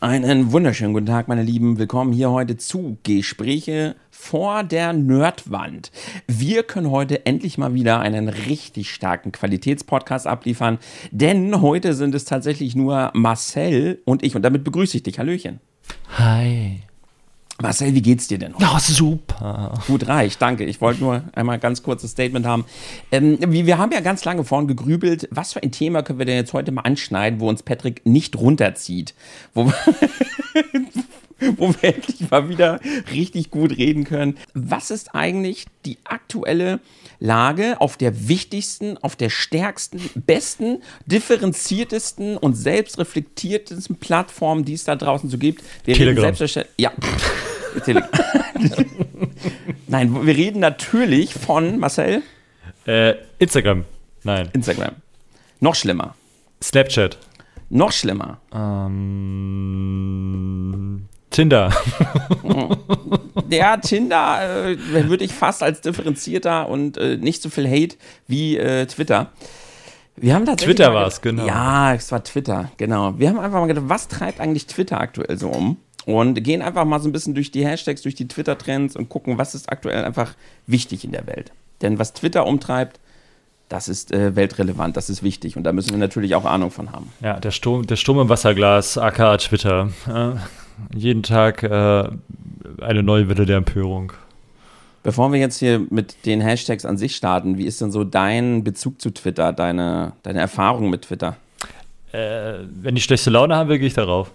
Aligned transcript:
Einen 0.00 0.52
wunderschönen 0.52 0.92
guten 0.92 1.06
Tag, 1.06 1.26
meine 1.26 1.42
Lieben. 1.42 1.76
Willkommen 1.76 2.12
hier 2.12 2.30
heute 2.30 2.56
zu 2.56 2.98
Gespräche 3.02 3.96
vor 4.12 4.62
der 4.62 4.92
Nerdwand. 4.92 5.90
Wir 6.28 6.62
können 6.62 6.92
heute 6.92 7.26
endlich 7.26 7.58
mal 7.58 7.74
wieder 7.74 7.98
einen 7.98 8.28
richtig 8.28 8.94
starken 8.94 9.32
Qualitätspodcast 9.32 10.28
abliefern, 10.28 10.78
denn 11.10 11.62
heute 11.62 11.94
sind 11.94 12.14
es 12.14 12.24
tatsächlich 12.24 12.76
nur 12.76 13.10
Marcel 13.12 14.00
und 14.04 14.22
ich 14.22 14.36
und 14.36 14.42
damit 14.42 14.62
begrüße 14.62 14.98
ich 14.98 15.02
dich. 15.02 15.18
Hallöchen. 15.18 15.58
Hi. 16.16 16.82
Marcel, 17.60 17.92
wie 17.94 18.02
geht's 18.02 18.28
dir 18.28 18.38
denn? 18.38 18.54
Ja, 18.60 18.74
oh, 18.76 18.78
super. 18.78 19.74
Gut 19.88 20.06
reicht, 20.06 20.40
danke. 20.40 20.64
Ich 20.64 20.80
wollte 20.80 21.00
nur 21.00 21.24
einmal 21.32 21.58
ganz 21.58 21.82
kurzes 21.82 22.12
Statement 22.12 22.46
haben. 22.46 22.64
Ähm, 23.10 23.38
wir 23.40 23.78
haben 23.78 23.90
ja 23.90 24.00
ganz 24.00 24.24
lange 24.24 24.44
vorhin 24.44 24.68
gegrübelt, 24.68 25.28
was 25.32 25.54
für 25.54 25.62
ein 25.62 25.72
Thema 25.72 26.02
können 26.02 26.20
wir 26.20 26.26
denn 26.26 26.36
jetzt 26.36 26.52
heute 26.52 26.70
mal 26.70 26.82
anschneiden, 26.82 27.40
wo 27.40 27.48
uns 27.48 27.64
Patrick 27.64 28.06
nicht 28.06 28.36
runterzieht. 28.36 29.14
Wo, 29.54 29.72
wo 31.56 31.68
wir 31.68 31.94
endlich 31.94 32.30
mal 32.30 32.48
wieder 32.48 32.80
richtig 33.12 33.50
gut 33.50 33.76
reden 33.76 34.04
können. 34.04 34.38
Was 34.54 34.90
ist 34.90 35.14
eigentlich 35.14 35.66
die 35.84 35.98
aktuelle 36.04 36.80
Lage 37.20 37.80
auf 37.80 37.96
der 37.96 38.28
wichtigsten, 38.28 38.96
auf 38.98 39.16
der 39.16 39.30
stärksten, 39.30 40.00
besten, 40.14 40.82
differenziertesten 41.06 42.36
und 42.36 42.54
selbstreflektiertesten 42.54 43.96
Plattform, 43.96 44.64
die 44.64 44.74
es 44.74 44.84
da 44.84 44.96
draußen 44.96 45.30
so 45.30 45.38
gibt? 45.38 45.62
Wir 45.84 45.94
Telegram. 45.94 46.34
Ja. 46.76 46.92
Telegram. 47.84 48.10
Nein, 49.86 50.26
wir 50.26 50.36
reden 50.36 50.60
natürlich 50.60 51.34
von 51.34 51.78
Marcel. 51.78 52.22
Äh, 52.86 53.14
Instagram. 53.38 53.84
Nein. 54.24 54.48
Instagram. 54.52 54.94
Noch 55.60 55.74
schlimmer. 55.74 56.14
Snapchat. 56.62 57.18
Noch 57.70 57.92
schlimmer. 57.92 58.40
Ähm, 58.52 58.98
Tinder. 61.30 61.72
ja, 63.50 63.76
Tinder 63.76 64.68
äh, 64.70 65.08
würde 65.08 65.24
ich 65.24 65.32
fast 65.32 65.62
als 65.62 65.80
differenzierter 65.80 66.68
und 66.68 66.96
äh, 66.96 67.16
nicht 67.16 67.42
so 67.42 67.50
viel 67.50 67.68
Hate 67.68 67.96
wie 68.26 68.56
äh, 68.56 68.86
Twitter. 68.86 69.30
Wir 70.16 70.34
haben 70.34 70.44
Twitter 70.56 70.92
war 70.92 71.06
es, 71.06 71.20
genau. 71.20 71.46
Ja, 71.46 71.94
es 71.94 72.10
war 72.10 72.24
Twitter, 72.24 72.70
genau. 72.76 73.18
Wir 73.18 73.28
haben 73.28 73.38
einfach 73.38 73.60
mal 73.60 73.66
gedacht, 73.66 73.88
was 73.88 74.08
treibt 74.08 74.40
eigentlich 74.40 74.66
Twitter 74.66 75.00
aktuell 75.00 75.38
so 75.38 75.48
um? 75.48 75.76
Und 76.06 76.42
gehen 76.42 76.62
einfach 76.62 76.86
mal 76.86 77.00
so 77.00 77.08
ein 77.08 77.12
bisschen 77.12 77.34
durch 77.34 77.50
die 77.50 77.66
Hashtags, 77.66 78.02
durch 78.02 78.14
die 78.14 78.26
Twitter-Trends 78.26 78.96
und 78.96 79.10
gucken, 79.10 79.36
was 79.36 79.54
ist 79.54 79.70
aktuell 79.70 80.04
einfach 80.04 80.34
wichtig 80.66 81.04
in 81.04 81.12
der 81.12 81.26
Welt. 81.26 81.52
Denn 81.82 81.98
was 81.98 82.14
Twitter 82.14 82.46
umtreibt, 82.46 82.98
das 83.68 83.88
ist 83.88 84.12
äh, 84.12 84.34
weltrelevant, 84.34 84.96
das 84.96 85.10
ist 85.10 85.22
wichtig 85.22 85.56
und 85.56 85.64
da 85.64 85.72
müssen 85.72 85.90
wir 85.90 85.98
natürlich 85.98 86.34
auch 86.34 86.46
Ahnung 86.46 86.70
von 86.70 86.92
haben. 86.92 87.12
Ja, 87.20 87.38
der 87.38 87.50
Sturm, 87.50 87.86
der 87.86 87.96
Sturm 87.96 88.18
im 88.20 88.28
Wasserglas, 88.30 88.96
aka 88.96 89.36
Twitter. 89.36 89.90
Äh, 90.06 90.38
jeden 90.94 91.22
Tag 91.22 91.62
äh, 91.62 92.08
eine 92.80 93.02
neue 93.02 93.28
Welle 93.28 93.46
der 93.46 93.56
Empörung. 93.56 94.12
Bevor 95.02 95.32
wir 95.32 95.38
jetzt 95.38 95.58
hier 95.58 95.80
mit 95.90 96.26
den 96.26 96.40
Hashtags 96.40 96.84
an 96.84 96.98
sich 96.98 97.16
starten, 97.16 97.56
wie 97.56 97.64
ist 97.64 97.80
denn 97.80 97.92
so 97.92 98.04
dein 98.04 98.64
Bezug 98.64 99.00
zu 99.00 99.10
Twitter, 99.10 99.52
deine, 99.52 100.12
deine 100.22 100.40
Erfahrung 100.40 100.90
mit 100.90 101.02
Twitter? 101.02 101.36
Äh, 102.12 102.54
wenn 102.82 102.96
ich 102.96 103.04
schlechte 103.04 103.30
Laune 103.30 103.56
habe, 103.56 103.78
gehe 103.78 103.86
ich 103.86 103.94
darauf. 103.94 104.30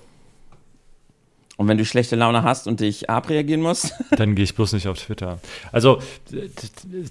Und 1.56 1.68
wenn 1.68 1.78
du 1.78 1.86
schlechte 1.86 2.16
Laune 2.16 2.44
hast 2.44 2.68
und 2.68 2.80
dich 2.80 3.10
abreagieren 3.10 3.62
musst? 3.62 3.94
Dann 4.18 4.36
gehe 4.36 4.44
ich 4.44 4.56
bloß 4.56 4.74
nicht 4.74 4.88
auf 4.88 4.98
Twitter. 4.98 5.40
Also, 5.72 6.00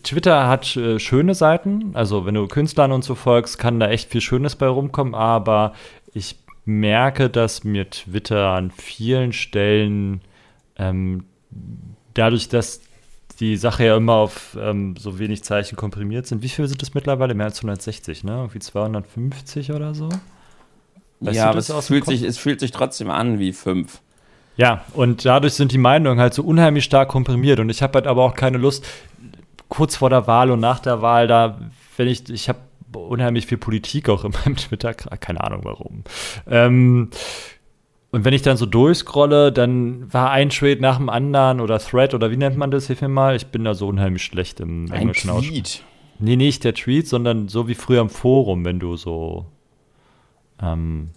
Twitter 0.03 0.49
hat 0.49 0.77
äh, 0.77 0.99
schöne 0.99 1.35
Seiten. 1.35 1.91
Also, 1.95 2.27
wenn 2.27 2.35
du 2.35 2.49
Künstlern 2.49 2.91
und 2.91 3.05
so 3.05 3.15
folgst, 3.15 3.59
kann 3.59 3.79
da 3.79 3.89
echt 3.89 4.11
viel 4.11 4.21
Schönes 4.21 4.57
bei 4.57 4.67
rumkommen. 4.67 5.15
Aber 5.15 5.75
ich 6.13 6.37
merke, 6.65 7.29
dass 7.29 7.65
mir 7.65 7.91
Twitter 7.91 8.51
an 8.51 8.71
vielen 8.71 9.33
Stellen 9.33 10.21
ähm, 10.77 11.25
dadurch, 12.15 12.49
dass 12.49 12.81
die 13.41 13.57
Sache 13.57 13.85
ja 13.85 13.97
immer 13.97 14.15
auf 14.15 14.57
ähm, 14.61 14.95
so 14.97 15.19
wenig 15.19 15.43
Zeichen 15.43 15.77
komprimiert 15.77 16.27
sind. 16.27 16.43
Wie 16.43 16.49
viel 16.49 16.69
sind 16.69 16.81
das 16.83 16.95
mittlerweile? 16.95 17.35
Mehr 17.35 17.47
als 17.47 17.59
160, 17.59 18.25
ne? 18.25 18.33
Irgendwie 18.33 18.61
250 18.61 19.73
oder 19.73 19.95
so? 19.95 20.09
Weißt 21.21 21.37
ja, 21.37 21.51
aber 21.51 21.59
es 21.59 21.87
fühlt, 21.87 22.05
sich, 22.05 22.23
es 22.23 22.39
fühlt 22.39 22.61
sich 22.61 22.73
trotzdem 22.73 23.11
an 23.11 23.39
wie 23.39 23.53
fünf. 23.53 24.01
Ja, 24.57 24.85
und 24.93 25.25
dadurch 25.25 25.55
sind 25.55 25.73
die 25.73 25.79
Meinungen 25.79 26.21
halt 26.21 26.35
so 26.35 26.43
unheimlich 26.43 26.85
stark 26.85 27.09
komprimiert. 27.09 27.59
Und 27.59 27.71
ich 27.71 27.83
habe 27.83 27.95
halt 27.95 28.07
aber 28.07 28.23
auch 28.23 28.35
keine 28.35 28.59
Lust, 28.59 28.85
kurz 29.69 29.97
vor 29.97 30.11
der 30.11 30.27
Wahl 30.27 30.51
und 30.51 30.61
nach 30.61 30.81
der 30.81 31.01
Wahl, 31.01 31.27
da, 31.27 31.59
wenn 31.97 32.09
ich, 32.09 32.29
ich 32.29 32.49
habe 32.49 32.59
unheimlich 32.95 33.47
viel 33.47 33.59
Politik 33.59 34.09
auch 34.09 34.25
in 34.25 34.33
meinem 34.33 34.57
Twitter, 34.57 34.95
keine 34.95 35.43
Ahnung 35.43 35.61
warum. 35.65 36.05
Ähm, 36.49 37.11
und 38.11 38.27
wenn 38.27 38.35
ich 38.35 38.43
dann 38.43 38.59
so 38.59 38.67
durchscrolle, 38.67 39.53
dann 39.53 40.13
war 40.13 40.31
ein 40.31 40.51
Trade 40.51 40.81
nach 40.81 40.99
dem 40.99 41.09
anderen 41.09 41.61
oder 41.61 41.79
Thread 41.79 42.13
oder 42.13 42.31
wie 42.31 42.37
nennt 42.37 42.59
man 42.59 42.71
das? 42.71 42.87
Hilf 42.87 43.01
mir 43.01 43.09
mal. 43.09 43.35
Ich 43.37 43.47
bin 43.47 43.65
da 43.65 43.73
so 43.73 43.89
unheimlich 43.89 44.23
schlecht 44.23 44.61
im 44.61 44.85
ein 44.93 44.93
englischen 44.93 45.31
Tweet. 45.39 45.83
Nee, 46.19 46.37
nicht 46.37 46.63
der 46.65 46.75
Tweet, 46.75 47.09
sondern 47.09 47.49
so 47.49 47.69
wie 47.69 47.75
früher 47.75 48.03
im 48.03 48.11
Forum, 48.11 48.67
wenn 48.67 48.79
du 48.79 48.97
so 48.97 49.47
ähm, 50.61 51.09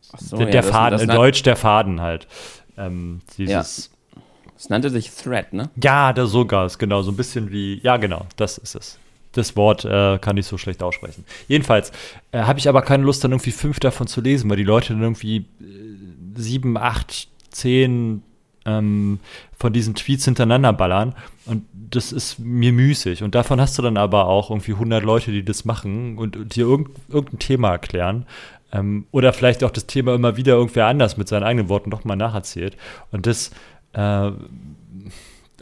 so, 0.00 0.36
der, 0.36 0.46
ja, 0.46 0.52
der 0.52 0.62
Faden, 0.62 1.00
in 1.00 1.08
Deutsch 1.08 1.42
der 1.42 1.56
Faden 1.56 2.00
halt. 2.00 2.28
Ähm, 2.76 3.22
dieses. 3.36 3.90
Ja. 4.14 4.22
Es 4.56 4.70
nannte 4.70 4.88
sich 4.88 5.10
Thread, 5.10 5.52
ne? 5.52 5.70
Ja, 5.82 6.12
der 6.12 6.26
sogar 6.26 6.64
ist 6.64 6.78
genau 6.78 7.02
so 7.02 7.10
ein 7.10 7.16
bisschen 7.16 7.50
wie. 7.50 7.80
Ja, 7.82 7.96
genau, 7.96 8.26
das 8.36 8.56
ist 8.58 8.74
es. 8.74 8.98
Das 9.36 9.56
Wort 9.56 9.84
äh, 9.84 10.18
kann 10.18 10.36
ich 10.36 10.46
so 10.46 10.58
schlecht 10.58 10.82
aussprechen. 10.82 11.24
Jedenfalls 11.48 11.92
äh, 12.32 12.40
habe 12.40 12.58
ich 12.58 12.68
aber 12.68 12.82
keine 12.82 13.04
Lust, 13.04 13.22
dann 13.24 13.32
irgendwie 13.32 13.50
fünf 13.50 13.80
davon 13.80 14.06
zu 14.06 14.20
lesen, 14.20 14.48
weil 14.50 14.56
die 14.56 14.64
Leute 14.64 14.92
dann 14.92 15.02
irgendwie 15.02 15.36
äh, 15.38 15.44
sieben, 16.36 16.76
acht, 16.76 17.28
zehn 17.50 18.22
ähm, 18.66 19.20
von 19.56 19.72
diesen 19.72 19.94
Tweets 19.94 20.24
hintereinander 20.24 20.72
ballern. 20.72 21.14
Und 21.46 21.64
das 21.72 22.12
ist 22.12 22.38
mir 22.38 22.72
müßig. 22.72 23.22
Und 23.22 23.34
davon 23.34 23.60
hast 23.60 23.78
du 23.78 23.82
dann 23.82 23.96
aber 23.96 24.26
auch 24.26 24.50
irgendwie 24.50 24.72
100 24.72 25.02
Leute, 25.02 25.30
die 25.30 25.44
das 25.44 25.64
machen 25.64 26.18
und, 26.18 26.36
und 26.36 26.56
dir 26.56 26.66
irgend, 26.66 26.90
irgendein 27.08 27.38
Thema 27.38 27.70
erklären. 27.70 28.26
Ähm, 28.72 29.06
oder 29.12 29.32
vielleicht 29.32 29.62
auch 29.64 29.70
das 29.70 29.86
Thema 29.86 30.14
immer 30.14 30.36
wieder 30.36 30.54
irgendwer 30.54 30.86
anders 30.86 31.16
mit 31.16 31.28
seinen 31.28 31.44
eigenen 31.44 31.68
Worten 31.68 31.90
nochmal 31.90 32.16
nacherzählt. 32.16 32.76
Und 33.12 33.26
das, 33.26 33.50
äh, 33.92 34.30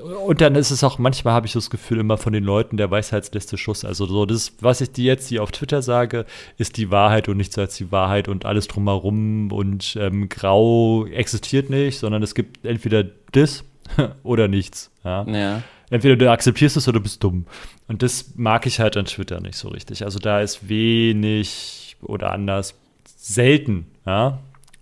und 0.00 0.40
dann 0.40 0.56
ist 0.56 0.70
es 0.70 0.82
auch, 0.82 0.98
manchmal 0.98 1.34
habe 1.34 1.46
ich 1.46 1.52
das 1.52 1.70
Gefühl 1.70 2.00
immer 2.00 2.18
von 2.18 2.32
den 2.32 2.42
Leuten 2.42 2.76
der 2.76 2.90
Weisheitsletzte 2.90 3.56
Schuss. 3.56 3.84
Also 3.84 4.06
so, 4.06 4.26
das, 4.26 4.52
was 4.60 4.80
ich 4.80 4.90
dir 4.90 5.04
jetzt 5.04 5.28
hier 5.28 5.42
auf 5.42 5.52
Twitter 5.52 5.82
sage, 5.82 6.26
ist 6.58 6.76
die 6.76 6.90
Wahrheit 6.90 7.28
und 7.28 7.36
nichts 7.36 7.56
als 7.58 7.76
die 7.76 7.92
Wahrheit 7.92 8.26
und 8.26 8.44
alles 8.44 8.66
drumherum 8.66 9.52
und 9.52 9.96
ähm, 10.00 10.28
grau 10.28 11.06
existiert 11.06 11.70
nicht, 11.70 11.98
sondern 11.98 12.22
es 12.22 12.34
gibt 12.34 12.64
entweder 12.64 13.04
das 13.32 13.64
oder 14.24 14.48
nichts. 14.48 14.90
Ja? 15.04 15.24
ja. 15.28 15.62
Entweder 15.90 16.16
du 16.16 16.30
akzeptierst 16.30 16.76
es 16.76 16.88
oder 16.88 16.98
du 16.98 17.02
bist 17.02 17.22
dumm. 17.22 17.46
Und 17.86 18.02
das 18.02 18.32
mag 18.34 18.66
ich 18.66 18.80
halt 18.80 18.96
an 18.96 19.04
Twitter 19.04 19.40
nicht 19.40 19.56
so 19.56 19.68
richtig. 19.68 20.04
Also 20.04 20.18
da 20.18 20.40
ist 20.40 20.68
wenig 20.68 21.96
oder 22.02 22.32
anders 22.32 22.74
selten, 23.04 23.86
ja. 24.06 24.38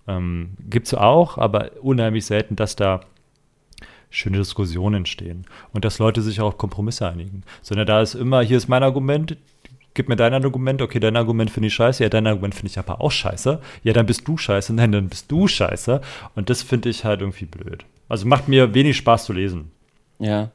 Ähm, 0.07 0.57
Gibt 0.69 0.87
es 0.87 0.93
auch, 0.93 1.37
aber 1.37 1.71
unheimlich 1.81 2.25
selten, 2.25 2.55
dass 2.55 2.75
da 2.75 3.01
schöne 4.13 4.37
Diskussionen 4.37 4.97
entstehen 4.97 5.45
und 5.73 5.85
dass 5.85 5.99
Leute 5.99 6.21
sich 6.21 6.39
auch 6.39 6.47
auf 6.47 6.57
Kompromisse 6.57 7.09
einigen. 7.09 7.43
Sondern 7.61 7.87
da 7.87 8.01
ist 8.01 8.13
immer, 8.13 8.41
hier 8.41 8.57
ist 8.57 8.67
mein 8.67 8.83
Argument, 8.83 9.35
gib 9.93 10.07
mir 10.07 10.15
dein 10.15 10.33
Argument, 10.33 10.81
okay, 10.81 10.99
dein 10.99 11.17
Argument 11.17 11.49
finde 11.49 11.67
ich 11.67 11.73
scheiße, 11.73 12.03
ja, 12.03 12.09
dein 12.09 12.27
Argument 12.27 12.55
finde 12.55 12.67
ich 12.67 12.79
aber 12.79 13.01
auch 13.01 13.11
scheiße, 13.11 13.59
ja, 13.83 13.93
dann 13.93 14.05
bist 14.05 14.27
du 14.27 14.37
scheiße, 14.37 14.73
nein, 14.73 14.91
dann 14.91 15.09
bist 15.09 15.31
du 15.31 15.47
scheiße. 15.47 16.01
Und 16.35 16.49
das 16.49 16.61
finde 16.61 16.89
ich 16.89 17.03
halt 17.03 17.21
irgendwie 17.21 17.45
blöd. 17.45 17.85
Also 18.07 18.27
macht 18.27 18.47
mir 18.47 18.73
wenig 18.73 18.97
Spaß 18.97 19.25
zu 19.25 19.33
lesen. 19.33 19.71
Ja 20.19 20.51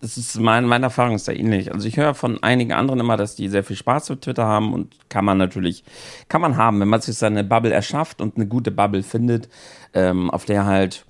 das 0.00 0.16
ist 0.16 0.38
mein, 0.38 0.64
meine 0.64 0.86
Erfahrung 0.86 1.16
ist 1.16 1.26
da 1.26 1.32
ähnlich. 1.32 1.72
Also 1.72 1.88
ich 1.88 1.96
höre 1.96 2.14
von 2.14 2.42
einigen 2.42 2.72
anderen 2.72 3.00
immer, 3.00 3.16
dass 3.16 3.34
die 3.34 3.48
sehr 3.48 3.64
viel 3.64 3.76
Spaß 3.76 4.10
mit 4.10 4.22
Twitter 4.22 4.44
haben 4.44 4.72
und 4.72 4.94
kann 5.08 5.24
man 5.24 5.38
natürlich, 5.38 5.82
kann 6.28 6.40
man 6.40 6.56
haben, 6.56 6.80
wenn 6.80 6.88
man 6.88 7.00
sich 7.00 7.16
seine 7.16 7.42
Bubble 7.42 7.72
erschafft 7.72 8.20
und 8.20 8.36
eine 8.36 8.46
gute 8.46 8.70
Bubble 8.70 9.02
findet, 9.02 9.48
ähm, 9.94 10.30
auf 10.30 10.44
der 10.44 10.66
halt, 10.66 11.04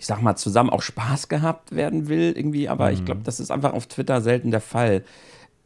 ich 0.00 0.06
sag 0.06 0.22
mal, 0.22 0.34
zusammen 0.34 0.70
auch 0.70 0.80
Spaß 0.80 1.28
gehabt 1.28 1.76
werden 1.76 2.08
will 2.08 2.32
irgendwie. 2.34 2.70
Aber 2.70 2.86
mhm. 2.86 2.94
ich 2.94 3.04
glaube, 3.04 3.20
das 3.22 3.38
ist 3.38 3.50
einfach 3.50 3.74
auf 3.74 3.86
Twitter 3.86 4.22
selten 4.22 4.50
der 4.50 4.62
Fall. 4.62 5.04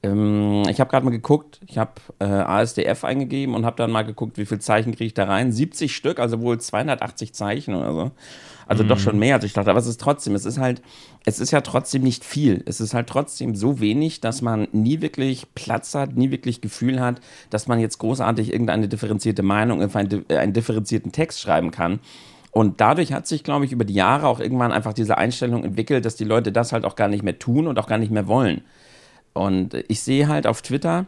Ähm, 0.02 0.64
ich 0.68 0.80
habe 0.80 0.90
gerade 0.90 1.04
mal 1.04 1.12
geguckt, 1.12 1.60
ich 1.68 1.78
habe 1.78 1.92
äh, 2.18 2.24
ASDF 2.24 3.04
eingegeben 3.04 3.54
und 3.54 3.64
habe 3.64 3.76
dann 3.76 3.92
mal 3.92 4.02
geguckt, 4.02 4.36
wie 4.36 4.44
viele 4.44 4.58
Zeichen 4.58 4.90
kriege 4.90 5.04
ich 5.04 5.14
da 5.14 5.26
rein. 5.26 5.52
70 5.52 5.94
Stück, 5.94 6.18
also 6.18 6.40
wohl 6.40 6.58
280 6.58 7.32
Zeichen 7.32 7.76
oder 7.76 7.92
so. 7.92 8.10
Also 8.66 8.82
mhm. 8.82 8.88
doch 8.88 8.98
schon 8.98 9.20
mehr, 9.20 9.36
als 9.36 9.44
ich 9.44 9.52
dachte. 9.52 9.70
Aber 9.70 9.78
es 9.78 9.86
ist 9.86 10.00
trotzdem, 10.00 10.34
es 10.34 10.44
ist 10.44 10.58
halt, 10.58 10.82
es 11.24 11.38
ist 11.38 11.52
ja 11.52 11.60
trotzdem 11.60 12.02
nicht 12.02 12.24
viel. 12.24 12.60
Es 12.66 12.80
ist 12.80 12.92
halt 12.92 13.06
trotzdem 13.06 13.54
so 13.54 13.78
wenig, 13.78 14.20
dass 14.20 14.42
man 14.42 14.66
nie 14.72 15.00
wirklich 15.00 15.46
Platz 15.54 15.94
hat, 15.94 16.16
nie 16.16 16.32
wirklich 16.32 16.60
Gefühl 16.60 16.98
hat, 16.98 17.20
dass 17.50 17.68
man 17.68 17.78
jetzt 17.78 17.98
großartig 17.98 18.52
irgendeine 18.52 18.88
differenzierte 18.88 19.44
Meinung, 19.44 19.80
einen, 19.80 20.24
einen 20.28 20.52
differenzierten 20.52 21.12
Text 21.12 21.40
schreiben 21.40 21.70
kann. 21.70 22.00
Und 22.54 22.80
dadurch 22.80 23.12
hat 23.12 23.26
sich, 23.26 23.42
glaube 23.42 23.64
ich, 23.64 23.72
über 23.72 23.84
die 23.84 23.94
Jahre 23.94 24.28
auch 24.28 24.38
irgendwann 24.38 24.70
einfach 24.70 24.92
diese 24.92 25.18
Einstellung 25.18 25.64
entwickelt, 25.64 26.04
dass 26.04 26.14
die 26.14 26.22
Leute 26.22 26.52
das 26.52 26.72
halt 26.72 26.84
auch 26.84 26.94
gar 26.94 27.08
nicht 27.08 27.24
mehr 27.24 27.36
tun 27.36 27.66
und 27.66 27.80
auch 27.80 27.88
gar 27.88 27.98
nicht 27.98 28.12
mehr 28.12 28.28
wollen. 28.28 28.62
Und 29.32 29.74
ich 29.88 30.02
sehe 30.02 30.28
halt 30.28 30.46
auf 30.46 30.62
Twitter 30.62 31.06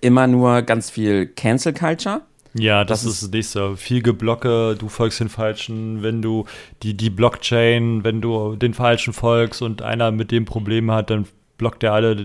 immer 0.00 0.26
nur 0.26 0.62
ganz 0.62 0.90
viel 0.90 1.26
Cancel 1.28 1.72
Culture 1.72 2.22
Ja, 2.52 2.84
das, 2.84 3.04
das 3.04 3.12
ist 3.12 3.22
das 3.22 3.30
nächste. 3.30 3.76
Viel 3.76 4.02
Geblocke, 4.02 4.74
du 4.76 4.88
folgst 4.88 5.20
den 5.20 5.28
Falschen, 5.28 6.02
wenn 6.02 6.20
du 6.20 6.46
die, 6.82 6.94
die 6.94 7.10
Blockchain, 7.10 8.02
wenn 8.02 8.20
du 8.20 8.56
den 8.56 8.74
Falschen 8.74 9.12
folgst 9.12 9.62
und 9.62 9.82
einer 9.82 10.10
mit 10.10 10.32
dem 10.32 10.46
Problem 10.46 10.90
hat, 10.90 11.10
dann 11.10 11.26
blockt 11.58 11.84
er 11.84 11.92
alle, 11.92 12.16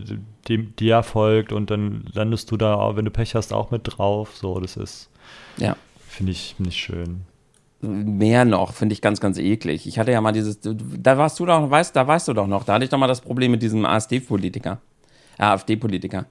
dem 0.49 0.75
die 0.77 0.89
er 0.89 1.03
folgt 1.03 1.51
und 1.51 1.69
dann 1.69 2.05
landest 2.11 2.49
du 2.49 2.57
da, 2.57 2.95
wenn 2.95 3.05
du 3.05 3.11
Pech 3.11 3.35
hast, 3.35 3.53
auch 3.53 3.69
mit 3.69 3.81
drauf. 3.83 4.35
So, 4.35 4.59
das 4.59 4.77
ist, 4.77 5.11
ja. 5.57 5.77
finde 6.09 6.31
ich 6.31 6.55
nicht 6.57 6.79
schön. 6.79 7.21
Mehr 7.81 8.45
noch, 8.45 8.73
finde 8.73 8.93
ich 8.93 9.01
ganz, 9.01 9.19
ganz 9.19 9.37
eklig. 9.37 9.87
Ich 9.87 9.97
hatte 9.97 10.11
ja 10.11 10.21
mal 10.21 10.31
dieses, 10.31 10.59
da 10.61 11.17
warst 11.17 11.39
du 11.39 11.45
doch, 11.45 11.69
weißt, 11.69 11.95
da 11.95 12.05
weißt 12.05 12.27
du 12.27 12.33
doch 12.33 12.47
noch, 12.47 12.63
da 12.63 12.73
hatte 12.73 12.83
ich 12.83 12.89
doch 12.89 12.99
mal 12.99 13.07
das 13.07 13.21
Problem 13.21 13.51
mit 13.51 13.61
diesem 13.63 13.85
ASD-Politiker, 13.85 14.79
AfD-Politiker 15.37 16.25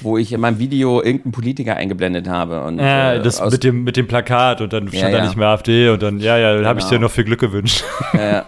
wo 0.00 0.18
ich 0.18 0.32
in 0.32 0.40
meinem 0.40 0.58
Video 0.58 1.02
irgendeinen 1.02 1.32
Politiker 1.32 1.76
eingeblendet 1.76 2.28
habe. 2.28 2.62
Und, 2.64 2.78
ja, 2.78 3.14
äh, 3.14 3.22
das 3.22 3.40
mit 3.50 3.64
dem, 3.64 3.84
mit 3.84 3.96
dem 3.96 4.06
Plakat 4.06 4.60
und 4.60 4.72
dann 4.72 4.88
stand 4.88 5.12
ja, 5.12 5.18
da 5.18 5.24
nicht 5.24 5.36
mehr 5.36 5.48
AfD 5.48 5.88
und 5.88 6.02
dann, 6.02 6.20
ja, 6.20 6.36
ja, 6.36 6.48
dann 6.48 6.58
genau. 6.58 6.68
habe 6.68 6.80
ich 6.80 6.86
dir 6.86 6.98
noch 6.98 7.10
viel 7.10 7.24
Glück 7.24 7.40
gewünscht. 7.40 7.84
Ja, 8.14 8.44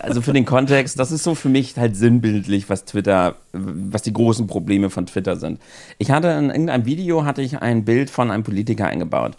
also 0.00 0.20
für 0.20 0.32
den 0.32 0.44
Kontext, 0.44 0.98
das 0.98 1.10
ist 1.12 1.24
so 1.24 1.34
für 1.34 1.48
mich 1.48 1.76
halt 1.76 1.96
sinnbildlich, 1.96 2.68
was 2.68 2.84
Twitter, 2.84 3.36
was 3.52 4.02
die 4.02 4.12
großen 4.12 4.46
Probleme 4.46 4.90
von 4.90 5.06
Twitter 5.06 5.36
sind. 5.36 5.60
Ich 5.98 6.10
hatte 6.10 6.28
in 6.28 6.50
irgendeinem 6.50 6.84
Video 6.84 7.24
hatte 7.24 7.42
ich 7.42 7.60
ein 7.60 7.84
Bild 7.84 8.10
von 8.10 8.30
einem 8.30 8.42
Politiker 8.42 8.86
eingebaut. 8.86 9.32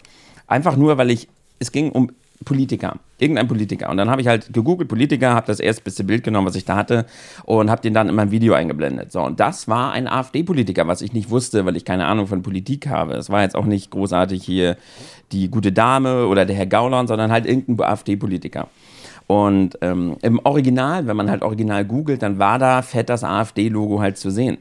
Einfach 0.46 0.76
nur, 0.76 0.98
weil 0.98 1.10
ich, 1.10 1.28
es 1.60 1.72
ging 1.72 1.90
um 1.90 2.10
Politiker, 2.44 2.96
irgendein 3.18 3.48
Politiker. 3.48 3.90
Und 3.90 3.96
dann 3.96 4.10
habe 4.10 4.20
ich 4.20 4.28
halt 4.28 4.52
gegoogelt 4.52 4.88
Politiker, 4.88 5.34
habe 5.34 5.46
das 5.46 5.60
erstbeste 5.60 6.04
Bild 6.04 6.24
genommen, 6.24 6.46
was 6.46 6.56
ich 6.56 6.64
da 6.64 6.76
hatte 6.76 7.06
und 7.44 7.70
habe 7.70 7.82
den 7.82 7.94
dann 7.94 8.08
in 8.08 8.14
mein 8.14 8.30
Video 8.30 8.54
eingeblendet. 8.54 9.12
So, 9.12 9.22
und 9.22 9.40
das 9.40 9.68
war 9.68 9.92
ein 9.92 10.08
AfD-Politiker, 10.08 10.86
was 10.86 11.02
ich 11.02 11.12
nicht 11.12 11.30
wusste, 11.30 11.64
weil 11.66 11.76
ich 11.76 11.84
keine 11.84 12.06
Ahnung 12.06 12.26
von 12.26 12.42
Politik 12.42 12.88
habe. 12.88 13.14
Es 13.14 13.30
war 13.30 13.42
jetzt 13.42 13.56
auch 13.56 13.66
nicht 13.66 13.90
großartig 13.90 14.42
hier 14.42 14.76
die 15.32 15.50
gute 15.50 15.72
Dame 15.72 16.26
oder 16.26 16.44
der 16.44 16.56
Herr 16.56 16.66
Gauland, 16.66 17.08
sondern 17.08 17.32
halt 17.32 17.46
irgendein 17.46 17.86
AfD-Politiker. 17.86 18.68
Und 19.26 19.78
ähm, 19.80 20.16
im 20.22 20.38
Original, 20.44 21.06
wenn 21.06 21.16
man 21.16 21.30
halt 21.30 21.42
original 21.42 21.84
googelt, 21.84 22.22
dann 22.22 22.38
war 22.38 22.58
da 22.58 22.82
fett 22.82 23.08
das 23.08 23.24
AfD-Logo 23.24 24.00
halt 24.00 24.18
zu 24.18 24.30
sehen. 24.30 24.58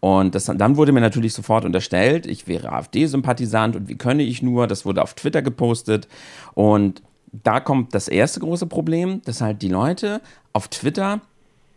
Und 0.00 0.34
das, 0.34 0.46
dann 0.46 0.76
wurde 0.78 0.92
mir 0.92 1.02
natürlich 1.02 1.34
sofort 1.34 1.66
unterstellt, 1.66 2.26
ich 2.26 2.48
wäre 2.48 2.72
AfD-Sympathisant 2.72 3.76
und 3.76 3.88
wie 3.88 3.98
könne 3.98 4.22
ich 4.22 4.42
nur, 4.42 4.66
das 4.66 4.86
wurde 4.86 5.02
auf 5.02 5.12
Twitter 5.12 5.42
gepostet. 5.42 6.08
Und 6.54 7.02
da 7.32 7.60
kommt 7.60 7.94
das 7.94 8.08
erste 8.08 8.40
große 8.40 8.66
Problem, 8.66 9.22
dass 9.24 9.40
halt 9.40 9.62
die 9.62 9.68
Leute 9.68 10.20
auf 10.52 10.68
Twitter 10.68 11.20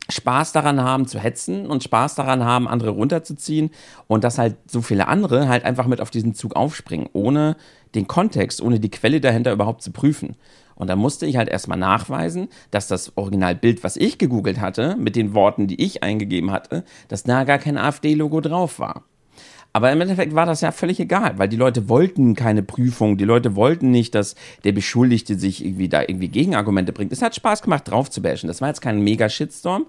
Spaß 0.10 0.52
daran 0.52 0.82
haben 0.82 1.08
zu 1.08 1.20
hetzen 1.20 1.66
und 1.66 1.84
Spaß 1.84 2.16
daran 2.16 2.44
haben, 2.44 2.68
andere 2.68 2.90
runterzuziehen 2.90 3.72
und 4.08 4.24
dass 4.24 4.38
halt 4.38 4.58
so 4.68 4.82
viele 4.82 5.08
andere 5.08 5.48
halt 5.48 5.64
einfach 5.64 5.88
mit 5.88 6.02
auf 6.02 6.10
diesen 6.10 6.34
Zug 6.36 6.56
aufspringen, 6.56 7.08
ohne 7.14 7.56
den 7.96 8.08
Kontext, 8.08 8.62
ohne 8.62 8.80
die 8.80 8.92
Quelle 8.92 9.22
dahinter 9.22 9.54
überhaupt 9.54 9.82
zu 9.82 9.92
prüfen. 9.92 10.36
Und 10.76 10.88
da 10.88 10.96
musste 10.96 11.26
ich 11.26 11.38
halt 11.38 11.50
erstmal 11.50 11.78
nachweisen, 11.78 12.50
dass 12.72 12.88
das 12.88 13.16
Originalbild, 13.16 13.84
was 13.84 13.96
ich 13.96 14.18
gegoogelt 14.18 14.60
hatte, 14.60 14.96
mit 14.98 15.16
den 15.16 15.34
Worten, 15.34 15.68
die 15.68 15.82
ich 15.82 16.04
eingegeben 16.04 16.52
hatte, 16.52 16.84
dass 17.08 17.24
da 17.24 17.44
gar 17.44 17.60
kein 17.60 17.78
AfD-Logo 17.78 18.42
drauf 18.42 18.80
war. 18.80 19.04
Aber 19.76 19.92
im 19.92 20.00
Endeffekt 20.00 20.36
war 20.36 20.46
das 20.46 20.62
ja 20.62 20.72
völlig 20.72 21.00
egal, 21.00 21.40
weil 21.40 21.50
die 21.50 21.58
Leute 21.58 21.90
wollten 21.90 22.36
keine 22.36 22.62
Prüfung, 22.62 23.18
die 23.18 23.26
Leute 23.26 23.56
wollten 23.56 23.90
nicht, 23.90 24.14
dass 24.14 24.36
der 24.64 24.72
Beschuldigte 24.72 25.38
sich 25.38 25.66
irgendwie 25.66 25.90
da 25.90 26.02
irgendwie 26.02 26.28
Gegenargumente 26.28 26.94
bringt. 26.94 27.12
Es 27.12 27.24
hat 27.24 27.36
Spaß 27.36 27.64
gemacht, 27.64 27.90
drauf 27.90 28.12
zu 28.12 28.22
bashen. 28.22 28.48
Das 28.48 28.62
war 28.62 28.68
jetzt 28.68 28.82
kein 28.82 29.02
mega 29.02 29.30
Shitstorm, 29.30 29.88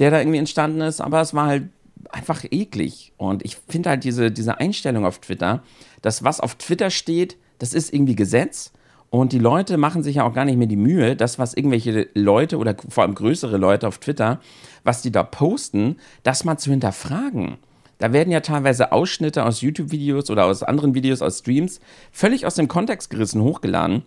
der 0.00 0.10
da 0.10 0.18
irgendwie 0.18 0.38
entstanden 0.38 0.80
ist, 0.80 1.00
aber 1.00 1.20
es 1.20 1.32
war 1.32 1.46
halt 1.46 1.68
einfach 2.10 2.44
eklig. 2.50 3.12
Und 3.16 3.44
ich 3.44 3.56
finde 3.68 3.90
halt 3.90 4.02
diese, 4.02 4.32
diese 4.32 4.58
Einstellung 4.58 5.06
auf 5.06 5.20
Twitter, 5.20 5.62
dass 6.02 6.24
was 6.24 6.40
auf 6.40 6.56
Twitter 6.56 6.90
steht, 6.90 7.36
das 7.60 7.72
ist 7.72 7.94
irgendwie 7.94 8.16
Gesetz 8.16 8.72
und 9.10 9.32
die 9.32 9.38
Leute 9.38 9.76
machen 9.76 10.02
sich 10.02 10.16
ja 10.16 10.24
auch 10.24 10.34
gar 10.34 10.44
nicht 10.44 10.56
mehr 10.58 10.66
die 10.66 10.74
Mühe, 10.74 11.14
das, 11.14 11.38
was 11.38 11.54
irgendwelche 11.54 12.08
Leute 12.14 12.58
oder 12.58 12.74
vor 12.88 13.04
allem 13.04 13.14
größere 13.14 13.58
Leute 13.58 13.86
auf 13.86 13.98
Twitter, 13.98 14.40
was 14.82 15.02
die 15.02 15.12
da 15.12 15.22
posten, 15.22 15.98
das 16.24 16.44
mal 16.44 16.58
zu 16.58 16.70
hinterfragen. 16.70 17.58
Da 18.04 18.12
werden 18.12 18.30
ja 18.30 18.40
teilweise 18.40 18.92
Ausschnitte 18.92 19.46
aus 19.46 19.62
YouTube-Videos 19.62 20.28
oder 20.28 20.44
aus 20.44 20.62
anderen 20.62 20.94
Videos, 20.94 21.22
aus 21.22 21.38
Streams, 21.38 21.80
völlig 22.12 22.44
aus 22.44 22.54
dem 22.54 22.68
Kontext 22.68 23.08
gerissen, 23.08 23.40
hochgeladen. 23.40 24.02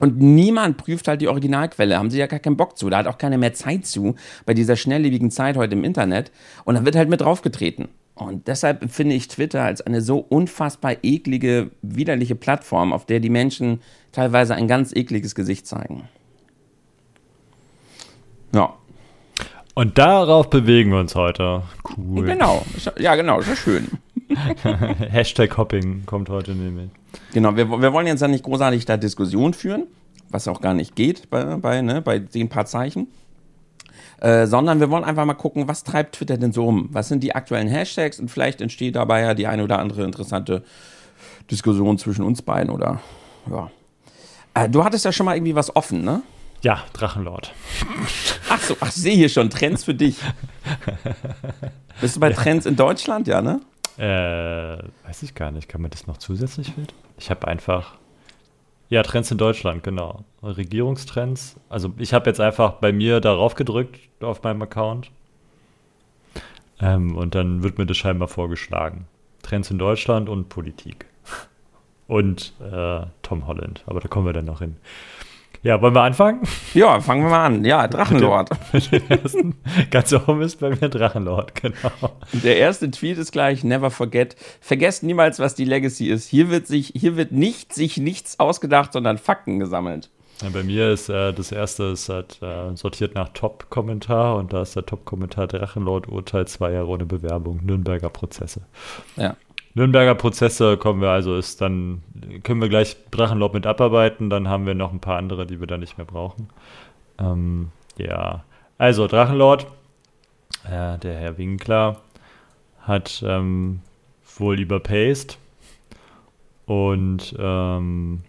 Und 0.00 0.18
niemand 0.18 0.78
prüft 0.78 1.08
halt 1.08 1.20
die 1.20 1.28
Originalquelle. 1.28 1.98
Haben 1.98 2.08
sie 2.08 2.18
ja 2.18 2.26
gar 2.26 2.38
keinen 2.38 2.56
Bock 2.56 2.78
zu. 2.78 2.88
Da 2.88 2.96
hat 2.96 3.06
auch 3.06 3.18
keiner 3.18 3.36
mehr 3.36 3.52
Zeit 3.52 3.84
zu 3.84 4.14
bei 4.46 4.54
dieser 4.54 4.76
schnelllebigen 4.76 5.30
Zeit 5.30 5.58
heute 5.58 5.74
im 5.74 5.84
Internet. 5.84 6.32
Und 6.64 6.76
dann 6.76 6.86
wird 6.86 6.96
halt 6.96 7.10
mit 7.10 7.20
draufgetreten. 7.20 7.88
Und 8.14 8.48
deshalb 8.48 8.80
empfinde 8.80 9.14
ich 9.14 9.28
Twitter 9.28 9.62
als 9.62 9.82
eine 9.82 10.00
so 10.00 10.20
unfassbar 10.20 10.96
eklige, 11.02 11.70
widerliche 11.82 12.36
Plattform, 12.36 12.94
auf 12.94 13.04
der 13.04 13.20
die 13.20 13.28
Menschen 13.28 13.82
teilweise 14.12 14.54
ein 14.54 14.68
ganz 14.68 14.96
ekliges 14.96 15.34
Gesicht 15.34 15.66
zeigen. 15.66 16.08
Ja. 18.54 18.74
Und 19.74 19.98
darauf 19.98 20.50
bewegen 20.50 20.92
wir 20.92 21.00
uns 21.00 21.14
heute. 21.16 21.62
Cool. 21.96 22.26
Genau. 22.26 22.64
Ja, 22.98 23.16
genau. 23.16 23.40
Ist 23.40 23.58
schön. 23.58 23.88
Hashtag 25.10 25.56
Hopping 25.56 26.06
kommt 26.06 26.28
heute 26.28 26.52
nämlich. 26.52 26.90
Genau. 27.32 27.56
Wir, 27.56 27.68
wir 27.68 27.92
wollen 27.92 28.06
jetzt 28.06 28.20
ja 28.20 28.28
nicht 28.28 28.44
großartig 28.44 28.84
da 28.84 28.96
Diskussion 28.96 29.52
führen, 29.52 29.84
was 30.30 30.46
auch 30.46 30.60
gar 30.60 30.74
nicht 30.74 30.94
geht 30.94 31.28
bei, 31.28 31.56
bei, 31.56 31.82
ne, 31.82 32.00
bei 32.00 32.20
den 32.20 32.48
paar 32.48 32.66
Zeichen. 32.66 33.08
Äh, 34.20 34.46
sondern 34.46 34.78
wir 34.78 34.90
wollen 34.90 35.04
einfach 35.04 35.24
mal 35.24 35.34
gucken, 35.34 35.66
was 35.66 35.82
treibt 35.82 36.14
Twitter 36.14 36.38
denn 36.38 36.52
so 36.52 36.66
um? 36.66 36.88
Was 36.92 37.08
sind 37.08 37.24
die 37.24 37.34
aktuellen 37.34 37.68
Hashtags? 37.68 38.20
Und 38.20 38.30
vielleicht 38.30 38.60
entsteht 38.60 38.94
dabei 38.94 39.22
ja 39.22 39.34
die 39.34 39.48
eine 39.48 39.64
oder 39.64 39.80
andere 39.80 40.04
interessante 40.04 40.62
Diskussion 41.50 41.98
zwischen 41.98 42.24
uns 42.24 42.42
beiden 42.42 42.70
oder 42.70 43.00
ja. 43.50 43.70
Äh, 44.54 44.68
du 44.68 44.84
hattest 44.84 45.04
ja 45.04 45.10
schon 45.10 45.26
mal 45.26 45.36
irgendwie 45.36 45.56
was 45.56 45.74
offen, 45.74 46.04
ne? 46.04 46.22
Ja, 46.64 46.82
Drachenlord. 46.94 47.52
Ach 48.48 48.58
so, 48.58 48.74
ach, 48.80 48.88
ich 48.88 48.94
sehe 48.94 49.14
hier 49.14 49.28
schon 49.28 49.50
Trends 49.50 49.84
für 49.84 49.92
dich. 49.92 50.16
Bist 52.00 52.16
du 52.16 52.20
bei 52.20 52.32
Trends 52.32 52.64
in 52.64 52.74
Deutschland, 52.74 53.28
ja, 53.28 53.42
ne? 53.42 53.60
Äh, 53.98 55.06
weiß 55.06 55.24
ich 55.24 55.34
gar 55.34 55.50
nicht. 55.50 55.68
Kann 55.68 55.82
man 55.82 55.90
das 55.90 56.06
noch 56.06 56.16
zusätzlich 56.16 56.72
filtern? 56.72 56.96
Ich 57.18 57.28
habe 57.28 57.46
einfach 57.46 57.98
ja, 58.88 59.02
Trends 59.02 59.30
in 59.30 59.36
Deutschland, 59.36 59.82
genau. 59.82 60.24
Regierungstrends. 60.42 61.56
Also 61.68 61.92
ich 61.98 62.14
habe 62.14 62.30
jetzt 62.30 62.40
einfach 62.40 62.72
bei 62.72 62.92
mir 62.92 63.20
darauf 63.20 63.56
gedrückt 63.56 64.00
auf 64.22 64.42
meinem 64.42 64.62
Account. 64.62 65.10
Ähm, 66.80 67.14
und 67.14 67.34
dann 67.34 67.62
wird 67.62 67.76
mir 67.76 67.84
das 67.84 67.98
scheinbar 67.98 68.28
vorgeschlagen. 68.28 69.06
Trends 69.42 69.70
in 69.70 69.78
Deutschland 69.78 70.30
und 70.30 70.48
Politik. 70.48 71.04
Und 72.06 72.54
äh, 72.60 73.04
Tom 73.20 73.46
Holland. 73.46 73.82
Aber 73.84 74.00
da 74.00 74.08
kommen 74.08 74.24
wir 74.24 74.32
dann 74.32 74.46
noch 74.46 74.60
hin. 74.60 74.76
Ja, 75.64 75.80
wollen 75.80 75.94
wir 75.94 76.02
anfangen? 76.02 76.42
Ja, 76.74 77.00
fangen 77.00 77.22
wir 77.22 77.30
mal 77.30 77.46
an. 77.46 77.64
Ja, 77.64 77.88
Drachenlord. 77.88 78.50
Mit 78.74 78.92
dem, 78.92 79.00
mit 79.00 79.10
dem 79.10 79.18
ersten, 79.18 79.54
ganz 79.90 80.12
oben 80.12 80.42
ist 80.42 80.60
bei 80.60 80.68
mir 80.68 80.90
Drachenlord, 80.90 81.54
genau. 81.54 82.12
Der 82.32 82.58
erste 82.58 82.90
Tweet 82.90 83.16
ist 83.16 83.32
gleich, 83.32 83.64
never 83.64 83.90
forget. 83.90 84.36
Vergesst 84.60 85.02
niemals, 85.02 85.38
was 85.38 85.54
die 85.54 85.64
Legacy 85.64 86.10
ist. 86.10 86.28
Hier 86.28 86.50
wird 86.50 86.66
sich, 86.66 86.92
hier 86.94 87.16
wird 87.16 87.32
nicht 87.32 87.72
sich 87.72 87.96
nichts 87.96 88.38
ausgedacht, 88.38 88.92
sondern 88.92 89.16
Fakten 89.16 89.58
gesammelt. 89.58 90.10
Ja, 90.42 90.50
bei 90.50 90.62
mir 90.62 90.90
ist 90.90 91.08
äh, 91.08 91.32
das 91.32 91.50
erste 91.50 91.84
ist 91.84 92.10
halt, 92.10 92.42
äh, 92.42 92.76
sortiert 92.76 93.14
nach 93.14 93.30
Top-Kommentar 93.30 94.36
und 94.36 94.52
da 94.52 94.60
ist 94.60 94.76
der 94.76 94.84
Top-Kommentar 94.84 95.46
Drachenlord 95.46 96.08
Urteil 96.08 96.46
zwei 96.46 96.72
Jahre 96.72 96.88
ohne 96.88 97.06
Bewerbung, 97.06 97.60
Nürnberger 97.64 98.10
Prozesse. 98.10 98.62
Ja. 99.16 99.34
Nürnberger 99.74 100.14
Prozesse 100.14 100.76
kommen 100.76 101.00
wir 101.00 101.10
also, 101.10 101.36
ist 101.36 101.60
dann, 101.60 102.02
können 102.44 102.60
wir 102.60 102.68
gleich 102.68 102.96
Drachenlob 103.10 103.54
mit 103.54 103.66
abarbeiten, 103.66 104.30
dann 104.30 104.48
haben 104.48 104.66
wir 104.66 104.74
noch 104.74 104.92
ein 104.92 105.00
paar 105.00 105.18
andere, 105.18 105.46
die 105.46 105.58
wir 105.58 105.66
dann 105.66 105.80
nicht 105.80 105.98
mehr 105.98 106.06
brauchen. 106.06 106.48
Ähm, 107.18 107.72
ja, 107.98 108.44
also 108.78 109.08
Drachenlord, 109.08 109.66
äh, 110.64 110.98
der 110.98 111.14
Herr 111.18 111.38
Winkler, 111.38 112.00
hat 112.82 113.24
ähm, 113.26 113.80
wohl 114.36 114.60
überpaced 114.60 115.38
und 116.66 117.34
ähm, 117.38 118.22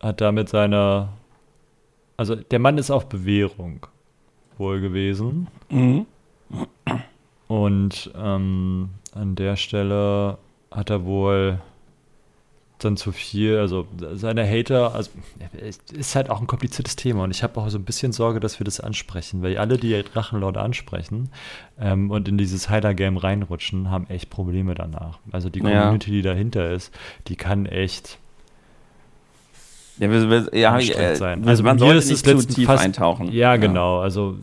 hat 0.00 0.20
damit 0.20 0.50
seine, 0.50 1.08
also 2.16 2.34
der 2.34 2.58
Mann 2.58 2.76
ist 2.76 2.90
auf 2.90 3.08
Bewährung 3.08 3.86
wohl 4.58 4.80
gewesen. 4.80 5.48
Mhm. 5.70 6.06
Und 7.50 8.12
ähm, 8.16 8.90
an 9.12 9.34
der 9.34 9.56
Stelle 9.56 10.38
hat 10.70 10.88
er 10.88 11.04
wohl 11.04 11.58
dann 12.78 12.96
zu 12.96 13.10
viel, 13.10 13.58
also 13.58 13.88
seine 14.14 14.48
Hater, 14.48 14.94
also 14.94 15.10
ist 15.92 16.14
halt 16.14 16.30
auch 16.30 16.40
ein 16.40 16.46
kompliziertes 16.46 16.94
Thema 16.94 17.24
und 17.24 17.32
ich 17.32 17.42
habe 17.42 17.60
auch 17.60 17.68
so 17.68 17.76
ein 17.76 17.82
bisschen 17.82 18.12
Sorge, 18.12 18.38
dass 18.38 18.60
wir 18.60 18.64
das 18.64 18.78
ansprechen, 18.78 19.42
weil 19.42 19.58
alle, 19.58 19.78
die 19.78 20.00
Drachenlord 20.00 20.58
ansprechen 20.58 21.28
ähm, 21.80 22.12
und 22.12 22.28
in 22.28 22.38
dieses 22.38 22.70
Heiler-Game 22.70 23.16
reinrutschen, 23.16 23.90
haben 23.90 24.06
echt 24.08 24.30
Probleme 24.30 24.76
danach. 24.76 25.18
Also 25.32 25.50
die 25.50 25.58
Community, 25.58 26.10
ja. 26.10 26.16
die 26.18 26.22
dahinter 26.22 26.70
ist, 26.70 26.94
die 27.26 27.34
kann 27.34 27.66
echt 27.66 28.18
ja, 29.98 30.08
wir, 30.08 30.30
wir, 30.30 30.56
ja, 30.56 30.78
äh, 30.78 31.16
sein. 31.16 31.48
Also 31.48 31.64
man 31.64 31.80
sollte 31.80 32.06
nicht 32.06 32.24
zu 32.24 32.46
tief 32.46 32.66
fast, 32.66 32.84
eintauchen. 32.84 33.26
Ja, 33.26 33.32
ja, 33.32 33.56
genau. 33.56 33.98
Also 33.98 34.36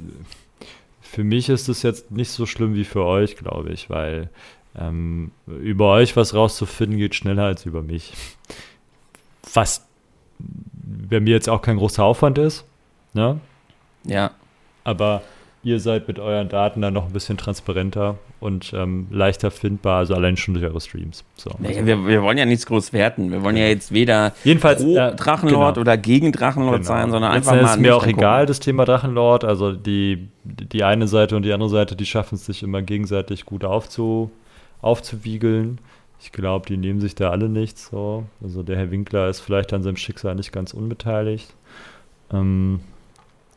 für 1.09 1.23
mich 1.23 1.49
ist 1.49 1.69
es 1.69 1.83
jetzt 1.83 2.11
nicht 2.11 2.29
so 2.29 2.45
schlimm 2.45 2.75
wie 2.75 2.85
für 2.85 3.03
euch, 3.05 3.35
glaube 3.35 3.71
ich, 3.71 3.89
weil 3.89 4.29
Ähm, 4.79 5.31
über 5.47 5.91
euch 5.93 6.15
was 6.15 6.35
rauszufinden 6.35 6.99
geht 6.99 7.15
schneller 7.15 7.45
als 7.45 7.65
über 7.65 7.81
mich. 7.81 8.13
Was 9.55 9.87
bei 10.37 11.19
mir 11.19 11.33
jetzt 11.33 11.49
auch 11.49 11.63
kein 11.63 11.77
großer 11.77 12.03
Aufwand 12.03 12.37
ist. 12.37 12.63
Ne? 13.13 13.39
Ja. 14.03 14.31
Aber 14.83 15.23
ihr 15.67 15.81
seid 15.81 16.07
mit 16.07 16.17
euren 16.17 16.47
Daten 16.47 16.81
dann 16.81 16.93
noch 16.93 17.07
ein 17.07 17.11
bisschen 17.11 17.37
transparenter 17.37 18.15
und 18.39 18.71
ähm, 18.73 19.07
leichter 19.11 19.51
findbar, 19.51 19.97
also 19.97 20.15
allein 20.15 20.37
schon 20.37 20.53
durch 20.53 20.65
eure 20.65 20.79
Streams. 20.79 21.25
So. 21.35 21.51
Nee, 21.59 21.85
wir, 21.85 22.07
wir, 22.07 22.21
wollen 22.21 22.37
ja 22.37 22.45
nichts 22.45 22.65
groß 22.65 22.93
werten. 22.93 23.31
Wir 23.31 23.43
wollen 23.43 23.57
ja 23.57 23.65
jetzt 23.65 23.91
weder 23.91 24.33
Jedenfalls, 24.45 24.81
pro 24.81 24.95
äh, 24.95 25.13
Drachenlord 25.15 25.75
genau. 25.75 25.81
oder 25.81 25.97
gegen 25.97 26.31
Drachenlord 26.31 26.77
Genau. 26.77 26.87
sein, 26.87 27.11
sondern 27.11 27.33
Letzten 27.33 27.49
einfach 27.49 27.51
Endes 27.51 27.67
mal. 27.67 27.75
ist 27.75 27.81
mir 27.81 27.95
auch 27.97 28.07
egal, 28.07 28.45
das 28.45 28.61
Thema 28.61 28.85
Drachenlord. 28.85 29.43
Also 29.43 29.73
die, 29.73 30.29
die 30.45 30.83
eine 30.83 31.07
Seite 31.07 31.35
und 31.35 31.43
die 31.43 31.51
andere 31.51 31.69
Seite, 31.69 31.97
die 31.97 32.05
schaffen 32.05 32.35
es 32.35 32.45
sich 32.45 32.63
immer 32.63 32.81
gegenseitig 32.81 33.45
gut 33.45 33.65
aufzu, 33.65 34.31
aufzuwiegeln. 34.81 35.79
Ich 36.21 36.31
glaube, 36.31 36.65
die 36.65 36.77
nehmen 36.77 37.01
sich 37.01 37.13
da 37.13 37.29
alle 37.29 37.49
nichts. 37.49 37.89
So. 37.91 38.23
Also 38.41 38.63
der 38.63 38.77
Herr 38.77 38.89
Winkler 38.89 39.27
ist 39.27 39.41
vielleicht 39.41 39.73
an 39.73 39.83
seinem 39.83 39.97
Schicksal 39.97 40.33
nicht 40.35 40.53
ganz 40.53 40.73
unbeteiligt. 40.73 41.53
Ähm, 42.31 42.79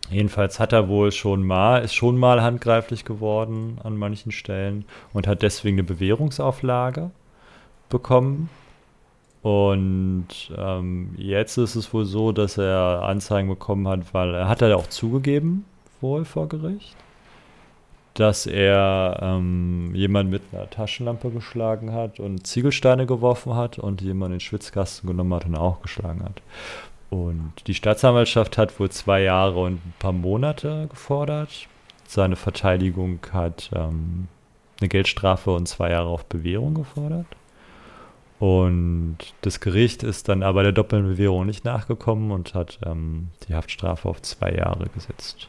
jedenfalls 0.08 0.58
hat 0.58 0.72
er 0.72 0.88
wohl 0.88 1.12
schon 1.12 1.46
mal, 1.46 1.82
ist 1.82 1.94
schon 1.94 2.16
mal 2.16 2.42
handgreiflich 2.42 3.04
geworden 3.04 3.78
an 3.82 3.96
manchen 3.96 4.32
Stellen 4.32 4.84
und 5.12 5.26
hat 5.26 5.42
deswegen 5.42 5.76
eine 5.76 5.84
Bewährungsauflage 5.84 7.10
bekommen. 7.88 8.48
Und 9.42 10.28
ähm, 10.56 11.14
jetzt 11.16 11.56
ist 11.56 11.74
es 11.74 11.92
wohl 11.94 12.04
so, 12.04 12.32
dass 12.32 12.58
er 12.58 13.02
Anzeigen 13.02 13.48
bekommen 13.48 13.88
hat, 13.88 14.12
weil 14.12 14.34
er 14.34 14.48
hat 14.48 14.60
er 14.60 14.76
auch 14.76 14.88
zugegeben, 14.88 15.64
wohl 16.02 16.26
vor 16.26 16.46
Gericht, 16.48 16.94
dass 18.14 18.46
er 18.46 19.18
ähm, 19.22 19.94
jemand 19.94 20.30
mit 20.30 20.42
einer 20.52 20.68
Taschenlampe 20.68 21.30
geschlagen 21.30 21.92
hat 21.92 22.20
und 22.20 22.46
Ziegelsteine 22.46 23.06
geworfen 23.06 23.54
hat 23.54 23.78
und 23.78 24.02
jemand 24.02 24.32
in 24.32 24.34
den 24.34 24.40
Schwitzkasten 24.40 25.08
genommen 25.08 25.32
hat 25.32 25.46
und 25.46 25.56
auch 25.56 25.80
geschlagen 25.80 26.22
hat. 26.22 26.42
Und 27.10 27.52
die 27.66 27.74
Staatsanwaltschaft 27.74 28.56
hat 28.56 28.78
wohl 28.78 28.90
zwei 28.90 29.22
Jahre 29.22 29.60
und 29.60 29.74
ein 29.74 29.94
paar 29.98 30.12
Monate 30.12 30.86
gefordert. 30.88 31.66
Seine 32.06 32.36
Verteidigung 32.36 33.18
hat 33.32 33.70
ähm, 33.74 34.28
eine 34.80 34.88
Geldstrafe 34.88 35.50
und 35.50 35.66
zwei 35.66 35.90
Jahre 35.90 36.08
auf 36.08 36.24
Bewährung 36.26 36.74
gefordert. 36.74 37.26
Und 38.38 39.18
das 39.42 39.60
Gericht 39.60 40.02
ist 40.02 40.28
dann 40.28 40.42
aber 40.42 40.62
der 40.62 40.72
doppelten 40.72 41.08
Bewährung 41.10 41.46
nicht 41.46 41.64
nachgekommen 41.64 42.30
und 42.30 42.54
hat 42.54 42.78
ähm, 42.86 43.28
die 43.48 43.54
Haftstrafe 43.54 44.08
auf 44.08 44.22
zwei 44.22 44.52
Jahre 44.52 44.86
gesetzt. 44.94 45.48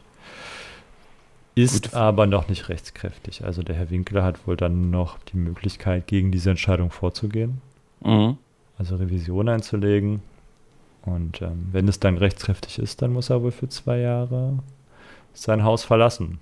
Ist 1.54 1.84
Gut. 1.90 1.94
aber 1.94 2.26
noch 2.26 2.48
nicht 2.48 2.68
rechtskräftig. 2.68 3.44
Also 3.44 3.62
der 3.62 3.76
Herr 3.76 3.90
Winkler 3.90 4.24
hat 4.24 4.46
wohl 4.46 4.56
dann 4.56 4.90
noch 4.90 5.18
die 5.32 5.36
Möglichkeit, 5.36 6.06
gegen 6.06 6.32
diese 6.32 6.50
Entscheidung 6.50 6.90
vorzugehen, 6.90 7.60
Mhm. 8.02 8.36
also 8.78 8.96
Revision 8.96 9.48
einzulegen. 9.48 10.22
Und 11.04 11.42
ähm, 11.42 11.68
wenn 11.72 11.88
es 11.88 11.98
dann 12.00 12.16
rechtskräftig 12.16 12.78
ist, 12.78 13.02
dann 13.02 13.12
muss 13.12 13.30
er 13.30 13.42
wohl 13.42 13.50
für 13.50 13.68
zwei 13.68 13.98
Jahre 13.98 14.58
sein 15.34 15.64
Haus 15.64 15.84
verlassen. 15.84 16.38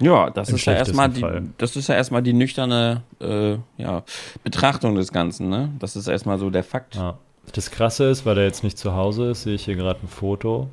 Ja, 0.00 0.30
das 0.30 0.48
Im 0.48 0.56
ist 0.56 0.64
ja 0.64 0.72
erstmal 0.72 1.08
die, 1.08 1.20
Fall. 1.20 1.44
das 1.58 1.76
ist 1.76 1.88
ja 1.88 1.94
erstmal 1.94 2.22
die 2.22 2.32
nüchterne 2.32 3.02
äh, 3.20 3.56
ja, 3.76 4.02
Betrachtung 4.42 4.96
des 4.96 5.12
Ganzen, 5.12 5.48
ne? 5.48 5.70
Das 5.78 5.94
ist 5.94 6.08
erstmal 6.08 6.38
so 6.38 6.50
der 6.50 6.64
Fakt. 6.64 6.96
Ja. 6.96 7.18
Das 7.52 7.70
Krasse 7.70 8.04
ist, 8.04 8.26
weil 8.26 8.38
er 8.38 8.44
jetzt 8.44 8.64
nicht 8.64 8.78
zu 8.78 8.94
Hause 8.94 9.30
ist, 9.30 9.42
sehe 9.42 9.54
ich 9.54 9.64
hier 9.64 9.76
gerade 9.76 10.00
ein 10.02 10.08
Foto 10.08 10.68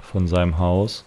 von 0.00 0.28
seinem 0.28 0.58
Haus. 0.58 1.04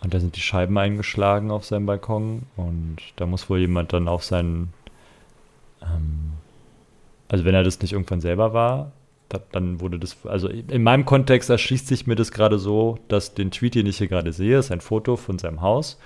Und 0.00 0.14
da 0.14 0.20
sind 0.20 0.36
die 0.36 0.40
Scheiben 0.40 0.76
eingeschlagen 0.78 1.50
auf 1.50 1.64
seinem 1.64 1.86
Balkon. 1.86 2.42
Und 2.56 2.98
da 3.16 3.26
muss 3.26 3.48
wohl 3.48 3.58
jemand 3.58 3.92
dann 3.92 4.08
auf 4.08 4.24
seinen. 4.24 4.72
Ähm, 5.82 6.32
also, 7.28 7.44
wenn 7.44 7.54
er 7.54 7.64
das 7.64 7.80
nicht 7.80 7.92
irgendwann 7.92 8.20
selber 8.20 8.52
war, 8.52 8.92
da, 9.28 9.40
dann 9.52 9.80
wurde 9.80 9.98
das. 9.98 10.16
Also, 10.24 10.48
in 10.48 10.82
meinem 10.82 11.04
Kontext 11.04 11.50
erschließt 11.50 11.86
sich 11.86 12.06
mir 12.06 12.16
das 12.16 12.32
gerade 12.32 12.58
so, 12.58 12.98
dass 13.08 13.34
den 13.34 13.50
Tweet, 13.50 13.74
den 13.74 13.86
ich 13.86 13.98
hier 13.98 14.08
gerade 14.08 14.32
sehe, 14.32 14.58
ist 14.58 14.72
ein 14.72 14.80
Foto 14.80 15.16
von 15.16 15.38
seinem 15.38 15.60
Haus 15.60 15.98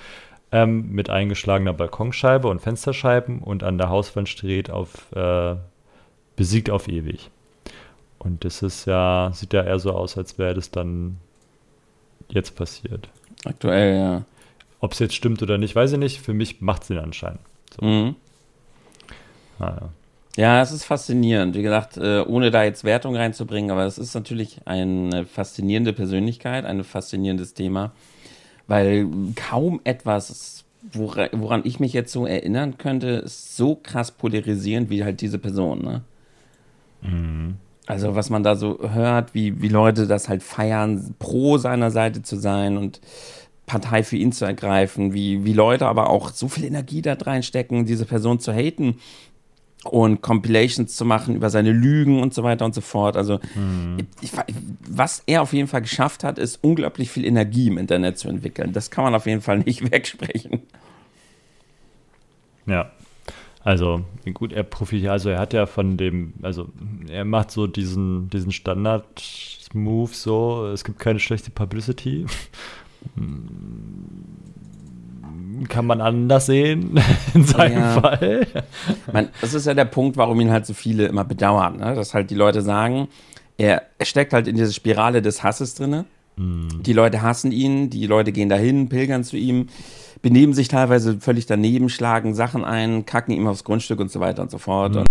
ähm, 0.51 0.91
mit 0.91 1.11
eingeschlagener 1.11 1.73
Balkonscheibe 1.73 2.49
und 2.49 2.61
Fensterscheiben 2.61 3.39
und 3.41 3.63
an 3.63 3.79
der 3.79 3.89
Hauswand 3.89 4.29
steht 4.29 4.71
auf. 4.71 5.13
Äh, 5.13 5.57
besiegt 6.37 6.71
auf 6.71 6.89
ewig. 6.89 7.31
Und 8.19 8.45
das 8.45 8.63
ist 8.63 8.87
ja, 8.87 9.31
sieht 9.35 9.53
ja 9.53 9.63
eher 9.63 9.79
so 9.79 9.93
aus, 9.93 10.17
als 10.17 10.39
wäre 10.39 10.55
das 10.55 10.71
dann 10.71 11.19
jetzt 12.29 12.57
passiert. 12.57 13.09
Aktuell, 13.45 13.97
ja. 13.97 14.25
Ob 14.81 14.93
es 14.93 14.99
jetzt 14.99 15.15
stimmt 15.15 15.43
oder 15.43 15.59
nicht, 15.59 15.75
weiß 15.75 15.93
ich 15.93 15.99
nicht. 15.99 16.21
Für 16.21 16.35
mich 16.35 16.61
macht 16.61 16.83
es 16.83 16.89
den 16.89 16.99
Anschein. 16.99 17.39
So. 17.75 17.85
Mhm. 17.85 18.17
Naja. 19.59 19.91
Ja, 20.37 20.63
es 20.63 20.73
ist 20.73 20.85
faszinierend. 20.85 21.55
Wie 21.57 21.63
gesagt, 21.63 21.99
äh, 21.99 22.21
ohne 22.27 22.51
da 22.51 22.65
jetzt 22.65 22.85
Wertung 22.85 23.17
reinzubringen, 23.17 23.71
aber 23.71 23.85
es 23.85 23.99
ist 23.99 24.15
natürlich 24.15 24.61
eine 24.65 25.27
faszinierende 25.27 25.93
Persönlichkeit, 25.93 26.65
ein 26.65 26.85
faszinierendes 26.85 27.53
Thema, 27.55 27.93
weil 28.69 29.09
kaum 29.37 29.81
etwas, 29.85 30.65
wora- 30.93 31.31
woran 31.33 31.63
ich 31.65 31.81
mich 31.81 31.93
jetzt 31.95 32.13
so 32.13 32.27
erinnern 32.27 32.79
könnte, 32.79 33.09
ist 33.27 33.57
so 33.57 33.77
krass 33.77 34.13
polarisierend 34.13 34.91
wie 34.91 35.05
halt 35.05 35.21
diese 35.23 35.39
Person. 35.39 35.83
Ne? 35.83 36.03
Also 37.87 38.15
was 38.15 38.31
man 38.31 38.43
da 38.45 38.55
so 38.57 38.79
hört, 38.93 39.35
wie, 39.35 39.61
wie 39.61 39.69
Leute 39.69 40.07
das 40.07 40.29
halt 40.29 40.43
feiern, 40.43 41.15
pro 41.19 41.59
seiner 41.59 41.91
Seite 41.91 42.23
zu 42.23 42.37
sein 42.37 42.77
und 42.77 43.01
Partei 43.67 44.05
für 44.05 44.17
ihn 44.17 44.33
zu 44.33 44.45
ergreifen, 44.45 45.13
wie, 45.15 45.45
wie 45.45 45.53
Leute 45.53 45.87
aber 45.87 46.11
auch 46.11 46.31
so 46.31 46.49
viel 46.49 46.65
Energie 46.65 47.03
da 47.03 47.15
reinstecken, 47.15 47.85
diese 47.87 48.05
Person 48.07 48.39
zu 48.39 48.53
haten 48.53 48.97
und 49.85 50.23
Compilations 50.23 50.95
zu 50.95 51.05
machen 51.05 51.35
über 51.35 51.51
seine 51.51 51.73
Lügen 51.73 52.23
und 52.23 52.35
so 52.35 52.43
weiter 52.43 52.65
und 52.65 52.75
so 52.75 52.81
fort. 52.81 53.17
Also 53.17 53.41
ich, 54.21 54.31
was 54.89 55.23
er 55.27 55.43
auf 55.43 55.53
jeden 55.53 55.69
Fall 55.69 55.83
geschafft 55.83 56.25
hat, 56.25 56.39
ist 56.39 56.63
unglaublich 56.63 57.11
viel 57.11 57.25
Energie 57.25 57.69
im 57.69 57.79
Internet 57.79 58.19
zu 58.19 58.29
entwickeln. 58.29 58.73
Das 58.73 58.91
kann 58.91 59.05
man 59.05 59.15
auf 59.15 59.27
jeden 59.27 59.41
Fall 59.41 59.59
nicht 59.59 59.91
wegsprechen. 59.91 60.63
Ja. 62.67 62.91
Also, 63.65 64.05
gut, 64.35 64.53
er 64.53 64.65
profitiert, 64.65 65.13
also 65.13 65.31
er 65.31 65.39
hat 65.39 65.53
ja 65.53 65.67
von 65.67 65.97
dem, 65.97 66.35
also 66.43 66.69
er 67.09 67.25
macht 67.25 67.53
so 67.53 67.69
diesen, 67.69 68.29
diesen 68.29 68.51
Standard-Move 68.51 70.13
so, 70.13 70.67
es 70.67 70.83
gibt 70.83 70.99
keine 70.99 71.21
schlechte 71.21 71.53
Publicity. 71.53 72.27
Hm, 75.59 75.69
Kann 75.69 75.87
man 75.87 76.01
anders 76.01 76.47
sehen, 76.47 76.99
in 77.35 77.45
seinem 77.45 77.79
Ja. 77.79 78.01
Fall. 78.01 78.47
Man, 79.13 79.29
das 79.41 79.55
ist 79.55 79.67
ja 79.67 79.75
der 79.75 79.85
Punkt, 79.85 80.17
warum 80.17 80.41
ihn 80.41 80.51
halt 80.51 80.67
so 80.67 80.75
viele 80.75 81.07
immer 81.07 81.25
bedauern. 81.25 81.77
Ne? 81.79 81.95
Dass 81.95 82.15
halt 82.15 82.31
die 82.31 82.35
Leute 82.35 82.63
sagen, 82.63 83.09
er, 83.59 83.83
steckt 84.03 84.33
halt 84.33 84.49
in 84.49 84.57
diese 84.57 84.73
Spirale 84.73 85.23
des 85.23 85.43
Hasses 85.43 85.75
drinne. 85.75 86.05
Die 86.39 86.95
Leute 86.95 87.21
hassen 87.21 87.53
ihn, 87.53 87.91
die 87.91 88.07
Leute 88.07 88.33
gehen 88.33 88.49
dahin, 88.49 88.89
pilgern 88.89 89.23
zu 89.23 89.37
ihm, 89.37 89.67
benehmen 90.23 90.55
sich 90.55 90.69
teilweise 90.69 91.21
völlig 91.21 91.45
daneben, 91.45 91.91
schlagen 91.91 92.35
Sachen 92.35 92.65
ein, 92.65 93.05
kacken 93.05 93.35
ihm 93.35 93.47
aufs 93.47 93.65
Grundstück 93.65 94.01
und 94.01 94.11
so 94.11 94.19
weiter 94.19 94.41
und 94.41 94.51
so 94.51 94.57
fort. 94.57 94.97
Und, 94.97 95.07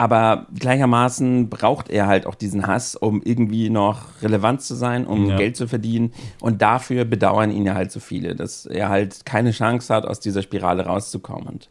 aber 0.00 0.46
gleichermaßen 0.58 1.50
braucht 1.50 1.90
er 1.90 2.06
halt 2.06 2.24
auch 2.24 2.34
diesen 2.34 2.66
Hass, 2.66 2.96
um 2.96 3.20
irgendwie 3.22 3.68
noch 3.68 4.22
relevant 4.22 4.62
zu 4.62 4.74
sein, 4.74 5.06
um 5.06 5.28
Ja. 5.28 5.36
Geld 5.36 5.58
zu 5.58 5.68
verdienen. 5.68 6.14
Und 6.40 6.62
dafür 6.62 7.04
bedauern 7.04 7.50
ihn 7.50 7.66
ja 7.66 7.74
halt 7.74 7.92
so 7.92 8.00
viele, 8.00 8.34
dass 8.34 8.64
er 8.64 8.88
halt 8.88 9.26
keine 9.26 9.50
Chance 9.50 9.94
hat, 9.94 10.06
aus 10.06 10.18
dieser 10.18 10.40
Spirale 10.40 10.86
rauszukommen. 10.86 11.46
Und 11.46 11.68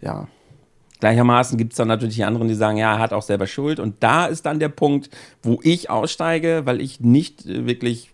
ja. 0.00 0.28
Gleichermaßen 1.00 1.58
gibt 1.58 1.72
es 1.72 1.76
dann 1.76 1.88
natürlich 1.88 2.14
die 2.14 2.22
anderen, 2.22 2.46
die 2.46 2.54
sagen, 2.54 2.76
ja, 2.76 2.92
er 2.92 3.00
hat 3.00 3.12
auch 3.12 3.22
selber 3.22 3.48
Schuld. 3.48 3.80
Und 3.80 3.96
da 4.04 4.26
ist 4.26 4.46
dann 4.46 4.60
der 4.60 4.68
Punkt, 4.68 5.10
wo 5.42 5.58
ich 5.64 5.90
aussteige, 5.90 6.62
weil 6.66 6.80
ich 6.80 7.00
nicht 7.00 7.44
äh, 7.44 7.66
wirklich, 7.66 8.12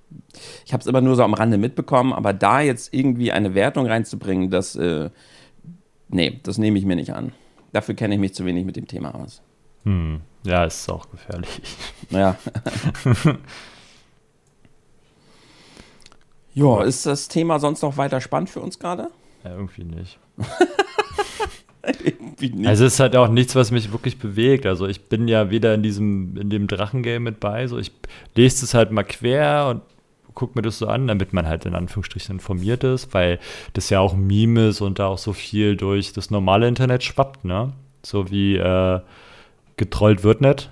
ich 0.65 0.73
habe 0.73 0.81
es 0.81 0.87
immer 0.87 1.03
nur 1.03 1.17
so 1.17 1.23
am 1.23 1.35
Rande 1.35 1.59
mitbekommen, 1.59 2.15
aber 2.15 2.33
da 2.33 2.63
jetzt 2.63 2.95
irgendwie 2.95 3.31
eine 3.31 3.55
Wertung 3.55 3.85
reinzubringen, 3.85 4.49
das, 4.49 4.75
äh, 4.75 5.11
nee, 6.09 6.41
das 6.45 6.57
nehme 6.57 6.79
ich 6.79 6.87
mir 6.87 6.97
nicht 6.97 7.13
an. 7.13 7.33
Dafür 7.75 7.95
kenne 7.95 8.15
ich 8.15 8.21
mich 8.21 8.33
zu 8.33 8.47
wenig 8.47 8.65
mit 8.65 8.77
dem 8.77 8.87
Thema 8.89 9.15
aus. 9.15 9.43
Hm. 9.85 10.21
Ja, 10.45 10.65
ist 10.65 10.89
auch 10.91 11.11
gefährlich. 11.11 11.49
Ja. 12.11 12.37
ja, 16.55 16.83
ist 16.83 17.07
das 17.07 17.29
Thema 17.29 17.61
sonst 17.61 17.83
noch 17.83 17.97
weiter 17.97 18.21
spannend 18.21 18.51
für 18.51 18.59
uns 18.59 18.81
gerade? 18.81 19.11
Ja, 19.45 19.53
irgendwie 19.53 19.85
nicht. 19.85 20.19
Irgendwie 22.05 22.51
nicht. 22.51 22.67
Also 22.67 22.85
es 22.85 22.95
ist 22.95 23.01
halt 23.01 23.15
auch 23.15 23.29
nichts, 23.29 23.55
was 23.55 23.71
mich 23.71 23.93
wirklich 23.93 24.19
bewegt. 24.19 24.67
Also 24.67 24.87
ich 24.87 25.03
bin 25.05 25.29
ja 25.29 25.51
weder 25.51 25.73
in 25.73 25.85
diesem, 25.85 26.37
in 26.37 26.51
dem 26.51 26.67
Drachengame 26.67 27.21
mit 27.21 27.39
bei. 27.39 27.67
So 27.69 27.79
ich 27.79 27.93
lese 28.35 28.65
es 28.65 28.75
halt 28.75 28.91
mal 28.91 29.05
quer 29.05 29.69
und 29.69 29.83
gucke 30.35 30.59
mir 30.59 30.63
das 30.63 30.79
so 30.79 30.87
an, 30.89 31.07
damit 31.07 31.33
man 31.33 31.47
halt 31.47 31.65
in 31.67 31.75
Anführungsstrichen 31.75 32.37
informiert 32.37 32.83
ist, 32.85 33.15
weil 33.15 33.39
das 33.73 33.89
ja 33.91 34.01
auch 34.01 34.15
ein 34.15 34.27
Meme 34.27 34.69
ist 34.69 34.81
und 34.81 34.99
da 34.99 35.07
auch 35.07 35.19
so 35.19 35.33
viel 35.33 35.77
durch 35.77 36.13
das 36.13 36.31
normale 36.31 36.69
Internet 36.69 37.03
schwappt, 37.05 37.45
ne? 37.45 37.73
So 38.03 38.31
wie 38.31 38.57
äh, 38.57 39.01
getrollt 39.81 40.23
wird 40.23 40.43
nicht. 40.43 40.71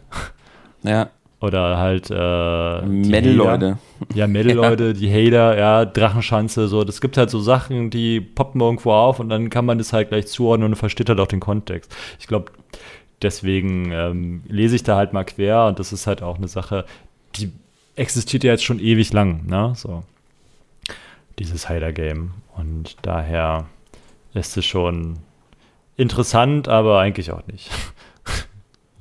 ja. 0.84 1.10
Oder 1.40 1.78
halt 1.78 2.10
äh, 2.10 2.82
Metal-Leute. 2.82 3.78
Ja, 4.12 4.26
Metal-Leute, 4.26 4.92
die 4.92 5.08
Hater, 5.08 5.56
ja, 5.56 5.84
Drachenschanze, 5.84 6.68
so. 6.68 6.84
Das 6.84 7.00
gibt 7.00 7.16
halt 7.16 7.30
so 7.30 7.40
Sachen, 7.40 7.90
die 7.90 8.20
poppen 8.20 8.60
irgendwo 8.60 8.92
auf 8.92 9.18
und 9.18 9.28
dann 9.28 9.48
kann 9.48 9.64
man 9.64 9.78
das 9.78 9.92
halt 9.92 10.08
gleich 10.08 10.26
zuordnen 10.26 10.70
und 10.70 10.76
versteht 10.76 11.08
halt 11.08 11.20
auch 11.20 11.28
den 11.28 11.40
Kontext. 11.40 11.94
Ich 12.18 12.26
glaube, 12.26 12.52
deswegen 13.22 13.92
ähm, 13.92 14.42
lese 14.48 14.76
ich 14.76 14.82
da 14.82 14.96
halt 14.96 15.12
mal 15.12 15.24
quer 15.24 15.66
und 15.66 15.78
das 15.78 15.92
ist 15.92 16.06
halt 16.08 16.22
auch 16.22 16.36
eine 16.38 16.48
Sache, 16.48 16.84
die 17.36 17.52
existiert 17.94 18.42
ja 18.44 18.52
jetzt 18.52 18.64
schon 18.64 18.80
ewig 18.80 19.12
lang, 19.12 19.46
ne? 19.46 19.72
So. 19.76 20.02
Dieses 21.38 21.68
Hater-Game. 21.68 22.32
Und 22.56 22.96
daher 23.02 23.66
ist 24.34 24.56
es 24.56 24.66
schon 24.66 25.20
interessant, 25.96 26.66
aber 26.66 26.98
eigentlich 26.98 27.30
auch 27.30 27.46
nicht 27.46 27.70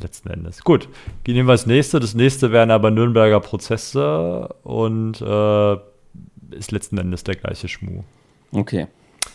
letzten 0.02 0.30
Endes. 0.30 0.64
Gut, 0.64 0.88
gehen 1.24 1.36
wir 1.36 1.54
das 1.54 1.66
nächste. 1.66 2.00
Das 2.00 2.14
nächste 2.14 2.52
wären 2.52 2.72
aber 2.72 2.92
Nürnberger 2.92 3.40
Prozesse 3.40 4.50
und 4.64 5.22
äh, 5.22 5.78
ist 6.56 6.72
letzten 6.72 6.98
Endes 6.98 7.24
der 7.24 7.36
gleiche 7.36 7.68
Schmuh. 7.68 8.04
Okay. 8.52 8.88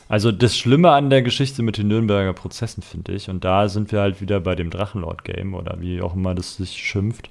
Also 0.09 0.33
das 0.33 0.57
Schlimme 0.57 0.91
an 0.91 1.11
der 1.11 1.23
Geschichte 1.23 1.63
mit 1.63 1.79
den 1.79 1.89
Nürnberger 1.89 2.33
Prozessen 2.33 2.83
finde 2.83 3.13
ich, 3.13 3.29
und 3.29 3.45
da 3.45 3.69
sind 3.69 3.93
wir 3.93 4.01
halt 4.01 4.21
wieder 4.21 4.41
bei 4.41 4.55
dem 4.55 4.71
Drachenlord-Game 4.71 5.55
oder 5.55 5.81
wie 5.81 6.03
auch 6.03 6.15
immer 6.15 6.35
das 6.35 6.57
sich 6.57 6.77
schimpft, 6.77 7.31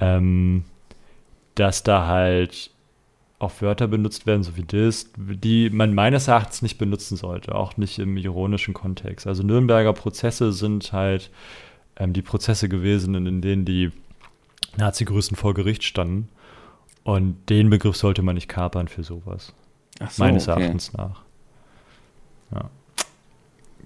ähm, 0.00 0.64
dass 1.54 1.82
da 1.82 2.06
halt 2.06 2.70
auch 3.38 3.52
Wörter 3.60 3.86
benutzt 3.86 4.26
werden, 4.26 4.42
so 4.42 4.56
wie 4.56 4.64
das, 4.64 5.10
die 5.16 5.68
man 5.70 5.94
meines 5.94 6.28
Erachtens 6.28 6.62
nicht 6.62 6.78
benutzen 6.78 7.16
sollte, 7.16 7.54
auch 7.54 7.76
nicht 7.76 7.98
im 7.98 8.16
ironischen 8.16 8.72
Kontext. 8.72 9.26
Also 9.26 9.42
Nürnberger 9.42 9.92
Prozesse 9.92 10.52
sind 10.52 10.92
halt 10.92 11.30
ähm, 11.96 12.12
die 12.12 12.22
Prozesse 12.22 12.68
gewesen, 12.68 13.14
in 13.14 13.40
denen 13.40 13.64
die 13.64 13.92
Nazi-Größen 14.76 15.36
vor 15.36 15.54
Gericht 15.54 15.84
standen. 15.84 16.28
Und 17.04 17.48
den 17.48 17.70
Begriff 17.70 17.96
sollte 17.96 18.22
man 18.22 18.34
nicht 18.34 18.48
kapern 18.48 18.88
für 18.88 19.04
sowas. 19.04 19.52
So, 20.10 20.22
meines 20.22 20.48
okay. 20.48 20.60
Erachtens 20.60 20.92
nach. 20.92 21.22
Ja. 22.52 22.70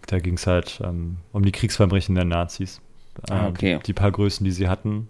Da 0.07 0.19
ging 0.19 0.35
es 0.35 0.47
halt 0.47 0.81
ähm, 0.83 1.19
um 1.33 1.45
die 1.45 1.52
Kriegsverbrechen 1.52 2.14
der 2.14 2.25
Nazis. 2.25 2.81
Ah, 3.29 3.49
okay. 3.49 3.79
die, 3.85 3.93
paar 3.93 4.11
Größen, 4.11 4.45
die 4.45 4.50
sie 4.50 4.69
hatten, 4.69 5.09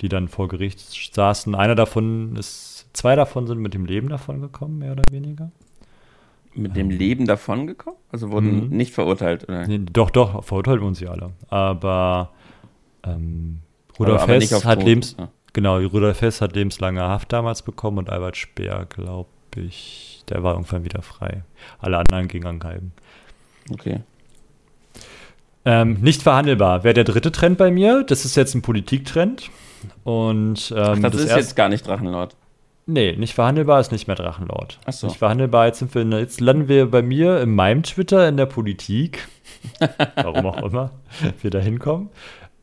die 0.00 0.08
dann 0.08 0.28
vor 0.28 0.48
Gericht 0.48 0.80
saßen. 1.14 1.54
Einer 1.54 1.74
davon 1.74 2.36
ist, 2.36 2.86
zwei 2.92 3.16
davon 3.16 3.46
sind 3.46 3.58
mit 3.58 3.74
dem 3.74 3.84
Leben 3.84 4.08
davon 4.08 4.40
gekommen, 4.40 4.78
mehr 4.78 4.92
oder 4.92 5.02
weniger. 5.10 5.50
Mit 6.54 6.76
dem 6.76 6.90
Leben 6.90 7.26
davon 7.26 7.66
gekommen? 7.66 7.96
Also 8.10 8.30
wurden 8.30 8.68
mhm. 8.68 8.76
nicht 8.76 8.94
verurteilt? 8.94 9.48
Oder? 9.48 9.66
Nee, 9.66 9.80
doch, 9.92 10.10
doch, 10.10 10.44
verurteilt 10.44 10.80
wurden 10.80 10.94
sie 10.94 11.08
alle. 11.08 11.32
Aber 11.48 12.30
ähm, 13.14 13.60
Rudolf 13.98 14.22
aber, 14.22 14.34
aber 14.34 14.40
Hess 14.40 14.64
hat 14.64 14.82
Lebens 14.82 15.16
ja. 15.18 15.28
genau, 15.52 15.78
Rudolf 15.78 16.20
Hess 16.20 16.40
hat 16.40 16.54
lebenslange 16.54 17.00
Haft 17.00 17.32
damals 17.32 17.62
bekommen 17.62 17.98
und 17.98 18.10
Albert 18.10 18.36
Speer, 18.36 18.86
glaube 18.88 19.28
ich, 19.56 20.22
der 20.28 20.42
war 20.42 20.54
irgendwann 20.54 20.84
wieder 20.84 21.02
frei. 21.02 21.42
Alle 21.80 21.98
anderen 21.98 22.28
gingen 22.28 22.46
angehalten. 22.46 22.92
Okay. 23.70 24.00
Ähm, 25.64 25.98
nicht 26.00 26.22
verhandelbar. 26.22 26.84
Wäre 26.84 26.94
der 26.94 27.04
dritte 27.04 27.32
Trend 27.32 27.58
bei 27.58 27.70
mir. 27.70 28.04
Das 28.04 28.24
ist 28.24 28.36
jetzt 28.36 28.54
ein 28.54 28.62
Politiktrend. 28.62 29.50
Und, 30.04 30.72
ähm, 30.74 30.82
Ach, 30.82 30.98
das, 31.00 31.12
das 31.12 31.20
ist 31.24 31.36
jetzt 31.36 31.56
gar 31.56 31.68
nicht 31.68 31.86
Drachenlord. 31.86 32.36
Nee, 32.86 33.14
nicht 33.16 33.34
verhandelbar 33.34 33.80
ist 33.80 33.92
nicht 33.92 34.06
mehr 34.06 34.16
Drachenlord. 34.16 34.78
Ach 34.86 34.92
so. 34.94 35.08
Nicht 35.08 35.18
verhandelbar, 35.18 35.66
jetzt, 35.66 35.80
sind 35.80 35.94
wir 35.94 36.02
in, 36.02 36.12
jetzt 36.12 36.40
landen 36.40 36.68
wir 36.68 36.90
bei 36.90 37.02
mir 37.02 37.42
in 37.42 37.54
meinem 37.54 37.82
Twitter 37.82 38.26
in 38.26 38.38
der 38.38 38.46
Politik. 38.46 39.28
Warum 40.14 40.46
auch 40.46 40.62
immer 40.62 40.92
wir 41.42 41.50
da 41.50 41.58
hinkommen. 41.58 42.08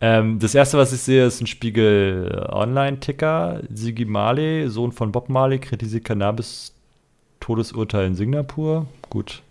Ähm, 0.06 0.38
das 0.38 0.54
erste, 0.54 0.78
was 0.78 0.94
ich 0.94 1.02
sehe, 1.02 1.26
ist 1.26 1.42
ein 1.42 1.48
Spiegel 1.48 2.48
Online-Ticker. 2.52 3.64
Sigi 3.74 4.06
Marley, 4.06 4.70
Sohn 4.70 4.92
von 4.92 5.12
Bob 5.12 5.30
Marley, 5.30 5.58
kritisiert 5.58 6.06
Cannabis 6.06 6.76
Todesurteil 7.40 8.06
in 8.06 8.16
Singapur. 8.16 8.86
Gut, 9.10 9.42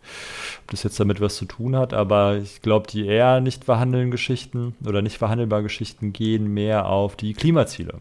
ob 0.63 0.71
das 0.71 0.85
jetzt 0.85 1.01
damit 1.01 1.21
was 1.21 1.35
zu 1.35 1.47
tun 1.47 1.75
hat, 1.75 1.93
aber 1.93 2.37
ich 2.37 2.63
glaube, 2.63 2.87
die 2.89 3.05
eher 3.05 3.41
nicht 3.41 3.65
verhandelnden 3.65 4.13
Geschichten 4.13 4.77
oder 4.87 5.03
nicht 5.03 5.19
verhandelbaren 5.19 5.65
Geschichten 5.65 6.13
gehen 6.13 6.55
mehr 6.55 6.87
auf 6.87 7.17
die 7.17 7.35
Klimaziele. 7.35 7.95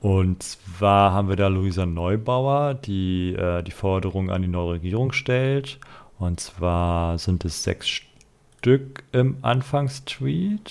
Und 0.00 0.42
zwar 0.42 1.12
haben 1.12 1.28
wir 1.28 1.36
da 1.36 1.46
Luisa 1.46 1.86
Neubauer, 1.86 2.74
die 2.74 3.34
äh, 3.34 3.62
die 3.62 3.70
Forderung 3.70 4.32
an 4.32 4.42
die 4.42 4.48
neue 4.48 4.72
Regierung 4.72 5.12
stellt. 5.12 5.78
Und 6.18 6.40
zwar 6.40 7.18
sind 7.18 7.44
es 7.44 7.62
sechs 7.62 8.02
Stück 8.62 9.02
im 9.10 9.38
Anfangstweet. 9.42 10.70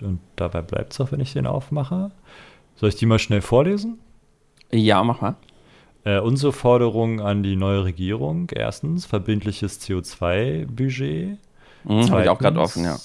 Und 0.00 0.20
dabei 0.36 0.62
bleibt 0.62 0.92
es 0.92 1.00
auch, 1.00 1.10
wenn 1.10 1.18
ich 1.18 1.32
den 1.32 1.48
aufmache. 1.48 2.12
Soll 2.76 2.90
ich 2.90 2.94
die 2.94 3.06
mal 3.06 3.18
schnell 3.18 3.40
vorlesen? 3.40 3.98
Ja, 4.70 5.02
mach 5.02 5.20
mal. 5.20 5.34
Äh, 6.04 6.20
unsere 6.20 6.52
Forderung 6.52 7.20
an 7.20 7.42
die 7.42 7.56
neue 7.56 7.82
Regierung: 7.82 8.48
erstens, 8.54 9.04
verbindliches 9.04 9.80
CO2-Budget. 9.80 11.38
Mhm, 11.82 12.10
Habe 12.10 12.22
ich 12.22 12.28
auch 12.28 12.38
gerade 12.38 12.60
offen, 12.60 12.84
ja. 12.84 12.96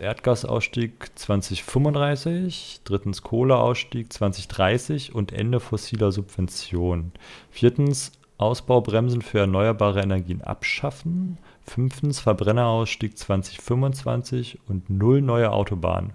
Erdgasausstieg 0.00 1.10
2035, 1.16 2.80
drittens 2.84 3.22
Kohleausstieg 3.22 4.10
2030 4.10 5.14
und 5.14 5.32
Ende 5.32 5.60
fossiler 5.60 6.10
Subventionen. 6.10 7.12
Viertens 7.50 8.12
Ausbaubremsen 8.38 9.20
für 9.20 9.40
erneuerbare 9.40 10.00
Energien 10.00 10.40
abschaffen. 10.40 11.36
Fünftens 11.68 12.20
Verbrennerausstieg 12.20 13.18
2025 13.18 14.58
und 14.68 14.90
null 14.90 15.20
neue 15.20 15.52
Autobahnen. 15.52 16.12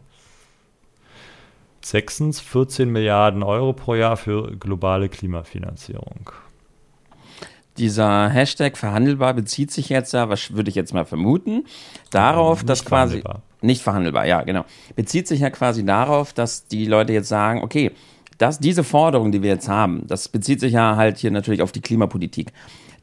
Sechstens 1.82 2.39
14 2.39 2.89
Milliarden 2.89 3.44
Euro 3.44 3.74
pro 3.74 3.96
Jahr 3.96 4.18
für 4.18 4.56
globale 4.58 5.10
Klimafinanzierung. 5.10 6.32
Dieser 7.78 8.30
Hashtag 8.30 8.78
verhandelbar 8.78 9.34
bezieht 9.34 9.72
sich 9.72 9.89
jetzt 9.89 10.13
ja, 10.13 10.30
was 10.30 10.54
würde 10.54 10.70
ich 10.70 10.76
jetzt 10.76 10.94
mal 10.94 11.06
vermuten, 11.06 11.66
darauf, 12.12 12.63
dass 12.63 12.86
quasi 12.86 13.24
nicht 13.62 13.82
verhandelbar, 13.82 14.26
ja, 14.26 14.44
genau. 14.44 14.66
Bezieht 14.96 15.28
sich 15.28 15.39
ja 15.39 15.50
quasi 15.50 15.86
darauf, 15.86 16.34
dass 16.34 16.68
die 16.68 16.86
Leute 16.86 17.13
jetzt 17.13 17.30
sagen, 17.30 17.63
okay, 17.63 17.92
das, 18.38 18.60
diese 18.60 18.84
Forderung, 18.84 19.32
die 19.32 19.42
wir 19.42 19.50
jetzt 19.52 19.70
haben, 19.70 20.06
das 20.08 20.28
bezieht 20.30 20.60
sich 20.60 20.74
ja 20.74 20.96
halt 20.96 21.18
hier 21.18 21.32
natürlich 21.32 21.62
auf 21.62 21.72
die 21.72 21.82
Klimapolitik. 21.82 22.52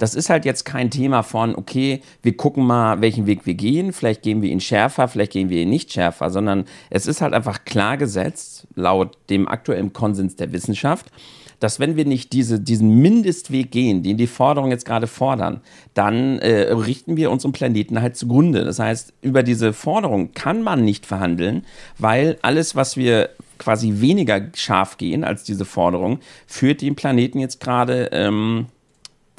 Das 0.00 0.14
ist 0.14 0.30
halt 0.30 0.46
jetzt 0.46 0.64
kein 0.64 0.90
Thema 0.90 1.22
von, 1.22 1.54
okay, 1.54 2.00
wir 2.22 2.34
gucken 2.34 2.64
mal, 2.64 3.02
welchen 3.02 3.26
Weg 3.26 3.44
wir 3.44 3.52
gehen, 3.52 3.92
vielleicht 3.92 4.22
gehen 4.22 4.40
wir 4.40 4.48
ihn 4.48 4.60
schärfer, 4.60 5.08
vielleicht 5.08 5.32
gehen 5.32 5.50
wir 5.50 5.60
ihn 5.60 5.68
nicht 5.68 5.92
schärfer, 5.92 6.30
sondern 6.30 6.64
es 6.88 7.06
ist 7.06 7.20
halt 7.20 7.34
einfach 7.34 7.66
klar 7.66 7.98
gesetzt, 7.98 8.66
laut 8.74 9.18
dem 9.28 9.46
aktuellen 9.46 9.92
Konsens 9.92 10.36
der 10.36 10.52
Wissenschaft, 10.52 11.12
dass 11.58 11.80
wenn 11.80 11.96
wir 11.96 12.06
nicht 12.06 12.32
diese, 12.32 12.58
diesen 12.58 13.02
Mindestweg 13.02 13.70
gehen, 13.70 14.02
den 14.02 14.16
die 14.16 14.26
Forderungen 14.26 14.72
jetzt 14.72 14.86
gerade 14.86 15.06
fordern, 15.06 15.60
dann 15.92 16.38
äh, 16.38 16.72
richten 16.72 17.18
wir 17.18 17.30
unseren 17.30 17.52
Planeten 17.52 18.00
halt 18.00 18.16
zugrunde. 18.16 18.64
Das 18.64 18.78
heißt, 18.78 19.12
über 19.20 19.42
diese 19.42 19.74
Forderung 19.74 20.32
kann 20.32 20.62
man 20.62 20.82
nicht 20.82 21.04
verhandeln, 21.04 21.66
weil 21.98 22.38
alles, 22.40 22.74
was 22.74 22.96
wir 22.96 23.28
quasi 23.58 24.00
weniger 24.00 24.40
scharf 24.56 24.96
gehen 24.96 25.24
als 25.24 25.44
diese 25.44 25.66
Forderung, 25.66 26.20
führt 26.46 26.80
den 26.80 26.96
Planeten 26.96 27.38
jetzt 27.38 27.60
gerade 27.60 28.08
ähm, 28.12 28.68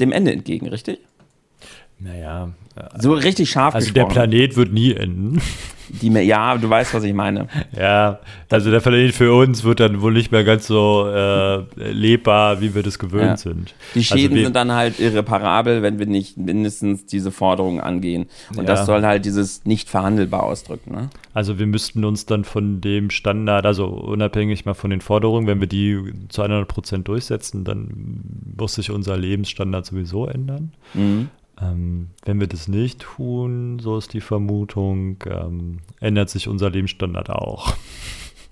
dem 0.01 0.11
Ende 0.11 0.31
entgegen, 0.33 0.67
richtig? 0.67 0.99
Naja. 2.03 2.51
So 2.97 3.13
richtig 3.13 3.49
scharf 3.49 3.75
Also 3.75 3.91
gesprochen. 3.91 4.13
der 4.15 4.27
Planet 4.27 4.55
wird 4.55 4.73
nie 4.73 4.93
enden. 4.93 5.41
Die, 6.01 6.07
ja, 6.07 6.57
du 6.57 6.69
weißt, 6.69 6.93
was 6.93 7.03
ich 7.03 7.13
meine. 7.13 7.47
Ja, 7.77 8.19
also 8.49 8.71
der 8.71 8.79
Planet 8.79 9.13
für 9.13 9.33
uns 9.33 9.65
wird 9.65 9.81
dann 9.81 10.01
wohl 10.01 10.13
nicht 10.13 10.31
mehr 10.31 10.45
ganz 10.45 10.67
so 10.67 11.05
äh, 11.07 11.63
lebbar, 11.91 12.61
wie 12.61 12.73
wir 12.73 12.81
das 12.81 12.97
gewöhnt 12.97 13.25
ja. 13.25 13.37
sind. 13.37 13.73
Die 13.93 13.99
also 13.99 14.15
Schäden 14.15 14.37
also 14.37 14.45
sind 14.45 14.55
dann 14.55 14.71
halt 14.71 14.99
irreparabel, 14.99 15.81
wenn 15.81 15.99
wir 15.99 16.05
nicht 16.05 16.37
mindestens 16.37 17.05
diese 17.05 17.31
Forderungen 17.31 17.81
angehen. 17.81 18.27
Und 18.51 18.59
ja. 18.59 18.63
das 18.63 18.85
soll 18.85 19.03
halt 19.03 19.25
dieses 19.25 19.65
nicht 19.65 19.89
verhandelbar 19.89 20.43
ausdrücken. 20.43 20.93
Ne? 20.93 21.09
Also 21.33 21.59
wir 21.59 21.67
müssten 21.67 22.05
uns 22.05 22.25
dann 22.25 22.45
von 22.45 22.79
dem 22.79 23.09
Standard, 23.09 23.65
also 23.65 23.87
unabhängig 23.87 24.65
mal 24.65 24.73
von 24.73 24.91
den 24.91 25.01
Forderungen, 25.01 25.45
wenn 25.47 25.59
wir 25.59 25.67
die 25.67 25.99
zu 26.29 26.41
100 26.41 26.67
Prozent 26.67 27.07
durchsetzen, 27.09 27.65
dann 27.65 28.53
muss 28.57 28.75
sich 28.75 28.91
unser 28.91 29.17
Lebensstandard 29.17 29.85
sowieso 29.85 30.25
ändern. 30.27 30.71
Mhm. 30.93 31.29
Ähm, 31.61 32.09
wenn 32.25 32.39
wir 32.39 32.47
das 32.47 32.67
nicht 32.67 32.99
tun, 32.99 33.79
so 33.79 33.97
ist 33.97 34.13
die 34.13 34.21
Vermutung, 34.21 35.17
ähm, 35.25 35.79
ändert 35.99 36.29
sich 36.29 36.47
unser 36.47 36.69
Lebensstandard 36.69 37.29
auch. 37.29 37.75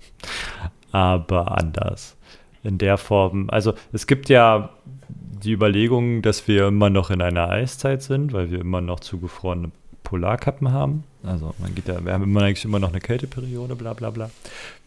Aber 0.92 1.58
anders. 1.58 2.16
In 2.62 2.78
der 2.78 2.98
Form, 2.98 3.48
also 3.50 3.74
es 3.92 4.06
gibt 4.06 4.28
ja 4.28 4.70
die 5.08 5.52
Überlegung, 5.52 6.22
dass 6.22 6.46
wir 6.46 6.68
immer 6.68 6.90
noch 6.90 7.10
in 7.10 7.22
einer 7.22 7.48
Eiszeit 7.48 8.02
sind, 8.02 8.32
weil 8.32 8.50
wir 8.50 8.60
immer 8.60 8.80
noch 8.80 9.00
zugefrorene 9.00 9.70
Polarkappen 10.04 10.72
haben. 10.72 11.04
Also 11.22 11.54
man 11.58 11.74
geht 11.74 11.88
ja, 11.88 12.04
wir 12.04 12.12
haben 12.12 12.24
immer 12.24 12.42
eigentlich 12.42 12.64
immer 12.64 12.78
noch 12.78 12.90
eine 12.90 13.00
Kälteperiode, 13.00 13.76
bla 13.76 13.94
bla 13.94 14.10
bla. 14.10 14.30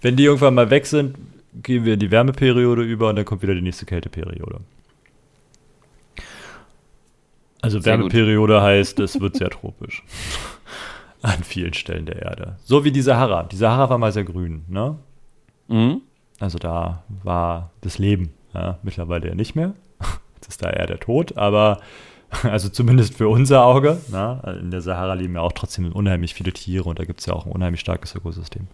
Wenn 0.01 0.15
die 0.15 0.25
irgendwann 0.25 0.53
mal 0.53 0.69
weg 0.69 0.85
sind, 0.85 1.17
gehen 1.61 1.85
wir 1.85 1.93
in 1.93 1.99
die 1.99 2.11
Wärmeperiode 2.11 2.83
über 2.83 3.09
und 3.09 3.15
dann 3.15 3.25
kommt 3.25 3.41
wieder 3.41 3.55
die 3.55 3.61
nächste 3.61 3.85
Kälteperiode. 3.85 4.59
Also 7.63 7.85
Wärmeperiode 7.85 8.61
heißt, 8.61 8.99
es 8.99 9.21
wird 9.21 9.37
sehr 9.37 9.49
tropisch. 9.49 10.03
An 11.21 11.43
vielen 11.43 11.73
Stellen 11.73 12.05
der 12.05 12.21
Erde. 12.21 12.57
So 12.65 12.83
wie 12.83 12.91
die 12.91 13.01
Sahara. 13.01 13.43
Die 13.43 13.55
Sahara 13.55 13.89
war 13.89 13.97
mal 13.97 14.11
sehr 14.11 14.25
grün, 14.25 14.65
ne? 14.67 14.97
Mhm. 15.69 16.01
Also 16.41 16.57
da 16.57 17.03
war 17.23 17.71
das 17.79 17.99
Leben. 17.99 18.33
Ja, 18.53 18.79
mittlerweile 18.83 19.29
ja 19.29 19.35
nicht 19.35 19.55
mehr. 19.55 19.73
Das 20.41 20.49
ist 20.49 20.61
da 20.61 20.71
eher 20.71 20.87
der 20.87 20.99
Tod, 20.99 21.37
aber 21.37 21.79
also 22.43 22.67
zumindest 22.67 23.15
für 23.15 23.29
unser 23.29 23.63
Auge. 23.63 23.97
Na? 24.11 24.41
In 24.59 24.69
der 24.69 24.81
Sahara 24.81 25.13
leben 25.13 25.35
ja 25.35 25.39
auch 25.39 25.53
trotzdem 25.53 25.89
unheimlich 25.93 26.33
viele 26.33 26.51
Tiere 26.51 26.89
und 26.89 26.99
da 26.99 27.05
gibt 27.05 27.21
es 27.21 27.27
ja 27.27 27.33
auch 27.33 27.45
ein 27.45 27.51
unheimlich 27.53 27.79
starkes 27.79 28.13
Ökosystem. 28.13 28.67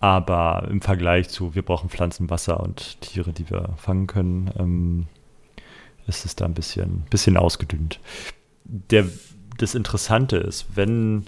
Aber 0.00 0.66
im 0.68 0.80
Vergleich 0.80 1.28
zu, 1.28 1.54
wir 1.54 1.62
brauchen 1.62 1.88
Pflanzen, 1.88 2.30
Wasser 2.30 2.58
und 2.58 3.00
Tiere, 3.00 3.32
die 3.32 3.48
wir 3.48 3.68
fangen 3.76 4.08
können, 4.08 4.50
ähm, 4.58 5.06
ist 6.06 6.24
es 6.24 6.36
da 6.36 6.44
ein 6.44 6.54
bisschen, 6.54 7.04
bisschen 7.10 7.36
ausgedünnt. 7.36 8.00
Der, 8.64 9.06
das 9.58 9.74
Interessante 9.74 10.36
ist, 10.36 10.66
wenn 10.74 11.26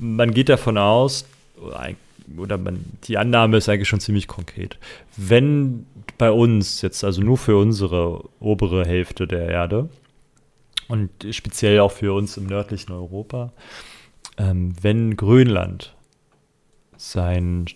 man 0.00 0.32
geht 0.32 0.48
davon 0.48 0.78
aus, 0.78 1.24
oder 2.36 2.58
man, 2.58 2.84
die 3.04 3.18
Annahme 3.18 3.56
ist 3.56 3.68
eigentlich 3.68 3.88
schon 3.88 4.00
ziemlich 4.00 4.28
konkret. 4.28 4.78
Wenn 5.16 5.86
bei 6.18 6.30
uns 6.30 6.82
jetzt, 6.82 7.04
also 7.04 7.20
nur 7.20 7.38
für 7.38 7.56
unsere 7.56 8.24
obere 8.40 8.84
Hälfte 8.84 9.26
der 9.26 9.48
Erde 9.48 9.88
und 10.88 11.10
speziell 11.30 11.80
auch 11.80 11.92
für 11.92 12.14
uns 12.14 12.36
im 12.36 12.46
nördlichen 12.46 12.92
Europa, 12.92 13.52
ähm, 14.38 14.74
wenn 14.80 15.16
Grönland 15.16 15.94
sein 16.96 17.66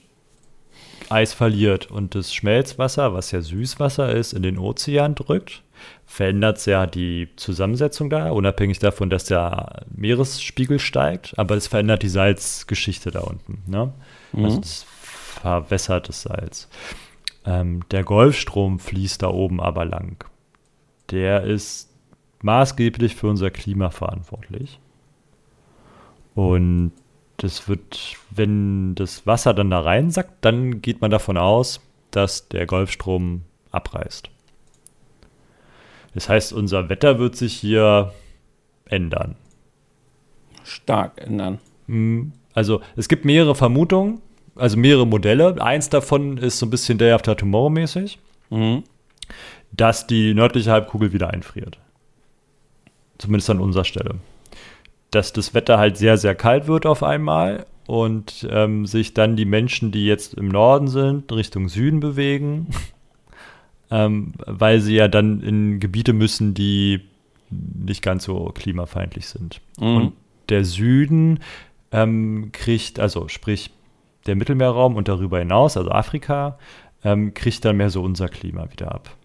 Eis 1.10 1.32
verliert 1.32 1.90
und 1.90 2.14
das 2.14 2.34
Schmelzwasser, 2.34 3.14
was 3.14 3.30
ja 3.30 3.40
Süßwasser 3.40 4.12
ist, 4.12 4.32
in 4.32 4.42
den 4.42 4.58
Ozean 4.58 5.14
drückt, 5.14 5.62
verändert 6.04 6.58
es 6.58 6.66
ja 6.66 6.86
die 6.86 7.28
Zusammensetzung 7.36 8.10
da, 8.10 8.30
unabhängig 8.30 8.78
davon, 8.78 9.10
dass 9.10 9.24
der 9.24 9.84
Meeresspiegel 9.94 10.78
steigt, 10.78 11.38
aber 11.38 11.56
es 11.56 11.66
verändert 11.66 12.02
die 12.02 12.08
Salzgeschichte 12.08 13.10
da 13.10 13.20
unten. 13.20 13.62
Ne? 13.66 13.92
Mhm. 14.32 14.44
Also 14.44 14.60
es 14.60 14.86
verwässert 15.40 16.08
das 16.08 16.22
Salz. 16.22 16.68
Ähm, 17.44 17.82
der 17.90 18.04
Golfstrom 18.04 18.78
fließt 18.78 19.22
da 19.22 19.28
oben 19.28 19.60
aber 19.60 19.84
lang. 19.84 20.24
Der 21.10 21.42
ist 21.42 21.90
maßgeblich 22.42 23.14
für 23.14 23.28
unser 23.28 23.50
Klima 23.50 23.90
verantwortlich. 23.90 24.80
Und 26.34 26.92
das 27.38 27.68
wird, 27.68 28.16
wenn 28.30 28.94
das 28.94 29.26
Wasser 29.26 29.52
dann 29.54 29.70
da 29.70 29.80
reinsackt, 29.80 30.44
dann 30.44 30.80
geht 30.80 31.00
man 31.00 31.10
davon 31.10 31.36
aus, 31.36 31.80
dass 32.10 32.48
der 32.48 32.66
Golfstrom 32.66 33.42
abreißt. 33.70 34.30
Das 36.14 36.28
heißt, 36.28 36.52
unser 36.52 36.88
Wetter 36.88 37.18
wird 37.18 37.36
sich 37.36 37.54
hier 37.54 38.12
ändern. 38.86 39.36
Stark 40.64 41.20
ändern. 41.20 41.58
Hm, 41.86 42.32
also 42.54 42.80
es 42.96 43.08
gibt 43.08 43.26
mehrere 43.26 43.54
Vermutungen, 43.54 44.22
also 44.54 44.78
mehrere 44.78 45.06
Modelle. 45.06 45.60
Eins 45.60 45.90
davon 45.90 46.38
ist 46.38 46.58
so 46.58 46.66
ein 46.66 46.70
bisschen 46.70 46.96
Day 46.96 47.12
After 47.12 47.36
Tomorrow 47.36 47.68
mäßig, 47.68 48.18
mhm. 48.48 48.84
dass 49.72 50.06
die 50.06 50.32
nördliche 50.32 50.70
Halbkugel 50.70 51.12
wieder 51.12 51.30
einfriert. 51.30 51.78
Zumindest 53.18 53.50
an 53.50 53.60
unserer 53.60 53.84
Stelle 53.84 54.16
dass 55.16 55.32
das 55.32 55.54
Wetter 55.54 55.78
halt 55.78 55.96
sehr, 55.96 56.18
sehr 56.18 56.34
kalt 56.34 56.68
wird 56.68 56.84
auf 56.84 57.02
einmal 57.02 57.64
und 57.86 58.46
ähm, 58.50 58.84
sich 58.84 59.14
dann 59.14 59.34
die 59.34 59.46
Menschen, 59.46 59.90
die 59.90 60.04
jetzt 60.04 60.34
im 60.34 60.48
Norden 60.48 60.88
sind, 60.88 61.32
Richtung 61.32 61.70
Süden 61.70 62.00
bewegen, 62.00 62.68
ähm, 63.90 64.34
weil 64.44 64.80
sie 64.80 64.94
ja 64.94 65.08
dann 65.08 65.40
in 65.40 65.80
Gebiete 65.80 66.12
müssen, 66.12 66.52
die 66.52 67.00
nicht 67.50 68.02
ganz 68.02 68.24
so 68.24 68.52
klimafeindlich 68.54 69.26
sind. 69.26 69.62
Mhm. 69.80 69.96
Und 69.96 70.12
der 70.50 70.66
Süden 70.66 71.40
ähm, 71.92 72.50
kriegt, 72.52 73.00
also 73.00 73.28
sprich 73.28 73.70
der 74.26 74.36
Mittelmeerraum 74.36 74.96
und 74.96 75.08
darüber 75.08 75.38
hinaus, 75.38 75.78
also 75.78 75.90
Afrika, 75.90 76.58
ähm, 77.04 77.32
kriegt 77.32 77.64
dann 77.64 77.78
mehr 77.78 77.88
so 77.88 78.02
unser 78.02 78.28
Klima 78.28 78.70
wieder 78.70 78.92
ab. 78.92 79.15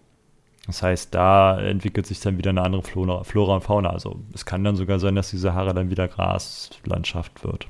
Das 0.66 0.82
heißt, 0.82 1.12
da 1.14 1.60
entwickelt 1.60 2.06
sich 2.06 2.20
dann 2.20 2.38
wieder 2.38 2.50
eine 2.50 2.62
andere 2.62 2.82
Flora, 2.82 3.24
Flora 3.24 3.56
und 3.56 3.64
Fauna. 3.64 3.90
Also 3.90 4.20
es 4.32 4.44
kann 4.46 4.62
dann 4.62 4.76
sogar 4.76 5.00
sein, 5.00 5.16
dass 5.16 5.30
die 5.30 5.38
Sahara 5.38 5.72
dann 5.72 5.90
wieder 5.90 6.06
Graslandschaft 6.06 7.42
wird. 7.44 7.66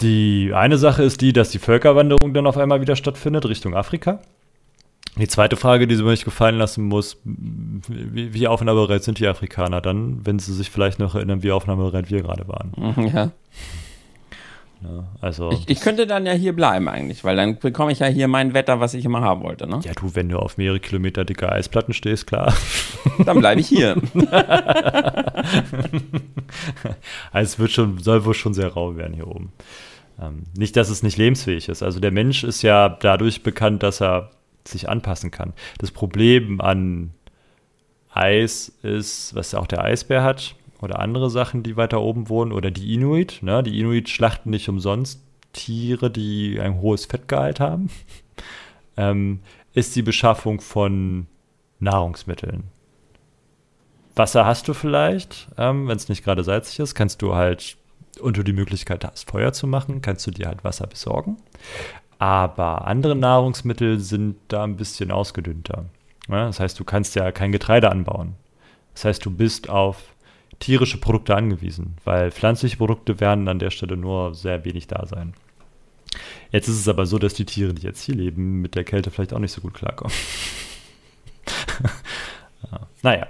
Die 0.00 0.52
eine 0.54 0.78
Sache 0.78 1.02
ist 1.02 1.20
die, 1.20 1.32
dass 1.32 1.50
die 1.50 1.58
Völkerwanderung 1.58 2.32
dann 2.34 2.46
auf 2.46 2.56
einmal 2.56 2.80
wieder 2.80 2.96
stattfindet 2.96 3.46
Richtung 3.46 3.74
Afrika. 3.74 4.20
Die 5.16 5.28
zweite 5.28 5.56
Frage, 5.56 5.86
die 5.86 5.94
sie 5.94 6.02
mir 6.02 6.16
gefallen 6.16 6.58
lassen 6.58 6.84
muss, 6.84 7.18
wie, 7.24 8.34
wie 8.34 8.48
aufnahmebereit 8.48 9.04
sind 9.04 9.20
die 9.20 9.28
Afrikaner 9.28 9.80
dann, 9.80 10.26
wenn 10.26 10.40
sie 10.40 10.52
sich 10.52 10.70
vielleicht 10.70 10.98
noch 10.98 11.14
erinnern, 11.14 11.44
wie 11.44 11.52
aufnahmebereit 11.52 12.10
wir 12.10 12.22
gerade 12.22 12.48
waren? 12.48 12.72
Ja. 13.14 13.30
Ne? 14.84 15.04
Also 15.22 15.50
ich, 15.50 15.68
ich, 15.68 15.80
könnte 15.80 16.06
dann 16.06 16.26
ja 16.26 16.32
hier 16.32 16.54
bleiben 16.54 16.88
eigentlich, 16.88 17.24
weil 17.24 17.36
dann 17.36 17.58
bekomme 17.58 17.90
ich 17.90 18.00
ja 18.00 18.06
hier 18.06 18.28
mein 18.28 18.52
Wetter, 18.52 18.80
was 18.80 18.92
ich 18.92 19.06
immer 19.06 19.22
haben 19.22 19.42
wollte. 19.42 19.66
Ne? 19.66 19.80
Ja, 19.82 19.92
du, 19.94 20.14
wenn 20.14 20.28
du 20.28 20.38
auf 20.38 20.58
mehrere 20.58 20.78
Kilometer 20.78 21.24
dicke 21.24 21.50
Eisplatten 21.50 21.94
stehst, 21.94 22.26
klar. 22.26 22.52
Dann 23.24 23.38
bleibe 23.38 23.62
ich 23.62 23.68
hier. 23.68 23.96
also 27.32 27.52
es 27.52 27.58
wird 27.58 27.70
schon, 27.70 27.98
soll 27.98 28.26
wohl 28.26 28.34
schon 28.34 28.52
sehr 28.52 28.68
rau 28.68 28.96
werden 28.96 29.14
hier 29.14 29.26
oben. 29.26 29.52
Ähm, 30.20 30.42
nicht, 30.56 30.76
dass 30.76 30.90
es 30.90 31.02
nicht 31.02 31.16
lebensfähig 31.16 31.70
ist. 31.70 31.82
Also 31.82 31.98
der 31.98 32.12
Mensch 32.12 32.44
ist 32.44 32.60
ja 32.60 32.90
dadurch 32.90 33.42
bekannt, 33.42 33.82
dass 33.82 34.02
er 34.02 34.32
sich 34.66 34.88
anpassen 34.88 35.30
kann. 35.30 35.54
Das 35.78 35.90
Problem 35.92 36.60
an 36.60 37.12
Eis 38.12 38.68
ist, 38.82 39.34
was 39.34 39.54
auch 39.54 39.66
der 39.66 39.82
Eisbär 39.82 40.22
hat, 40.22 40.54
oder 40.84 41.00
andere 41.00 41.30
Sachen, 41.30 41.62
die 41.62 41.76
weiter 41.76 42.00
oben 42.00 42.28
wohnen, 42.28 42.52
oder 42.52 42.70
die 42.70 42.94
Inuit. 42.94 43.38
Ne? 43.42 43.62
Die 43.62 43.80
Inuit 43.80 44.08
schlachten 44.08 44.50
nicht 44.50 44.68
umsonst 44.68 45.20
Tiere, 45.52 46.10
die 46.10 46.60
ein 46.60 46.80
hohes 46.80 47.06
Fettgehalt 47.06 47.60
haben. 47.60 47.90
ähm, 48.96 49.40
ist 49.72 49.96
die 49.96 50.02
Beschaffung 50.02 50.60
von 50.60 51.26
Nahrungsmitteln. 51.80 52.64
Wasser 54.16 54.46
hast 54.46 54.68
du 54.68 54.74
vielleicht, 54.74 55.48
ähm, 55.58 55.88
wenn 55.88 55.96
es 55.96 56.08
nicht 56.08 56.24
gerade 56.24 56.44
salzig 56.44 56.78
ist, 56.78 56.94
kannst 56.94 57.20
du 57.22 57.34
halt, 57.34 57.76
und 58.20 58.36
du 58.36 58.44
die 58.44 58.52
Möglichkeit 58.52 59.04
hast, 59.04 59.28
Feuer 59.28 59.52
zu 59.52 59.66
machen, 59.66 60.02
kannst 60.02 60.26
du 60.26 60.30
dir 60.30 60.46
halt 60.46 60.62
Wasser 60.62 60.86
besorgen. 60.86 61.36
Aber 62.18 62.86
andere 62.86 63.16
Nahrungsmittel 63.16 63.98
sind 63.98 64.36
da 64.48 64.62
ein 64.62 64.76
bisschen 64.76 65.10
ausgedünnter. 65.10 65.86
Ja, 66.28 66.46
das 66.46 66.60
heißt, 66.60 66.78
du 66.78 66.84
kannst 66.84 67.16
ja 67.16 67.32
kein 67.32 67.52
Getreide 67.52 67.90
anbauen. 67.90 68.34
Das 68.94 69.04
heißt, 69.04 69.24
du 69.24 69.30
bist 69.30 69.68
auf 69.68 70.13
tierische 70.58 70.98
Produkte 70.98 71.34
angewiesen, 71.36 71.96
weil 72.04 72.30
pflanzliche 72.30 72.76
Produkte 72.76 73.20
werden 73.20 73.48
an 73.48 73.58
der 73.58 73.70
Stelle 73.70 73.96
nur 73.96 74.34
sehr 74.34 74.64
wenig 74.64 74.86
da 74.86 75.06
sein. 75.06 75.34
Jetzt 76.50 76.68
ist 76.68 76.78
es 76.78 76.88
aber 76.88 77.06
so, 77.06 77.18
dass 77.18 77.34
die 77.34 77.44
Tiere, 77.44 77.74
die 77.74 77.82
jetzt 77.82 78.02
hier 78.02 78.14
leben, 78.14 78.60
mit 78.60 78.74
der 78.74 78.84
Kälte 78.84 79.10
vielleicht 79.10 79.34
auch 79.34 79.40
nicht 79.40 79.52
so 79.52 79.60
gut 79.60 79.74
klarkommen. 79.74 80.14
ja. 82.70 82.80
Naja, 83.02 83.26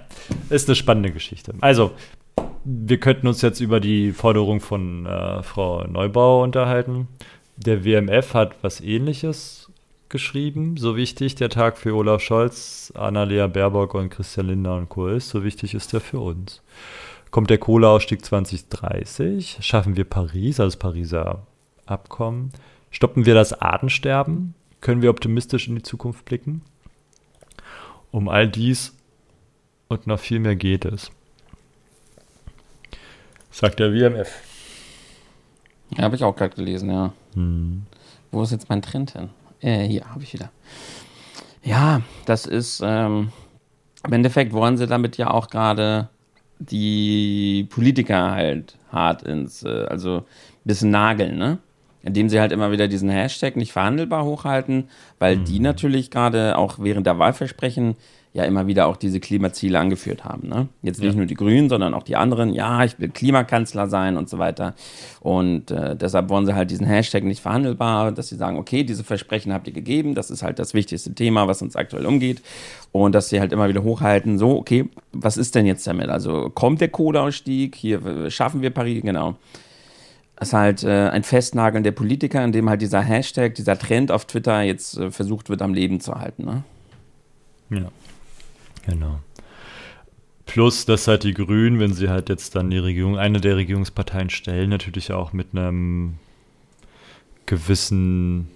ist 0.49 0.69
eine 0.69 0.75
spannende 0.75 1.11
Geschichte. 1.11 1.53
Also, 1.61 1.91
wir 2.63 2.99
könnten 2.99 3.27
uns 3.27 3.41
jetzt 3.41 3.59
über 3.59 3.79
die 3.79 4.11
Forderung 4.11 4.59
von 4.59 5.05
äh, 5.05 5.43
Frau 5.43 5.85
Neubauer 5.85 6.43
unterhalten. 6.43 7.07
Der 7.57 7.85
WMF 7.85 8.33
hat 8.33 8.55
was 8.61 8.81
ähnliches 8.81 9.71
geschrieben. 10.09 10.77
So 10.77 10.95
wichtig 10.95 11.35
der 11.35 11.49
Tag 11.49 11.77
für 11.77 11.95
Olaf 11.95 12.21
Scholz, 12.21 12.91
Annalena 12.95 13.47
Baerbock 13.47 13.93
und 13.95 14.09
Christian 14.09 14.47
Lindner 14.47 14.75
und 14.75 14.89
Co. 14.89 15.07
ist, 15.07 15.29
so 15.29 15.43
wichtig 15.43 15.73
ist 15.73 15.93
er 15.93 16.01
für 16.01 16.19
uns. 16.19 16.61
Kommt 17.35 17.49
der 17.49 17.57
Kohleausstieg 17.57 18.23
2030? 18.23 19.57
Schaffen 19.59 19.97
wir 19.97 20.05
Paris, 20.05 20.61
also 20.61 20.67
das 20.67 20.79
Pariser 20.79 21.45
Abkommen? 21.85 22.53
Stoppen 22.91 23.25
wir 23.25 23.33
das 23.33 23.51
Artensterben? 23.51 24.55
Können 24.79 25.01
wir 25.01 25.09
optimistisch 25.09 25.67
in 25.67 25.75
die 25.75 25.83
Zukunft 25.83 26.23
blicken? 26.23 26.61
Um 28.11 28.29
all 28.29 28.47
dies 28.47 28.95
und 29.89 30.07
noch 30.07 30.17
viel 30.17 30.39
mehr 30.39 30.55
geht 30.55 30.85
es. 30.85 31.11
Sagt 33.51 33.81
der 33.81 33.91
WMF. 33.91 34.31
Ja, 35.89 36.05
habe 36.05 36.15
ich 36.15 36.23
auch 36.23 36.37
gerade 36.37 36.55
gelesen, 36.55 36.89
ja. 36.89 37.11
Hm. 37.33 37.85
Wo 38.31 38.43
ist 38.43 38.51
jetzt 38.51 38.69
mein 38.69 38.81
Trend 38.81 39.11
hin? 39.11 39.29
Äh, 39.59 39.85
hier 39.85 40.09
habe 40.09 40.23
ich 40.23 40.31
wieder. 40.31 40.51
Ja, 41.65 42.01
das 42.27 42.45
ist 42.45 42.81
ähm, 42.81 43.33
im 44.05 44.13
Endeffekt 44.13 44.53
wollen 44.53 44.77
sie 44.77 44.87
damit 44.87 45.17
ja 45.17 45.31
auch 45.31 45.49
gerade 45.49 46.07
die 46.59 47.67
Politiker 47.69 48.31
halt 48.31 48.77
hart 48.91 49.23
ins, 49.23 49.63
äh, 49.63 49.85
also 49.89 50.17
ein 50.17 50.23
bisschen 50.63 50.91
nageln, 50.91 51.37
ne? 51.37 51.59
Indem 52.03 52.29
sie 52.29 52.39
halt 52.39 52.51
immer 52.51 52.71
wieder 52.71 52.87
diesen 52.87 53.09
Hashtag 53.09 53.55
nicht 53.55 53.73
verhandelbar 53.73 54.25
hochhalten, 54.25 54.89
weil 55.17 55.37
mhm. 55.37 55.45
die 55.45 55.59
natürlich 55.59 56.11
gerade 56.11 56.57
auch 56.57 56.77
während 56.79 57.07
der 57.07 57.17
Wahlversprechen 57.17 57.95
ja 58.35 58.43
immer 58.43 58.67
wieder 58.67 58.87
auch 58.87 58.97
diese 58.97 59.21
Klimaziele 59.21 59.79
angeführt 59.79 60.25
haben. 60.25 60.49
Ne? 60.49 60.67
Jetzt 60.81 60.99
nicht 60.99 61.13
ja. 61.13 61.15
nur 61.15 61.25
die 61.25 61.35
Grünen, 61.35 61.69
sondern 61.69 61.93
auch 61.93 62.03
die 62.03 62.17
anderen. 62.17 62.53
Ja, 62.53 62.83
ich 62.83 62.99
will 62.99 63.07
Klimakanzler 63.07 63.87
sein 63.87 64.17
und 64.17 64.27
so 64.29 64.37
weiter. 64.39 64.73
Und 65.21 65.71
äh, 65.71 65.95
deshalb 65.95 66.27
wollen 66.27 66.45
sie 66.45 66.53
halt 66.53 66.69
diesen 66.69 66.85
Hashtag 66.85 67.23
nicht 67.23 67.41
verhandelbar, 67.41 68.11
dass 68.11 68.27
sie 68.27 68.35
sagen, 68.35 68.57
okay, 68.57 68.83
diese 68.83 69.05
Versprechen 69.05 69.53
habt 69.53 69.67
ihr 69.67 69.73
gegeben. 69.73 70.15
Das 70.15 70.29
ist 70.29 70.43
halt 70.43 70.59
das 70.59 70.73
wichtigste 70.73 71.15
Thema, 71.15 71.47
was 71.47 71.61
uns 71.61 71.77
aktuell 71.77 72.05
umgeht. 72.05 72.41
Und 72.91 73.15
dass 73.15 73.29
sie 73.29 73.39
halt 73.39 73.53
immer 73.53 73.69
wieder 73.69 73.83
hochhalten, 73.83 74.37
so, 74.37 74.57
okay, 74.57 74.89
was 75.13 75.37
ist 75.37 75.55
denn 75.55 75.65
jetzt 75.65 75.87
damit? 75.87 76.09
Also 76.09 76.49
kommt 76.49 76.81
der 76.81 76.89
Kohleausstieg? 76.89 77.73
Hier 77.73 78.29
schaffen 78.29 78.61
wir 78.61 78.69
Paris, 78.69 79.01
genau. 79.01 79.35
ist 80.41 80.51
halt 80.51 80.83
äh, 80.83 81.07
ein 81.07 81.23
Festnageln 81.23 81.85
der 81.85 81.93
Politiker, 81.93 82.43
in 82.43 82.51
dem 82.51 82.69
halt 82.69 82.81
dieser 82.81 83.01
Hashtag, 83.01 83.55
dieser 83.55 83.79
Trend 83.79 84.11
auf 84.11 84.25
Twitter 84.25 84.61
jetzt 84.61 84.97
äh, 84.97 85.09
versucht 85.09 85.47
wird, 85.47 85.61
am 85.61 85.73
Leben 85.73 86.01
zu 86.01 86.15
halten. 86.15 86.43
Ne? 86.43 86.63
Ja, 87.69 87.89
genau. 88.85 89.19
Plus, 90.45 90.85
dass 90.85 91.07
halt 91.07 91.23
die 91.23 91.33
Grünen, 91.33 91.79
wenn 91.79 91.93
sie 91.93 92.09
halt 92.09 92.29
jetzt 92.29 92.55
dann 92.55 92.69
die 92.69 92.77
Regierung, 92.77 93.17
eine 93.17 93.41
der 93.41 93.57
Regierungsparteien 93.57 94.29
stellen, 94.29 94.69
natürlich 94.69 95.11
auch 95.11 95.33
mit 95.33 95.47
einem 95.53 96.15
gewissen 97.45 98.47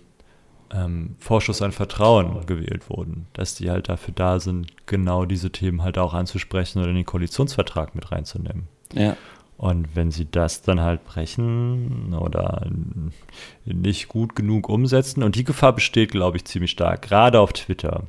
ähm, 0.71 1.15
Vorschuss 1.19 1.61
an 1.61 1.71
Vertrauen 1.71 2.45
gewählt 2.45 2.89
wurden, 2.89 3.27
dass 3.33 3.55
die 3.55 3.69
halt 3.69 3.89
dafür 3.89 4.13
da 4.15 4.39
sind, 4.39 4.71
genau 4.85 5.25
diese 5.25 5.51
Themen 5.51 5.83
halt 5.83 5.97
auch 5.97 6.13
anzusprechen 6.13 6.79
oder 6.79 6.89
in 6.89 6.95
den 6.95 7.05
Koalitionsvertrag 7.05 7.95
mit 7.95 8.11
reinzunehmen. 8.11 8.67
Ja. 8.93 9.17
Und 9.57 9.93
wenn 9.93 10.09
sie 10.09 10.25
das 10.29 10.61
dann 10.61 10.79
halt 10.79 11.03
brechen 11.03 12.13
oder 12.13 12.65
nicht 13.65 14.07
gut 14.07 14.33
genug 14.33 14.69
umsetzen, 14.69 15.21
und 15.21 15.35
die 15.35 15.43
Gefahr 15.43 15.73
besteht, 15.73 16.11
glaube 16.11 16.37
ich, 16.37 16.45
ziemlich 16.45 16.71
stark, 16.71 17.01
gerade 17.01 17.41
auf 17.41 17.51
Twitter. 17.51 18.03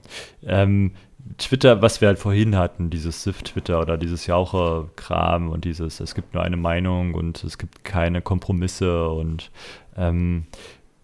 Ähm, 0.45 0.93
Twitter, 1.39 1.83
was 1.83 2.01
wir 2.01 2.09
halt 2.09 2.19
vorhin 2.19 2.57
hatten, 2.57 2.91
dieses 2.91 3.23
SIF-Twitter 3.23 3.81
oder 3.81 3.97
dieses 3.97 4.27
Jauche-Kram 4.27 5.51
und 5.51 5.65
dieses, 5.65 6.01
es 6.01 6.15
gibt 6.15 6.35
nur 6.35 6.43
eine 6.43 6.57
Meinung 6.57 7.15
und 7.15 7.43
es 7.45 7.59
gibt 7.59 7.85
keine 7.85 8.23
Kompromisse 8.23 9.09
und 9.09 9.51
ähm, 9.97 10.45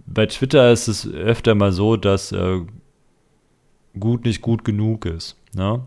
bei 0.06 0.26
Twitter 0.26 0.72
ist 0.72 0.88
es 0.88 1.08
öfter 1.08 1.54
mal 1.54 1.72
so, 1.72 1.96
dass 1.96 2.32
äh, 2.32 2.60
gut 3.98 4.24
nicht 4.24 4.42
gut 4.42 4.64
genug 4.64 5.04
ist. 5.06 5.36
Ne? 5.54 5.82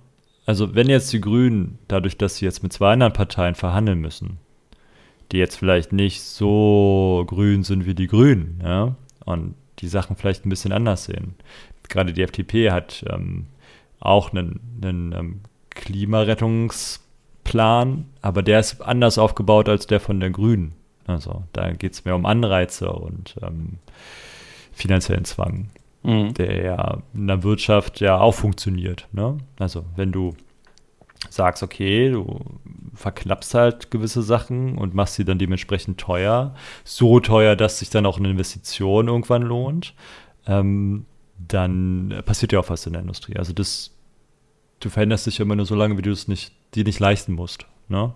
Also 0.45 0.75
wenn 0.75 0.89
jetzt 0.89 1.13
die 1.13 1.21
Grünen, 1.21 1.79
dadurch, 1.87 2.17
dass 2.17 2.37
sie 2.37 2.45
jetzt 2.45 2.63
mit 2.63 2.73
zwei 2.73 2.93
anderen 2.93 3.13
Parteien 3.13 3.55
verhandeln 3.55 3.99
müssen, 3.99 4.37
die 5.31 5.37
jetzt 5.37 5.55
vielleicht 5.55 5.93
nicht 5.93 6.21
so 6.21 7.23
grün 7.27 7.63
sind 7.63 7.85
wie 7.85 7.93
die 7.93 8.07
Grünen, 8.07 8.59
ja, 8.63 8.95
und 9.25 9.53
die 9.79 9.87
Sachen 9.87 10.15
vielleicht 10.15 10.45
ein 10.45 10.49
bisschen 10.49 10.71
anders 10.71 11.05
sehen. 11.05 11.35
Gerade 11.87 12.13
die 12.13 12.23
FDP 12.23 12.71
hat 12.71 13.05
ähm, 13.09 13.45
auch 13.99 14.31
einen, 14.31 14.59
einen 14.81 15.11
ähm, 15.13 15.41
Klimarettungsplan, 15.71 18.05
aber 18.21 18.43
der 18.43 18.59
ist 18.59 18.81
anders 18.81 19.17
aufgebaut 19.17 19.69
als 19.69 19.87
der 19.87 19.99
von 19.99 20.19
der 20.19 20.29
Grünen. 20.29 20.73
Also 21.07 21.43
da 21.53 21.71
geht 21.71 21.93
es 21.93 22.05
mehr 22.05 22.15
um 22.15 22.25
Anreize 22.25 22.91
und 22.91 23.35
ähm, 23.41 23.79
finanziellen 24.71 25.25
Zwang, 25.25 25.69
mhm. 26.03 26.33
der 26.35 26.63
ja 26.63 26.99
in 27.13 27.27
der 27.27 27.43
Wirtschaft 27.43 27.99
ja 27.99 28.19
auch 28.19 28.35
funktioniert. 28.35 29.07
Ne? 29.11 29.37
Also 29.57 29.85
wenn 29.95 30.11
du 30.11 30.35
sagst, 31.29 31.63
okay, 31.63 32.11
du 32.11 32.39
verknappst 32.93 33.53
halt 33.53 33.91
gewisse 33.91 34.21
Sachen 34.21 34.77
und 34.77 34.93
machst 34.93 35.15
sie 35.15 35.25
dann 35.25 35.39
dementsprechend 35.39 35.99
teuer, 35.99 36.53
so 36.83 37.19
teuer, 37.19 37.55
dass 37.55 37.79
sich 37.79 37.89
dann 37.89 38.05
auch 38.05 38.17
eine 38.17 38.29
Investition 38.29 39.07
irgendwann 39.07 39.41
lohnt, 39.41 39.93
ähm, 40.47 41.05
dann 41.47 42.21
passiert 42.25 42.51
ja 42.51 42.59
auch 42.59 42.69
was 42.69 42.85
in 42.85 42.93
der 42.93 43.01
Industrie. 43.01 43.37
Also 43.37 43.53
das, 43.53 43.91
du 44.79 44.89
veränderst 44.89 45.25
dich 45.25 45.37
ja 45.37 45.45
immer 45.45 45.55
nur 45.55 45.65
so 45.65 45.75
lange, 45.75 45.97
wie 45.97 46.01
du 46.01 46.11
es 46.11 46.27
nicht, 46.27 46.53
dir 46.75 46.83
nicht 46.83 46.99
leisten 46.99 47.33
musst. 47.33 47.65
Ne? 47.87 48.13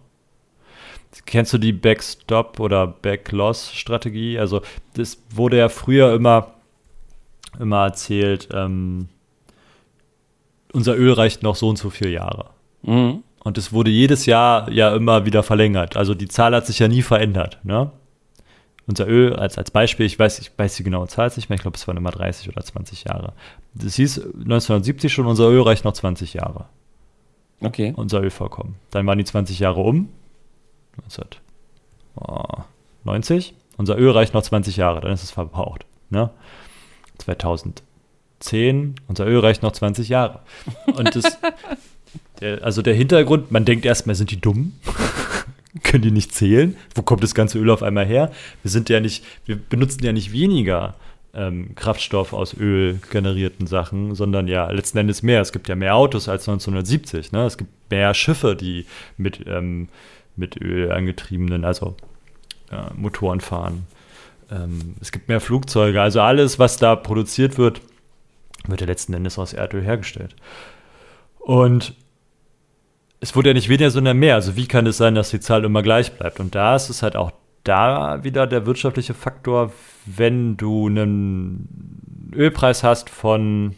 Kennst 1.26 1.54
du 1.54 1.58
die 1.58 1.74
Backstop 1.74 2.60
oder 2.60 2.88
Backloss-Strategie? 2.88 4.40
Also 4.40 4.62
das 4.96 5.18
wurde 5.30 5.58
ja 5.58 5.70
früher 5.70 6.14
immer, 6.14 6.54
immer 7.60 7.86
erzählt, 7.86 8.50
ähm, 8.52 9.10
unser 10.74 10.98
Öl 10.98 11.14
reicht 11.14 11.44
noch 11.44 11.56
so 11.56 11.70
und 11.70 11.78
so 11.78 11.90
viele 11.92 12.10
Jahre. 12.10 12.50
Mhm. 12.82 13.24
Und 13.44 13.58
es 13.58 13.74
wurde 13.74 13.92
jedes 13.92 14.26
Jahr 14.26 14.72
ja 14.72 14.96
immer 14.96 15.26
wieder 15.26 15.44
verlängert. 15.44 15.96
Also 15.98 16.16
die 16.16 16.28
Zahl 16.28 16.56
hat 16.56 16.66
sich 16.66 16.80
ja 16.80 16.88
nie 16.88 17.02
verändert. 17.02 17.60
Ne? 17.64 17.92
Unser 18.86 19.08
Öl 19.08 19.34
als, 19.36 19.58
als 19.58 19.72
Beispiel, 19.72 20.06
ich 20.06 20.20
weiß, 20.20 20.40
ich 20.40 20.52
weiß 20.58 20.76
die 20.76 20.84
genaue 20.84 21.08
Zahl 21.08 21.32
nicht 21.36 21.48
mehr, 21.50 21.56
ich 21.56 21.62
glaube, 21.62 21.78
es 21.78 21.88
waren 21.88 21.96
immer 21.96 22.12
30 22.12 22.50
oder 22.50 22.62
20 22.64 23.06
Jahre. 23.06 23.32
Das 23.74 23.96
hieß 23.96 24.18
1970 24.20 25.14
schon, 25.14 25.26
unser 25.26 25.48
Öl 25.50 25.62
reicht 25.62 25.86
noch 25.86 25.94
20 25.94 26.34
Jahre. 26.34 26.66
Okay. 27.62 27.94
Unser 27.96 28.22
Ölvorkommen. 28.22 28.76
Dann 28.92 29.08
waren 29.08 29.18
die 29.18 29.24
20 29.24 29.60
Jahre 29.60 29.80
um. 29.80 30.10
1990. 31.04 33.54
Unser 33.78 33.98
Öl 33.98 34.12
reicht 34.12 34.34
noch 34.34 34.44
20 34.44 34.76
Jahre, 34.78 35.02
dann 35.02 35.14
ist 35.14 35.24
es 35.24 35.32
verbraucht. 35.32 35.86
Ne? 36.10 36.30
2010, 37.18 38.96
unser 39.08 39.26
Öl 39.26 39.40
reicht 39.40 39.64
noch 39.64 39.72
20 39.72 40.10
Jahre. 40.10 40.42
Und 40.96 41.16
das, 41.16 41.40
der, 42.42 42.64
also 42.64 42.82
der 42.82 42.94
Hintergrund, 42.94 43.52
man 43.52 43.66
denkt 43.66 43.86
erstmal, 43.86 44.16
sind 44.16 44.30
die 44.30 44.42
dumm? 44.42 44.74
Können 45.82 46.04
die 46.04 46.12
nicht 46.12 46.34
zählen? 46.36 46.76
Wo 46.94 47.02
kommt 47.02 47.24
das 47.24 47.34
ganze 47.34 47.58
Öl 47.58 47.70
auf 47.72 47.82
einmal 47.82 48.06
her? 48.06 48.32
Wir 48.62 48.70
sind 48.70 48.90
ja 48.90 49.00
nicht, 49.00 49.26
wir 49.46 49.56
benutzen 49.56 50.04
ja 50.04 50.12
nicht 50.12 50.32
weniger 50.32 50.96
ähm, 51.34 51.74
Kraftstoff 51.76 52.34
aus 52.34 52.54
Öl 52.54 53.00
generierten 53.10 53.66
Sachen, 53.66 54.14
sondern 54.14 54.48
ja 54.48 54.70
letzten 54.70 55.00
Endes 55.00 55.24
mehr. 55.24 55.42
Es 55.42 55.52
gibt 55.52 55.68
ja 55.68 55.76
mehr 55.76 55.96
Autos 55.96 56.30
als 56.30 56.48
1970. 56.48 57.32
Ne? 57.32 57.46
Es 57.46 57.58
gibt 57.58 57.72
mehr 57.90 58.14
Schiffe, 58.14 58.56
die 58.56 58.86
mit, 59.18 59.46
ähm, 59.48 59.90
mit 60.36 60.62
Öl 60.62 60.92
angetriebenen, 60.92 61.66
also 61.66 61.96
äh, 62.72 62.94
Motoren 62.96 63.42
fahren. 63.42 63.88
Ähm, 64.52 64.96
es 65.02 65.12
gibt 65.12 65.28
mehr 65.28 65.42
Flugzeuge. 65.42 66.02
Also 66.02 66.22
alles, 66.22 66.60
was 66.60 66.78
da 66.78 66.96
produziert 66.96 67.58
wird, 67.58 67.82
wird 68.68 68.82
ja 68.82 68.88
letzten 68.88 69.14
Endes 69.14 69.40
aus 69.40 69.54
Erdöl 69.54 69.84
hergestellt. 69.84 70.36
Und 71.40 71.96
es 73.24 73.38
wurde 73.38 73.52
ja 73.52 73.54
nicht 73.54 73.70
weniger, 73.70 73.90
sondern 73.90 74.18
mehr. 74.18 74.36
Also 74.36 74.58
wie 74.58 74.68
kann 74.68 74.86
es 74.86 74.98
sein, 74.98 75.16
dass 75.16 75.30
die 75.30 75.40
Zahl 75.40 75.64
immer 75.64 75.82
gleich 75.82 76.12
bleibt? 76.12 76.42
Und 76.42 76.56
da 76.56 76.76
ist 76.76 76.90
es 76.90 77.02
halt 77.02 77.16
auch 77.16 77.32
da 77.64 78.22
wieder 78.26 78.48
der 78.48 78.66
wirtschaftliche 78.66 79.14
Faktor, 79.14 79.72
wenn 80.06 80.58
du 80.58 80.88
einen 80.88 82.34
Ölpreis 82.36 82.84
hast 82.84 83.10
von, 83.10 83.76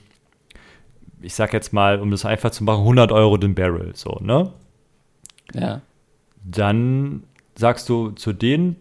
ich 1.21 1.35
sag 1.35 1.53
jetzt 1.53 1.73
mal, 1.73 1.99
um 1.99 2.09
das 2.09 2.25
einfach 2.25 2.49
zu 2.49 2.63
machen, 2.63 2.79
100 2.79 3.11
Euro 3.11 3.37
den 3.37 3.53
Barrel, 3.53 3.91
so, 3.95 4.17
ne? 4.19 4.51
Ja. 5.53 5.81
Dann 6.43 7.21
sagst 7.53 7.87
du 7.87 8.09
zu 8.11 8.33
dem 8.33 8.77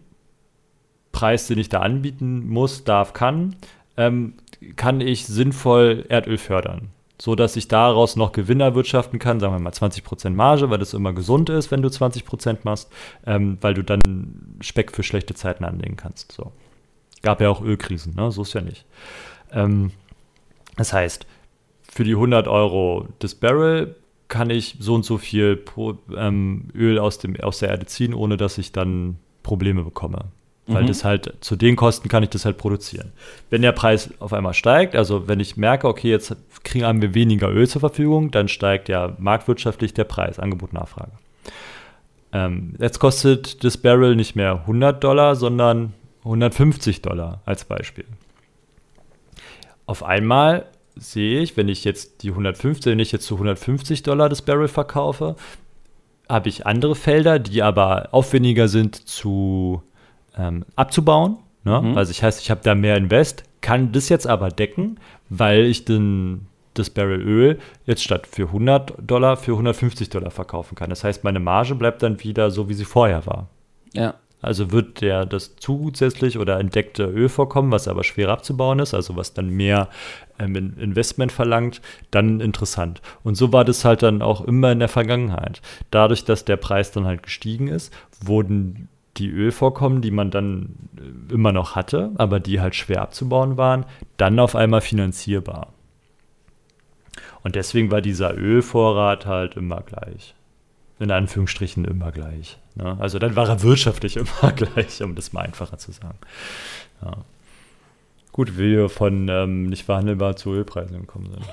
Preis, 1.11 1.45
den 1.45 1.59
ich 1.59 1.69
da 1.69 1.81
anbieten 1.81 2.47
muss, 2.49 2.83
darf, 2.83 3.13
kann, 3.13 3.55
ähm, 3.97 4.33
kann 4.75 4.99
ich 4.99 5.27
sinnvoll 5.27 6.05
Erdöl 6.09 6.39
fördern 6.39 6.89
so 7.21 7.35
dass 7.35 7.55
ich 7.55 7.67
daraus 7.67 8.15
noch 8.15 8.31
Gewinn 8.31 8.59
erwirtschaften 8.59 9.19
kann, 9.19 9.39
sagen 9.39 9.53
wir 9.53 9.59
mal 9.59 9.71
20% 9.71 10.31
Marge, 10.31 10.69
weil 10.69 10.79
das 10.79 10.93
immer 10.93 11.13
gesund 11.13 11.49
ist, 11.49 11.71
wenn 11.71 11.81
du 11.81 11.87
20% 11.87 12.59
machst, 12.63 12.91
ähm, 13.25 13.57
weil 13.61 13.73
du 13.73 13.83
dann 13.83 14.57
Speck 14.61 14.91
für 14.91 15.03
schlechte 15.03 15.33
Zeiten 15.33 15.63
anlegen 15.63 15.95
kannst. 15.95 16.31
So. 16.31 16.51
Gab 17.21 17.41
ja 17.41 17.49
auch 17.49 17.61
Ölkrisen, 17.61 18.15
ne? 18.15 18.31
so 18.31 18.41
ist 18.41 18.53
ja 18.53 18.61
nicht. 18.61 18.85
Ähm, 19.51 19.91
das 20.75 20.91
heißt, 20.91 21.25
für 21.89 22.03
die 22.03 22.15
100 22.15 22.47
Euro 22.47 23.07
des 23.21 23.35
Barrel 23.35 23.95
kann 24.27 24.49
ich 24.49 24.75
so 24.79 24.95
und 24.95 25.05
so 25.05 25.17
viel 25.17 25.63
ähm, 26.17 26.67
Öl 26.75 26.99
aus, 26.99 27.19
dem, 27.19 27.39
aus 27.39 27.59
der 27.59 27.69
Erde 27.69 27.85
ziehen, 27.85 28.13
ohne 28.13 28.37
dass 28.37 28.57
ich 28.57 28.71
dann 28.71 29.17
Probleme 29.43 29.83
bekomme. 29.83 30.25
Weil 30.67 30.83
mhm. 30.83 30.87
das 30.87 31.03
halt, 31.03 31.33
zu 31.41 31.55
den 31.55 31.75
Kosten 31.75 32.09
kann 32.09 32.23
ich 32.23 32.29
das 32.29 32.45
halt 32.45 32.57
produzieren. 32.57 33.11
Wenn 33.49 33.61
der 33.61 33.71
Preis 33.71 34.09
auf 34.19 34.33
einmal 34.33 34.55
steigt, 34.55 34.95
also 34.95 35.27
wenn 35.27 35.39
ich 35.39 35.57
merke, 35.57 35.87
okay, 35.87 36.09
jetzt 36.09 36.35
kriegen 36.63 37.01
wir 37.01 37.13
weniger 37.13 37.49
Öl 37.49 37.67
zur 37.67 37.81
Verfügung, 37.81 38.31
dann 38.31 38.47
steigt 38.47 38.89
ja 38.89 39.15
marktwirtschaftlich 39.19 39.93
der 39.93 40.05
Preis, 40.05 40.39
Angebot, 40.39 40.73
Nachfrage. 40.73 41.11
Ähm, 42.33 42.73
jetzt 42.79 42.99
kostet 42.99 43.63
das 43.63 43.77
Barrel 43.77 44.15
nicht 44.15 44.35
mehr 44.35 44.61
100 44.61 45.03
Dollar, 45.03 45.35
sondern 45.35 45.93
150 46.23 47.03
Dollar 47.03 47.41
als 47.45 47.65
Beispiel. 47.65 48.05
Auf 49.85 50.03
einmal 50.03 50.65
sehe 50.95 51.41
ich, 51.41 51.57
wenn 51.57 51.69
ich 51.69 51.83
jetzt 51.83 52.23
die 52.23 52.29
150, 52.29 52.91
wenn 52.91 52.99
ich 52.99 53.11
jetzt 53.11 53.27
zu 53.27 53.35
150 53.35 54.01
Dollar 54.01 54.29
das 54.29 54.41
Barrel 54.41 54.67
verkaufe, 54.67 55.35
habe 56.27 56.49
ich 56.49 56.65
andere 56.65 56.95
Felder, 56.95 57.37
die 57.37 57.61
aber 57.61 58.09
aufwendiger 58.11 58.67
sind 58.67 58.95
zu 58.95 59.83
ähm, 60.37 60.65
abzubauen. 60.75 61.37
Ne? 61.63 61.81
Mhm. 61.81 61.97
Also 61.97 62.11
ich 62.11 62.23
heißt, 62.23 62.41
ich 62.41 62.51
habe 62.51 62.61
da 62.63 62.75
mehr 62.75 62.97
Invest, 62.97 63.43
kann 63.61 63.91
das 63.91 64.09
jetzt 64.09 64.27
aber 64.27 64.49
decken, 64.49 64.99
weil 65.29 65.65
ich 65.65 65.85
den, 65.85 66.47
das 66.73 66.89
Barrel 66.89 67.21
Öl 67.21 67.59
jetzt 67.85 68.03
statt 68.03 68.27
für 68.27 68.47
100 68.47 68.93
Dollar 69.01 69.37
für 69.37 69.53
150 69.53 70.09
Dollar 70.09 70.31
verkaufen 70.31 70.75
kann. 70.75 70.89
Das 70.89 71.03
heißt, 71.03 71.23
meine 71.23 71.39
Marge 71.39 71.75
bleibt 71.75 72.03
dann 72.03 72.23
wieder 72.23 72.51
so, 72.51 72.69
wie 72.69 72.73
sie 72.73 72.85
vorher 72.85 73.25
war. 73.25 73.49
Ja. 73.93 74.15
Also 74.45 74.71
wird 74.71 75.01
der 75.01 75.25
das 75.25 75.55
zusätzlich 75.55 76.37
oder 76.37 76.59
entdeckte 76.59 77.05
Ölvorkommen, 77.05 77.71
was 77.71 77.87
aber 77.87 78.03
schwer 78.03 78.29
abzubauen 78.29 78.77
ist, 78.77 78.93
also 78.93 79.15
was 79.15 79.33
dann 79.33 79.49
mehr 79.49 79.89
ähm, 80.37 80.55
Investment 80.77 81.31
verlangt, 81.31 81.81
dann 82.11 82.41
interessant. 82.41 83.01
Und 83.23 83.33
so 83.35 83.51
war 83.51 83.65
das 83.65 83.85
halt 83.85 84.03
dann 84.03 84.21
auch 84.21 84.41
immer 84.41 84.71
in 84.71 84.77
der 84.77 84.87
Vergangenheit. 84.87 85.63
Dadurch, 85.89 86.25
dass 86.25 86.45
der 86.45 86.57
Preis 86.57 86.91
dann 86.91 87.05
halt 87.05 87.23
gestiegen 87.23 87.67
ist, 87.67 87.91
wurden 88.23 88.87
die 89.17 89.29
Ölvorkommen, 89.29 90.01
die 90.01 90.11
man 90.11 90.31
dann 90.31 90.75
äh, 90.97 91.33
immer 91.33 91.51
noch 91.51 91.75
hatte, 91.75 92.11
aber 92.15 92.39
die 92.39 92.59
halt 92.59 92.75
schwer 92.75 93.01
abzubauen 93.01 93.57
waren, 93.57 93.85
dann 94.17 94.39
auf 94.39 94.55
einmal 94.55 94.81
finanzierbar. 94.81 95.73
Und 97.43 97.55
deswegen 97.55 97.91
war 97.91 98.01
dieser 98.01 98.35
Ölvorrat 98.35 99.25
halt 99.25 99.55
immer 99.55 99.81
gleich. 99.81 100.33
In 100.97 101.11
Anführungsstrichen 101.11 101.85
immer 101.85 102.11
gleich. 102.11 102.57
Ne? 102.75 102.97
Also 102.99 103.19
dann 103.19 103.35
war 103.35 103.47
er 103.47 103.61
wirtschaftlich 103.61 104.17
immer 104.41 104.51
gleich, 104.51 105.01
um 105.01 105.15
das 105.15 105.33
mal 105.33 105.41
einfacher 105.41 105.77
zu 105.77 105.91
sagen. 105.91 106.17
Ja. 107.01 107.11
Gut, 108.31 108.57
wie 108.57 108.71
wir 108.71 108.89
von 108.89 109.29
ähm, 109.29 109.69
nicht 109.69 109.85
verhandelbar 109.85 110.35
zu 110.35 110.53
Ölpreisen 110.53 111.01
gekommen 111.01 111.29
sind. 111.31 111.45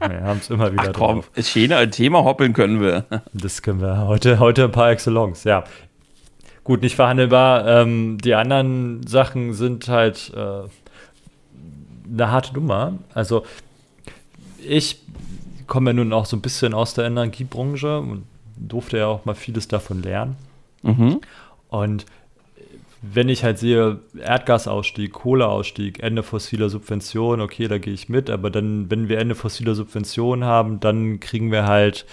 wir 0.10 0.22
haben 0.22 0.38
es 0.38 0.48
immer 0.48 0.72
wieder 0.72 0.84
Ach 0.88 0.92
komm, 0.94 1.16
drauf. 1.16 1.30
ist 1.34 1.50
schön, 1.50 1.70
ein 1.72 1.90
Thema 1.90 2.24
hoppeln 2.24 2.54
können 2.54 2.80
wir. 2.80 3.04
Das 3.34 3.60
können 3.60 3.82
wir 3.82 4.06
heute, 4.06 4.38
heute 4.38 4.64
ein 4.64 4.72
paar 4.72 4.90
Excellence, 4.90 5.44
ja. 5.44 5.64
Gut, 6.66 6.82
nicht 6.82 6.96
verhandelbar. 6.96 7.64
Ähm, 7.64 8.18
die 8.18 8.34
anderen 8.34 9.06
Sachen 9.06 9.52
sind 9.52 9.86
halt 9.86 10.32
äh, 10.34 10.62
eine 12.12 12.30
harte 12.32 12.54
Nummer. 12.54 12.94
Also 13.14 13.44
ich 14.58 15.00
komme 15.68 15.90
ja 15.90 15.94
nun 15.94 16.12
auch 16.12 16.26
so 16.26 16.36
ein 16.36 16.40
bisschen 16.40 16.74
aus 16.74 16.92
der 16.94 17.04
Energiebranche 17.04 18.00
und 18.00 18.24
durfte 18.56 18.98
ja 18.98 19.06
auch 19.06 19.24
mal 19.24 19.36
vieles 19.36 19.68
davon 19.68 20.02
lernen. 20.02 20.34
Mhm. 20.82 21.20
Und 21.68 22.04
wenn 23.00 23.28
ich 23.28 23.44
halt 23.44 23.60
sehe, 23.60 24.00
Erdgasausstieg, 24.20 25.12
Kohleausstieg, 25.12 26.02
Ende 26.02 26.24
fossiler 26.24 26.68
Subventionen, 26.68 27.44
okay, 27.44 27.68
da 27.68 27.78
gehe 27.78 27.94
ich 27.94 28.08
mit, 28.08 28.28
aber 28.28 28.50
dann, 28.50 28.90
wenn 28.90 29.08
wir 29.08 29.18
Ende 29.18 29.36
fossiler 29.36 29.76
Subventionen 29.76 30.44
haben, 30.44 30.80
dann 30.80 31.20
kriegen 31.20 31.52
wir 31.52 31.66
halt, 31.68 32.06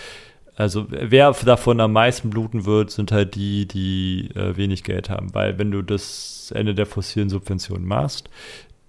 also 0.55 0.85
wer 0.89 1.31
davon 1.31 1.79
am 1.79 1.93
meisten 1.93 2.29
bluten 2.29 2.65
wird, 2.65 2.91
sind 2.91 3.11
halt 3.11 3.35
die, 3.35 3.67
die 3.67 4.29
äh, 4.35 4.55
wenig 4.55 4.83
Geld 4.83 5.09
haben, 5.09 5.33
weil 5.33 5.57
wenn 5.57 5.71
du 5.71 5.81
das 5.81 6.53
Ende 6.55 6.75
der 6.75 6.85
fossilen 6.85 7.29
Subventionen 7.29 7.87
machst, 7.87 8.29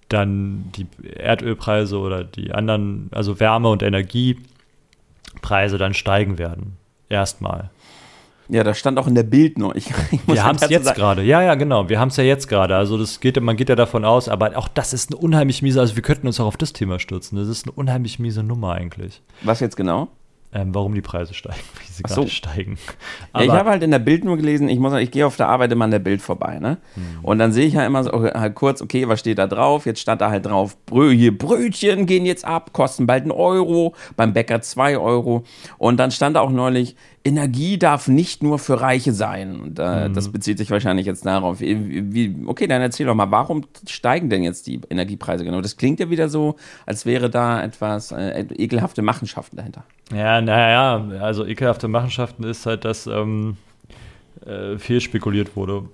dann 0.09 0.71
die 0.75 0.85
Erdölpreise 1.15 1.97
oder 1.97 2.23
die 2.23 2.51
anderen, 2.51 3.09
also 3.11 3.39
Wärme- 3.39 3.69
und 3.69 3.81
Energiepreise 3.81 5.79
dann 5.79 5.95
steigen 5.95 6.37
werden. 6.37 6.77
Erstmal. 7.09 7.71
Ja, 8.47 8.63
das 8.63 8.77
stand 8.77 8.99
auch 8.99 9.07
in 9.07 9.15
der 9.15 9.23
Bild 9.23 9.57
nur. 9.57 9.75
Ich, 9.75 9.87
ich 10.11 10.27
wir 10.27 10.43
haben 10.43 10.57
es 10.61 10.69
jetzt 10.69 10.93
gerade. 10.93 11.23
Ja, 11.23 11.41
ja, 11.41 11.55
genau. 11.55 11.89
Wir 11.89 11.99
haben 11.99 12.09
es 12.09 12.17
ja 12.17 12.23
jetzt 12.23 12.47
gerade. 12.47 12.75
Also 12.75 12.97
das 12.97 13.19
geht, 13.19 13.41
man 13.41 13.57
geht 13.57 13.69
ja 13.69 13.75
davon 13.75 14.05
aus, 14.05 14.29
aber 14.29 14.55
auch 14.55 14.67
das 14.67 14.93
ist 14.93 15.09
eine 15.09 15.19
unheimlich 15.19 15.63
miese, 15.63 15.79
also 15.79 15.95
wir 15.95 16.03
könnten 16.03 16.27
uns 16.27 16.39
auch 16.39 16.45
auf 16.45 16.57
das 16.57 16.71
Thema 16.71 16.99
stürzen. 16.99 17.39
Das 17.39 17.47
ist 17.47 17.65
eine 17.65 17.71
unheimlich 17.71 18.19
miese 18.19 18.43
Nummer 18.43 18.73
eigentlich. 18.73 19.23
Was 19.41 19.61
jetzt 19.61 19.75
genau? 19.75 20.09
Ähm, 20.55 20.73
warum 20.73 20.95
die 20.95 21.01
Preise 21.01 21.33
steigen, 21.33 21.59
wie 21.79 21.91
sie 21.91 22.03
gerade 22.03 22.29
steigen. 22.29 22.77
Ja, 23.35 23.41
ich 23.41 23.51
habe 23.51 23.69
halt 23.69 23.83
in 23.83 23.91
der 23.91 23.99
Bild 23.99 24.23
nur 24.23 24.37
gelesen, 24.37 24.69
ich 24.69 24.79
muss 24.79 24.93
ich 24.93 25.11
gehe 25.11 25.27
auf 25.27 25.35
der 25.35 25.49
Arbeit 25.49 25.71
immer 25.73 25.83
an 25.83 25.91
der 25.91 25.99
Bild 25.99 26.21
vorbei, 26.21 26.59
ne? 26.59 26.77
Hm. 26.93 27.19
Und 27.23 27.39
dann 27.39 27.51
sehe 27.51 27.67
ich 27.67 27.73
ja 27.73 27.85
immer 27.85 28.05
so 28.05 28.11
halt 28.23 28.55
kurz, 28.55 28.81
okay, 28.81 29.07
was 29.09 29.19
steht 29.19 29.37
da 29.37 29.47
drauf? 29.47 29.85
Jetzt 29.85 29.99
stand 29.99 30.21
da 30.21 30.29
halt 30.29 30.45
drauf, 30.45 30.77
Brö 30.85 31.11
hier 31.11 31.37
Brötchen 31.37 32.05
gehen 32.05 32.25
jetzt 32.25 32.45
ab, 32.45 32.71
kosten 32.71 33.05
bald 33.05 33.23
einen 33.23 33.31
Euro, 33.31 33.95
beim 34.15 34.31
Bäcker 34.31 34.61
zwei 34.61 34.97
Euro. 34.97 35.43
Und 35.77 35.97
dann 35.97 36.11
stand 36.11 36.37
da 36.37 36.39
auch 36.39 36.51
neulich, 36.51 36.95
Energie 37.25 37.79
darf 37.79 38.07
nicht 38.07 38.43
nur 38.43 38.59
für 38.59 38.79
Reiche 38.79 39.11
sein. 39.11 39.59
Und, 39.59 39.79
äh, 39.79 40.07
mhm. 40.07 40.13
Das 40.13 40.31
bezieht 40.31 40.59
sich 40.59 40.69
wahrscheinlich 40.69 41.07
jetzt 41.07 41.25
darauf. 41.25 41.59
Wie, 41.59 42.13
wie, 42.13 42.35
okay, 42.45 42.67
dann 42.67 42.83
erzähl 42.83 43.07
doch 43.07 43.15
mal, 43.15 43.31
warum 43.31 43.65
steigen 43.89 44.29
denn 44.29 44.43
jetzt 44.43 44.67
die 44.67 44.79
Energiepreise 44.89 45.43
genau? 45.43 45.59
Das 45.59 45.75
klingt 45.75 45.99
ja 45.99 46.11
wieder 46.11 46.29
so, 46.29 46.55
als 46.85 47.07
wäre 47.07 47.31
da 47.31 47.63
etwas 47.63 48.11
äh, 48.11 48.45
ekelhafte 48.55 49.01
Machenschaften 49.01 49.57
dahinter. 49.57 49.83
Ja, 50.13 50.39
naja, 50.39 51.03
also 51.19 51.45
ekelhafte 51.45 51.87
Machenschaften 51.87 52.43
ist 52.43 52.67
halt, 52.67 52.85
dass 52.85 53.07
ähm, 53.07 53.57
äh, 54.45 54.77
viel 54.77 55.01
spekuliert 55.01 55.55
wurde. 55.55 55.89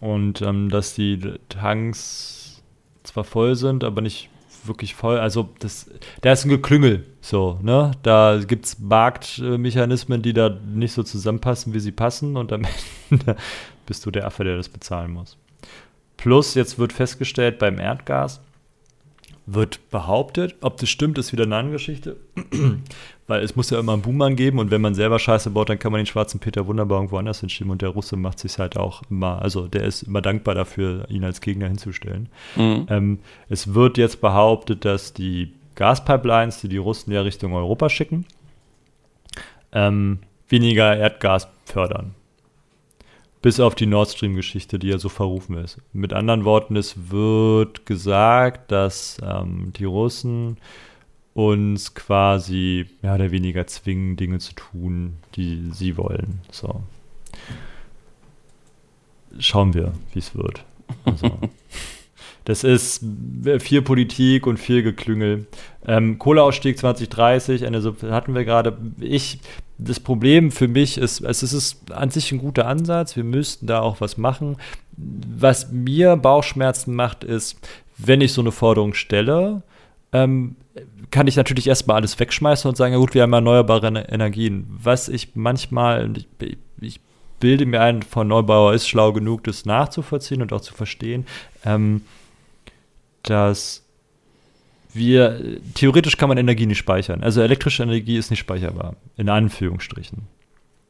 Und 0.00 0.40
ähm, 0.40 0.68
dass 0.68 0.94
die 0.94 1.18
Tanks 1.48 2.62
zwar 3.02 3.24
voll 3.24 3.56
sind, 3.56 3.82
aber 3.82 4.02
nicht 4.02 4.28
wirklich 4.68 4.94
voll. 4.94 5.18
Also 5.18 5.48
das, 5.58 5.90
da 6.20 6.32
ist 6.32 6.44
ein 6.44 6.48
Geklüngel, 6.50 7.04
so, 7.20 7.58
ne? 7.62 7.92
Da 8.02 8.40
gibt 8.46 8.66
es 8.66 8.78
Marktmechanismen, 8.78 10.22
die 10.22 10.32
da 10.32 10.48
nicht 10.48 10.92
so 10.92 11.02
zusammenpassen, 11.02 11.74
wie 11.74 11.80
sie 11.80 11.92
passen 11.92 12.36
und 12.36 12.52
am 12.52 12.62
Ende 13.10 13.36
bist 13.86 14.04
du 14.06 14.10
der 14.10 14.26
Affe, 14.26 14.44
der 14.44 14.56
das 14.56 14.68
bezahlen 14.68 15.12
muss. 15.12 15.36
Plus, 16.16 16.54
jetzt 16.54 16.78
wird 16.78 16.92
festgestellt, 16.92 17.58
beim 17.58 17.78
Erdgas 17.78 18.40
wird 19.46 19.90
behauptet, 19.90 20.56
ob 20.60 20.76
das 20.78 20.88
stimmt, 20.88 21.18
ist 21.18 21.32
wieder 21.32 21.44
eine 21.44 21.56
andere 21.56 21.74
Geschichte, 21.74 22.16
weil 23.26 23.42
es 23.42 23.56
muss 23.56 23.70
ja 23.70 23.78
immer 23.78 23.92
einen 23.92 24.02
Buhmann 24.02 24.36
geben 24.36 24.58
und 24.58 24.70
wenn 24.70 24.80
man 24.80 24.94
selber 24.94 25.18
Scheiße 25.18 25.50
baut, 25.50 25.68
dann 25.68 25.78
kann 25.78 25.92
man 25.92 26.00
den 26.00 26.06
schwarzen 26.06 26.40
Peter 26.40 26.66
wunderbar 26.66 26.98
irgendwo 26.98 27.18
anders 27.18 27.40
hinschieben 27.40 27.70
und 27.70 27.82
der 27.82 27.88
Russe 27.90 28.16
macht 28.16 28.38
sich 28.38 28.58
halt 28.58 28.76
auch 28.76 29.02
immer, 29.10 29.42
also 29.42 29.66
der 29.66 29.84
ist 29.84 30.02
immer 30.02 30.22
dankbar 30.22 30.54
dafür, 30.54 31.08
ihn 31.10 31.24
als 31.24 31.40
Gegner 31.40 31.66
hinzustellen. 31.66 32.28
Mhm. 32.54 32.86
Ähm, 32.88 33.18
es 33.48 33.74
wird 33.74 33.98
jetzt 33.98 34.20
behauptet, 34.20 34.84
dass 34.84 35.12
die 35.12 35.52
Gaspipelines, 35.74 36.60
die 36.60 36.68
die 36.68 36.76
Russen 36.76 37.12
ja 37.12 37.22
Richtung 37.22 37.52
Europa 37.54 37.88
schicken, 37.88 38.24
ähm, 39.72 40.20
weniger 40.48 40.96
Erdgas 40.96 41.48
fördern. 41.64 42.14
Bis 43.42 43.60
auf 43.60 43.74
die 43.74 43.86
Nord 43.86 44.08
Stream-Geschichte, 44.08 44.78
die 44.78 44.88
ja 44.88 44.98
so 44.98 45.08
verrufen 45.08 45.58
ist. 45.58 45.78
Mit 45.92 46.12
anderen 46.12 46.44
Worten, 46.44 46.74
es 46.74 47.10
wird 47.10 47.86
gesagt, 47.86 48.72
dass 48.72 49.18
ähm, 49.22 49.72
die 49.76 49.84
Russen 49.84 50.56
uns 51.36 51.92
quasi 51.92 52.86
mehr 53.02 53.14
oder 53.14 53.30
weniger 53.30 53.66
zwingen, 53.66 54.16
Dinge 54.16 54.38
zu 54.38 54.54
tun, 54.54 55.18
die 55.34 55.68
sie 55.70 55.98
wollen. 55.98 56.40
So. 56.50 56.82
Schauen 59.38 59.74
wir, 59.74 59.92
wie 60.14 60.18
es 60.18 60.34
wird. 60.34 60.64
Also, 61.04 61.38
das 62.46 62.64
ist 62.64 63.04
viel 63.58 63.82
Politik 63.82 64.46
und 64.46 64.56
viel 64.56 64.82
Geklüngel. 64.82 65.46
Ähm, 65.86 66.18
Kohleausstieg 66.18 66.78
2030, 66.78 67.66
eine, 67.66 67.82
hatten 68.10 68.34
wir 68.34 68.46
gerade. 68.46 68.78
Ich, 68.98 69.40
das 69.76 70.00
Problem 70.00 70.50
für 70.50 70.68
mich 70.68 70.96
ist, 70.96 71.20
es 71.20 71.42
ist 71.42 71.92
an 71.92 72.08
sich 72.08 72.32
ein 72.32 72.38
guter 72.38 72.66
Ansatz. 72.66 73.14
Wir 73.14 73.24
müssten 73.24 73.66
da 73.66 73.80
auch 73.80 74.00
was 74.00 74.16
machen. 74.16 74.56
Was 74.96 75.70
mir 75.70 76.16
Bauchschmerzen 76.16 76.94
macht, 76.94 77.24
ist, 77.24 77.58
wenn 77.98 78.22
ich 78.22 78.32
so 78.32 78.40
eine 78.40 78.52
Forderung 78.52 78.94
stelle, 78.94 79.62
ähm, 80.12 80.56
kann 81.10 81.26
ich 81.26 81.36
natürlich 81.36 81.66
erstmal 81.66 81.96
alles 81.96 82.18
wegschmeißen 82.18 82.68
und 82.68 82.76
sagen, 82.76 82.92
ja 82.92 82.98
gut, 82.98 83.14
wir 83.14 83.22
haben 83.22 83.32
erneuerbare 83.32 83.86
Energien. 84.08 84.66
Was 84.68 85.08
ich 85.08 85.34
manchmal, 85.34 86.12
ich, 86.40 86.58
ich 86.80 87.00
bilde 87.40 87.66
mir 87.66 87.80
ein, 87.80 88.02
von 88.02 88.28
Neubauer 88.28 88.74
ist 88.74 88.88
schlau 88.88 89.12
genug, 89.12 89.44
das 89.44 89.64
nachzuvollziehen 89.64 90.42
und 90.42 90.52
auch 90.52 90.60
zu 90.60 90.74
verstehen, 90.74 91.26
ähm, 91.64 92.02
dass 93.22 93.84
wir, 94.92 95.58
theoretisch 95.74 96.16
kann 96.16 96.28
man 96.28 96.38
Energie 96.38 96.66
nicht 96.66 96.78
speichern. 96.78 97.22
Also 97.22 97.42
elektrische 97.42 97.82
Energie 97.82 98.16
ist 98.16 98.30
nicht 98.30 98.40
speicherbar, 98.40 98.96
in 99.16 99.28
Anführungsstrichen. 99.28 100.22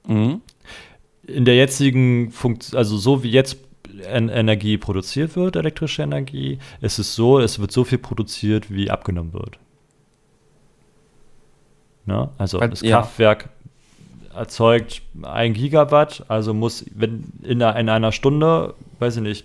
Mhm. 0.07 0.41
In 1.27 1.45
der 1.45 1.57
jetzigen 1.57 2.31
Funktion, 2.31 2.79
also 2.79 2.97
so 2.97 3.25
wie 3.25 3.31
jetzt 3.31 3.57
Energie 4.05 4.79
produziert 4.79 5.35
wird, 5.37 5.57
elektrische 5.57 6.03
Energie, 6.03 6.59
ist 6.81 6.99
es 6.99 7.15
so, 7.15 7.41
es 7.41 7.59
wird 7.59 7.73
so 7.73 7.83
viel 7.83 7.99
produziert, 7.99 8.71
wie 8.71 8.91
abgenommen 8.91 9.33
wird. 9.33 9.59
Ne? 12.07 12.29
Also 12.39 12.59
das 12.61 12.81
ja. 12.81 12.99
Kraftwerk 13.01 13.49
erzeugt 14.35 15.03
ein 15.23 15.55
Gigawatt, 15.55 16.25
also 16.29 16.55
muss, 16.55 16.85
wenn 16.95 17.25
in 17.43 17.63
einer, 17.63 17.79
in 17.79 17.89
einer 17.89 18.13
Stunde, 18.13 18.75
weiß 18.99 19.17
ich 19.17 19.23
nicht, 19.23 19.45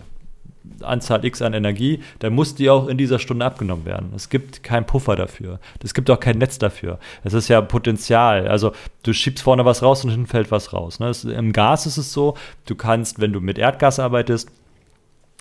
Anzahl 0.82 1.26
X 1.26 1.42
an 1.42 1.54
Energie, 1.54 2.02
dann 2.20 2.34
muss 2.34 2.56
die 2.56 2.70
auch 2.70 2.88
in 2.88 2.98
dieser 2.98 3.20
Stunde 3.20 3.46
abgenommen 3.46 3.86
werden. 3.86 4.12
Es 4.16 4.30
gibt 4.30 4.64
keinen 4.64 4.86
Puffer 4.86 5.16
dafür. 5.16 5.60
Es 5.84 5.94
gibt 5.94 6.10
auch 6.10 6.20
kein 6.20 6.38
Netz 6.38 6.60
dafür. 6.60 7.00
Es 7.24 7.34
ist 7.34 7.48
ja 7.48 7.62
Potenzial. 7.62 8.48
Also 8.48 8.72
du 9.04 9.14
schiebst 9.14 9.44
vorne 9.44 9.66
was 9.66 9.82
raus 9.82 10.04
und 10.04 10.12
hinten 10.12 10.28
fällt 10.28 10.52
was 10.52 10.74
raus. 10.74 11.00
Ne? 11.00 11.10
Es, 11.10 11.24
Im 11.24 11.52
Gas 11.54 11.86
ist 11.86 11.98
es 11.98 12.14
so, 12.14 12.36
du 12.66 12.76
kannst, 12.76 13.20
wenn 13.20 13.34
du 13.34 13.42
mit 13.42 13.58
Erdgas 13.58 14.00
arbeitest, 14.00 14.50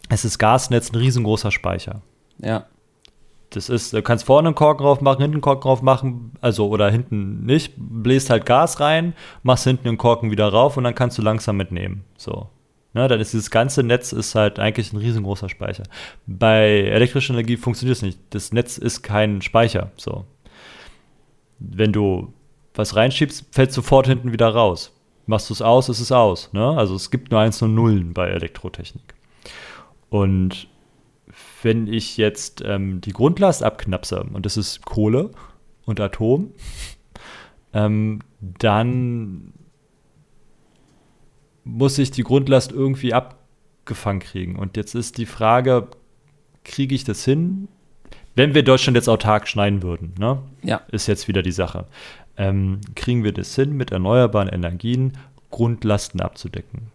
es 0.09 0.25
ist 0.25 0.39
Gasnetz 0.39 0.93
ein 0.93 0.97
riesengroßer 0.97 1.51
Speicher. 1.51 2.01
Ja. 2.39 2.67
Das 3.51 3.69
ist, 3.69 3.93
du 3.93 4.01
kannst 4.03 4.25
vorne 4.25 4.49
einen 4.49 4.55
Korken 4.55 4.85
drauf 4.85 5.01
machen, 5.01 5.23
hinten 5.23 5.37
einen 5.37 5.43
Korken 5.43 5.63
drauf 5.63 5.83
machen, 5.83 6.33
also 6.41 6.69
oder 6.69 6.89
hinten 6.89 7.45
nicht, 7.45 7.75
bläst 7.77 8.31
halt 8.31 8.47
Gas 8.47 8.79
rein, 8.79 9.15
machst 9.43 9.65
hinten 9.65 9.85
den 9.85 9.99
Korken 9.99 10.31
wieder 10.31 10.49
rauf 10.49 10.77
und 10.77 10.85
dann 10.85 10.95
kannst 10.95 11.19
du 11.19 11.23
langsam 11.23 11.57
mitnehmen. 11.57 12.05
So. 12.17 12.49
Ne, 12.93 13.07
dann 13.07 13.21
ist 13.21 13.33
dieses 13.33 13.51
ganze 13.51 13.85
Netz 13.85 14.13
ist 14.13 14.35
halt 14.35 14.59
eigentlich 14.59 14.93
ein 14.93 14.97
riesengroßer 14.97 15.49
Speicher. 15.49 15.85
Bei 16.27 16.81
elektrischer 16.81 17.35
Energie 17.35 17.57
funktioniert 17.57 17.97
es 17.97 18.03
nicht. 18.03 18.19
Das 18.31 18.53
Netz 18.53 18.79
ist 18.79 19.03
kein 19.03 19.43
Speicher. 19.43 19.93
So. 19.97 20.25
Wenn 21.61 21.93
du 21.93 22.33
was 22.75 22.97
reinschiebst, 22.97 23.47
fällt 23.53 23.73
sofort 23.73 24.07
hinten 24.07 24.33
wieder 24.33 24.49
raus. 24.49 24.93
Machst 25.27 25.51
du 25.51 25.55
es 25.55 25.63
aus, 25.63 25.89
ist 25.89 26.01
es 26.01 26.11
aus. 26.11 26.53
Ne? 26.53 26.67
Also 26.77 26.97
es 26.97 27.11
gibt 27.13 27.31
nur 27.31 27.41
eins 27.41 27.63
und 27.63 27.75
Nullen 27.75 28.13
bei 28.13 28.29
Elektrotechnik. 28.29 29.15
Und 30.09 30.67
wenn 31.63 31.87
ich 31.87 32.17
jetzt 32.17 32.63
ähm, 32.65 33.01
die 33.01 33.13
Grundlast 33.13 33.63
abknapse, 33.63 34.25
und 34.33 34.47
das 34.47 34.57
ist 34.57 34.85
Kohle 34.85 35.31
und 35.85 36.01
Atom, 36.01 36.53
ähm, 37.73 38.21
dann 38.41 39.53
muss 41.65 41.99
ich 41.99 42.11
die 42.11 42.23
Grundlast 42.23 42.73
irgendwie 42.73 43.15
abgefangen 43.15 44.21
kriegen. 44.21 44.57
Und 44.57 44.77
jetzt 44.77 44.95
ist 44.95 45.19
die 45.19 45.27
Frage, 45.27 45.89
kriege 46.65 46.95
ich 46.95 47.05
das 47.05 47.25
hin? 47.25 47.69
Wenn 48.35 48.55
wir 48.55 48.63
Deutschland 48.63 48.97
jetzt 48.97 49.09
autark 49.09 49.49
schneiden 49.49 49.83
würden, 49.83 50.15
ne? 50.19 50.43
Ja. 50.63 50.83
Ist 50.91 51.07
jetzt 51.07 51.29
wieder 51.29 51.43
die 51.43 51.53
Sache. 51.53 51.87
Ähm, 52.37 52.81
kriegen 52.95 53.25
wir 53.25 53.33
das 53.33 53.55
hin 53.55 53.77
mit 53.77 53.91
erneuerbaren 53.91 54.49
Energien 54.49 55.19
Grundlasten 55.51 56.21
abzudecken. 56.21 56.93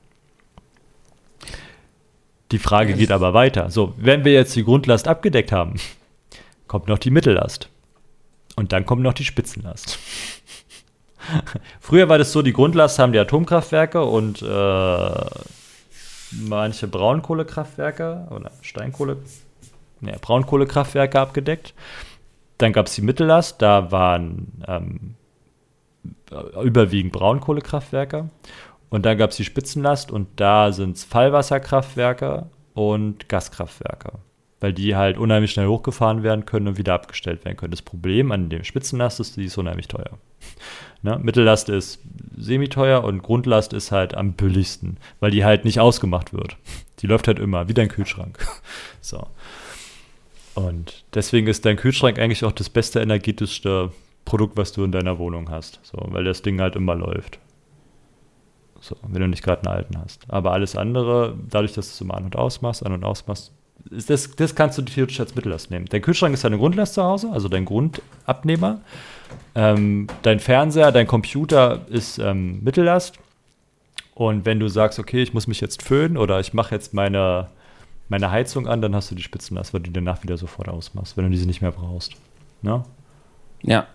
Die 2.52 2.60
Frage 2.60 2.93
geht 2.93 3.12
aber 3.12 3.34
weiter. 3.34 3.70
So, 3.70 3.93
wenn 3.98 4.24
wir 4.24 4.34
jetzt 4.34 4.56
die 4.56 4.64
Grundlast 4.64 5.08
abgedeckt 5.08 5.52
haben, 5.52 5.76
kommt 6.68 6.88
noch 6.88 7.00
die 7.00 7.12
Mittellast. 7.12 7.70
Und 8.56 8.72
dann 8.72 8.86
kommt 8.86 9.02
noch 9.02 9.14
die 9.14 9.26
Spitzenlast. 9.26 10.00
Früher 11.80 12.08
war 12.08 12.18
das 12.18 12.32
so, 12.32 12.41
die 12.41 12.54
Grundlast 12.54 13.00
haben 13.00 13.12
die 13.12 13.20
Atomkraftwerke 13.20 14.04
und 14.04 14.41
äh, 14.41 15.26
manche 16.32 16.88
Braunkohlekraftwerke 16.88 18.28
oder 18.30 18.52
Steinkohle, 18.62 19.18
ne, 20.02 20.18
Braunkohlekraftwerke 20.22 21.20
abgedeckt. 21.20 21.74
Dann 22.58 22.74
gab 22.74 22.88
es 22.88 22.96
die 22.96 23.02
Mittellast, 23.02 23.62
da 23.62 23.91
waren 23.91 24.52
ähm, 24.68 25.16
überwiegend 26.64 27.12
Braunkohlekraftwerke. 27.12 28.30
Und 28.90 29.06
dann 29.06 29.18
gab 29.18 29.32
es 29.32 29.38
die 29.38 29.46
Spitzenlast 29.46 30.12
und 30.12 30.28
da 30.36 30.72
sind 30.72 30.98
es 30.98 31.04
Fallwasserkraftwerke 31.04 32.48
und 32.74 33.28
Gaskraftwerke. 33.30 34.14
Weil 34.60 34.74
die 34.74 34.96
halt 34.96 35.18
unheimlich 35.18 35.52
schnell 35.52 35.68
hochgefahren 35.68 36.24
werden 36.24 36.46
können 36.46 36.68
und 36.68 36.78
wieder 36.78 36.94
abgestellt 36.94 37.44
werden 37.46 37.58
können. 37.58 37.72
Das 37.72 37.82
Problem 37.82 38.32
an 38.32 38.50
dem 38.50 38.64
Spitzenlast 38.64 39.20
ist, 39.20 39.38
die 39.38 39.46
ist 39.46 39.58
unheimlich 39.58 39.88
teuer. 39.88 40.12
Ne? 41.02 41.20
Mittellast 41.22 41.70
ist 41.70 42.00
semi-teuer 42.36 43.04
und 43.04 43.22
Grundlast 43.22 43.74
ist 43.74 43.92
halt 43.92 44.16
am 44.16 44.34
billigsten, 44.34 44.98
weil 45.20 45.30
die 45.30 45.46
halt 45.46 45.64
nicht 45.64 45.80
ausgemacht 45.80 46.34
wird. 46.34 46.58
Die 47.00 47.06
läuft 47.06 47.28
halt 47.28 47.38
immer, 47.38 47.68
wie 47.70 47.76
dein 47.76 47.90
Kühlschrank. 47.90 48.40
so. 49.02 49.28
Und 50.56 51.04
deswegen 51.14 51.46
ist 51.46 51.64
dein 51.64 51.76
Kühlschrank 51.76 52.18
eigentlich 52.18 52.44
auch 52.44 52.54
das 52.54 52.70
beste, 52.70 53.02
energetischste 53.02 53.92
Produkt, 54.24 54.58
was 54.58 54.72
du 54.72 54.84
in 54.84 54.92
deiner 54.92 55.20
Wohnung 55.20 55.52
hast. 55.52 55.80
So, 55.84 56.00
weil 56.10 56.24
das 56.24 56.42
Ding 56.42 56.60
halt 56.60 56.76
immer 56.76 56.96
läuft. 56.96 57.38
So, 58.86 58.96
wenn 59.02 59.20
du 59.20 59.28
nicht 59.28 59.44
gerade 59.44 59.64
einen 59.68 59.76
alten 59.76 59.98
hast. 59.98 60.22
Aber 60.28 60.52
alles 60.52 60.76
andere, 60.76 61.36
dadurch, 61.50 61.74
dass 61.74 61.88
du 61.88 61.94
es 61.94 62.02
immer 62.02 62.14
an 62.14 62.26
und 62.26 62.36
aus 62.36 62.62
machst, 62.62 62.86
an 62.86 62.92
und 62.92 63.04
aus 63.04 63.26
machst, 63.26 63.52
das, 63.90 64.36
das 64.36 64.54
kannst 64.54 64.78
du 64.78 64.84
theoretisch 64.84 65.20
als 65.20 65.34
Mittellast 65.34 65.72
nehmen. 65.72 65.88
Dein 65.88 66.04
Kühlschrank 66.04 66.36
ist 66.36 66.44
deine 66.44 66.60
Grundlast 66.60 66.94
zu 66.94 67.04
Hause, 67.04 67.32
also 67.32 67.50
dein 67.50 67.66
Grundabnehmer. 67.66 68.82
Ähm, 69.56 70.06
dein 70.22 70.40
Fernseher, 70.40 70.92
dein 70.92 71.08
Computer 71.08 71.82
ist 71.90 72.20
ähm, 72.20 72.64
Mittellast. 72.64 73.18
Und 74.14 74.46
wenn 74.46 74.60
du 74.60 74.68
sagst, 74.68 75.00
okay, 75.00 75.24
ich 75.24 75.34
muss 75.34 75.48
mich 75.48 75.62
jetzt 75.62 75.82
föhnen 75.82 76.16
oder 76.16 76.40
ich 76.40 76.54
mache 76.54 76.76
jetzt 76.76 76.94
meine, 76.94 77.50
meine 78.08 78.30
Heizung 78.30 78.68
an, 78.68 78.84
dann 78.84 78.96
hast 78.96 79.10
du 79.10 79.16
die 79.16 79.24
Spitzenlast, 79.24 79.74
weil 79.74 79.82
du 79.82 79.88
die 79.88 79.94
danach 79.94 80.22
wieder 80.22 80.38
sofort 80.38 80.70
ausmachst, 80.70 81.18
wenn 81.18 81.26
du 81.26 81.32
diese 81.32 81.48
nicht 81.48 81.64
mehr 81.64 81.72
brauchst. 81.72 82.14
Ne? 82.62 82.84
Ja. 83.64 83.88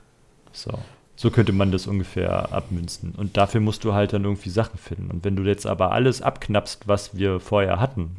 So. 0.51 0.73
So 1.21 1.31
könnte 1.31 1.53
man 1.53 1.71
das 1.71 1.87
ungefähr 1.87 2.51
abmünzen. 2.51 3.13
Und 3.15 3.37
dafür 3.37 3.61
musst 3.61 3.85
du 3.85 3.93
halt 3.93 4.15
dann 4.15 4.25
irgendwie 4.25 4.49
Sachen 4.49 4.79
finden. 4.79 5.11
Und 5.11 5.23
wenn 5.23 5.37
du 5.37 5.43
jetzt 5.43 5.67
aber 5.67 5.93
alles 5.93 6.23
abknappst, 6.23 6.89
was 6.89 7.15
wir 7.15 7.41
vorher 7.41 7.79
hatten, 7.79 8.17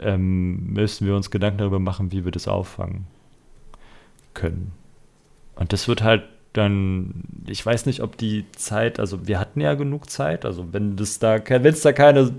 ähm, 0.00 0.74
müssen 0.74 1.06
wir 1.06 1.16
uns 1.16 1.30
Gedanken 1.30 1.60
darüber 1.60 1.78
machen, 1.78 2.12
wie 2.12 2.26
wir 2.26 2.30
das 2.30 2.46
auffangen 2.46 3.06
können. 4.34 4.72
Und 5.54 5.72
das 5.72 5.88
wird 5.88 6.02
halt 6.02 6.24
dann, 6.52 7.24
ich 7.46 7.64
weiß 7.64 7.86
nicht, 7.86 8.02
ob 8.02 8.18
die 8.18 8.44
Zeit, 8.52 9.00
also 9.00 9.26
wir 9.26 9.40
hatten 9.40 9.62
ja 9.62 9.72
genug 9.72 10.10
Zeit, 10.10 10.44
also 10.44 10.74
wenn 10.74 10.98
es 10.98 11.20
da, 11.20 11.38
wenn 11.48 11.64
es 11.64 11.80
da 11.80 11.94
keine 11.94 12.34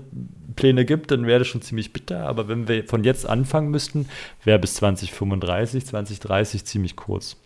Pläne 0.54 0.84
gibt, 0.84 1.10
dann 1.10 1.26
wäre 1.26 1.40
das 1.40 1.48
schon 1.48 1.62
ziemlich 1.62 1.92
bitter, 1.92 2.28
aber 2.28 2.46
wenn 2.46 2.68
wir 2.68 2.84
von 2.84 3.02
jetzt 3.02 3.28
anfangen 3.28 3.72
müssten, 3.72 4.08
wäre 4.44 4.60
bis 4.60 4.74
2035, 4.74 5.86
2030 5.86 6.64
ziemlich 6.64 6.94
kurz 6.94 7.36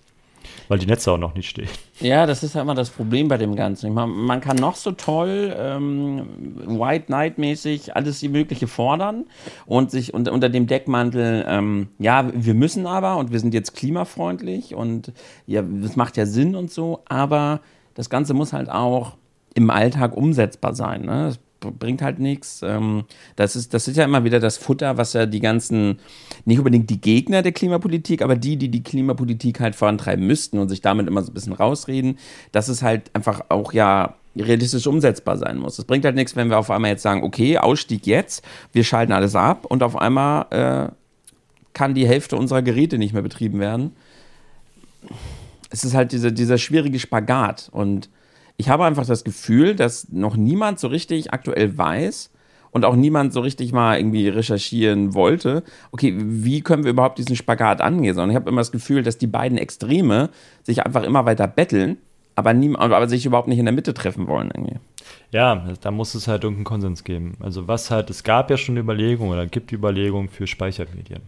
weil 0.68 0.78
die 0.78 0.86
Netze 0.86 1.12
auch 1.12 1.18
noch 1.18 1.34
nicht 1.34 1.48
stehen. 1.48 1.68
Ja, 2.00 2.26
das 2.26 2.42
ist 2.42 2.54
ja 2.54 2.62
immer 2.62 2.74
das 2.74 2.90
Problem 2.90 3.28
bei 3.28 3.36
dem 3.36 3.56
Ganzen. 3.56 3.92
Meine, 3.92 4.12
man 4.12 4.40
kann 4.40 4.56
noch 4.56 4.74
so 4.74 4.92
toll 4.92 5.54
ähm, 5.58 6.26
White 6.66 7.06
Knight-mäßig 7.06 7.94
alles 7.96 8.22
Mögliche 8.22 8.66
fordern 8.66 9.26
und 9.66 9.90
sich 9.90 10.14
unter, 10.14 10.32
unter 10.32 10.48
dem 10.48 10.66
Deckmantel, 10.66 11.44
ähm, 11.46 11.88
ja, 11.98 12.30
wir 12.32 12.54
müssen 12.54 12.86
aber 12.86 13.16
und 13.16 13.32
wir 13.32 13.40
sind 13.40 13.54
jetzt 13.54 13.74
klimafreundlich 13.74 14.74
und 14.74 15.12
ja, 15.46 15.62
das 15.62 15.96
macht 15.96 16.16
ja 16.16 16.26
Sinn 16.26 16.54
und 16.54 16.70
so, 16.70 17.00
aber 17.06 17.60
das 17.94 18.08
Ganze 18.08 18.34
muss 18.34 18.52
halt 18.52 18.70
auch 18.70 19.16
im 19.54 19.70
Alltag 19.70 20.16
umsetzbar 20.16 20.74
sein. 20.74 21.02
Ne? 21.02 21.32
Bringt 21.60 22.00
halt 22.00 22.18
nichts. 22.18 22.62
Ähm, 22.62 23.04
das, 23.36 23.54
ist, 23.54 23.74
das 23.74 23.86
ist 23.86 23.96
ja 23.96 24.04
immer 24.04 24.24
wieder 24.24 24.40
das 24.40 24.56
Futter, 24.56 24.96
was 24.96 25.12
ja 25.12 25.26
die 25.26 25.40
ganzen, 25.40 25.98
nicht 26.44 26.58
unbedingt 26.58 26.88
die 26.88 27.00
Gegner 27.00 27.42
der 27.42 27.52
Klimapolitik, 27.52 28.22
aber 28.22 28.36
die, 28.36 28.56
die 28.56 28.70
die 28.70 28.82
Klimapolitik 28.82 29.60
halt 29.60 29.74
vorantreiben 29.74 30.26
müssten 30.26 30.58
und 30.58 30.68
sich 30.68 30.80
damit 30.80 31.06
immer 31.06 31.22
so 31.22 31.30
ein 31.30 31.34
bisschen 31.34 31.52
rausreden, 31.52 32.18
dass 32.52 32.68
es 32.68 32.82
halt 32.82 33.10
einfach 33.14 33.42
auch 33.50 33.72
ja 33.72 34.14
realistisch 34.36 34.86
umsetzbar 34.86 35.36
sein 35.36 35.58
muss. 35.58 35.78
Es 35.78 35.84
bringt 35.84 36.04
halt 36.04 36.14
nichts, 36.14 36.36
wenn 36.36 36.48
wir 36.50 36.58
auf 36.58 36.70
einmal 36.70 36.92
jetzt 36.92 37.02
sagen, 37.02 37.22
okay, 37.22 37.58
Ausstieg 37.58 38.06
jetzt, 38.06 38.44
wir 38.72 38.84
schalten 38.84 39.12
alles 39.12 39.34
ab 39.34 39.66
und 39.66 39.82
auf 39.82 39.96
einmal 39.96 40.46
äh, 40.50 40.92
kann 41.74 41.94
die 41.94 42.06
Hälfte 42.06 42.36
unserer 42.36 42.62
Geräte 42.62 42.98
nicht 42.98 43.12
mehr 43.12 43.22
betrieben 43.22 43.58
werden. 43.58 43.94
Es 45.70 45.84
ist 45.84 45.94
halt 45.94 46.12
diese, 46.12 46.32
dieser 46.32 46.58
schwierige 46.58 46.98
Spagat 46.98 47.68
und 47.72 48.08
ich 48.60 48.68
habe 48.68 48.84
einfach 48.84 49.06
das 49.06 49.24
Gefühl, 49.24 49.74
dass 49.74 50.08
noch 50.12 50.36
niemand 50.36 50.78
so 50.78 50.88
richtig 50.88 51.32
aktuell 51.32 51.78
weiß 51.78 52.30
und 52.72 52.84
auch 52.84 52.94
niemand 52.94 53.32
so 53.32 53.40
richtig 53.40 53.72
mal 53.72 53.98
irgendwie 53.98 54.28
recherchieren 54.28 55.14
wollte, 55.14 55.64
okay, 55.92 56.14
wie 56.18 56.60
können 56.60 56.84
wir 56.84 56.90
überhaupt 56.90 57.18
diesen 57.18 57.36
Spagat 57.36 57.80
angehen? 57.80 58.14
Sondern 58.14 58.30
ich 58.30 58.36
habe 58.36 58.50
immer 58.50 58.60
das 58.60 58.70
Gefühl, 58.70 59.02
dass 59.02 59.16
die 59.16 59.26
beiden 59.26 59.56
Extreme 59.56 60.28
sich 60.62 60.84
einfach 60.84 61.02
immer 61.04 61.24
weiter 61.24 61.48
betteln, 61.48 61.96
aber, 62.36 62.52
nie, 62.52 62.76
aber 62.76 63.08
sich 63.08 63.24
überhaupt 63.24 63.48
nicht 63.48 63.58
in 63.58 63.64
der 63.64 63.74
Mitte 63.74 63.94
treffen 63.94 64.28
wollen 64.28 64.50
irgendwie. 64.54 64.76
Ja, 65.32 65.72
da 65.80 65.90
muss 65.90 66.14
es 66.14 66.28
halt 66.28 66.44
irgendeinen 66.44 66.64
Konsens 66.64 67.02
geben. 67.02 67.38
Also 67.40 67.66
was 67.66 67.90
halt, 67.90 68.10
es 68.10 68.24
gab 68.24 68.50
ja 68.50 68.58
schon 68.58 68.76
Überlegungen 68.76 69.32
oder 69.32 69.46
gibt 69.46 69.72
Überlegungen 69.72 70.28
für 70.28 70.46
Speichermedien. 70.46 71.22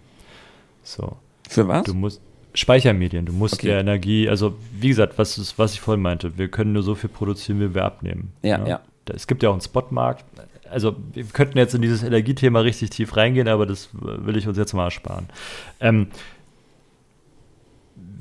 So. 0.83 1.17
Für 1.49 1.67
was? 1.67 1.85
Du 1.85 1.95
musst, 1.95 2.21
Speichermedien. 2.55 3.27
Du 3.27 3.33
musst 3.33 3.55
okay. 3.55 3.71
ja 3.71 3.81
Energie, 3.81 4.29
also 4.29 4.55
wie 4.79 4.89
gesagt, 4.89 5.15
was, 5.17 5.39
ist, 5.39 5.59
was 5.59 5.75
ich 5.75 5.81
vorhin 5.81 6.03
meinte, 6.03 6.37
wir 6.37 6.49
können 6.49 6.73
nur 6.73 6.83
so 6.83 6.95
viel 6.95 7.11
produzieren, 7.11 7.61
wie 7.61 7.75
wir 7.75 7.85
abnehmen. 7.85 8.33
Ja, 8.43 8.59
ja. 8.59 8.67
ja. 8.67 8.81
Es 9.13 9.27
gibt 9.27 9.43
ja 9.43 9.49
auch 9.49 9.55
einen 9.55 9.63
Spotmarkt. 9.63 10.25
Also 10.71 10.97
wir 11.13 11.25
könnten 11.25 11.59
jetzt 11.59 11.75
in 11.75 11.83
dieses 11.83 12.03
Energiethema 12.03 12.61
richtig 12.61 12.91
tief 12.91 13.17
reingehen, 13.17 13.49
aber 13.49 13.67
das 13.67 13.91
will 13.93 14.37
ich 14.37 14.49
uns 14.49 14.57
jetzt 14.57 14.73
mal 14.73 14.85
ersparen. 14.85 15.27
Ähm, 15.81 16.09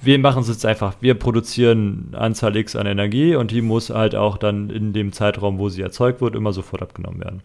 wir 0.04 0.18
machen 0.20 0.42
es 0.42 0.48
jetzt 0.48 0.66
einfach, 0.66 0.96
wir 1.00 1.14
produzieren 1.14 2.10
Anzahl 2.14 2.56
X 2.56 2.76
an 2.76 2.88
Energie 2.88 3.36
und 3.36 3.52
die 3.52 3.62
muss 3.62 3.90
halt 3.90 4.16
auch 4.16 4.38
dann 4.38 4.70
in 4.70 4.94
dem 4.94 5.14
Zeitraum, 5.14 5.60
wo 5.60 5.70
sie 5.70 5.82
erzeugt 5.82 6.22
wird, 6.22 6.36
immer 6.36 6.54
sofort 6.54 6.82
abgenommen 6.82 7.22
werden. 7.22 7.42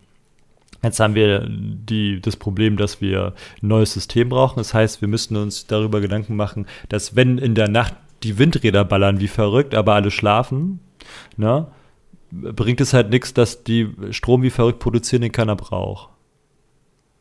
Jetzt 0.87 1.01
haben 1.01 1.16
wir 1.16 1.47
die, 1.49 2.20
das 2.20 2.37
Problem, 2.37 2.76
dass 2.76 3.01
wir 3.01 3.34
ein 3.61 3.68
neues 3.68 3.93
System 3.93 4.28
brauchen. 4.28 4.59
Das 4.59 4.72
heißt, 4.72 5.01
wir 5.01 5.09
müssen 5.09 5.37
uns 5.37 5.66
darüber 5.66 6.01
Gedanken 6.01 6.37
machen, 6.37 6.66
dass 6.89 7.16
wenn 7.16 7.39
in 7.39 7.57
der 7.57 7.68
Nacht 7.68 7.95
die 8.22 8.39
Windräder 8.39 8.84
ballern 8.84 9.18
wie 9.18 9.28
verrückt, 9.28 9.74
aber 9.74 9.95
alle 9.95 10.12
schlafen, 10.12 10.78
ne, 11.37 11.66
bringt 12.30 12.80
es 12.80 12.93
halt 12.93 13.11
nichts, 13.11 13.34
dass 13.34 13.64
die 13.64 13.89
Strom 14.11 14.43
wie 14.43 14.51
verrückt 14.51 14.78
produzieren, 14.78 15.22
den 15.22 15.32
keiner 15.32 15.57
braucht. 15.57 16.11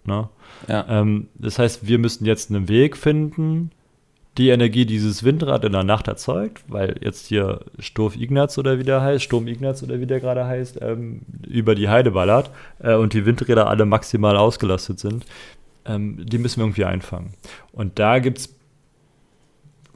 Ne? 0.05 0.29
Ja. 0.67 0.85
Ähm, 0.87 1.27
das 1.35 1.57
heißt, 1.57 1.87
wir 1.87 1.97
müssen 1.97 2.25
jetzt 2.25 2.51
einen 2.51 2.67
Weg 2.67 2.95
finden, 2.95 3.71
die 4.37 4.49
Energie 4.49 4.85
dieses 4.85 5.23
Windrad 5.23 5.63
in 5.63 5.71
der 5.71 5.83
Nacht 5.83 6.07
erzeugt, 6.07 6.63
weil 6.67 6.97
jetzt 7.01 7.27
hier 7.27 7.61
Sturf 7.79 8.17
Ignaz 8.17 8.57
oder 8.57 8.77
wie 8.79 8.83
der 8.83 9.01
heißt, 9.01 9.23
Sturm 9.23 9.47
Ignaz 9.47 9.81
oder 9.81 9.99
wie 10.01 10.05
der 10.05 10.19
gerade 10.19 10.45
heißt, 10.45 10.81
ähm, 10.81 11.21
über 11.47 11.73
die 11.75 11.87
Heide 11.87 12.11
ballert 12.11 12.51
äh, 12.79 12.95
und 12.95 13.13
die 13.13 13.25
Windräder 13.25 13.67
alle 13.67 13.85
maximal 13.85 14.35
ausgelastet 14.35 14.99
sind, 14.99 15.25
ähm, 15.85 16.25
die 16.25 16.37
müssen 16.37 16.57
wir 16.57 16.65
irgendwie 16.65 16.85
einfangen. 16.85 17.33
Und 17.71 17.97
da 17.97 18.19
gibt 18.19 18.39
es 18.39 18.55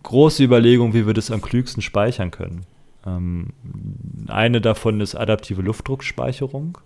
große 0.04 0.44
Überlegungen, 0.44 0.94
wie 0.94 1.06
wir 1.06 1.14
das 1.14 1.32
am 1.32 1.42
klügsten 1.42 1.82
speichern 1.82 2.32
können. 2.32 2.66
Ähm, 3.06 3.48
eine 4.28 4.62
davon 4.62 5.02
ist 5.02 5.16
adaptive 5.16 5.62
Luftdruckspeicherung. 5.62 6.78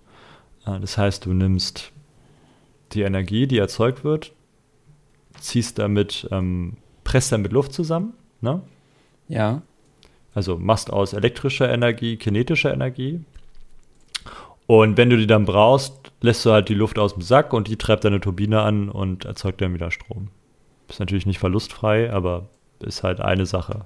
Äh, 0.66 0.80
das 0.80 0.98
heißt, 0.98 1.26
du 1.26 1.32
nimmst 1.32 1.92
die 2.92 3.02
Energie, 3.02 3.46
die 3.46 3.58
erzeugt 3.58 4.02
wird, 4.02 4.32
ziehst 5.40 5.78
damit 5.78 6.28
ähm, 6.30 6.76
presst 7.04 7.30
dann 7.32 7.42
mit 7.42 7.52
Luft 7.52 7.72
zusammen. 7.72 8.14
Ne? 8.40 8.60
Ja. 9.28 9.62
Also 10.34 10.58
machst 10.58 10.92
aus 10.92 11.12
elektrischer 11.12 11.72
Energie 11.72 12.16
kinetische 12.16 12.70
Energie. 12.70 13.20
Und 14.66 14.96
wenn 14.96 15.10
du 15.10 15.16
die 15.16 15.26
dann 15.26 15.44
brauchst, 15.44 16.12
lässt 16.20 16.44
du 16.46 16.50
halt 16.50 16.68
die 16.68 16.74
Luft 16.74 16.98
aus 16.98 17.14
dem 17.14 17.22
Sack 17.22 17.52
und 17.52 17.68
die 17.68 17.76
treibt 17.76 18.04
deine 18.04 18.20
Turbine 18.20 18.62
an 18.62 18.88
und 18.88 19.26
erzeugt 19.26 19.60
dann 19.60 19.74
wieder 19.74 19.90
Strom. 19.90 20.28
Ist 20.88 21.00
natürlich 21.00 21.26
nicht 21.26 21.38
verlustfrei, 21.38 22.10
aber 22.12 22.48
ist 22.80 23.02
halt 23.02 23.20
eine 23.20 23.46
Sache. 23.46 23.84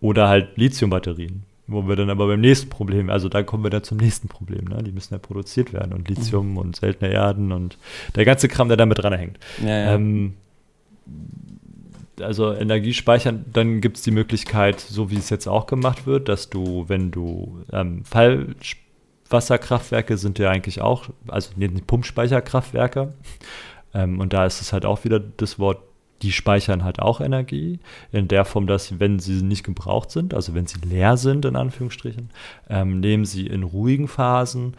Oder 0.00 0.28
halt 0.28 0.56
Lithiumbatterien, 0.56 1.44
wo 1.66 1.86
wir 1.86 1.96
dann 1.96 2.08
aber 2.08 2.26
beim 2.26 2.40
nächsten 2.40 2.70
Problem, 2.70 3.10
also 3.10 3.28
da 3.28 3.42
kommen 3.42 3.62
wir 3.62 3.70
dann 3.70 3.84
zum 3.84 3.98
nächsten 3.98 4.28
Problem. 4.28 4.64
Ne? 4.64 4.82
Die 4.82 4.92
müssen 4.92 5.12
ja 5.12 5.18
produziert 5.18 5.72
werden 5.74 5.92
und 5.92 6.08
Lithium 6.08 6.52
mhm. 6.52 6.56
und 6.56 6.76
seltene 6.76 7.12
Erden 7.12 7.52
und 7.52 7.76
der 8.16 8.24
ganze 8.24 8.48
Kram, 8.48 8.68
der 8.68 8.78
damit 8.78 8.98
dranhängt. 8.98 9.38
Ja, 9.62 9.68
ja. 9.68 9.94
Ähm, 9.94 10.34
also 12.22 12.52
Energie 12.52 12.94
speichern, 12.94 13.44
dann 13.52 13.80
gibt 13.80 13.96
es 13.96 14.02
die 14.02 14.10
Möglichkeit, 14.10 14.80
so 14.80 15.10
wie 15.10 15.16
es 15.16 15.30
jetzt 15.30 15.46
auch 15.46 15.66
gemacht 15.66 16.06
wird, 16.06 16.28
dass 16.28 16.50
du, 16.50 16.84
wenn 16.88 17.10
du 17.10 17.64
ähm, 17.72 18.04
Fall, 18.04 18.54
Wasserkraftwerke 19.28 20.16
sind 20.16 20.38
ja 20.38 20.50
eigentlich 20.50 20.80
auch, 20.80 21.08
also 21.28 21.50
die 21.56 21.68
Pumpspeicherkraftwerke. 21.68 23.14
Ähm, 23.94 24.20
und 24.20 24.32
da 24.32 24.46
ist 24.46 24.60
es 24.60 24.72
halt 24.72 24.84
auch 24.84 25.04
wieder 25.04 25.20
das 25.20 25.58
Wort, 25.58 25.82
die 26.22 26.32
speichern 26.32 26.84
halt 26.84 27.00
auch 27.00 27.20
Energie 27.20 27.80
in 28.12 28.28
der 28.28 28.44
Form, 28.44 28.66
dass 28.66 29.00
wenn 29.00 29.18
sie 29.18 29.42
nicht 29.42 29.64
gebraucht 29.64 30.10
sind, 30.10 30.34
also 30.34 30.54
wenn 30.54 30.66
sie 30.66 30.80
leer 30.80 31.16
sind, 31.16 31.44
in 31.44 31.56
Anführungsstrichen, 31.56 32.30
ähm, 32.68 33.00
nehmen 33.00 33.24
sie 33.24 33.46
in 33.46 33.62
ruhigen 33.62 34.06
Phasen 34.06 34.76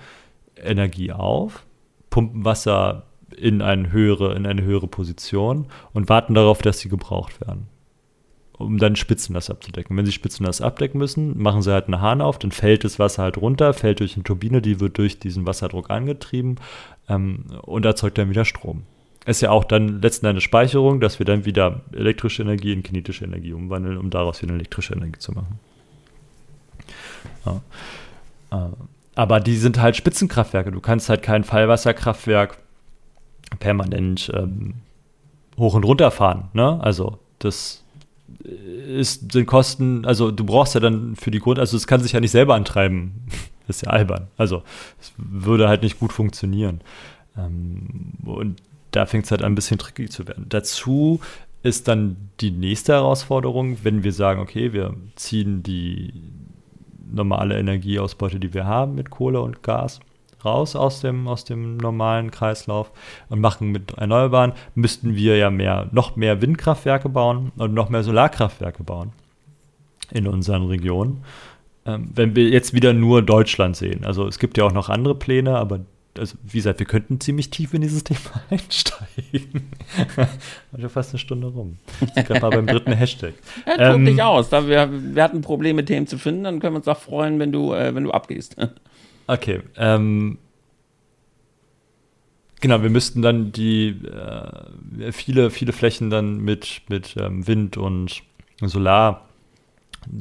Energie 0.56 1.12
auf, 1.12 1.66
pumpen 2.10 2.46
Wasser 2.46 3.08
in 3.38 3.62
eine 3.62 3.92
höhere, 3.92 4.36
in 4.36 4.46
eine 4.46 4.64
höhere 4.64 4.88
Position 4.88 5.68
und 5.94 6.10
warten 6.10 6.34
darauf, 6.34 6.62
dass 6.62 6.80
sie 6.80 6.90
gebraucht 6.90 7.42
werden 7.42 7.68
um 8.62 8.78
dann 8.78 8.96
Spitzenlast 8.96 9.50
abzudecken. 9.50 9.98
Wenn 9.98 10.06
sie 10.06 10.12
Spitzenlast 10.12 10.62
abdecken 10.62 10.98
müssen, 10.98 11.42
machen 11.42 11.62
sie 11.62 11.72
halt 11.72 11.86
einen 11.88 12.02
Hahn 12.02 12.22
auf, 12.22 12.40
dann 12.40 12.52
fällt 12.52 12.84
das 12.84 13.00
Wasser 13.00 13.24
halt 13.24 13.38
runter, 13.38 13.74
fällt 13.74 14.00
durch 14.00 14.16
eine 14.16 14.24
Turbine, 14.24 14.62
die 14.62 14.80
wird 14.80 14.98
durch 14.98 15.20
diesen 15.20 15.46
Wasserdruck 15.46 15.90
angetrieben 15.90 16.56
ähm, 17.10 17.46
und 17.62 17.86
erzeugt 17.86 18.18
dann 18.18 18.30
wieder 18.30 18.46
Strom. 18.46 18.84
Ist 19.26 19.42
ja 19.42 19.52
auch 19.52 19.64
dann 19.64 20.02
letzten 20.02 20.26
Endes 20.26 20.44
Speicherung, 20.44 21.00
dass 21.00 21.20
wir 21.20 21.26
dann 21.26 21.46
wieder 21.46 21.82
elektrische 21.92 22.42
Energie 22.42 22.74
in 22.74 22.82
kinetische 22.82 23.26
Energie 23.26 23.54
umwandeln, 23.54 23.98
um 23.98 24.10
daraus 24.10 24.42
wieder 24.42 24.54
elektrische 24.54 24.94
Energie 24.94 25.20
zu 25.20 25.34
machen. 25.34 25.60
Ja. 27.46 27.62
Äh, 28.52 28.70
aber 29.14 29.40
die 29.40 29.58
sind 29.58 29.80
halt 29.80 29.96
Spitzenkraftwerke. 29.96 30.72
Du 30.72 30.80
kannst 30.80 31.10
halt 31.10 31.22
kein 31.22 31.44
Fallwasserkraftwerk 31.44 32.58
permanent 33.60 34.32
ähm, 34.34 34.76
hoch 35.58 35.74
und 35.74 35.84
runter 35.84 36.12
fahren. 36.12 36.50
Ne? 36.54 36.80
Also 36.82 37.20
das 37.40 37.84
ist, 38.44 39.32
sind 39.32 39.46
Kosten, 39.46 40.06
also 40.06 40.32
du 40.32 40.44
brauchst 40.44 40.74
ja 40.74 40.80
dann 40.80 41.16
für 41.16 41.32
die 41.32 41.40
Grund, 41.40 41.60
also 41.60 41.78
es 41.78 41.88
kann 41.88 42.02
sich 42.02 42.14
ja 42.14 42.20
nicht 42.20 42.32
selber 42.32 42.56
antreiben. 42.56 43.26
das 43.68 43.78
ist 43.78 43.86
ja 43.86 43.92
albern. 43.92 44.28
Also 44.38 44.64
es 45.00 45.14
würde 45.18 45.68
halt 45.68 45.84
nicht 45.84 46.00
gut 46.00 46.14
funktionieren. 46.14 46.82
Ähm, 47.38 48.14
und 48.26 48.62
da 48.92 49.06
fängt 49.06 49.26
es 49.26 49.32
halt 49.32 49.42
an, 49.42 49.54
ein 49.54 49.56
bisschen 49.56 49.78
tricky 49.78 50.10
zu 50.10 50.28
werden. 50.28 50.46
Dazu 50.50 51.22
ist 51.64 51.88
dann 51.88 52.18
die 52.40 52.52
nächste 52.52 52.94
Herausforderung, 52.94 53.78
wenn 53.84 54.04
wir 54.04 54.14
sagen, 54.14 54.42
okay, 54.42 54.74
wir 54.74 54.96
ziehen 55.16 55.64
die 55.64 56.14
normale 57.12 57.58
Energieausbeute, 57.58 58.40
die 58.40 58.54
wir 58.54 58.66
haben 58.66 58.96
mit 58.96 59.10
Kohle 59.10 59.42
und 59.42 59.64
Gas, 59.64 60.00
raus 60.46 60.76
aus 60.76 61.02
dem, 61.02 61.28
aus 61.28 61.46
dem 61.46 61.78
normalen 61.78 62.32
Kreislauf 62.32 62.92
und 63.30 63.40
machen 63.40 63.72
mit 63.72 63.94
Erneuerbaren, 63.94 64.54
müssten 64.76 65.16
wir 65.16 65.38
ja 65.38 65.50
mehr, 65.50 65.90
noch 65.92 66.16
mehr 66.16 66.42
Windkraftwerke 66.42 67.10
bauen 67.10 67.52
und 67.58 67.74
noch 67.74 67.90
mehr 67.90 68.04
Solarkraftwerke 68.04 68.84
bauen 68.84 69.12
in 70.12 70.28
unseren 70.28 70.66
Regionen. 70.66 71.24
Ähm, 71.86 72.12
wenn 72.14 72.36
wir 72.36 72.50
jetzt 72.50 72.74
wieder 72.74 72.94
nur 72.94 73.22
Deutschland 73.22 73.76
sehen. 73.76 74.06
Also 74.06 74.28
es 74.28 74.38
gibt 74.38 74.58
ja 74.58 74.66
auch 74.66 74.74
noch 74.74 74.90
andere 74.90 75.16
Pläne, 75.16 75.58
aber 75.58 75.80
also 76.18 76.38
wie 76.44 76.58
gesagt, 76.58 76.80
wir 76.80 76.86
könnten 76.86 77.20
ziemlich 77.20 77.50
tief 77.50 77.74
in 77.74 77.82
dieses 77.82 78.04
Thema 78.04 78.42
einsteigen. 78.50 79.72
schon 80.80 80.90
fast 80.90 81.12
eine 81.12 81.20
Stunde 81.20 81.48
rum. 81.48 81.78
Ich 82.16 82.26
gerade 82.26 82.42
mal 82.42 82.50
beim 82.50 82.68
dritten 82.68 82.92
Hashtag. 82.92 83.34
Ja, 83.66 83.94
ähm, 83.94 84.06
dich 84.06 84.22
aus. 84.22 84.50
Da 84.50 84.68
wir, 84.68 84.90
wir 84.92 85.24
hatten 85.24 85.42
Probleme, 85.42 85.86
Themen 85.86 86.08
zu 86.08 86.18
finden, 86.18 86.44
dann 86.44 86.60
können 86.60 86.74
wir 86.74 86.78
uns 86.80 86.88
auch 86.88 87.00
freuen, 87.00 87.40
wenn 87.40 87.52
du, 87.52 87.74
äh, 87.74 87.96
wenn 87.96 88.04
du 88.04 88.12
abgehst. 88.12 88.58
Okay. 89.32 89.62
Ähm, 89.78 90.40
genau, 92.60 92.84
wir 92.84 92.90
müssten 92.90 93.22
dann 93.22 93.54
die 93.54 93.92
äh, 93.92 95.14
viele, 95.14 95.52
viele 95.52 95.72
Flächen 95.72 96.10
dann 96.10 96.42
mit, 96.42 96.82
mit 96.90 97.16
ähm, 97.16 97.48
Wind 97.48 97.78
und 97.78 98.24
Solar 98.60 99.30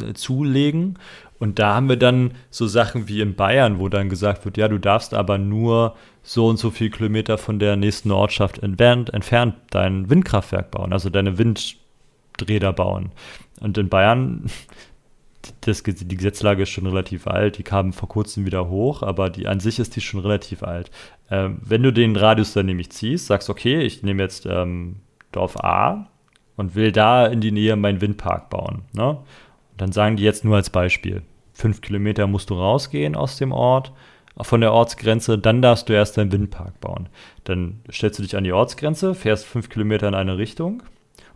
äh, 0.00 0.12
zulegen. 0.12 0.96
Und 1.40 1.58
da 1.58 1.74
haben 1.74 1.88
wir 1.88 1.96
dann 1.96 2.34
so 2.50 2.68
Sachen 2.68 3.08
wie 3.08 3.20
in 3.20 3.34
Bayern, 3.34 3.80
wo 3.80 3.88
dann 3.88 4.10
gesagt 4.10 4.44
wird, 4.44 4.56
ja, 4.56 4.68
du 4.68 4.78
darfst 4.78 5.12
aber 5.12 5.38
nur 5.38 5.96
so 6.22 6.46
und 6.46 6.58
so 6.58 6.70
viele 6.70 6.90
Kilometer 6.90 7.36
von 7.36 7.58
der 7.58 7.74
nächsten 7.74 8.12
Ortschaft 8.12 8.60
entfernt, 8.60 9.12
entfernt 9.12 9.56
dein 9.70 10.08
Windkraftwerk 10.08 10.70
bauen, 10.70 10.92
also 10.92 11.10
deine 11.10 11.36
Windräder 11.36 12.72
bauen. 12.72 13.10
Und 13.58 13.76
in 13.76 13.88
Bayern 13.88 14.48
das, 15.62 15.82
die 15.82 16.16
Gesetzlage 16.16 16.62
ist 16.62 16.70
schon 16.70 16.86
relativ 16.86 17.26
alt, 17.26 17.58
die 17.58 17.62
kam 17.62 17.92
vor 17.92 18.08
kurzem 18.08 18.46
wieder 18.46 18.68
hoch, 18.68 19.02
aber 19.02 19.30
die 19.30 19.46
an 19.46 19.60
sich 19.60 19.78
ist 19.78 19.96
die 19.96 20.00
schon 20.00 20.20
relativ 20.20 20.62
alt. 20.62 20.90
Ähm, 21.30 21.58
wenn 21.62 21.82
du 21.82 21.92
den 21.92 22.16
Radius 22.16 22.52
dann 22.52 22.66
nämlich 22.66 22.90
ziehst, 22.90 23.26
sagst, 23.26 23.50
okay, 23.50 23.80
ich 23.80 24.02
nehme 24.02 24.22
jetzt 24.22 24.46
ähm, 24.46 24.96
Dorf 25.32 25.56
A 25.58 26.08
und 26.56 26.74
will 26.74 26.92
da 26.92 27.26
in 27.26 27.40
die 27.40 27.52
Nähe 27.52 27.76
meinen 27.76 28.00
Windpark 28.00 28.50
bauen. 28.50 28.82
Ne? 28.92 29.18
Dann 29.76 29.92
sagen 29.92 30.16
die 30.16 30.24
jetzt 30.24 30.44
nur 30.44 30.56
als 30.56 30.70
Beispiel, 30.70 31.22
fünf 31.52 31.80
Kilometer 31.80 32.26
musst 32.26 32.50
du 32.50 32.54
rausgehen 32.54 33.16
aus 33.16 33.36
dem 33.36 33.52
Ort, 33.52 33.92
von 34.42 34.60
der 34.60 34.72
Ortsgrenze, 34.72 35.38
dann 35.38 35.62
darfst 35.62 35.88
du 35.88 35.92
erst 35.92 36.16
deinen 36.16 36.32
Windpark 36.32 36.80
bauen. 36.80 37.08
Dann 37.44 37.80
stellst 37.90 38.18
du 38.18 38.22
dich 38.22 38.36
an 38.36 38.44
die 38.44 38.52
Ortsgrenze, 38.52 39.14
fährst 39.14 39.44
fünf 39.44 39.68
Kilometer 39.68 40.08
in 40.08 40.14
eine 40.14 40.38
Richtung 40.38 40.82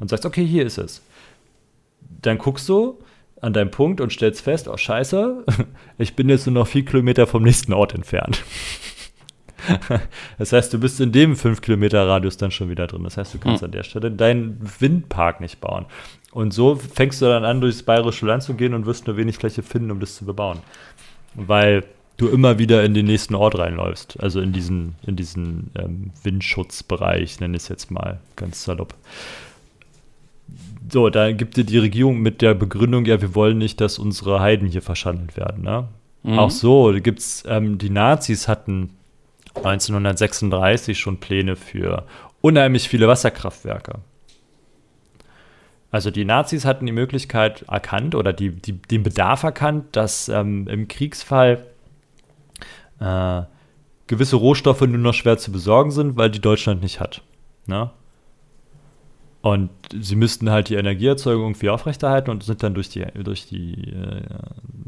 und 0.01 0.09
sagst, 0.09 0.25
okay, 0.25 0.45
hier 0.45 0.65
ist 0.65 0.79
es. 0.79 1.03
Dann 2.23 2.39
guckst 2.39 2.69
du, 2.69 2.99
an 3.41 3.53
deinem 3.53 3.71
Punkt 3.71 4.01
und 4.01 4.13
stellst 4.13 4.43
fest, 4.43 4.69
oh 4.69 4.77
scheiße, 4.77 5.45
ich 5.99 6.17
bin 6.17 6.29
jetzt 6.29 6.47
nur 6.47 6.55
noch 6.55 6.67
vier 6.67 6.85
Kilometer 6.85 7.27
vom 7.27 7.43
nächsten 7.43 7.73
Ort 7.73 7.95
entfernt. 7.95 8.43
das 10.39 10.53
heißt, 10.53 10.73
du 10.73 10.79
bist 10.79 11.01
in 11.01 11.13
dem 11.13 11.37
5 11.37 11.61
Kilometer 11.61 12.07
Radius 12.07 12.37
dann 12.37 12.51
schon 12.51 12.71
wieder 12.71 12.87
drin. 12.87 13.05
Das 13.05 13.17
heißt, 13.17 13.35
du 13.35 13.39
kannst 13.39 13.63
hm. 13.63 13.67
an 13.67 13.73
der 13.73 13.83
Stelle 13.83 14.11
deinen 14.11 14.61
Windpark 14.79 15.41
nicht 15.41 15.61
bauen. 15.61 15.87
Und 16.33 16.53
so 16.53 16.77
fängst 16.77 17.23
du 17.23 17.27
dann 17.27 17.45
an, 17.45 17.61
durchs 17.61 17.83
bayerische 17.83 18.27
Land 18.27 18.43
zu 18.43 18.55
gehen 18.55 18.75
und 18.75 18.87
wirst 18.87 19.07
nur 19.07 19.17
wenig 19.17 19.37
Fläche 19.37 19.63
finden, 19.63 19.91
um 19.91 20.01
das 20.01 20.17
zu 20.17 20.25
bebauen. 20.25 20.59
Weil 21.35 21.85
du 22.17 22.29
immer 22.29 22.59
wieder 22.59 22.85
in 22.85 22.95
den 22.95 23.07
nächsten 23.07 23.35
Ort 23.35 23.59
reinläufst. 23.59 24.21
Also 24.21 24.41
in 24.41 24.53
diesen, 24.53 24.97
in 25.07 25.17
diesen 25.17 25.71
ähm, 25.77 26.11
Windschutzbereich, 26.23 27.41
nenne 27.41 27.57
ich 27.57 27.65
es 27.65 27.69
jetzt 27.69 27.91
mal 27.91 28.21
ganz 28.37 28.65
salopp. 28.65 28.95
So, 30.91 31.09
da 31.11 31.33
gibt 31.33 31.57
dir 31.57 31.65
die 31.65 31.79
Regierung 31.79 32.21
mit 32.21 32.43
der 32.43 32.55
Begründung, 32.55 33.05
ja, 33.07 33.21
wir 33.21 33.35
wollen 33.35 33.59
nicht, 33.59 33.81
dass 33.81 33.99
unsere 33.99 34.41
Heiden 34.41 34.69
hier 34.69 34.83
verschandelt 34.83 35.37
werden. 35.37 35.65
Ne? 35.65 35.89
Mhm. 36.23 36.39
Auch 36.39 36.51
so, 36.51 36.93
da 36.93 36.99
gibt's, 36.99 37.45
ähm, 37.47 37.79
die 37.79 37.91
Nazis 37.91 38.49
hatten 38.49 38.91
1936 39.55 40.99
schon 40.99 41.19
Pläne 41.19 41.57
für 41.57 42.05
unheimlich 42.41 42.89
viele 42.89 43.09
Wasserkraftwerke. 43.09 44.01
Also 45.91 46.11
die 46.11 46.25
Nazis 46.25 46.65
hatten 46.65 46.87
die 46.87 46.93
Möglichkeit 46.93 47.63
erkannt 47.69 48.17
oder 48.17 48.33
die, 48.33 48.51
die, 48.51 48.73
den 48.73 49.05
Bedarf 49.05 49.45
erkannt, 49.45 49.87
dass 49.93 50.29
ähm, 50.29 50.67
im 50.67 50.89
Kriegsfall 50.89 51.65
äh, 52.99 53.43
gewisse 54.09 54.37
Rohstoffe 54.37 54.81
nur 54.81 54.99
noch 54.99 55.15
schwer 55.15 55.39
zu 55.39 55.53
besorgen 55.53 55.93
sind, 55.93 56.17
weil 56.17 56.31
die 56.31 56.41
Deutschland 56.41 56.83
nicht 56.83 56.99
hat. 56.99 57.23
Ne? 57.67 57.91
Und 59.45 59.69
sie 59.93 60.17
müssten 60.17 60.49
halt 60.49 60.71
die 60.71 60.77
Energieerzeugung 60.77 61.43
irgendwie 61.43 61.69
aufrechterhalten 61.69 62.31
und 62.31 62.43
sind 62.43 62.63
dann 62.63 62.73
durch 62.73 62.89
die, 62.89 63.05
durch 63.23 63.45
die, 63.45 63.93
äh, 63.93 64.23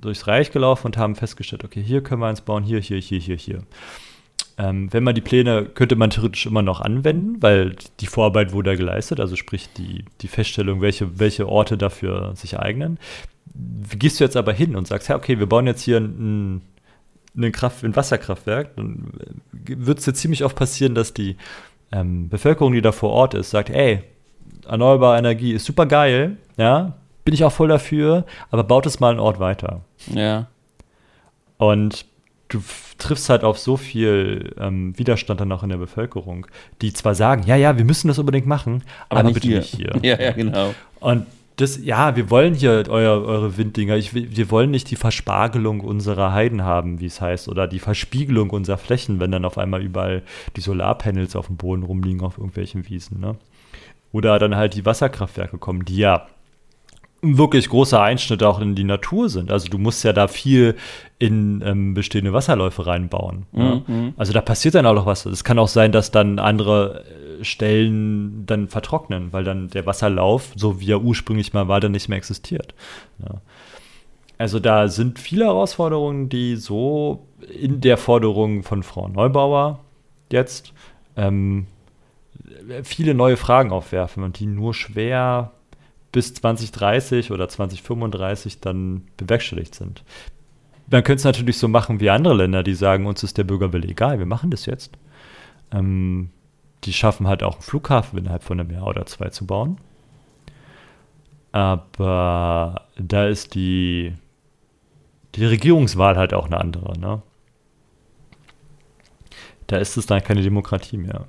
durchs 0.00 0.26
Reich 0.26 0.50
gelaufen 0.50 0.86
und 0.86 0.96
haben 0.96 1.14
festgestellt, 1.14 1.62
okay, 1.62 1.82
hier 1.82 2.02
können 2.02 2.22
wir 2.22 2.28
eins 2.28 2.40
bauen, 2.40 2.64
hier, 2.64 2.80
hier, 2.80 2.96
hier, 2.96 3.18
hier, 3.18 3.36
hier. 3.36 3.58
Ähm, 4.56 4.90
wenn 4.94 5.04
man 5.04 5.14
die 5.14 5.20
Pläne, 5.20 5.66
könnte 5.66 5.94
man 5.94 6.08
theoretisch 6.08 6.46
immer 6.46 6.62
noch 6.62 6.80
anwenden, 6.80 7.42
weil 7.42 7.76
die 8.00 8.06
Vorarbeit 8.06 8.54
wurde 8.54 8.70
ja 8.70 8.76
geleistet, 8.78 9.20
also 9.20 9.36
sprich 9.36 9.68
die, 9.76 10.06
die 10.22 10.28
Feststellung, 10.28 10.80
welche, 10.80 11.18
welche 11.20 11.46
Orte 11.46 11.76
dafür 11.76 12.34
sich 12.34 12.58
eignen. 12.58 12.98
Gehst 13.98 14.20
du 14.20 14.24
jetzt 14.24 14.38
aber 14.38 14.54
hin 14.54 14.74
und 14.74 14.88
sagst, 14.88 15.10
ja, 15.10 15.16
okay, 15.16 15.38
wir 15.38 15.46
bauen 15.46 15.66
jetzt 15.66 15.82
hier 15.82 15.98
ein, 15.98 16.62
ein, 17.36 17.52
Kraft, 17.52 17.84
ein 17.84 17.94
Wasserkraftwerk, 17.94 18.74
dann 18.76 19.12
wird 19.52 19.98
es 19.98 20.06
jetzt 20.06 20.20
ziemlich 20.20 20.44
oft 20.44 20.56
passieren, 20.56 20.94
dass 20.94 21.12
die 21.12 21.36
ähm, 21.92 22.30
Bevölkerung, 22.30 22.72
die 22.72 22.80
da 22.80 22.92
vor 22.92 23.10
Ort 23.10 23.34
ist, 23.34 23.50
sagt, 23.50 23.68
ey, 23.68 24.02
erneuerbare 24.68 25.18
Energie 25.18 25.52
ist 25.52 25.64
super 25.64 25.86
geil, 25.86 26.36
ja, 26.56 26.94
bin 27.24 27.34
ich 27.34 27.44
auch 27.44 27.52
voll 27.52 27.68
dafür, 27.68 28.24
aber 28.50 28.64
baut 28.64 28.86
es 28.86 29.00
mal 29.00 29.10
einen 29.10 29.20
Ort 29.20 29.40
weiter. 29.40 29.80
Ja. 30.12 30.46
Und 31.58 32.06
du 32.48 32.62
triffst 32.98 33.28
halt 33.28 33.44
auf 33.44 33.58
so 33.58 33.76
viel 33.76 34.54
ähm, 34.58 34.96
Widerstand 34.98 35.40
dann 35.40 35.52
auch 35.52 35.62
in 35.62 35.70
der 35.70 35.76
Bevölkerung, 35.76 36.46
die 36.82 36.92
zwar 36.92 37.14
sagen, 37.14 37.42
ja, 37.46 37.56
ja, 37.56 37.76
wir 37.76 37.84
müssen 37.84 38.08
das 38.08 38.18
unbedingt 38.18 38.46
machen, 38.46 38.82
aber, 39.08 39.20
aber 39.20 39.28
nicht 39.28 39.34
bitte 39.34 39.48
hier. 39.48 39.58
nicht 39.58 39.76
hier. 39.76 39.92
Ja, 40.02 40.20
ja, 40.20 40.32
genau. 40.32 40.74
Und 41.00 41.26
das, 41.56 41.82
ja, 41.82 42.16
wir 42.16 42.30
wollen 42.30 42.54
hier 42.54 42.84
euer, 42.88 43.24
eure 43.24 43.56
Winddinger. 43.56 43.96
Ich, 43.96 44.14
wir 44.14 44.50
wollen 44.50 44.70
nicht 44.70 44.90
die 44.90 44.96
Verspargelung 44.96 45.80
unserer 45.80 46.32
Heiden 46.32 46.62
haben, 46.62 47.00
wie 47.00 47.06
es 47.06 47.20
heißt, 47.20 47.48
oder 47.48 47.66
die 47.66 47.78
Verspiegelung 47.78 48.50
unserer 48.50 48.76
Flächen, 48.76 49.20
wenn 49.20 49.32
dann 49.32 49.46
auf 49.46 49.56
einmal 49.56 49.82
überall 49.82 50.22
die 50.54 50.60
Solarpanels 50.60 51.34
auf 51.34 51.46
dem 51.46 51.56
Boden 51.56 51.82
rumliegen 51.82 52.20
auf 52.20 52.36
irgendwelchen 52.36 52.88
Wiesen. 52.88 53.20
Ne? 53.20 53.36
Oder 54.16 54.38
dann 54.38 54.56
halt 54.56 54.72
die 54.72 54.86
Wasserkraftwerke 54.86 55.58
kommen, 55.58 55.84
die 55.84 55.98
ja 55.98 56.26
wirklich 57.20 57.68
großer 57.68 58.00
Einschnitt 58.00 58.42
auch 58.42 58.60
in 58.60 58.74
die 58.74 58.84
Natur 58.84 59.28
sind. 59.28 59.50
Also 59.50 59.68
du 59.68 59.76
musst 59.76 60.04
ja 60.04 60.14
da 60.14 60.26
viel 60.26 60.74
in 61.18 61.62
ähm, 61.62 61.92
bestehende 61.92 62.32
Wasserläufe 62.32 62.86
reinbauen. 62.86 63.44
Mhm. 63.52 63.82
Ja. 63.88 64.12
Also 64.16 64.32
da 64.32 64.40
passiert 64.40 64.74
dann 64.74 64.86
auch 64.86 64.94
noch 64.94 65.04
was. 65.04 65.26
Es 65.26 65.44
kann 65.44 65.58
auch 65.58 65.68
sein, 65.68 65.92
dass 65.92 66.10
dann 66.10 66.38
andere 66.38 67.04
äh, 67.40 67.44
Stellen 67.44 68.46
dann 68.46 68.68
vertrocknen, 68.68 69.34
weil 69.34 69.44
dann 69.44 69.68
der 69.68 69.84
Wasserlauf, 69.84 70.52
so 70.56 70.80
wie 70.80 70.92
er 70.92 71.02
ursprünglich 71.02 71.52
mal 71.52 71.68
war, 71.68 71.80
dann 71.80 71.92
nicht 71.92 72.08
mehr 72.08 72.16
existiert. 72.16 72.74
Ja. 73.18 73.42
Also 74.38 74.60
da 74.60 74.88
sind 74.88 75.18
viele 75.18 75.44
Herausforderungen, 75.44 76.30
die 76.30 76.56
so 76.56 77.26
in 77.60 77.82
der 77.82 77.98
Forderung 77.98 78.62
von 78.62 78.82
Frau 78.82 79.08
Neubauer 79.08 79.80
jetzt 80.32 80.72
ähm, 81.16 81.66
viele 82.82 83.14
neue 83.14 83.36
Fragen 83.36 83.70
aufwerfen 83.72 84.22
und 84.22 84.38
die 84.38 84.46
nur 84.46 84.74
schwer 84.74 85.52
bis 86.12 86.34
2030 86.34 87.30
oder 87.32 87.48
2035 87.48 88.60
dann 88.60 89.02
bewerkstelligt 89.16 89.74
sind. 89.74 90.02
Man 90.90 91.02
könnte 91.02 91.18
es 91.18 91.24
natürlich 91.24 91.58
so 91.58 91.68
machen 91.68 92.00
wie 92.00 92.10
andere 92.10 92.34
Länder, 92.34 92.62
die 92.62 92.74
sagen, 92.74 93.06
uns 93.06 93.22
ist 93.22 93.38
der 93.38 93.44
Bürgerwille 93.44 93.88
egal, 93.88 94.18
wir 94.18 94.26
machen 94.26 94.50
das 94.50 94.66
jetzt. 94.66 94.96
Ähm, 95.72 96.30
die 96.84 96.92
schaffen 96.92 97.26
halt 97.26 97.42
auch 97.42 97.54
einen 97.54 97.62
Flughafen 97.62 98.18
innerhalb 98.18 98.44
von 98.44 98.60
einem 98.60 98.70
Jahr 98.70 98.86
oder 98.86 99.04
zwei 99.06 99.28
zu 99.30 99.46
bauen. 99.46 99.78
Aber 101.52 102.86
da 102.96 103.26
ist 103.26 103.54
die, 103.54 104.14
die 105.34 105.44
Regierungswahl 105.44 106.16
halt 106.16 106.34
auch 106.34 106.46
eine 106.46 106.58
andere. 106.58 106.98
Ne? 106.98 107.22
Da 109.66 109.78
ist 109.78 109.96
es 109.96 110.06
dann 110.06 110.22
keine 110.22 110.42
Demokratie 110.42 110.98
mehr. 110.98 111.26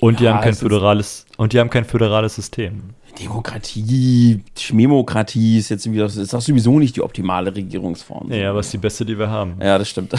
Und 0.00 0.20
die 0.20 0.28
haben 0.28 0.40
kein 0.40 0.54
föderales 0.54 1.26
und 1.36 1.52
die 1.52 1.60
haben 1.60 1.70
kein 1.70 1.84
föderales 1.84 2.34
System. 2.34 2.94
Demokratie, 3.18 4.42
Schmemokratie 4.58 5.58
ist 5.58 5.68
jetzt 5.68 5.90
wieder, 5.90 6.06
ist 6.06 6.32
das 6.32 6.44
sowieso 6.44 6.78
nicht 6.78 6.96
die 6.96 7.02
optimale 7.02 7.54
Regierungsform. 7.54 8.32
Ja, 8.32 8.50
aber 8.50 8.60
ist 8.60 8.72
die 8.72 8.78
beste, 8.78 9.04
die 9.04 9.18
wir 9.18 9.28
haben. 9.28 9.56
Ja, 9.60 9.76
das 9.78 9.90
stimmt. 9.90 10.12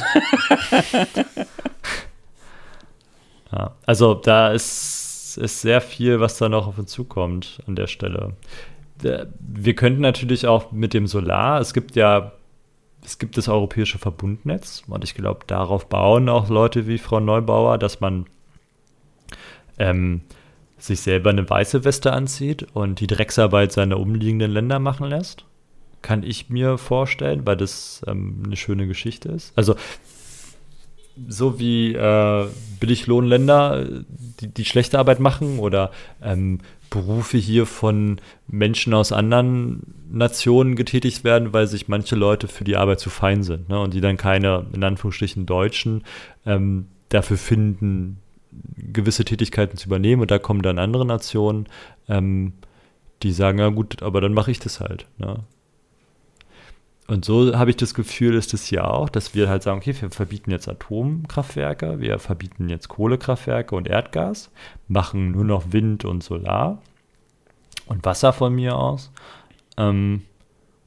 ja, 3.51 3.75
also 3.85 4.13
da 4.13 4.51
ist, 4.51 5.37
ist 5.41 5.61
sehr 5.61 5.81
viel, 5.81 6.19
was 6.19 6.37
da 6.37 6.49
noch 6.49 6.67
auf 6.67 6.77
uns 6.77 6.91
zukommt 6.91 7.59
an 7.65 7.75
der 7.75 7.87
Stelle. 7.87 8.33
Wir 9.39 9.73
könnten 9.73 10.01
natürlich 10.01 10.45
auch 10.45 10.71
mit 10.71 10.93
dem 10.93 11.07
Solar, 11.07 11.59
es 11.59 11.73
gibt 11.73 11.95
ja 11.95 12.33
es 13.03 13.17
gibt 13.17 13.37
das 13.37 13.49
europäische 13.49 13.97
Verbundnetz 13.97 14.83
und 14.87 15.03
ich 15.03 15.15
glaube, 15.15 15.39
darauf 15.47 15.87
bauen 15.87 16.29
auch 16.29 16.49
Leute 16.49 16.87
wie 16.87 16.99
Frau 16.99 17.19
Neubauer, 17.19 17.77
dass 17.77 17.99
man 17.99 18.25
ähm, 19.81 20.21
sich 20.77 21.01
selber 21.01 21.29
eine 21.29 21.47
weiße 21.49 21.83
Weste 21.83 22.13
anzieht 22.13 22.67
und 22.73 22.99
die 22.99 23.07
Drecksarbeit 23.07 23.71
seiner 23.71 23.99
umliegenden 23.99 24.51
Länder 24.51 24.79
machen 24.79 25.07
lässt. 25.07 25.45
Kann 26.01 26.23
ich 26.23 26.49
mir 26.49 26.77
vorstellen, 26.77 27.45
weil 27.45 27.57
das 27.57 28.01
ähm, 28.07 28.43
eine 28.45 28.55
schöne 28.55 28.87
Geschichte 28.87 29.29
ist. 29.29 29.53
Also 29.55 29.75
so 31.27 31.59
wie 31.59 31.93
äh, 31.93 32.47
Billiglohnländer, 32.79 33.85
die, 34.39 34.47
die 34.47 34.65
schlechte 34.65 34.97
Arbeit 34.97 35.19
machen 35.19 35.59
oder 35.59 35.91
ähm, 36.23 36.59
Berufe 36.89 37.37
hier 37.37 37.65
von 37.65 38.19
Menschen 38.47 38.93
aus 38.93 39.11
anderen 39.11 39.81
Nationen 40.11 40.75
getätigt 40.75 41.23
werden, 41.23 41.53
weil 41.53 41.67
sich 41.67 41.87
manche 41.87 42.15
Leute 42.15 42.47
für 42.47 42.63
die 42.63 42.75
Arbeit 42.75 42.99
zu 42.99 43.09
fein 43.09 43.43
sind 43.43 43.69
ne? 43.69 43.79
und 43.79 43.93
die 43.93 44.01
dann 44.01 44.17
keine, 44.17 44.65
in 44.73 44.83
Anführungsstrichen, 44.83 45.45
Deutschen 45.45 46.03
ähm, 46.45 46.87
dafür 47.09 47.37
finden, 47.37 48.17
gewisse 48.77 49.25
Tätigkeiten 49.25 49.77
zu 49.77 49.87
übernehmen 49.87 50.21
und 50.21 50.31
da 50.31 50.39
kommen 50.39 50.61
dann 50.61 50.79
andere 50.79 51.05
Nationen, 51.05 51.67
ähm, 52.07 52.53
die 53.23 53.31
sagen, 53.31 53.59
ja 53.59 53.69
gut, 53.69 54.01
aber 54.03 54.21
dann 54.21 54.33
mache 54.33 54.51
ich 54.51 54.59
das 54.59 54.79
halt. 54.79 55.07
Ne? 55.17 55.39
Und 57.07 57.25
so 57.25 57.57
habe 57.57 57.69
ich 57.69 57.77
das 57.77 57.93
Gefühl, 57.93 58.35
ist 58.35 58.53
es 58.53 58.65
hier 58.65 58.89
auch, 58.89 59.09
dass 59.09 59.35
wir 59.35 59.49
halt 59.49 59.63
sagen, 59.63 59.79
okay, 59.79 59.95
wir 59.99 60.11
verbieten 60.11 60.51
jetzt 60.51 60.67
Atomkraftwerke, 60.67 61.99
wir 61.99 62.19
verbieten 62.19 62.69
jetzt 62.69 62.87
Kohlekraftwerke 62.87 63.75
und 63.75 63.87
Erdgas, 63.87 64.51
machen 64.87 65.31
nur 65.31 65.43
noch 65.43 65.73
Wind 65.73 66.05
und 66.05 66.23
Solar 66.23 66.81
und 67.85 68.05
Wasser 68.05 68.33
von 68.33 68.53
mir 68.53 68.77
aus. 68.77 69.11
Ähm, 69.77 70.23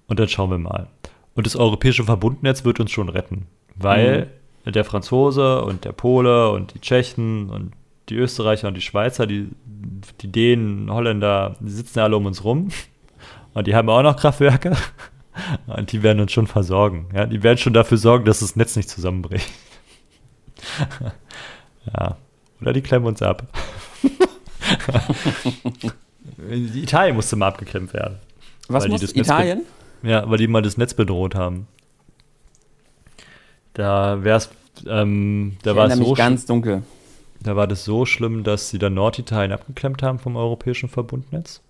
und 0.06 0.18
dann 0.18 0.28
schauen 0.28 0.50
wir 0.50 0.58
mal. 0.58 0.88
Und 1.34 1.46
das 1.46 1.56
europäische 1.56 2.04
Verbundnetz 2.04 2.64
wird 2.64 2.80
uns 2.80 2.90
schon 2.90 3.08
retten, 3.08 3.46
weil 3.76 4.26
mhm 4.26 4.43
der 4.64 4.84
Franzose 4.84 5.62
und 5.62 5.84
der 5.84 5.92
Pole 5.92 6.50
und 6.50 6.74
die 6.74 6.80
Tschechen 6.80 7.50
und 7.50 7.72
die 8.08 8.16
Österreicher 8.16 8.68
und 8.68 8.74
die 8.74 8.80
Schweizer, 8.80 9.26
die, 9.26 9.48
die 10.20 10.30
Dänen, 10.30 10.90
Holländer, 10.90 11.56
die 11.60 11.70
sitzen 11.70 12.00
alle 12.00 12.16
um 12.16 12.26
uns 12.26 12.44
rum. 12.44 12.68
Und 13.54 13.68
die 13.68 13.76
haben 13.76 13.88
auch 13.88 14.02
noch 14.02 14.16
Kraftwerke. 14.16 14.76
Und 15.68 15.92
die 15.92 16.02
werden 16.02 16.18
uns 16.18 16.32
schon 16.32 16.48
versorgen. 16.48 17.06
Ja, 17.14 17.24
die 17.24 17.44
werden 17.44 17.56
schon 17.56 17.72
dafür 17.72 17.98
sorgen, 17.98 18.24
dass 18.24 18.40
das 18.40 18.56
Netz 18.56 18.74
nicht 18.74 18.88
zusammenbricht. 18.88 19.48
ja. 21.96 22.16
Oder 22.60 22.72
die 22.72 22.82
klemmen 22.82 23.06
uns 23.06 23.22
ab. 23.22 23.46
Italien 26.50 27.14
musste 27.14 27.36
mal 27.36 27.46
abgeklemmt 27.46 27.92
werden. 27.94 28.18
Was 28.66 28.88
muss 28.88 29.02
Italien? 29.12 29.62
Ja, 30.02 30.28
weil 30.28 30.38
die 30.38 30.48
mal 30.48 30.62
das 30.62 30.76
Netz 30.76 30.94
bedroht 30.94 31.36
haben. 31.36 31.68
Da 33.74 34.22
wäre 34.22 34.38
es, 34.38 34.50
ähm, 34.86 35.56
da 35.62 35.76
war 35.76 35.88
es 35.88 35.98
so 35.98 36.14
ganz 36.14 36.46
dunkel. 36.46 36.82
Da 37.42 37.56
war 37.56 37.66
das 37.66 37.84
so 37.84 38.06
schlimm, 38.06 38.42
dass 38.42 38.70
sie 38.70 38.78
dann 38.78 38.94
Norditalien 38.94 39.52
abgeklemmt 39.52 40.02
haben 40.02 40.18
vom 40.18 40.36
europäischen 40.36 40.88
Verbundnetz, 40.88 41.60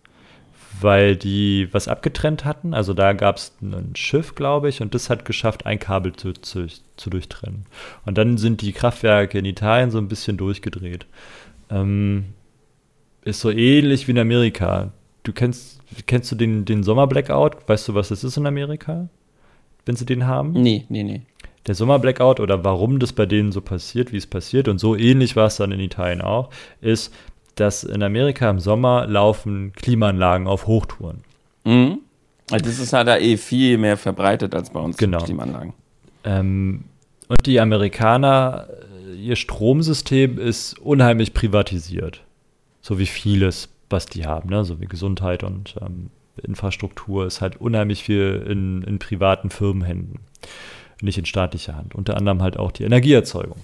weil 0.81 1.17
die 1.17 1.69
was 1.73 1.89
abgetrennt 1.89 2.45
hatten. 2.45 2.75
Also 2.75 2.95
da 2.95 3.13
gab 3.15 3.39
es 3.39 3.53
ein 3.61 3.97
Schiff, 3.97 4.35
glaube 4.37 4.69
ich, 4.69 4.83
und 4.83 4.95
das 4.95 5.11
hat 5.11 5.25
geschafft, 5.25 5.67
ein 5.67 5.81
Kabel 5.81 6.15
zu, 6.15 6.35
zu, 6.35 6.67
zu, 6.97 7.11
durchtrennen. 7.11 7.67
Und 8.05 8.19
dann 8.19 8.39
sind 8.39 8.61
die 8.61 8.73
Kraftwerke 8.73 9.39
in 9.39 9.47
Italien 9.47 9.91
so 9.91 9.99
ein 9.99 10.09
bisschen 10.09 10.37
durchgedreht. 10.37 11.07
Ähm, 11.71 12.27
ist 13.23 13.41
so 13.41 13.51
ähnlich 13.51 14.07
wie 14.07 14.13
in 14.13 14.19
Amerika. 14.19 14.93
Du 15.23 15.33
kennst, 15.33 15.81
kennst 16.07 16.31
du 16.31 16.37
den, 16.37 16.67
den 16.67 16.85
Sommer-Blackout? 16.85 17.67
Weißt 17.67 17.89
du, 17.89 17.95
was 17.95 18.11
das 18.11 18.23
ist 18.23 18.37
in 18.37 18.47
Amerika? 18.47 19.09
Wenn 19.87 19.97
sie 19.97 20.07
den 20.07 20.27
haben? 20.27 20.53
Nee, 20.53 20.85
nee, 20.89 21.03
nee 21.03 21.23
der 21.67 21.75
Sommerblackout 21.75 22.41
oder 22.41 22.65
warum 22.65 22.99
das 22.99 23.13
bei 23.13 23.27
denen 23.27 23.53
so 23.53 23.61
passiert, 23.61 24.13
wie 24.13 24.17
es 24.17 24.27
passiert, 24.27 24.69
und 24.69 24.79
so 24.79 24.97
ähnlich 24.97 25.37
war 25.37 25.47
es 25.47 25.57
dann 25.57 25.73
in 25.73 25.81
Italien 25.81 26.21
auch, 26.21 26.51
ist, 26.81 27.13
dass 27.55 27.85
in 27.85 28.03
Amerika 28.03 28.51
im 28.51 28.59
Sommer 28.59 29.07
laufen 29.07 29.73
Klimaanlagen 29.73 30.47
auf 30.47 30.67
Hochtouren. 30.67 31.25
Mhm. 31.65 32.01
Also 32.51 32.65
das 32.67 32.79
ist 32.79 32.93
halt 32.93 33.09
da 33.09 33.17
eh 33.17 33.37
viel 33.37 33.79
mehr 33.79 33.97
verbreitet 33.97 34.55
als 34.55 34.71
bei 34.71 34.81
uns 34.81 34.97
genau. 34.97 35.19
Klimaanlagen. 35.19 35.73
Ähm, 36.25 36.85
und 37.29 37.47
die 37.47 37.59
Amerikaner, 37.61 38.67
äh, 39.09 39.15
ihr 39.15 39.37
Stromsystem 39.37 40.39
ist 40.39 40.79
unheimlich 40.79 41.33
privatisiert. 41.33 42.23
So 42.83 42.99
wie 42.99 43.07
vieles, 43.07 43.71
was 43.89 44.07
die 44.07 44.27
haben, 44.27 44.51
ne? 44.51 44.65
so 44.65 44.81
wie 44.81 44.87
Gesundheit 44.87 45.43
und 45.43 45.77
ähm, 45.81 46.11
Infrastruktur 46.43 47.27
ist 47.27 47.41
halt 47.41 47.57
unheimlich 47.57 48.05
viel 48.05 48.45
in, 48.47 48.83
in 48.83 48.99
privaten 48.99 49.49
Firmenhänden 49.49 50.19
nicht 51.01 51.19
in 51.19 51.27
staatlicher 51.27 51.77
Hand. 51.77 51.95
Unter 51.95 52.17
anderem 52.17 52.43
halt 52.43 52.59
auch 52.59 52.73
die 52.73 52.85
Energieerzeugung. 52.85 53.61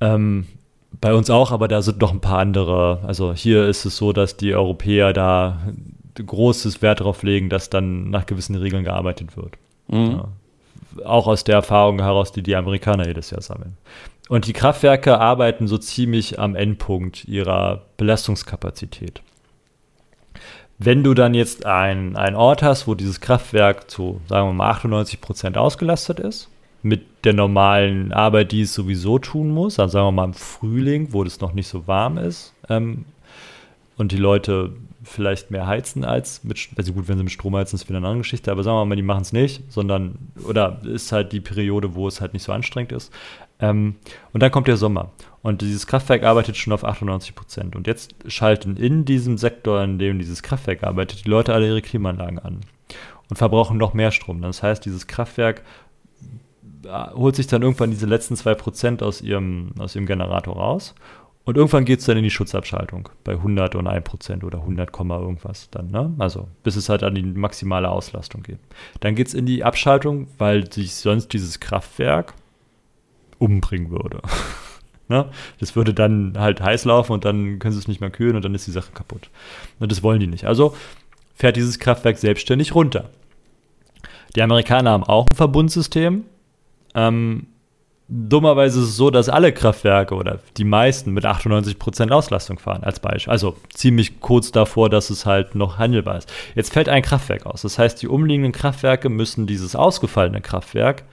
Ähm, 0.00 0.46
bei 1.00 1.14
uns 1.14 1.30
auch, 1.30 1.50
aber 1.50 1.68
da 1.68 1.82
sind 1.82 2.00
noch 2.00 2.12
ein 2.12 2.20
paar 2.20 2.38
andere. 2.38 3.00
Also 3.06 3.32
hier 3.34 3.66
ist 3.66 3.84
es 3.84 3.96
so, 3.96 4.12
dass 4.12 4.36
die 4.36 4.54
Europäer 4.54 5.12
da 5.12 5.58
großes 6.14 6.82
Wert 6.82 7.00
darauf 7.00 7.22
legen, 7.22 7.48
dass 7.48 7.70
dann 7.70 8.10
nach 8.10 8.26
gewissen 8.26 8.54
Regeln 8.54 8.84
gearbeitet 8.84 9.36
wird. 9.36 9.54
Mhm. 9.88 10.20
Ja. 10.96 11.04
Auch 11.04 11.26
aus 11.26 11.42
der 11.42 11.56
Erfahrung 11.56 12.00
heraus, 12.00 12.30
die 12.30 12.42
die 12.42 12.54
Amerikaner 12.54 13.06
jedes 13.06 13.30
Jahr 13.30 13.40
sammeln. 13.40 13.76
Und 14.28 14.46
die 14.46 14.52
Kraftwerke 14.52 15.18
arbeiten 15.18 15.66
so 15.66 15.76
ziemlich 15.76 16.38
am 16.38 16.54
Endpunkt 16.54 17.24
ihrer 17.24 17.82
Belastungskapazität. 17.96 19.20
Wenn 20.78 21.04
du 21.04 21.14
dann 21.14 21.34
jetzt 21.34 21.66
einen 21.66 22.16
Ort 22.16 22.62
hast, 22.62 22.86
wo 22.86 22.94
dieses 22.94 23.20
Kraftwerk 23.20 23.90
zu, 23.90 24.20
sagen 24.28 24.48
wir 24.48 24.52
mal, 24.52 24.70
98 24.70 25.20
Prozent 25.20 25.56
ausgelastet 25.56 26.20
ist, 26.20 26.48
mit 26.82 27.02
der 27.24 27.32
normalen 27.32 28.12
Arbeit, 28.12 28.52
die 28.52 28.62
es 28.62 28.74
sowieso 28.74 29.18
tun 29.18 29.50
muss, 29.50 29.78
also 29.78 29.92
sagen 29.92 30.06
wir 30.08 30.12
mal 30.12 30.24
im 30.24 30.34
Frühling, 30.34 31.12
wo 31.12 31.22
es 31.22 31.40
noch 31.40 31.54
nicht 31.54 31.68
so 31.68 31.86
warm 31.86 32.18
ist, 32.18 32.52
ähm, 32.68 33.06
und 33.96 34.12
die 34.12 34.16
Leute 34.16 34.72
vielleicht 35.04 35.50
mehr 35.50 35.66
heizen 35.66 36.04
als 36.04 36.44
mit, 36.44 36.68
also 36.76 36.92
gut, 36.92 37.08
wenn 37.08 37.16
sie 37.16 37.24
mit 37.24 37.32
Strom 37.32 37.56
heizen, 37.56 37.76
ist 37.76 37.88
wieder 37.88 37.98
eine 37.98 38.06
andere 38.06 38.22
Geschichte, 38.22 38.50
aber 38.50 38.62
sagen 38.62 38.76
wir 38.76 38.84
mal, 38.84 38.96
die 38.96 39.02
machen 39.02 39.22
es 39.22 39.32
nicht, 39.32 39.62
sondern, 39.72 40.18
oder 40.46 40.80
ist 40.84 41.12
halt 41.12 41.32
die 41.32 41.40
Periode, 41.40 41.94
wo 41.94 42.08
es 42.08 42.20
halt 42.20 42.32
nicht 42.32 42.42
so 42.42 42.52
anstrengend 42.52 42.92
ist. 42.92 43.12
Ähm, 43.60 43.96
und 44.32 44.42
dann 44.42 44.50
kommt 44.50 44.68
der 44.68 44.76
Sommer. 44.76 45.12
Und 45.42 45.60
dieses 45.60 45.86
Kraftwerk 45.86 46.22
arbeitet 46.22 46.56
schon 46.56 46.72
auf 46.72 46.84
98 46.84 47.34
Prozent. 47.34 47.76
Und 47.76 47.86
jetzt 47.86 48.14
schalten 48.26 48.76
in 48.76 49.04
diesem 49.04 49.36
Sektor, 49.36 49.82
in 49.82 49.98
dem 49.98 50.18
dieses 50.18 50.42
Kraftwerk 50.42 50.82
arbeitet, 50.82 51.24
die 51.24 51.28
Leute 51.28 51.52
alle 51.52 51.68
ihre 51.68 51.82
Klimaanlagen 51.82 52.38
an 52.38 52.60
und 53.28 53.36
verbrauchen 53.36 53.76
noch 53.76 53.94
mehr 53.94 54.10
Strom. 54.10 54.40
Das 54.42 54.62
heißt, 54.62 54.84
dieses 54.84 55.06
Kraftwerk 55.06 55.62
äh, 56.84 57.10
holt 57.14 57.36
sich 57.36 57.46
dann 57.46 57.62
irgendwann 57.62 57.90
diese 57.90 58.06
letzten 58.06 58.36
zwei 58.36 58.54
Prozent 58.54 59.02
aus 59.02 59.20
ihrem, 59.20 59.72
aus 59.78 59.94
ihrem 59.94 60.06
Generator 60.06 60.56
raus. 60.56 60.94
Und 61.44 61.58
irgendwann 61.58 61.84
geht 61.84 62.00
es 62.00 62.06
dann 62.06 62.16
in 62.16 62.24
die 62.24 62.30
Schutzabschaltung 62.30 63.10
bei 63.22 63.32
100 63.32 63.74
und 63.74 63.86
1 63.86 64.02
Prozent 64.04 64.44
oder 64.44 64.60
100, 64.60 64.98
irgendwas 64.98 65.68
dann. 65.70 65.90
Ne? 65.90 66.14
Also 66.18 66.48
bis 66.62 66.76
es 66.76 66.88
halt 66.88 67.02
an 67.02 67.14
die 67.14 67.22
maximale 67.22 67.90
Auslastung 67.90 68.42
geht. 68.42 68.60
Dann 69.00 69.14
geht 69.14 69.26
es 69.26 69.34
in 69.34 69.44
die 69.44 69.62
Abschaltung, 69.62 70.28
weil 70.38 70.72
sich 70.72 70.94
sonst 70.94 71.34
dieses 71.34 71.60
Kraftwerk 71.60 72.32
umbringen 73.38 73.90
würde. 73.90 74.20
Ne? 75.06 75.26
Das 75.60 75.76
würde 75.76 75.92
dann 75.92 76.32
halt 76.38 76.62
heiß 76.62 76.86
laufen 76.86 77.12
und 77.12 77.26
dann 77.26 77.58
können 77.58 77.74
sie 77.74 77.78
es 77.78 77.88
nicht 77.88 78.00
mehr 78.00 78.08
kühlen 78.08 78.36
und 78.36 78.42
dann 78.42 78.54
ist 78.54 78.66
die 78.66 78.70
Sache 78.70 78.90
kaputt. 78.94 79.28
Und 79.78 79.92
das 79.92 80.02
wollen 80.02 80.18
die 80.18 80.26
nicht. 80.26 80.46
Also 80.46 80.74
fährt 81.34 81.56
dieses 81.56 81.78
Kraftwerk 81.78 82.16
selbstständig 82.16 82.74
runter. 82.74 83.10
Die 84.34 84.40
Amerikaner 84.40 84.92
haben 84.92 85.04
auch 85.04 85.26
ein 85.30 85.36
Verbundsystem, 85.36 86.24
Ähm, 86.94 87.48
dummerweise 88.08 88.80
ist 88.80 88.88
es 88.88 88.96
so, 88.96 89.10
dass 89.10 89.28
alle 89.28 89.52
Kraftwerke 89.52 90.14
oder 90.14 90.40
die 90.56 90.64
meisten 90.64 91.12
mit 91.12 91.24
98% 91.24 92.10
Auslastung 92.10 92.58
fahren, 92.58 92.84
als 92.84 93.00
Beispiel. 93.00 93.32
Also 93.32 93.56
ziemlich 93.72 94.20
kurz 94.20 94.52
davor, 94.52 94.90
dass 94.90 95.10
es 95.10 95.26
halt 95.26 95.54
noch 95.54 95.78
handelbar 95.78 96.18
ist. 96.18 96.32
Jetzt 96.54 96.72
fällt 96.72 96.88
ein 96.88 97.02
Kraftwerk 97.02 97.46
aus. 97.46 97.62
Das 97.62 97.78
heißt, 97.78 98.00
die 98.02 98.08
umliegenden 98.08 98.52
Kraftwerke 98.52 99.08
müssen 99.08 99.46
dieses 99.46 99.74
ausgefallene 99.74 100.40
Kraftwerk 100.40 101.04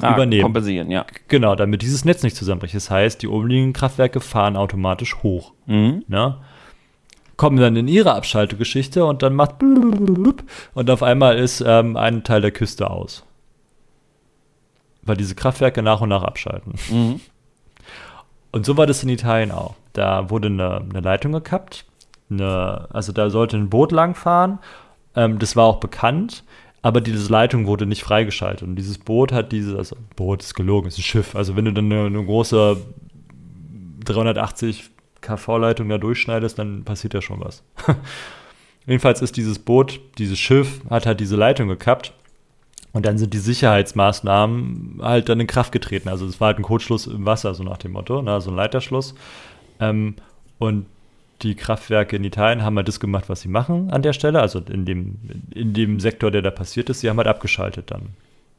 Tragen, 0.00 0.14
übernehmen. 0.14 0.42
Kompensieren, 0.42 0.90
ja. 0.90 1.04
Genau, 1.28 1.54
damit 1.54 1.82
dieses 1.82 2.04
Netz 2.04 2.22
nicht 2.22 2.36
zusammenbricht. 2.36 2.74
Das 2.74 2.90
heißt, 2.90 3.22
die 3.22 3.26
umliegenden 3.26 3.72
Kraftwerke 3.72 4.20
fahren 4.20 4.56
automatisch 4.56 5.16
hoch. 5.22 5.52
Mhm. 5.66 6.04
Ne? 6.08 6.36
Kommen 7.36 7.58
dann 7.58 7.76
in 7.76 7.88
ihre 7.88 8.14
Abschaltegeschichte 8.14 9.04
und 9.04 9.22
dann 9.22 9.34
macht 9.34 9.62
und 9.62 10.90
auf 10.90 11.02
einmal 11.02 11.36
ist 11.38 11.62
ähm, 11.66 11.96
ein 11.96 12.24
Teil 12.24 12.40
der 12.40 12.50
Küste 12.50 12.90
aus. 12.90 13.24
Weil 15.02 15.16
diese 15.16 15.34
Kraftwerke 15.34 15.82
nach 15.82 16.00
und 16.00 16.08
nach 16.08 16.22
abschalten. 16.22 16.74
Mhm. 16.90 17.20
Und 18.52 18.64
so 18.64 18.76
war 18.76 18.86
das 18.86 19.02
in 19.02 19.10
Italien 19.10 19.50
auch. 19.50 19.74
Da 19.92 20.30
wurde 20.30 20.48
eine, 20.48 20.82
eine 20.88 21.00
Leitung 21.00 21.32
gekappt. 21.32 21.84
Eine, 22.30 22.88
also 22.90 23.12
da 23.12 23.28
sollte 23.30 23.56
ein 23.56 23.68
Boot 23.68 23.92
langfahren. 23.92 24.58
Ähm, 25.14 25.38
das 25.38 25.56
war 25.56 25.64
auch 25.64 25.78
bekannt. 25.78 26.42
Aber 26.82 27.00
diese 27.00 27.30
Leitung 27.32 27.66
wurde 27.66 27.86
nicht 27.86 28.02
freigeschaltet. 28.02 28.66
Und 28.66 28.76
dieses 28.76 28.98
Boot 28.98 29.32
hat 29.32 29.52
diese, 29.52 29.76
also 29.76 29.96
Boot 30.14 30.42
ist 30.42 30.54
gelogen, 30.54 30.88
ist 30.88 30.98
ein 30.98 31.02
Schiff. 31.02 31.34
Also 31.34 31.56
wenn 31.56 31.64
du 31.64 31.72
dann 31.72 31.90
eine, 31.90 32.06
eine 32.06 32.24
große 32.24 32.76
380 34.04 34.90
kV-Leitung 35.20 35.88
da 35.88 35.98
durchschneidest, 35.98 36.58
dann 36.58 36.84
passiert 36.84 37.14
ja 37.14 37.22
schon 37.22 37.40
was. 37.40 37.62
Jedenfalls 38.86 39.20
ist 39.20 39.36
dieses 39.36 39.58
Boot, 39.58 40.00
dieses 40.18 40.38
Schiff, 40.38 40.80
hat 40.88 41.06
halt 41.06 41.18
diese 41.18 41.36
Leitung 41.36 41.68
gekappt. 41.68 42.12
Und 42.92 43.04
dann 43.04 43.18
sind 43.18 43.34
die 43.34 43.38
Sicherheitsmaßnahmen 43.38 45.00
halt 45.02 45.28
dann 45.28 45.40
in 45.40 45.46
Kraft 45.46 45.72
getreten. 45.72 46.08
Also 46.08 46.24
es 46.26 46.40
war 46.40 46.46
halt 46.46 46.58
ein 46.58 46.62
Kurzschluss 46.62 47.06
im 47.06 47.26
Wasser, 47.26 47.52
so 47.54 47.62
nach 47.62 47.76
dem 47.76 47.92
Motto, 47.92 48.22
ne? 48.22 48.40
so 48.40 48.50
ein 48.50 48.56
Leiterschluss. 48.56 49.14
Ähm, 49.80 50.14
und 50.58 50.86
die 51.42 51.54
Kraftwerke 51.54 52.16
in 52.16 52.24
Italien 52.24 52.62
haben 52.62 52.76
halt 52.76 52.88
das 52.88 53.00
gemacht, 53.00 53.28
was 53.28 53.42
sie 53.42 53.48
machen 53.48 53.90
an 53.90 54.02
der 54.02 54.12
Stelle, 54.12 54.40
also 54.40 54.60
in 54.60 54.84
dem, 54.84 55.18
in 55.54 55.74
dem 55.74 56.00
Sektor, 56.00 56.30
der 56.30 56.42
da 56.42 56.50
passiert 56.50 56.88
ist, 56.90 57.00
sie 57.00 57.10
haben 57.10 57.18
halt 57.18 57.28
abgeschaltet 57.28 57.90
dann. 57.90 58.08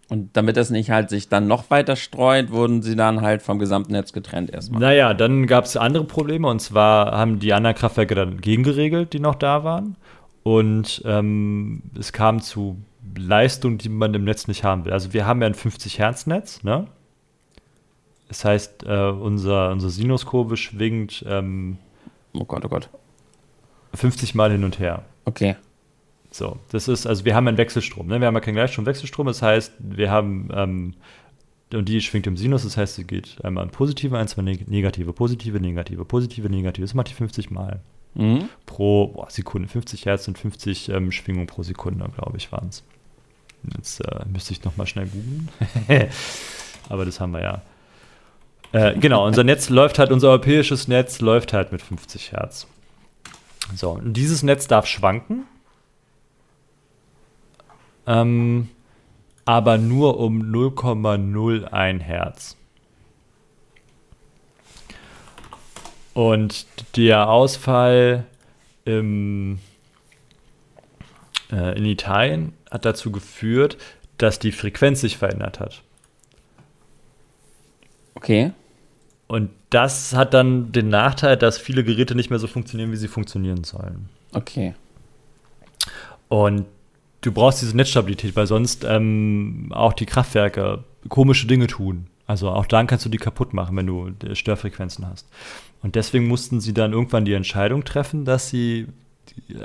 Und 0.10 0.38
damit 0.38 0.56
das 0.56 0.70
nicht 0.70 0.90
halt 0.90 1.10
sich 1.10 1.28
dann 1.28 1.48
noch 1.48 1.70
weiter 1.70 1.98
streut, 1.98 2.50
wurden 2.52 2.82
sie 2.82 2.96
dann 2.96 3.22
halt 3.22 3.42
vom 3.42 3.60
gesamten 3.60 3.92
Netz 3.92 4.14
getrennt 4.14 4.50
erstmal. 4.50 4.80
Naja, 4.80 5.14
dann 5.14 5.48
gab 5.48 5.66
es 5.66 5.76
andere 5.76 6.06
Probleme 6.06 6.48
und 6.48 6.62
zwar 6.62 7.12
haben 7.12 7.40
die 7.40 7.52
anderen 7.54 7.76
Kraftwerke 7.76 8.16
dann 8.16 8.40
gegengeregelt, 8.40 9.12
die 9.12 9.20
noch 9.20 9.36
da 9.36 9.66
waren. 9.66 9.98
Und 10.44 11.02
ähm, 11.04 11.82
es 12.00 12.14
kam 12.14 12.42
zu 12.42 12.78
Leistungen, 13.18 13.80
die 13.80 13.90
man 13.90 14.14
im 14.14 14.24
Netz 14.24 14.48
nicht 14.48 14.64
haben 14.64 14.86
will. 14.86 14.94
Also 14.94 15.12
wir 15.12 15.26
haben 15.26 15.42
ja 15.42 15.48
ein 15.48 15.56
50 15.56 16.00
Hertz 16.00 16.26
Netz, 16.26 16.64
ne? 16.64 16.88
Das 18.30 18.46
heißt, 18.46 18.86
äh, 18.86 19.10
unser, 19.10 19.72
unsere 19.72 19.90
Sinuskurve 19.92 20.56
schwingt 20.58 21.26
ähm, 21.28 21.78
Oh 22.40 22.46
Gott, 22.46 22.64
oh 22.66 22.70
Gott. 22.70 22.90
50 23.94 24.36
Mal 24.36 24.52
hin 24.52 24.64
und 24.64 24.80
her. 24.80 25.04
Okay. 25.26 25.56
So, 26.30 26.58
das 26.72 26.88
ist, 26.88 27.08
also 27.08 27.26
wir 27.26 27.36
haben 27.36 27.48
einen 27.48 27.58
Wechselstrom, 27.58 28.08
ne? 28.08 28.20
Wir 28.20 28.28
haben 28.28 28.36
ja 28.36 28.42
keinen 28.42 28.56
Gleichstrom-Wechselstrom, 28.56 29.28
das 29.28 29.42
heißt, 29.42 29.74
wir 29.80 30.12
haben, 30.12 30.50
ähm, 30.54 30.94
und 31.74 31.88
die 31.90 32.00
schwingt 32.02 32.28
im 32.28 32.38
Sinus, 32.38 32.64
das 32.64 32.78
heißt, 32.78 32.96
sie 32.96 33.06
geht 33.06 33.44
einmal 33.44 33.64
in 33.64 33.72
positive, 33.72 34.18
ein, 34.18 34.28
zwei 34.28 34.42
neg- 34.42 34.68
negative, 34.70 35.14
positive, 35.14 35.60
negative, 35.60 36.06
positive, 36.06 36.50
negative. 36.50 36.86
Das 36.86 36.94
macht 36.94 37.10
die 37.10 37.14
50 37.14 37.50
Mal 37.50 37.80
Mhm. 38.16 38.50
pro 38.66 39.08
boah, 39.08 39.30
Sekunde. 39.30 39.68
50 39.68 40.06
Hertz 40.06 40.26
sind 40.26 40.38
50 40.38 40.90
ähm, 40.90 41.12
Schwingungen 41.12 41.48
pro 41.48 41.64
Sekunde, 41.64 42.08
glaube 42.16 42.38
ich, 42.38 42.52
waren 42.52 42.70
es. 42.70 42.84
Jetzt 43.76 44.00
äh, 44.02 44.26
müsste 44.32 44.54
ich 44.54 44.64
nochmal 44.64 44.88
schnell 44.88 45.08
googeln. 45.08 45.50
Aber 46.90 47.06
das 47.06 47.20
haben 47.20 47.32
wir 47.32 47.42
ja. 47.42 47.62
Äh, 48.72 48.98
genau, 48.98 49.26
unser 49.26 49.44
Netz 49.44 49.70
läuft 49.70 50.00
halt, 50.00 50.12
unser 50.12 50.30
europäisches 50.30 50.88
Netz 50.88 51.22
läuft 51.22 51.54
halt 51.54 51.72
mit 51.72 51.82
50 51.82 52.34
Hertz. 52.34 52.68
So, 53.76 53.92
und 53.92 54.14
dieses 54.14 54.44
Netz 54.44 54.68
darf 54.68 54.86
schwanken. 54.86 55.46
Ähm, 58.06 58.70
aber 59.46 59.78
nur 59.78 60.20
um 60.20 60.42
0,01 60.42 62.00
Hertz. 62.00 62.58
Und 66.14 66.66
der 66.96 67.30
Ausfall 67.30 68.26
im, 68.86 69.60
äh, 71.52 71.78
in 71.78 71.86
Italien 71.86 72.54
hat 72.72 72.86
dazu 72.86 73.12
geführt, 73.12 73.78
dass 74.18 74.40
die 74.40 74.52
Frequenz 74.52 75.02
sich 75.02 75.18
verändert 75.18 75.60
hat. 75.60 75.84
Okay. 78.18 78.52
Und 79.28 79.52
das 79.70 80.14
hat 80.14 80.34
dann 80.34 80.72
den 80.72 80.90
Nachteil, 80.90 81.38
dass 81.38 81.58
viele 81.58 81.84
Geräte 81.84 82.16
nicht 82.16 82.30
mehr 82.30 82.40
so 82.40 82.48
funktionieren, 82.48 82.92
wie 82.92 82.98
sie 82.98 83.08
funktionieren 83.08 83.64
sollen. 83.64 84.10
Okay. 84.34 84.74
Und 86.30 86.66
du 87.22 87.32
brauchst 87.32 87.62
diese 87.62 87.76
Netzstabilität, 87.76 88.36
weil 88.36 88.48
sonst 88.48 88.84
ähm, 88.86 89.72
auch 89.72 89.94
die 89.94 90.06
Kraftwerke 90.06 90.84
komische 91.10 91.48
Dinge 91.48 91.68
tun. 91.68 92.08
Also 92.26 92.50
auch 92.50 92.66
dann 92.66 92.88
kannst 92.88 93.06
du 93.06 93.10
die 93.10 93.18
kaputt 93.18 93.54
machen, 93.54 93.78
wenn 93.78 93.88
du 93.88 94.12
äh, 94.26 94.36
Störfrequenzen 94.36 95.08
hast. 95.08 95.28
Und 95.84 95.96
deswegen 95.96 96.28
mussten 96.28 96.60
sie 96.60 96.74
dann 96.74 96.94
irgendwann 96.94 97.26
die 97.26 97.34
Entscheidung 97.34 97.84
treffen, 97.84 98.26
dass 98.26 98.50
sie 98.50 98.88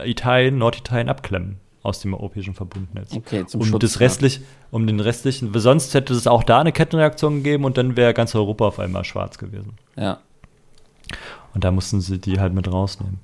Italien, 0.04 0.58
Norditalien 0.58 1.08
abklemmen 1.08 1.61
aus 1.82 2.00
dem 2.00 2.14
europäischen 2.14 2.54
Verbundnetz. 2.54 3.12
Okay, 3.12 3.44
zum 3.46 3.60
um 3.60 3.66
Schutz, 3.66 3.80
das 3.80 3.94
ja. 3.94 4.00
restlich, 4.00 4.40
um 4.70 4.86
den 4.86 5.00
restlichen, 5.00 5.50
sonst 5.58 5.94
hätte 5.94 6.14
es 6.14 6.26
auch 6.26 6.44
da 6.44 6.60
eine 6.60 6.72
Kettenreaktion 6.72 7.42
gegeben 7.42 7.64
und 7.64 7.76
dann 7.76 7.96
wäre 7.96 8.14
ganz 8.14 8.34
Europa 8.34 8.66
auf 8.66 8.78
einmal 8.78 9.04
schwarz 9.04 9.38
gewesen. 9.38 9.74
Ja. 9.96 10.20
Und 11.54 11.64
da 11.64 11.70
mussten 11.70 12.00
sie 12.00 12.18
die 12.18 12.40
halt 12.40 12.54
mit 12.54 12.70
rausnehmen. 12.70 13.18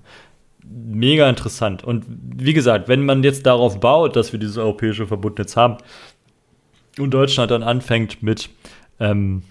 Mega 0.65 1.29
interessant. 1.31 1.83
Und 1.85 2.05
wie 2.09 2.53
gesagt, 2.53 2.89
wenn 2.89 3.07
man 3.07 3.23
jetzt 3.23 3.47
darauf 3.47 3.81
baut, 3.81 4.17
dass 4.17 4.33
wir 4.33 4.41
dieses 4.41 4.59
europäische 4.59 5.07
Verbundnetz 5.07 5.57
haben 5.57 5.79
und 6.99 7.13
Deutschland 7.13 7.51
dann 7.51 7.63
anfängt 7.63 8.23
mit 8.23 8.51
ähm, 9.01 9.45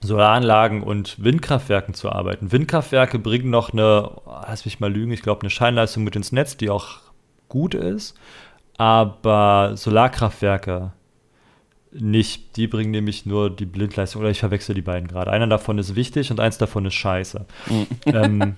Solaranlagen 0.00 0.82
und 0.82 1.22
Windkraftwerken 1.22 1.94
zu 1.94 2.10
arbeiten. 2.10 2.52
Windkraftwerke 2.52 3.18
bringen 3.18 3.50
noch 3.50 3.72
eine, 3.72 4.10
lass 4.26 4.64
mich 4.64 4.80
mal 4.80 4.92
lügen, 4.92 5.12
ich 5.12 5.22
glaube, 5.22 5.42
eine 5.42 5.50
Scheinleistung 5.50 6.04
mit 6.04 6.16
ins 6.16 6.32
Netz, 6.32 6.56
die 6.56 6.70
auch 6.70 7.00
gut 7.48 7.74
ist. 7.74 8.14
Aber 8.76 9.72
Solarkraftwerke 9.76 10.92
nicht. 11.92 12.56
Die 12.56 12.66
bringen 12.66 12.90
nämlich 12.90 13.26
nur 13.26 13.50
die 13.50 13.66
Blindleistung. 13.66 14.20
Oder 14.20 14.30
ich 14.30 14.40
verwechsel 14.40 14.74
die 14.74 14.82
beiden 14.82 15.08
gerade. 15.08 15.30
Einer 15.32 15.46
davon 15.46 15.78
ist 15.78 15.96
wichtig 15.96 16.30
und 16.30 16.40
eins 16.40 16.58
davon 16.58 16.86
ist 16.86 16.94
scheiße. 16.94 17.46
ähm, 18.06 18.54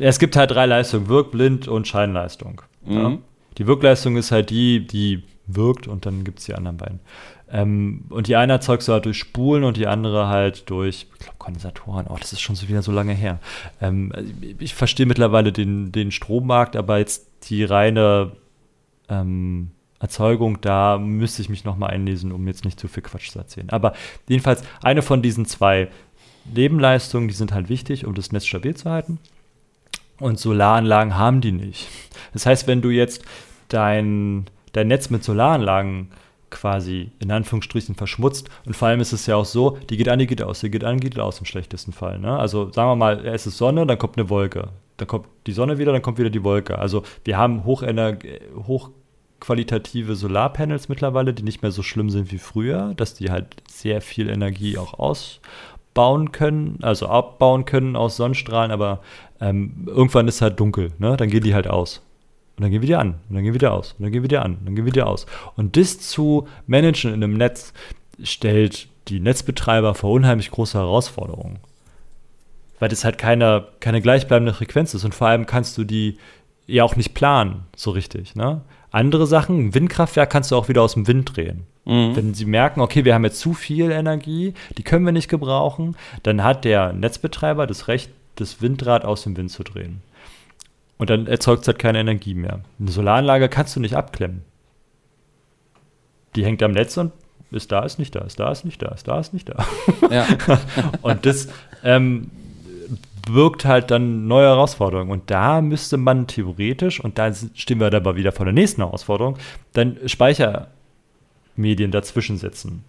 es 0.00 0.18
gibt 0.18 0.36
halt 0.36 0.50
drei 0.50 0.66
Leistungen: 0.66 1.08
Wirk, 1.08 1.30
Blind 1.30 1.68
und 1.68 1.86
Scheinleistung. 1.86 2.62
Ja? 2.86 3.10
Mhm. 3.10 3.18
Die 3.58 3.66
Wirkleistung 3.66 4.16
ist 4.16 4.30
halt 4.30 4.50
die, 4.50 4.86
die 4.86 5.24
wirkt 5.46 5.88
und 5.88 6.06
dann 6.06 6.24
gibt 6.24 6.38
es 6.38 6.44
die 6.44 6.54
anderen 6.54 6.76
beiden. 6.76 7.00
Ähm, 7.50 8.04
und 8.10 8.28
die 8.28 8.36
eine 8.36 8.52
erzeugst 8.52 8.86
du 8.86 8.92
halt 8.92 9.06
durch 9.06 9.18
Spulen 9.18 9.64
und 9.64 9.76
die 9.76 9.86
andere 9.86 10.28
halt 10.28 10.68
durch, 10.70 11.06
ich 11.12 11.18
glaube, 11.18 11.38
Kondensatoren. 11.38 12.06
Oh, 12.08 12.16
das 12.18 12.32
ist 12.32 12.40
schon 12.40 12.56
so 12.56 12.68
wieder 12.68 12.82
so 12.82 12.92
lange 12.92 13.14
her. 13.14 13.40
Ähm, 13.80 14.12
ich 14.58 14.74
verstehe 14.74 15.06
mittlerweile 15.06 15.50
den, 15.50 15.90
den 15.90 16.12
Strommarkt, 16.12 16.76
aber 16.76 16.98
jetzt 16.98 17.27
die 17.44 17.64
reine 17.64 18.32
ähm, 19.08 19.70
Erzeugung, 20.00 20.60
da 20.60 20.98
müsste 20.98 21.42
ich 21.42 21.48
mich 21.48 21.64
nochmal 21.64 21.90
einlesen, 21.90 22.32
um 22.32 22.46
jetzt 22.46 22.64
nicht 22.64 22.78
zu 22.78 22.88
viel 22.88 23.02
Quatsch 23.02 23.30
zu 23.30 23.38
erzählen. 23.38 23.70
Aber 23.70 23.94
jedenfalls, 24.28 24.62
eine 24.82 25.02
von 25.02 25.22
diesen 25.22 25.44
zwei 25.46 25.88
Nebenleistungen, 26.54 27.28
die 27.28 27.34
sind 27.34 27.52
halt 27.52 27.68
wichtig, 27.68 28.06
um 28.06 28.14
das 28.14 28.32
Netz 28.32 28.46
stabil 28.46 28.76
zu 28.76 28.90
halten. 28.90 29.18
Und 30.20 30.38
Solaranlagen 30.38 31.16
haben 31.16 31.40
die 31.40 31.52
nicht. 31.52 31.88
Das 32.32 32.46
heißt, 32.46 32.66
wenn 32.66 32.82
du 32.82 32.90
jetzt 32.90 33.24
dein, 33.68 34.46
dein 34.72 34.88
Netz 34.88 35.10
mit 35.10 35.24
Solaranlagen 35.24 36.08
quasi 36.50 37.10
in 37.18 37.30
Anführungsstrichen 37.30 37.94
verschmutzt. 37.94 38.48
Und 38.64 38.74
vor 38.74 38.88
allem 38.88 39.00
ist 39.00 39.12
es 39.12 39.26
ja 39.26 39.36
auch 39.36 39.44
so, 39.44 39.78
die 39.90 39.96
geht 39.96 40.08
an, 40.08 40.18
die 40.18 40.26
geht 40.26 40.42
aus, 40.42 40.60
die 40.60 40.70
geht 40.70 40.84
an, 40.84 40.98
die 40.98 41.10
geht 41.10 41.18
aus 41.18 41.38
im 41.38 41.46
schlechtesten 41.46 41.92
Fall. 41.92 42.18
Ne? 42.18 42.38
Also 42.38 42.72
sagen 42.72 42.90
wir 42.90 42.96
mal, 42.96 43.26
es 43.26 43.46
ist 43.46 43.58
Sonne, 43.58 43.86
dann 43.86 43.98
kommt 43.98 44.16
eine 44.16 44.30
Wolke. 44.30 44.68
Dann 44.98 45.08
kommt 45.08 45.26
die 45.46 45.52
Sonne 45.52 45.78
wieder, 45.78 45.92
dann 45.92 46.02
kommt 46.02 46.18
wieder 46.18 46.30
die 46.30 46.44
Wolke. 46.44 46.78
Also 46.78 47.02
wir 47.24 47.38
haben 47.38 47.64
hochqualitative 47.64 50.14
Solarpanels 50.14 50.90
mittlerweile, 50.90 51.32
die 51.32 51.42
nicht 51.42 51.62
mehr 51.62 51.70
so 51.70 51.82
schlimm 51.82 52.10
sind 52.10 52.30
wie 52.30 52.36
früher, 52.38 52.92
dass 52.94 53.14
die 53.14 53.30
halt 53.30 53.56
sehr 53.68 54.02
viel 54.02 54.28
Energie 54.28 54.76
auch 54.76 54.98
ausbauen 54.98 56.32
können, 56.32 56.80
also 56.82 57.06
abbauen 57.06 57.64
können 57.64 57.96
aus 57.96 58.16
Sonnenstrahlen, 58.16 58.72
aber 58.72 59.00
ähm, 59.40 59.86
irgendwann 59.86 60.28
ist 60.28 60.42
halt 60.42 60.60
dunkel, 60.60 60.92
ne? 60.98 61.16
dann 61.16 61.30
gehen 61.30 61.44
die 61.44 61.54
halt 61.54 61.68
aus. 61.68 62.02
Und 62.56 62.64
dann 62.64 62.70
gehen 62.72 62.82
wir 62.82 62.88
die 62.88 62.96
an. 62.96 63.14
Und 63.28 63.36
dann 63.36 63.44
gehen 63.44 63.52
wir 63.52 63.60
die 63.60 63.68
aus. 63.68 63.92
Und 63.92 64.02
dann 64.02 64.10
gehen 64.10 64.22
wir 64.22 64.28
die 64.28 64.36
an. 64.36 64.56
Und 64.56 64.66
dann 64.66 64.74
gehen 64.74 64.84
wir 64.84 64.92
die 64.92 65.02
aus. 65.02 65.26
Und 65.54 65.76
das 65.76 66.00
zu 66.00 66.48
managen 66.66 67.14
in 67.14 67.22
einem 67.22 67.36
Netz 67.36 67.72
stellt 68.20 68.88
die 69.06 69.20
Netzbetreiber 69.20 69.94
vor 69.94 70.10
unheimlich 70.10 70.50
große 70.50 70.76
Herausforderungen. 70.76 71.60
Weil 72.78 72.88
das 72.88 73.04
halt 73.04 73.18
keine, 73.18 73.66
keine 73.80 74.00
gleichbleibende 74.00 74.54
Frequenz 74.54 74.94
ist. 74.94 75.04
Und 75.04 75.14
vor 75.14 75.28
allem 75.28 75.46
kannst 75.46 75.76
du 75.78 75.84
die 75.84 76.18
ja 76.66 76.84
auch 76.84 76.96
nicht 76.96 77.14
planen, 77.14 77.64
so 77.74 77.90
richtig. 77.90 78.36
Ne? 78.36 78.60
Andere 78.90 79.26
Sachen, 79.26 79.58
ein 79.58 79.74
Windkraftwerk 79.74 80.30
kannst 80.30 80.50
du 80.50 80.56
auch 80.56 80.68
wieder 80.68 80.82
aus 80.82 80.94
dem 80.94 81.06
Wind 81.06 81.36
drehen. 81.36 81.66
Mhm. 81.84 82.14
Wenn 82.14 82.34
sie 82.34 82.44
merken, 82.44 82.80
okay, 82.80 83.04
wir 83.04 83.14
haben 83.14 83.24
jetzt 83.24 83.40
zu 83.40 83.54
viel 83.54 83.90
Energie, 83.90 84.54
die 84.76 84.82
können 84.82 85.04
wir 85.04 85.12
nicht 85.12 85.28
gebrauchen, 85.28 85.96
dann 86.22 86.44
hat 86.44 86.64
der 86.64 86.92
Netzbetreiber 86.92 87.66
das 87.66 87.88
Recht, 87.88 88.10
das 88.36 88.62
Windrad 88.62 89.04
aus 89.04 89.24
dem 89.24 89.36
Wind 89.36 89.50
zu 89.50 89.64
drehen. 89.64 90.02
Und 90.98 91.10
dann 91.10 91.26
erzeugt 91.26 91.62
es 91.62 91.68
halt 91.68 91.78
keine 91.78 92.00
Energie 92.00 92.34
mehr. 92.34 92.60
Eine 92.78 92.90
Solaranlage 92.90 93.48
kannst 93.48 93.74
du 93.76 93.80
nicht 93.80 93.94
abklemmen. 93.94 94.42
Die 96.36 96.44
hängt 96.44 96.62
am 96.62 96.72
Netz 96.72 96.96
und 96.96 97.12
ist 97.50 97.72
da, 97.72 97.80
ist 97.80 97.98
nicht 97.98 98.14
da, 98.14 98.20
ist 98.20 98.38
da, 98.38 98.50
ist 98.50 98.64
nicht 98.64 98.82
da, 98.82 98.88
ist 98.88 99.08
da, 99.08 99.18
ist 99.18 99.32
nicht 99.32 99.48
da. 99.48 99.64
Ja. 100.10 100.26
und 101.02 101.24
das 101.24 101.48
ähm, 101.82 102.30
birgt 103.32 103.64
halt 103.64 103.90
dann 103.90 104.26
neue 104.26 104.46
Herausforderungen. 104.46 105.10
Und 105.10 105.30
da 105.30 105.60
müsste 105.60 105.96
man 105.96 106.26
theoretisch, 106.26 107.00
und 107.00 107.18
da 107.18 107.32
stehen 107.32 107.80
wir 107.80 107.90
dabei 107.90 108.16
wieder 108.16 108.32
vor 108.32 108.46
der 108.46 108.52
nächsten 108.52 108.82
Herausforderung, 108.82 109.36
dann 109.72 109.96
Speichermedien 110.06 111.90
dazwischen 111.90 112.38
setzen. 112.38 112.84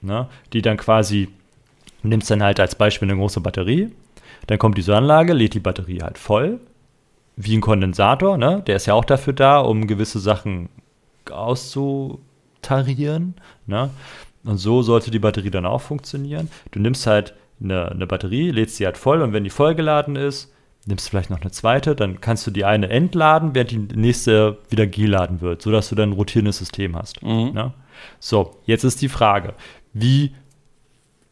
Ne? 0.00 0.28
Die 0.52 0.62
dann 0.62 0.76
quasi, 0.76 1.28
nimmst 2.02 2.30
dann 2.30 2.42
halt 2.42 2.60
als 2.60 2.74
Beispiel 2.74 3.10
eine 3.10 3.18
große 3.18 3.40
Batterie, 3.40 3.90
dann 4.46 4.58
kommt 4.58 4.78
diese 4.78 4.96
Anlage, 4.96 5.32
lädt 5.32 5.54
die 5.54 5.60
Batterie 5.60 6.02
halt 6.02 6.18
voll, 6.18 6.60
wie 7.36 7.56
ein 7.56 7.60
Kondensator, 7.60 8.36
ne? 8.36 8.62
der 8.66 8.76
ist 8.76 8.86
ja 8.86 8.94
auch 8.94 9.04
dafür 9.04 9.32
da, 9.32 9.60
um 9.60 9.86
gewisse 9.86 10.18
Sachen 10.18 10.68
auszutarieren. 11.30 13.34
Ne? 13.66 13.90
Und 14.44 14.58
so 14.58 14.82
sollte 14.82 15.10
die 15.10 15.20
Batterie 15.20 15.50
dann 15.50 15.66
auch 15.66 15.80
funktionieren. 15.80 16.50
Du 16.72 16.80
nimmst 16.80 17.06
halt 17.06 17.34
eine, 17.62 17.90
eine 17.90 18.06
Batterie, 18.06 18.50
lädst 18.50 18.76
sie 18.76 18.86
halt 18.86 18.98
voll 18.98 19.22
und 19.22 19.32
wenn 19.32 19.44
die 19.44 19.50
vollgeladen 19.50 20.16
ist, 20.16 20.52
nimmst 20.86 21.06
du 21.06 21.10
vielleicht 21.10 21.30
noch 21.30 21.40
eine 21.40 21.50
zweite, 21.50 21.94
dann 21.94 22.20
kannst 22.20 22.46
du 22.46 22.50
die 22.50 22.64
eine 22.64 22.88
entladen, 22.90 23.54
während 23.54 23.70
die 23.70 23.78
nächste 23.78 24.58
wieder 24.68 24.86
geladen 24.86 25.40
wird, 25.40 25.62
sodass 25.62 25.88
du 25.88 25.94
dann 25.94 26.10
ein 26.10 26.14
rotierendes 26.14 26.58
System 26.58 26.96
hast. 26.96 27.22
Mhm. 27.22 27.52
Ne? 27.52 27.72
So, 28.18 28.56
jetzt 28.64 28.84
ist 28.84 29.00
die 29.00 29.08
Frage, 29.08 29.54
wie, 29.92 30.32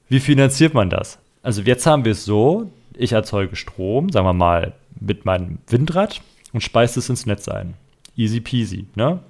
wie 0.08 0.20
finanziert 0.20 0.74
man 0.74 0.90
das? 0.90 1.18
Also 1.42 1.62
jetzt 1.62 1.86
haben 1.86 2.04
wir 2.04 2.12
es 2.12 2.24
so, 2.24 2.70
ich 2.94 3.12
erzeuge 3.12 3.56
Strom, 3.56 4.10
sagen 4.10 4.26
wir 4.26 4.32
mal 4.32 4.74
mit 5.00 5.24
meinem 5.24 5.58
Windrad 5.68 6.20
und 6.52 6.62
speise 6.62 7.00
es 7.00 7.08
ins 7.08 7.26
Netz 7.26 7.48
ein. 7.48 7.74
Easy 8.16 8.40
peasy. 8.40 8.86
Ne? 8.94 9.20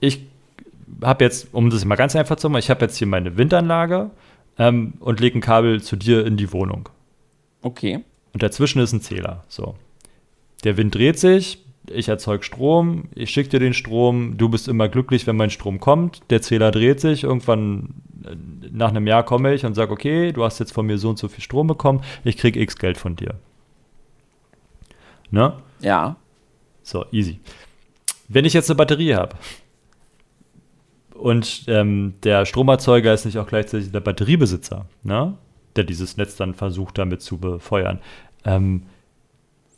Ich 0.00 0.26
habe 1.02 1.24
jetzt, 1.24 1.52
um 1.52 1.70
das 1.70 1.84
mal 1.84 1.96
ganz 1.96 2.16
einfach 2.16 2.36
zu 2.36 2.48
machen, 2.48 2.60
ich 2.60 2.70
habe 2.70 2.84
jetzt 2.84 2.96
hier 2.96 3.06
meine 3.06 3.36
Windanlage 3.36 4.10
ähm, 4.58 4.94
und 5.00 5.20
lege 5.20 5.38
ein 5.38 5.42
Kabel 5.42 5.82
zu 5.82 5.96
dir 5.96 6.26
in 6.26 6.36
die 6.36 6.52
Wohnung. 6.52 6.88
Okay. 7.62 8.04
Und 8.32 8.42
dazwischen 8.42 8.80
ist 8.80 8.92
ein 8.92 9.00
Zähler. 9.00 9.44
So. 9.48 9.76
Der 10.64 10.76
Wind 10.76 10.94
dreht 10.94 11.18
sich, 11.18 11.64
ich 11.90 12.08
erzeuge 12.08 12.42
Strom, 12.42 13.04
ich 13.14 13.30
schicke 13.30 13.50
dir 13.50 13.60
den 13.60 13.74
Strom, 13.74 14.36
du 14.36 14.48
bist 14.48 14.68
immer 14.68 14.88
glücklich, 14.88 15.26
wenn 15.26 15.36
mein 15.36 15.50
Strom 15.50 15.80
kommt, 15.80 16.22
der 16.30 16.42
Zähler 16.42 16.70
dreht 16.70 17.00
sich, 17.00 17.24
irgendwann 17.24 17.94
äh, 18.24 18.34
nach 18.70 18.88
einem 18.88 19.06
Jahr 19.06 19.24
komme 19.24 19.54
ich 19.54 19.64
und 19.64 19.74
sage, 19.74 19.92
okay, 19.92 20.32
du 20.32 20.44
hast 20.44 20.58
jetzt 20.58 20.72
von 20.72 20.86
mir 20.86 20.98
so 20.98 21.10
und 21.10 21.18
so 21.18 21.28
viel 21.28 21.42
Strom 21.42 21.66
bekommen, 21.66 22.02
ich 22.24 22.36
kriege 22.36 22.60
X 22.60 22.76
Geld 22.76 22.98
von 22.98 23.16
dir. 23.16 23.34
Ne? 25.30 25.54
Ja. 25.80 26.16
So, 26.82 27.04
easy. 27.10 27.40
Wenn 28.28 28.44
ich 28.44 28.52
jetzt 28.52 28.70
eine 28.70 28.76
Batterie 28.76 29.14
habe 29.14 29.36
und 31.18 31.64
ähm, 31.68 32.14
der 32.22 32.46
Stromerzeuger 32.46 33.12
ist 33.12 33.24
nicht 33.24 33.38
auch 33.38 33.46
gleichzeitig 33.46 33.92
der 33.92 34.00
Batteriebesitzer, 34.00 34.86
ne? 35.02 35.34
der 35.74 35.84
dieses 35.84 36.16
Netz 36.16 36.36
dann 36.36 36.54
versucht 36.54 36.98
damit 36.98 37.22
zu 37.22 37.38
befeuern, 37.38 38.00
ähm, 38.44 38.82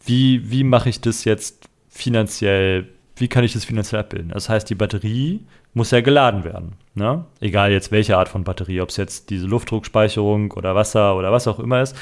wie, 0.04 0.50
wie 0.50 0.64
mache 0.64 0.88
ich 0.88 1.00
das 1.00 1.24
jetzt 1.24 1.68
finanziell, 1.88 2.88
wie 3.16 3.28
kann 3.28 3.44
ich 3.44 3.52
das 3.52 3.64
finanziell 3.64 4.00
abbilden? 4.00 4.30
Das 4.30 4.48
heißt, 4.48 4.70
die 4.70 4.74
Batterie 4.74 5.40
muss 5.74 5.90
ja 5.90 6.00
geladen 6.00 6.44
werden. 6.44 6.72
Ne? 6.94 7.24
Egal 7.40 7.72
jetzt 7.72 7.92
welche 7.92 8.16
Art 8.16 8.28
von 8.28 8.44
Batterie, 8.44 8.80
ob 8.80 8.90
es 8.90 8.96
jetzt 8.96 9.30
diese 9.30 9.46
Luftdruckspeicherung 9.46 10.52
oder 10.52 10.74
Wasser 10.74 11.16
oder 11.16 11.32
was 11.32 11.46
auch 11.46 11.58
immer 11.58 11.82
ist, 11.82 11.96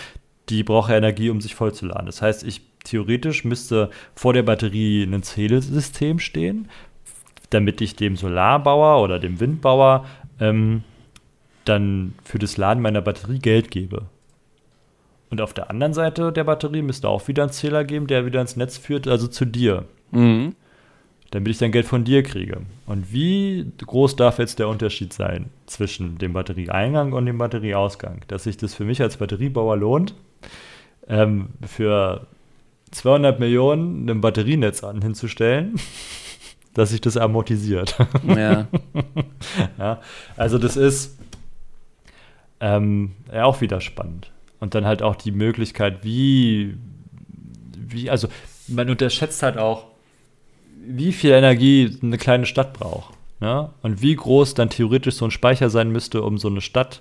die 0.49 0.63
braucht 0.63 0.91
ja 0.91 0.97
Energie, 0.97 1.31
um 1.31 1.41
sich 1.41 1.55
vollzuladen. 1.55 2.07
Das 2.07 2.23
heißt, 2.23 2.45
ich 2.45 2.63
theoretisch 2.85 3.45
müsste 3.45 3.91
vor 4.15 4.33
der 4.33 4.45
Batterie 4.45 5.03
ein 5.03 5.23
Zählesystem 5.23 6.19
stehen, 6.19 6.69
damit 7.51 7.81
ich 7.81 7.97
dem 7.97 8.17
Solarbauer 8.17 9.03
oder 9.03 9.19
dem 9.19 9.41
Windbauer 9.41 10.05
ähm, 10.41 10.83
dann 11.65 12.15
für 12.25 12.39
das 12.39 12.57
Laden 12.57 12.83
meiner 12.83 13.03
Batterie 13.03 13.39
Geld 13.39 13.71
gebe. 13.71 14.07
Und 15.31 15.41
auf 15.41 15.53
der 15.53 15.71
anderen 15.71 15.93
Seite 15.93 16.33
der 16.33 16.45
Batterie 16.45 16.83
müsste 16.83 17.09
auch 17.09 17.27
wieder 17.29 17.43
ein 17.43 17.51
Zähler 17.51 17.85
geben, 17.85 18.07
der 18.07 18.27
wieder 18.27 18.41
ins 18.41 18.57
Netz 18.57 18.79
führt, 18.79 19.09
also 19.09 19.27
zu 19.27 19.45
dir. 19.45 19.85
Mhm. 20.13 20.55
Damit 21.33 21.51
ich 21.51 21.59
dann 21.59 21.73
Geld 21.73 21.87
von 21.87 22.05
dir 22.05 22.23
kriege. 22.23 22.63
Und 22.87 23.13
wie 23.13 23.67
groß 23.85 24.15
darf 24.15 24.39
jetzt 24.39 24.61
der 24.61 24.69
Unterschied 24.69 25.13
sein 25.13 25.51
zwischen 25.67 26.19
dem 26.19 26.33
Batterieeingang 26.33 27.13
und 27.13 27.27
dem 27.27 27.39
Batterieausgang? 27.39 28.21
Dass 28.29 28.45
sich 28.45 28.57
das 28.57 28.75
für 28.75 28.85
mich 28.85 29.03
als 29.03 29.17
Batteriebauer 29.17 29.77
lohnt, 29.77 30.15
ähm, 31.09 31.49
für 31.67 32.29
200 32.93 33.41
Millionen 33.41 34.09
ein 34.09 34.21
Batterienetz 34.21 34.85
an 34.85 35.03
hinzustellen, 35.03 35.75
dass 36.77 36.91
sich 36.91 37.01
das 37.01 37.17
amortisiert. 37.17 37.97
Ja. 38.27 38.69
ja 39.79 40.01
also 40.37 40.59
das 40.59 40.77
ist 40.77 41.19
ähm, 42.61 43.13
ja 43.33 43.45
auch 43.47 43.63
wieder 43.63 43.81
spannend. 43.81 44.31
Und 44.61 44.75
dann 44.75 44.85
halt 44.85 45.03
auch 45.03 45.17
die 45.17 45.33
Möglichkeit, 45.33 46.05
wie, 46.05 46.77
wie, 47.77 48.11
also 48.11 48.29
man 48.69 48.91
unterschätzt 48.91 49.43
halt 49.43 49.57
auch, 49.57 49.87
wie 50.87 51.13
viel 51.13 51.31
Energie 51.31 51.97
eine 52.03 52.19
kleine 52.19 52.45
Stadt 52.45 52.75
braucht. 52.75 53.15
Ja? 53.41 53.73
Und 53.81 54.03
wie 54.03 54.15
groß 54.15 54.53
dann 54.53 54.69
theoretisch 54.69 55.15
so 55.15 55.25
ein 55.25 55.31
Speicher 55.31 55.71
sein 55.71 55.91
müsste, 55.91 56.23
um 56.23 56.37
so 56.37 56.49
eine 56.49 56.61
Stadt 56.61 57.01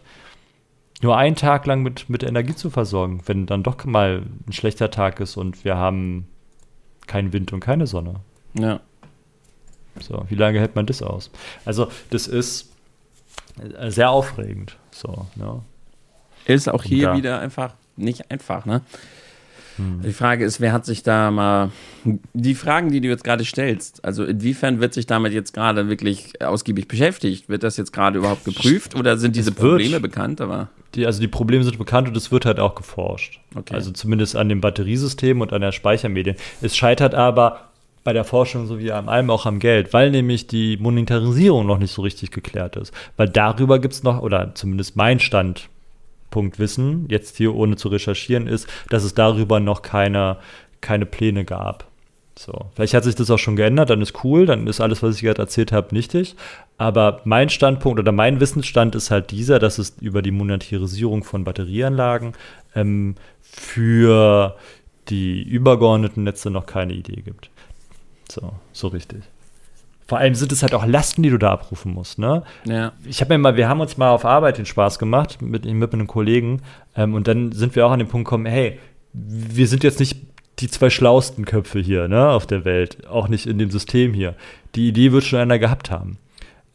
nur 1.02 1.18
einen 1.18 1.36
Tag 1.36 1.66
lang 1.66 1.84
mit, 1.84 2.10
mit 2.10 2.24
Energie 2.24 2.56
zu 2.56 2.70
versorgen, 2.70 3.22
wenn 3.26 3.46
dann 3.46 3.62
doch 3.62 3.84
mal 3.84 4.24
ein 4.48 4.54
schlechter 4.54 4.90
Tag 4.90 5.20
ist 5.20 5.36
und 5.36 5.66
wir 5.66 5.76
haben 5.76 6.28
keinen 7.08 7.34
Wind 7.34 7.52
und 7.52 7.60
keine 7.60 7.88
Sonne. 7.88 8.22
Ja. 8.58 8.80
So, 10.00 10.26
wie 10.30 10.36
lange 10.36 10.60
hält 10.60 10.76
man 10.76 10.86
das 10.86 11.02
aus? 11.02 11.32
Also, 11.64 11.90
das 12.10 12.28
ist 12.28 12.70
sehr 13.88 14.10
aufregend. 14.10 14.78
So, 14.92 15.28
ja. 15.40 15.62
Ist 16.46 16.70
auch 16.70 16.84
hier 16.84 17.08
da. 17.08 17.18
wieder 17.18 17.40
einfach 17.40 17.74
nicht 17.96 18.30
einfach, 18.30 18.66
ne? 18.66 18.82
Hm. 19.78 20.02
Die 20.04 20.14
Frage 20.14 20.46
ist, 20.46 20.62
wer 20.62 20.72
hat 20.72 20.86
sich 20.86 21.04
da 21.04 21.32
mal 21.32 21.72
die 22.34 22.56
Fragen, 22.56 22.92
die 22.92 23.02
du 23.02 23.10
jetzt 23.10 23.24
gerade 23.24 23.44
stellst, 23.44 24.04
also 24.06 24.24
inwiefern 24.24 24.80
wird 24.80 24.94
sich 24.94 25.06
damit 25.06 25.34
jetzt 25.34 25.54
gerade 25.54 25.90
wirklich 25.90 26.42
ausgiebig 26.42 26.88
beschäftigt? 26.88 27.50
Wird 27.50 27.64
das 27.64 27.76
jetzt 27.76 27.92
gerade 27.92 28.20
überhaupt 28.20 28.46
geprüft 28.46 28.96
oder 28.96 29.18
sind 29.18 29.36
diese 29.36 29.52
Probleme 29.52 30.00
bekannt? 30.00 30.40
Aber 30.40 30.70
die, 30.94 31.06
also 31.06 31.20
die 31.20 31.28
Probleme 31.28 31.64
sind 31.64 31.78
bekannt 31.78 32.08
und 32.08 32.16
es 32.16 32.32
wird 32.32 32.46
halt 32.46 32.60
auch 32.60 32.76
geforscht. 32.76 33.42
Okay. 33.54 33.74
Also 33.74 33.92
zumindest 33.92 34.36
an 34.38 34.48
dem 34.48 34.62
Batteriesystem 34.62 35.42
und 35.42 35.52
an 35.52 35.62
der 35.62 35.74
Speichermedien. 35.74 36.38
Es 36.62 36.78
scheitert 36.78 37.14
aber 37.14 37.72
bei 38.06 38.14
der 38.14 38.24
Forschung 38.24 38.68
sowie 38.68 38.92
an 38.92 39.10
allem 39.10 39.32
auch 39.32 39.48
am 39.48 39.58
Geld, 39.58 39.92
weil 39.92 40.12
nämlich 40.12 40.46
die 40.46 40.78
Monetarisierung 40.78 41.66
noch 41.66 41.80
nicht 41.80 41.92
so 41.92 42.04
richtig 42.04 42.30
geklärt 42.30 42.76
ist. 42.76 42.94
Weil 43.18 43.28
darüber 43.28 43.80
gibt 43.80 43.96
es 43.96 44.04
noch, 44.04 44.22
oder 44.22 44.54
zumindest 44.54 44.96
mein 44.96 45.20
Standpunkt 45.20 46.60
Wissen, 46.60 47.08
jetzt 47.10 47.36
hier 47.36 47.56
ohne 47.56 47.78
zu 47.78 47.88
recherchieren, 47.88 48.46
ist, 48.46 48.68
dass 48.92 49.04
es 49.04 49.16
darüber 49.16 49.60
noch 49.60 49.82
keine, 49.82 50.38
keine 50.82 51.08
Pläne 51.08 51.46
gab. 51.46 51.88
So, 52.38 52.54
vielleicht 52.76 52.94
hat 52.94 53.06
sich 53.06 53.16
das 53.16 53.32
auch 53.32 53.40
schon 53.40 53.56
geändert, 53.56 53.90
dann 53.90 54.04
ist 54.04 54.24
cool, 54.24 54.46
dann 54.46 54.68
ist 54.68 54.82
alles, 54.82 55.02
was 55.02 55.16
ich 55.16 55.24
gerade 55.24 55.42
erzählt 55.42 55.72
habe, 55.72 55.96
nichtig. 55.96 56.36
Aber 56.78 57.22
mein 57.24 57.50
Standpunkt 57.50 58.00
oder 58.00 58.12
mein 58.12 58.40
Wissensstand 58.40 58.94
ist 58.94 59.10
halt 59.10 59.32
dieser, 59.32 59.58
dass 59.58 59.80
es 59.80 59.96
über 60.00 60.22
die 60.22 60.32
Monetarisierung 60.32 61.24
von 61.24 61.44
Batterieanlagen 61.44 62.34
ähm, 62.76 63.16
für 63.42 64.56
die 65.10 65.42
übergeordneten 65.42 66.24
Netze 66.24 66.52
noch 66.52 66.68
keine 66.68 66.94
Idee 66.94 67.22
gibt. 67.22 67.50
So, 68.32 68.54
so 68.74 68.88
richtig. 68.88 69.24
Vor 70.08 70.20
allem 70.20 70.36
sind 70.36 70.52
es 70.52 70.62
halt 70.62 70.76
auch 70.76 70.86
Lasten, 70.86 71.24
die 71.24 71.32
du 71.32 71.40
da 71.40 71.52
abrufen 71.52 71.94
musst, 71.94 72.20
ne? 72.20 72.44
Ja. 72.66 72.94
Ich 73.06 73.22
habe 73.22 73.34
mir 73.34 73.40
mal, 73.40 73.56
wir 73.56 73.68
haben 73.68 73.82
uns 73.82 73.98
mal 73.98 74.12
auf 74.12 74.24
Arbeit 74.24 74.60
den 74.60 74.68
Spaß 74.68 75.00
gemacht 75.00 75.42
mit, 75.42 75.66
mit 75.66 75.94
einem 75.94 76.08
Kollegen 76.08 76.62
ähm, 76.96 77.16
und 77.16 77.28
dann 77.28 77.52
sind 77.52 77.76
wir 77.76 77.88
auch 77.88 77.92
an 77.92 78.00
den 78.00 78.08
Punkt 78.08 78.26
gekommen, 78.26 78.46
hey, 78.46 78.80
wir 79.14 79.68
sind 79.68 79.84
jetzt 79.84 80.00
nicht 80.00 80.18
die 80.60 80.70
zwei 80.70 80.90
schlausten 80.90 81.46
Köpfe 81.46 81.80
hier, 81.80 82.08
ne, 82.08 82.30
auf 82.30 82.46
der 82.46 82.66
Welt, 82.66 83.08
auch 83.08 83.28
nicht 83.28 83.48
in 83.48 83.58
dem 83.58 83.72
System 83.72 84.14
hier. 84.14 84.36
Die 84.76 84.88
Idee 84.88 85.12
wird 85.12 85.24
schon 85.24 85.40
einer 85.40 85.60
gehabt 85.60 85.90
haben. 85.90 86.18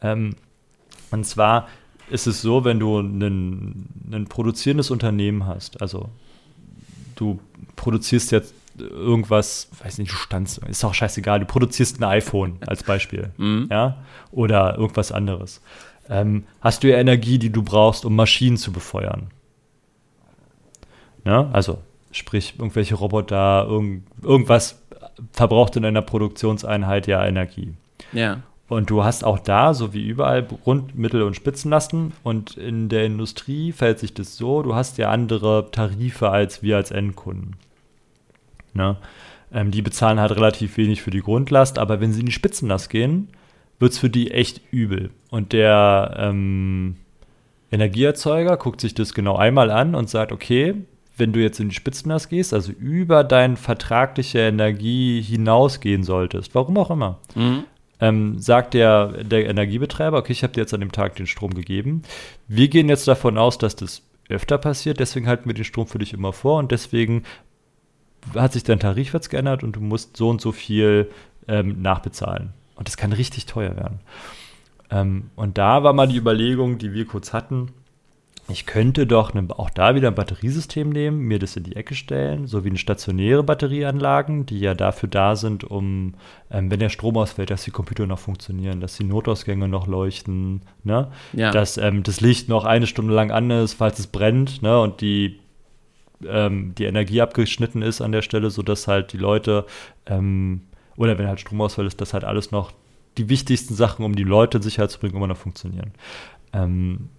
Ähm, 0.01 0.35
und 1.11 1.25
zwar 1.25 1.67
ist 2.09 2.27
es 2.27 2.41
so, 2.41 2.65
wenn 2.65 2.79
du 2.79 2.99
ein 2.99 4.25
produzierendes 4.27 4.91
Unternehmen 4.91 5.45
hast, 5.45 5.81
also 5.81 6.09
du 7.15 7.39
produzierst 7.75 8.31
jetzt 8.31 8.53
irgendwas, 8.77 9.69
weiß 9.83 9.97
nicht, 9.97 10.11
du 10.11 10.15
standst, 10.15 10.59
ist 10.59 10.83
auch 10.83 10.93
scheißegal, 10.93 11.39
du 11.39 11.45
produzierst 11.45 11.99
ein 11.99 12.03
iPhone 12.03 12.57
als 12.65 12.83
Beispiel, 12.83 13.31
mhm. 13.37 13.67
ja, 13.69 13.97
oder 14.31 14.77
irgendwas 14.77 15.11
anderes. 15.11 15.61
Ähm, 16.09 16.45
hast 16.61 16.83
du 16.83 16.89
ja 16.89 16.97
Energie, 16.97 17.39
die 17.39 17.51
du 17.51 17.63
brauchst, 17.63 18.05
um 18.05 18.15
Maschinen 18.15 18.57
zu 18.57 18.71
befeuern. 18.71 19.27
Ja, 21.25 21.49
also 21.53 21.79
sprich 22.11 22.55
irgendwelche 22.57 22.95
Roboter, 22.95 23.65
irgend, 23.69 24.03
irgendwas 24.21 24.81
verbraucht 25.31 25.75
in 25.75 25.85
einer 25.85 26.01
Produktionseinheit 26.01 27.07
ja 27.07 27.25
Energie. 27.25 27.73
Ja. 28.11 28.41
Und 28.67 28.89
du 28.89 29.03
hast 29.03 29.25
auch 29.25 29.39
da, 29.39 29.73
so 29.73 29.93
wie 29.93 30.07
überall, 30.07 30.43
Grund-, 30.43 30.97
Mittel- 30.97 31.23
und 31.23 31.35
Spitzenlasten. 31.35 32.13
Und 32.23 32.55
in 32.55 32.87
der 32.87 33.05
Industrie 33.05 33.73
fällt 33.73 33.99
sich 33.99 34.13
das 34.13 34.37
so, 34.37 34.61
du 34.61 34.75
hast 34.75 34.97
ja 34.97 35.09
andere 35.09 35.69
Tarife 35.71 36.29
als 36.29 36.63
wir 36.63 36.77
als 36.77 36.89
Endkunden. 36.91 37.57
Ne? 38.73 38.97
Ähm, 39.53 39.71
die 39.71 39.81
bezahlen 39.81 40.19
halt 40.19 40.31
relativ 40.31 40.77
wenig 40.77 41.01
für 41.01 41.11
die 41.11 41.21
Grundlast, 41.21 41.79
aber 41.79 41.99
wenn 41.99 42.13
sie 42.13 42.21
in 42.21 42.25
die 42.25 42.31
Spitzenlast 42.31 42.89
gehen, 42.89 43.29
wird 43.79 43.93
es 43.93 43.99
für 43.99 44.09
die 44.09 44.31
echt 44.31 44.61
übel. 44.71 45.11
Und 45.29 45.53
der 45.53 46.15
ähm, 46.17 46.97
Energieerzeuger 47.71 48.57
guckt 48.57 48.81
sich 48.81 48.93
das 48.93 49.13
genau 49.13 49.35
einmal 49.35 49.71
an 49.71 49.95
und 49.95 50.09
sagt, 50.09 50.31
okay, 50.31 50.75
wenn 51.17 51.33
du 51.33 51.39
jetzt 51.39 51.59
in 51.59 51.69
die 51.69 51.75
Spitzenlast 51.75 52.29
gehst, 52.29 52.53
also 52.53 52.71
über 52.71 53.23
deine 53.23 53.57
vertragliche 53.57 54.39
Energie 54.39 55.21
hinausgehen 55.21 56.03
solltest, 56.03 56.55
warum 56.55 56.77
auch 56.77 56.89
immer, 56.89 57.19
mhm 57.35 57.65
ähm, 58.01 58.39
sagt 58.39 58.73
der, 58.73 59.23
der 59.23 59.47
Energiebetreiber, 59.47 60.17
okay, 60.17 60.33
ich 60.33 60.43
habe 60.43 60.53
dir 60.53 60.61
jetzt 60.61 60.73
an 60.73 60.79
dem 60.79 60.91
Tag 60.91 61.15
den 61.15 61.27
Strom 61.27 61.53
gegeben. 61.53 62.01
Wir 62.47 62.67
gehen 62.67 62.89
jetzt 62.89 63.07
davon 63.07 63.37
aus, 63.37 63.59
dass 63.59 63.75
das 63.75 64.01
öfter 64.27 64.57
passiert, 64.57 64.99
deswegen 64.99 65.27
halten 65.27 65.47
wir 65.47 65.53
den 65.53 65.63
Strom 65.63 65.87
für 65.87 65.99
dich 65.99 66.13
immer 66.13 66.33
vor 66.33 66.57
und 66.57 66.71
deswegen 66.71 67.23
hat 68.35 68.53
sich 68.53 68.63
dein 68.63 68.79
Tarif 68.79 69.13
jetzt 69.13 69.29
geändert 69.29 69.63
und 69.63 69.75
du 69.75 69.81
musst 69.81 70.17
so 70.17 70.29
und 70.29 70.41
so 70.41 70.51
viel 70.51 71.09
ähm, 71.47 71.81
nachbezahlen. 71.81 72.53
Und 72.75 72.87
das 72.87 72.97
kann 72.97 73.13
richtig 73.13 73.45
teuer 73.45 73.75
werden. 73.75 73.99
Ähm, 74.89 75.31
und 75.35 75.57
da 75.57 75.83
war 75.83 75.93
mal 75.93 76.07
die 76.07 76.17
Überlegung, 76.17 76.77
die 76.77 76.93
wir 76.93 77.05
kurz 77.05 77.33
hatten, 77.33 77.69
ich 78.51 78.65
könnte 78.65 79.07
doch 79.07 79.33
ne, 79.33 79.47
auch 79.49 79.69
da 79.69 79.95
wieder 79.95 80.09
ein 80.09 80.15
Batteriesystem 80.15 80.89
nehmen, 80.89 81.19
mir 81.19 81.39
das 81.39 81.55
in 81.55 81.63
die 81.63 81.75
Ecke 81.75 81.95
stellen, 81.95 82.47
so 82.47 82.63
wie 82.63 82.69
eine 82.69 82.77
stationäre 82.77 83.43
Batterieanlagen, 83.43 84.45
die 84.45 84.59
ja 84.59 84.73
dafür 84.73 85.09
da 85.09 85.35
sind, 85.35 85.63
um, 85.63 86.15
ähm, 86.51 86.69
wenn 86.69 86.79
der 86.79 86.89
Strom 86.89 87.17
ausfällt, 87.17 87.49
dass 87.49 87.63
die 87.63 87.71
Computer 87.71 88.05
noch 88.07 88.19
funktionieren, 88.19 88.81
dass 88.81 88.97
die 88.97 89.03
Notausgänge 89.03 89.67
noch 89.67 89.87
leuchten, 89.87 90.61
ne? 90.83 91.11
Ja. 91.33 91.51
dass 91.51 91.77
ähm, 91.77 92.03
das 92.03 92.21
Licht 92.21 92.49
noch 92.49 92.65
eine 92.65 92.87
Stunde 92.87 93.13
lang 93.13 93.31
an 93.31 93.49
ist, 93.51 93.73
falls 93.73 93.99
es 93.99 94.07
brennt 94.07 94.61
ne? 94.61 94.79
und 94.79 95.01
die, 95.01 95.39
ähm, 96.27 96.73
die 96.75 96.85
Energie 96.85 97.21
abgeschnitten 97.21 97.81
ist 97.81 98.01
an 98.01 98.11
der 98.11 98.21
Stelle, 98.21 98.49
sodass 98.49 98.87
halt 98.87 99.13
die 99.13 99.17
Leute, 99.17 99.65
ähm, 100.05 100.61
oder 100.95 101.17
wenn 101.17 101.27
halt 101.27 101.39
Stromausfall 101.39 101.85
ist, 101.85 102.01
dass 102.01 102.13
halt 102.13 102.23
alles 102.23 102.51
noch 102.51 102.71
die 103.17 103.29
wichtigsten 103.29 103.75
Sachen, 103.75 104.05
um 104.05 104.15
die 104.15 104.23
Leute 104.23 104.57
in 104.57 104.63
Sicherheit 104.63 104.91
zu 104.91 104.99
bringen, 104.99 105.15
immer 105.15 105.27
noch 105.27 105.37
funktionieren. 105.37 105.91
Ähm, 106.53 107.09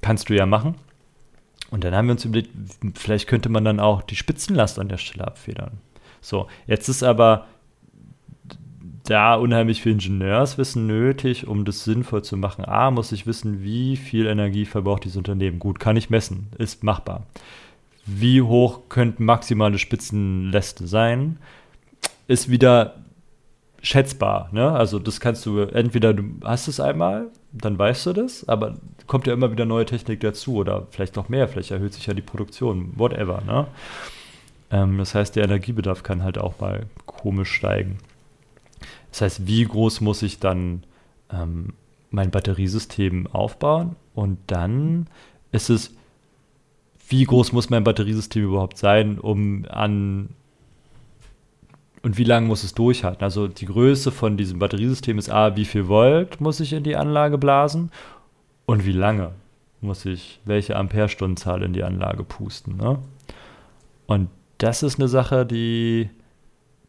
kannst 0.00 0.28
du 0.28 0.34
ja 0.34 0.46
machen. 0.46 0.74
Und 1.70 1.84
dann 1.84 1.94
haben 1.94 2.06
wir 2.06 2.12
uns 2.12 2.24
überlegt, 2.24 2.50
vielleicht 2.94 3.28
könnte 3.28 3.48
man 3.48 3.64
dann 3.64 3.80
auch 3.80 4.02
die 4.02 4.16
Spitzenlast 4.16 4.78
an 4.78 4.88
der 4.88 4.98
Stelle 4.98 5.26
abfedern. 5.26 5.78
So, 6.20 6.46
jetzt 6.66 6.88
ist 6.88 7.02
aber 7.02 7.46
da 9.04 9.34
unheimlich 9.36 9.82
viel 9.82 9.92
Ingenieurswissen 9.92 10.86
nötig, 10.86 11.46
um 11.46 11.64
das 11.64 11.84
sinnvoll 11.84 12.22
zu 12.22 12.36
machen. 12.36 12.64
A, 12.64 12.90
muss 12.90 13.12
ich 13.12 13.26
wissen, 13.26 13.62
wie 13.62 13.96
viel 13.96 14.26
Energie 14.26 14.64
verbraucht 14.64 15.04
dieses 15.04 15.16
Unternehmen. 15.16 15.58
Gut, 15.58 15.78
kann 15.78 15.96
ich 15.96 16.10
messen, 16.10 16.48
ist 16.58 16.82
machbar. 16.82 17.26
Wie 18.06 18.40
hoch 18.40 18.82
könnten 18.88 19.24
maximale 19.24 19.78
Spitzenläste 19.78 20.86
sein? 20.86 21.38
Ist 22.28 22.48
wieder 22.48 22.94
schätzbar. 23.82 24.48
Ne? 24.52 24.70
Also 24.70 24.98
das 24.98 25.20
kannst 25.20 25.44
du, 25.46 25.60
entweder 25.60 26.14
du 26.14 26.24
hast 26.44 26.68
es 26.68 26.80
einmal, 26.80 27.28
dann 27.52 27.78
weißt 27.78 28.06
du 28.06 28.12
das, 28.12 28.48
aber 28.48 28.74
kommt 29.06 29.26
ja 29.26 29.32
immer 29.32 29.52
wieder 29.52 29.64
neue 29.64 29.86
Technik 29.86 30.20
dazu 30.20 30.56
oder 30.56 30.86
vielleicht 30.90 31.16
noch 31.16 31.28
mehr, 31.28 31.48
vielleicht 31.48 31.70
erhöht 31.70 31.94
sich 31.94 32.06
ja 32.06 32.14
die 32.14 32.22
Produktion, 32.22 32.92
whatever. 32.96 33.42
Ne? 33.46 33.66
Ähm, 34.70 34.98
das 34.98 35.14
heißt, 35.14 35.36
der 35.36 35.44
Energiebedarf 35.44 36.02
kann 36.02 36.22
halt 36.22 36.38
auch 36.38 36.60
mal 36.60 36.86
komisch 37.06 37.52
steigen. 37.52 37.98
Das 39.10 39.20
heißt, 39.20 39.46
wie 39.46 39.64
groß 39.64 40.00
muss 40.00 40.22
ich 40.22 40.40
dann 40.40 40.84
ähm, 41.32 41.74
mein 42.10 42.30
Batteriesystem 42.30 43.28
aufbauen? 43.28 43.96
Und 44.14 44.38
dann 44.48 45.06
ist 45.52 45.70
es, 45.70 45.94
wie 47.08 47.24
groß 47.24 47.52
muss 47.52 47.70
mein 47.70 47.84
Batteriesystem 47.84 48.44
überhaupt 48.44 48.78
sein, 48.78 49.18
um 49.18 49.64
an 49.68 50.30
und 52.02 52.18
wie 52.18 52.24
lange 52.24 52.46
muss 52.46 52.62
es 52.62 52.74
durchhalten? 52.74 53.24
Also 53.24 53.48
die 53.48 53.66
Größe 53.66 54.12
von 54.12 54.36
diesem 54.36 54.58
Batteriesystem 54.58 55.18
ist 55.18 55.28
A, 55.28 55.56
wie 55.56 55.64
viel 55.64 55.88
Volt 55.88 56.40
muss 56.40 56.60
ich 56.60 56.72
in 56.72 56.84
die 56.84 56.96
Anlage 56.96 57.38
blasen 57.38 57.90
und 58.64 58.86
wie 58.86 58.92
lange 58.92 59.32
muss 59.80 60.04
ich 60.04 60.40
welche 60.44 60.76
Amperestundenzahl 60.76 61.62
in 61.62 61.72
die 61.72 61.82
Anlage 61.82 62.22
pusten. 62.22 62.76
Ne? 62.76 62.98
Und 64.06 64.28
das 64.58 64.82
ist 64.82 64.98
eine 64.98 65.08
Sache, 65.08 65.44
die 65.44 66.08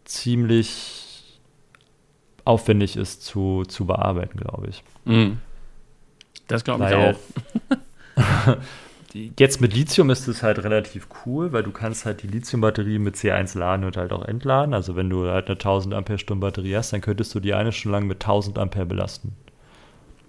ziemlich 0.05 1.39
aufwendig 2.45 2.95
ist 2.95 3.23
zu, 3.23 3.63
zu 3.67 3.85
bearbeiten, 3.85 4.37
glaube 4.37 4.67
ich. 4.67 4.83
Mm. 5.05 5.37
Das 6.47 6.63
glaube 6.63 6.87
ich 6.87 6.95
auch. 6.95 8.57
jetzt 9.39 9.61
mit 9.61 9.73
Lithium 9.73 10.09
ist 10.09 10.27
es 10.27 10.43
halt 10.43 10.63
relativ 10.63 11.07
cool, 11.25 11.51
weil 11.51 11.63
du 11.63 11.71
kannst 11.71 12.05
halt 12.05 12.23
die 12.23 12.27
Lithiumbatterie 12.27 12.99
mit 12.99 13.15
C1 13.15 13.57
laden 13.57 13.85
und 13.85 13.97
halt 13.97 14.11
auch 14.11 14.25
entladen. 14.25 14.73
Also 14.73 14.95
wenn 14.95 15.09
du 15.09 15.27
halt 15.27 15.47
eine 15.47 15.55
1000 15.55 15.93
Ampere-Stunden 15.93 16.41
Batterie 16.41 16.75
hast, 16.75 16.93
dann 16.93 17.01
könntest 17.01 17.33
du 17.35 17.39
die 17.39 17.53
eine 17.53 17.71
Stunde 17.71 17.97
lang 17.97 18.07
mit 18.07 18.23
1000 18.23 18.57
Ampere 18.57 18.85
belasten. 18.85 19.35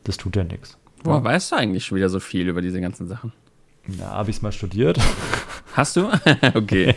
Das 0.05 0.17
tut 0.17 0.37
ja 0.37 0.45
nichts. 0.45 0.79
Woher 1.05 1.19
ja. 1.19 1.25
weißt 1.25 1.53
du 1.53 1.57
eigentlich 1.57 1.85
schon 1.85 1.97
wieder 1.97 2.09
so 2.09 2.21
viel 2.21 2.49
über 2.49 2.63
diese 2.63 2.81
ganzen 2.81 3.09
Sachen? 3.09 3.33
Ja, 3.87 4.11
habe 4.11 4.31
ich 4.31 4.37
es 4.37 4.43
mal 4.43 4.53
studiert. 4.53 4.99
Hast 5.75 5.97
du? 5.97 6.11
okay. 6.55 6.95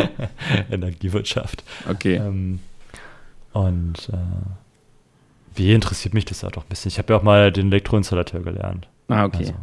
Energiewirtschaft. 0.70 1.64
Okay. 1.88 2.16
Ähm, 2.16 2.60
und 3.52 4.08
äh, 4.12 4.16
wie 5.54 5.72
interessiert 5.72 6.14
mich 6.14 6.24
das 6.24 6.42
halt 6.42 6.56
auch 6.58 6.62
ein 6.62 6.68
bisschen? 6.68 6.88
Ich 6.88 6.98
habe 6.98 7.12
ja 7.12 7.18
auch 7.18 7.22
mal 7.22 7.52
den 7.52 7.68
Elektroinstallateur 7.68 8.40
gelernt. 8.40 8.88
Ah, 9.08 9.24
okay. 9.24 9.38
Also, 9.38 9.54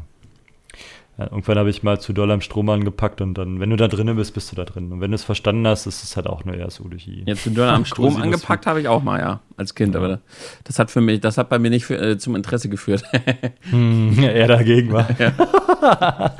ja, 1.21 1.27
irgendwann 1.29 1.57
habe 1.57 1.69
ich 1.69 1.83
mal 1.83 1.99
zu 1.99 2.13
doll 2.13 2.31
am 2.31 2.41
Strom 2.41 2.69
angepackt 2.69 3.21
und 3.21 3.35
dann, 3.35 3.59
wenn 3.59 3.69
du 3.69 3.75
da 3.75 3.87
drinnen 3.87 4.15
bist, 4.15 4.33
bist 4.33 4.51
du 4.51 4.55
da 4.55 4.65
drin. 4.65 4.91
Und 4.91 5.01
wenn 5.01 5.11
du 5.11 5.15
es 5.15 5.23
verstanden 5.23 5.67
hast, 5.67 5.85
ist 5.85 6.03
es 6.03 6.15
halt 6.15 6.25
auch 6.25 6.45
nur 6.45 6.55
eher 6.55 6.69
Sudochi. 6.71 7.23
Ja, 7.27 7.35
zu 7.35 7.51
doll 7.51 7.67
am 7.67 7.85
Strom 7.85 8.19
angepackt 8.19 8.65
habe 8.65 8.81
ich 8.81 8.87
auch 8.87 9.03
mal, 9.03 9.19
ja, 9.19 9.39
als 9.55 9.75
Kind. 9.75 9.93
Ja. 9.93 10.01
Aber 10.01 10.21
das 10.63 10.79
hat 10.79 10.89
für 10.89 11.01
mich, 11.01 11.19
das 11.21 11.37
hat 11.37 11.49
bei 11.49 11.59
mir 11.59 11.69
nicht 11.69 11.85
für, 11.85 11.97
äh, 11.97 12.17
zum 12.17 12.35
Interesse 12.35 12.69
geführt. 12.69 13.03
hm, 13.69 14.13
ja, 14.19 14.29
eher 14.31 14.47
dagegen 14.47 14.91
war. 14.91 15.07
Ja. 15.19 16.35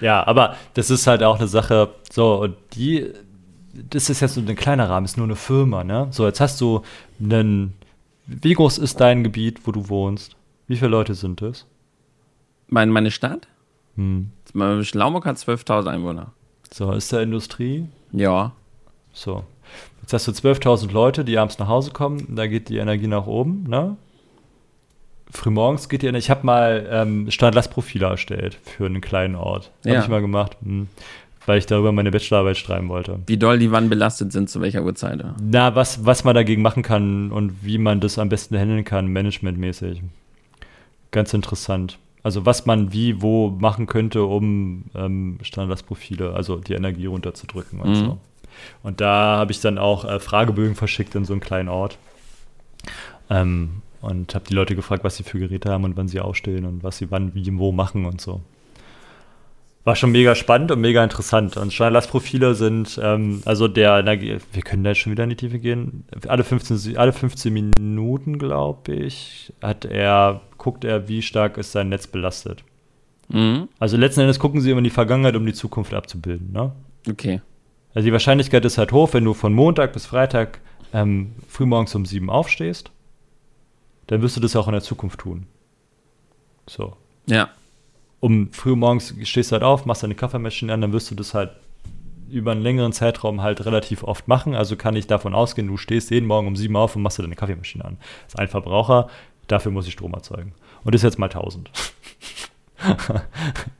ja, 0.00 0.26
aber 0.26 0.56
das 0.74 0.90
ist 0.90 1.06
halt 1.08 1.24
auch 1.24 1.38
eine 1.38 1.48
Sache, 1.48 1.88
so, 2.10 2.42
und 2.42 2.54
die, 2.74 3.10
das 3.90 4.10
ist 4.10 4.20
jetzt 4.20 4.34
so 4.34 4.40
ein 4.40 4.54
kleiner 4.54 4.88
Rahmen, 4.88 5.06
ist 5.06 5.16
nur 5.16 5.26
eine 5.26 5.36
Firma, 5.36 5.82
ne? 5.82 6.06
So, 6.10 6.26
jetzt 6.26 6.40
hast 6.40 6.60
du 6.60 6.82
einen, 7.20 7.72
wie 8.26 8.52
groß 8.52 8.78
ist 8.78 9.00
dein 9.00 9.24
Gebiet, 9.24 9.66
wo 9.66 9.72
du 9.72 9.88
wohnst? 9.88 10.36
Wie 10.68 10.76
viele 10.76 10.90
Leute 10.90 11.14
sind 11.14 11.42
es? 11.42 11.66
Mein, 12.68 12.90
meine 12.90 13.10
Stadt? 13.10 13.48
Hm. 13.96 14.30
Schlaumburg 14.82 15.26
hat 15.26 15.36
12.000 15.36 15.88
Einwohner. 15.88 16.32
So, 16.72 16.92
ist 16.92 17.12
da 17.12 17.20
Industrie? 17.20 17.86
Ja. 18.12 18.52
So. 19.12 19.44
Jetzt 20.02 20.12
hast 20.12 20.28
du 20.28 20.32
12.000 20.32 20.92
Leute, 20.92 21.24
die 21.24 21.38
abends 21.38 21.58
nach 21.58 21.68
Hause 21.68 21.92
kommen, 21.92 22.34
da 22.34 22.46
geht 22.46 22.68
die 22.68 22.78
Energie 22.78 23.06
nach 23.06 23.26
oben, 23.26 23.64
ne? 23.68 23.96
Frühmorgens 25.30 25.88
geht 25.88 26.02
die 26.02 26.06
Energie. 26.06 26.24
Ich 26.24 26.30
habe 26.30 26.44
mal 26.44 26.86
ähm, 26.90 27.30
Standlastprofile 27.30 28.06
erstellt 28.06 28.58
für 28.64 28.84
einen 28.84 29.00
kleinen 29.00 29.34
Ort. 29.34 29.70
Habe 29.84 29.94
ja. 29.94 30.02
ich 30.02 30.08
mal 30.08 30.20
gemacht, 30.20 30.56
hm, 30.62 30.88
weil 31.46 31.58
ich 31.58 31.66
darüber 31.66 31.92
meine 31.92 32.10
Bachelorarbeit 32.10 32.58
schreiben 32.58 32.88
wollte. 32.88 33.20
Wie 33.26 33.38
doll 33.38 33.58
die 33.58 33.70
wann 33.70 33.88
belastet 33.88 34.32
sind, 34.32 34.50
zu 34.50 34.60
welcher 34.60 34.82
Uhrzeit? 34.82 35.24
Na, 35.40 35.74
was, 35.74 36.04
was 36.04 36.24
man 36.24 36.34
dagegen 36.34 36.60
machen 36.60 36.82
kann 36.82 37.32
und 37.32 37.64
wie 37.64 37.78
man 37.78 38.00
das 38.00 38.18
am 38.18 38.28
besten 38.28 38.58
handeln 38.58 38.84
kann, 38.84 39.10
managementmäßig. 39.10 40.02
Ganz 41.12 41.32
interessant. 41.32 41.98
Also 42.22 42.46
was 42.46 42.66
man 42.66 42.92
wie, 42.92 43.20
wo 43.20 43.50
machen 43.50 43.86
könnte, 43.86 44.24
um 44.24 44.84
ähm, 44.94 45.38
Standardprofile, 45.42 46.34
also 46.34 46.56
die 46.56 46.74
Energie 46.74 47.06
runterzudrücken 47.06 47.80
und 47.80 47.90
mhm. 47.90 47.94
so. 47.94 48.18
Und 48.82 49.00
da 49.00 49.38
habe 49.38 49.52
ich 49.52 49.60
dann 49.60 49.78
auch 49.78 50.04
äh, 50.04 50.20
Fragebögen 50.20 50.76
verschickt 50.76 51.14
in 51.14 51.24
so 51.24 51.32
einen 51.32 51.40
kleinen 51.40 51.68
Ort. 51.68 51.98
Ähm, 53.30 53.82
und 54.02 54.34
habe 54.34 54.44
die 54.48 54.54
Leute 54.54 54.74
gefragt, 54.74 55.04
was 55.04 55.16
sie 55.16 55.22
für 55.22 55.38
Geräte 55.38 55.70
haben 55.70 55.84
und 55.84 55.96
wann 55.96 56.08
sie 56.08 56.20
ausstellen 56.20 56.64
und 56.64 56.82
was 56.82 56.98
sie 56.98 57.10
wann, 57.10 57.34
wie, 57.34 57.56
wo 57.58 57.72
machen 57.72 58.04
und 58.04 58.20
so. 58.20 58.40
War 59.84 59.96
schon 59.96 60.12
mega 60.12 60.36
spannend 60.36 60.70
und 60.70 60.80
mega 60.80 61.02
interessant. 61.02 61.56
Und 61.56 61.72
Standardlastprofile 61.72 62.54
sind, 62.54 63.00
ähm, 63.02 63.42
also 63.44 63.66
der 63.66 63.98
Energie, 63.98 64.38
wir 64.52 64.62
können 64.62 64.84
da 64.84 64.90
jetzt 64.90 65.00
schon 65.00 65.10
wieder 65.10 65.24
in 65.24 65.30
die 65.30 65.36
Tiefe 65.36 65.58
gehen. 65.58 66.04
Alle 66.28 66.44
15, 66.44 66.96
alle 66.96 67.12
15 67.12 67.52
Minuten, 67.52 68.38
glaube 68.38 68.94
ich, 68.94 69.52
hat 69.60 69.84
er 69.84 70.40
guckt 70.56 70.84
er, 70.84 71.08
wie 71.08 71.20
stark 71.20 71.58
ist 71.58 71.72
sein 71.72 71.88
Netz 71.88 72.06
belastet. 72.06 72.62
Mhm. 73.28 73.68
Also 73.80 73.96
letzten 73.96 74.20
Endes 74.20 74.38
gucken 74.38 74.60
sie 74.60 74.70
immer 74.70 74.78
in 74.78 74.84
die 74.84 74.90
Vergangenheit, 74.90 75.34
um 75.34 75.44
die 75.44 75.52
Zukunft 75.52 75.94
abzubilden. 75.94 76.52
Ne? 76.52 76.70
Okay. 77.08 77.40
Also 77.94 78.06
die 78.06 78.12
Wahrscheinlichkeit 78.12 78.64
ist 78.64 78.78
halt 78.78 78.92
hoch, 78.92 79.12
wenn 79.12 79.24
du 79.24 79.34
von 79.34 79.52
Montag 79.52 79.92
bis 79.92 80.06
Freitag 80.06 80.60
ähm, 80.92 81.32
frühmorgens 81.48 81.94
um 81.94 82.06
sieben 82.06 82.30
aufstehst, 82.30 82.90
dann 84.06 84.22
wirst 84.22 84.36
du 84.36 84.40
das 84.40 84.54
auch 84.54 84.68
in 84.68 84.72
der 84.72 84.82
Zukunft 84.82 85.20
tun. 85.20 85.46
So. 86.68 86.96
Ja. 87.26 87.50
Um 88.22 88.52
frühmorgens 88.52 89.14
stehst 89.24 89.50
du 89.50 89.54
halt 89.54 89.64
auf, 89.64 89.84
machst 89.84 90.04
deine 90.04 90.14
Kaffeemaschine 90.14 90.72
an, 90.72 90.80
dann 90.80 90.92
wirst 90.92 91.10
du 91.10 91.16
das 91.16 91.34
halt 91.34 91.50
über 92.30 92.52
einen 92.52 92.62
längeren 92.62 92.92
Zeitraum 92.92 93.42
halt 93.42 93.66
relativ 93.66 94.04
oft 94.04 94.28
machen. 94.28 94.54
Also 94.54 94.76
kann 94.76 94.94
ich 94.94 95.08
davon 95.08 95.34
ausgehen, 95.34 95.66
du 95.66 95.76
stehst 95.76 96.12
jeden 96.12 96.28
Morgen 96.28 96.46
um 96.46 96.54
sieben 96.54 96.76
auf 96.76 96.94
und 96.94 97.02
machst 97.02 97.18
dir 97.18 97.24
deine 97.24 97.34
Kaffeemaschine 97.34 97.84
an. 97.84 97.96
Das 98.24 98.34
ist 98.34 98.38
ein 98.38 98.46
Verbraucher, 98.46 99.08
dafür 99.48 99.72
muss 99.72 99.88
ich 99.88 99.94
Strom 99.94 100.14
erzeugen. 100.14 100.52
Und 100.84 100.94
das 100.94 101.00
ist 101.00 101.04
jetzt 101.04 101.18
mal 101.18 101.26
1000. 101.26 101.68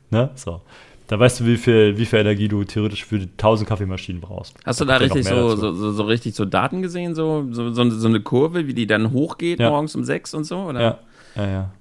ne? 0.09 0.29
So. 0.35 0.59
Da 1.07 1.17
weißt 1.17 1.39
du, 1.39 1.45
wie 1.45 1.57
viel, 1.57 1.97
wie 1.97 2.05
viel 2.05 2.19
Energie 2.19 2.49
du 2.49 2.65
theoretisch 2.65 3.05
für 3.05 3.15
1000 3.15 3.69
Kaffeemaschinen 3.69 4.19
brauchst. 4.19 4.55
Hast 4.65 4.81
du 4.81 4.85
da, 4.85 4.99
da 4.99 5.05
richtig 5.05 5.25
so, 5.25 5.55
so, 5.55 5.91
so, 5.91 6.03
richtig 6.03 6.35
so 6.35 6.43
Daten 6.43 6.81
gesehen, 6.81 7.15
so, 7.15 7.47
so, 7.51 7.71
so, 7.71 8.07
eine 8.07 8.19
Kurve, 8.19 8.67
wie 8.67 8.73
die 8.73 8.87
dann 8.87 9.13
hochgeht 9.13 9.61
ja. 9.61 9.69
morgens 9.69 9.95
um 9.95 10.03
6 10.03 10.33
und 10.33 10.43
so? 10.43 10.63
Oder? 10.63 10.81
Ja, 10.81 10.99
ja, 11.35 11.47
ja. 11.49 11.71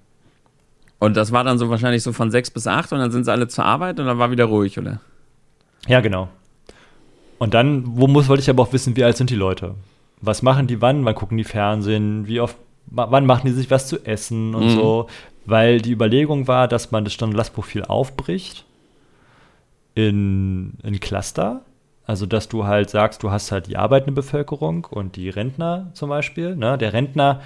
Und 1.02 1.16
das 1.16 1.32
war 1.32 1.42
dann 1.42 1.58
so 1.58 1.68
wahrscheinlich 1.68 2.04
so 2.04 2.12
von 2.12 2.30
6 2.30 2.52
bis 2.52 2.68
8 2.68 2.92
und 2.92 3.00
dann 3.00 3.10
sind 3.10 3.24
sie 3.24 3.32
alle 3.32 3.48
zur 3.48 3.64
Arbeit 3.64 3.98
und 3.98 4.06
dann 4.06 4.18
war 4.18 4.30
wieder 4.30 4.44
ruhig, 4.44 4.78
oder? 4.78 5.00
Ja, 5.88 6.00
genau. 6.00 6.28
Und 7.38 7.54
dann, 7.54 7.82
wo 7.96 8.06
muss, 8.06 8.28
wollte 8.28 8.40
ich 8.40 8.48
aber 8.48 8.62
auch 8.62 8.72
wissen, 8.72 8.94
wie 8.94 9.02
alt 9.02 9.16
sind 9.16 9.28
die 9.28 9.34
Leute? 9.34 9.74
Was 10.20 10.42
machen 10.42 10.68
die 10.68 10.80
wann? 10.80 11.04
Wann 11.04 11.16
gucken 11.16 11.38
die 11.38 11.42
Fernsehen? 11.42 12.28
Wie 12.28 12.38
oft, 12.38 12.56
wann 12.86 13.26
machen 13.26 13.48
die 13.48 13.52
sich 13.52 13.68
was 13.68 13.88
zu 13.88 14.06
essen 14.06 14.54
und 14.54 14.66
mhm. 14.66 14.76
so? 14.76 15.08
Weil 15.44 15.80
die 15.80 15.90
Überlegung 15.90 16.46
war, 16.46 16.68
dass 16.68 16.92
man 16.92 17.02
das 17.02 17.14
Standardlastprofil 17.14 17.82
aufbricht 17.82 18.64
in, 19.96 20.74
in 20.84 21.00
Cluster. 21.00 21.62
Also, 22.06 22.26
dass 22.26 22.48
du 22.48 22.64
halt 22.64 22.90
sagst, 22.90 23.24
du 23.24 23.32
hast 23.32 23.50
halt 23.50 23.66
die 23.66 23.76
arbeitende 23.76 24.12
Bevölkerung 24.12 24.86
und 24.88 25.16
die 25.16 25.30
Rentner 25.30 25.90
zum 25.94 26.10
Beispiel. 26.10 26.54
Ne? 26.54 26.78
Der 26.78 26.92
Rentner 26.92 27.40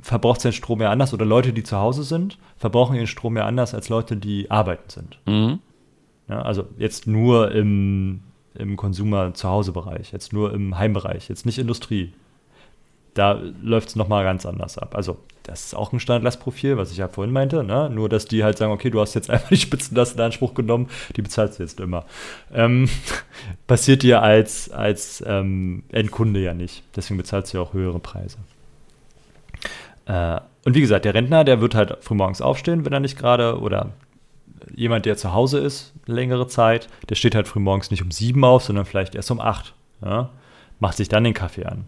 verbraucht 0.00 0.40
seinen 0.40 0.52
Strom 0.52 0.80
ja 0.80 0.90
anders 0.90 1.12
oder 1.12 1.24
Leute, 1.24 1.52
die 1.52 1.62
zu 1.62 1.76
Hause 1.76 2.02
sind, 2.02 2.38
verbrauchen 2.56 2.96
ihren 2.96 3.06
Strom 3.06 3.36
ja 3.36 3.46
anders 3.46 3.74
als 3.74 3.88
Leute, 3.88 4.16
die 4.16 4.50
arbeiten 4.50 4.88
sind. 4.88 5.18
Mhm. 5.26 5.58
Ja, 6.28 6.42
also 6.42 6.64
jetzt 6.78 7.06
nur 7.06 7.52
im, 7.52 8.20
im 8.54 8.76
Konsumer-Zuhause-Bereich, 8.76 10.12
jetzt 10.12 10.32
nur 10.32 10.52
im 10.54 10.78
Heimbereich, 10.78 11.28
jetzt 11.28 11.46
nicht 11.46 11.58
Industrie. 11.58 12.12
Da 13.14 13.42
läuft 13.60 13.90
es 13.90 13.96
nochmal 13.96 14.24
ganz 14.24 14.46
anders 14.46 14.78
ab. 14.78 14.94
Also 14.96 15.18
das 15.42 15.66
ist 15.66 15.74
auch 15.74 15.92
ein 15.92 16.00
Standardlastprofil, 16.00 16.76
was 16.76 16.92
ich 16.92 16.98
ja 16.98 17.08
vorhin 17.08 17.32
meinte. 17.32 17.64
Ne? 17.64 17.90
Nur, 17.90 18.08
dass 18.08 18.24
die 18.26 18.44
halt 18.44 18.56
sagen, 18.56 18.72
okay, 18.72 18.90
du 18.90 19.00
hast 19.00 19.14
jetzt 19.14 19.28
einfach 19.28 19.48
die 19.48 19.56
Spitzenlast 19.56 20.14
in 20.14 20.20
Anspruch 20.22 20.54
genommen, 20.54 20.88
die 21.16 21.22
bezahlst 21.22 21.58
du 21.58 21.64
jetzt 21.64 21.80
immer. 21.80 22.06
Ähm, 22.54 22.88
passiert 23.66 24.02
dir 24.02 24.22
als, 24.22 24.70
als 24.70 25.22
ähm, 25.26 25.82
Endkunde 25.90 26.40
ja 26.40 26.54
nicht. 26.54 26.84
Deswegen 26.96 27.18
bezahlst 27.18 27.52
du 27.52 27.58
ja 27.58 27.62
auch 27.62 27.74
höhere 27.74 27.98
Preise. 27.98 28.38
Äh, 30.06 30.40
und 30.64 30.74
wie 30.74 30.80
gesagt, 30.80 31.04
der 31.04 31.14
Rentner, 31.14 31.44
der 31.44 31.60
wird 31.60 31.74
halt 31.74 31.98
frühmorgens 32.00 32.40
aufstehen, 32.40 32.84
wenn 32.84 32.92
er 32.92 33.00
nicht 33.00 33.18
gerade, 33.18 33.58
oder 33.58 33.90
jemand, 34.74 35.06
der 35.06 35.16
zu 35.16 35.32
Hause 35.32 35.58
ist, 35.58 35.92
längere 36.06 36.46
Zeit, 36.46 36.88
der 37.08 37.16
steht 37.16 37.34
halt 37.34 37.48
frühmorgens 37.48 37.90
nicht 37.90 38.02
um 38.02 38.10
sieben 38.10 38.44
auf, 38.44 38.64
sondern 38.64 38.84
vielleicht 38.84 39.14
erst 39.14 39.30
um 39.30 39.40
acht. 39.40 39.74
Ja? 40.04 40.30
Macht 40.78 40.96
sich 40.96 41.08
dann 41.08 41.24
den 41.24 41.34
Kaffee 41.34 41.64
an. 41.64 41.84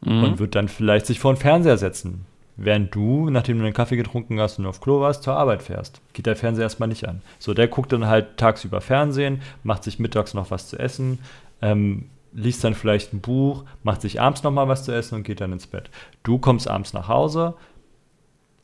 Mhm. 0.00 0.24
Und 0.24 0.38
wird 0.38 0.54
dann 0.54 0.68
vielleicht 0.68 1.06
sich 1.06 1.20
vor 1.20 1.32
den 1.32 1.40
Fernseher 1.40 1.78
setzen 1.78 2.26
Während 2.56 2.94
du, 2.94 3.30
nachdem 3.30 3.58
du 3.58 3.64
einen 3.64 3.72
Kaffee 3.72 3.96
getrunken 3.96 4.38
hast 4.38 4.58
und 4.58 4.66
auf 4.66 4.80
Klo 4.80 5.00
warst, 5.00 5.22
zur 5.22 5.34
Arbeit 5.34 5.62
fährst. 5.62 6.02
Geht 6.12 6.26
der 6.26 6.36
Fernseher 6.36 6.64
erstmal 6.64 6.88
nicht 6.88 7.08
an. 7.08 7.22
So, 7.38 7.54
der 7.54 7.66
guckt 7.66 7.92
dann 7.92 8.06
halt 8.06 8.36
tagsüber 8.36 8.80
Fernsehen, 8.80 9.40
macht 9.62 9.84
sich 9.84 9.98
mittags 9.98 10.34
noch 10.34 10.50
was 10.50 10.68
zu 10.68 10.78
essen, 10.78 11.18
ähm, 11.62 12.06
liest 12.32 12.64
dann 12.64 12.74
vielleicht 12.74 13.12
ein 13.12 13.20
Buch, 13.20 13.64
macht 13.82 14.02
sich 14.02 14.20
abends 14.20 14.42
nochmal 14.42 14.68
was 14.68 14.84
zu 14.84 14.92
essen 14.92 15.16
und 15.16 15.22
geht 15.22 15.40
dann 15.40 15.52
ins 15.52 15.66
Bett. 15.66 15.90
Du 16.22 16.38
kommst 16.38 16.68
abends 16.68 16.92
nach 16.92 17.08
Hause, 17.08 17.54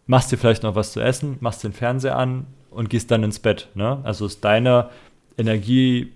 machst 0.07 0.33
dir 0.33 0.39
vielleicht 0.39 0.63
noch 0.63 0.75
was 0.75 0.93
zu 0.93 1.01
essen, 1.01 1.37
machst 1.41 1.65
den 1.65 1.73
Fernseher 1.73 2.17
an 2.17 2.47
und 2.71 2.91
gehst 2.91 3.11
dann 3.11 3.23
ins 3.23 3.39
Bett. 3.39 3.69
Ne? 3.75 3.99
Also 4.05 4.27
ist 4.27 4.45
deine 4.45 4.89
Energie 5.37 6.13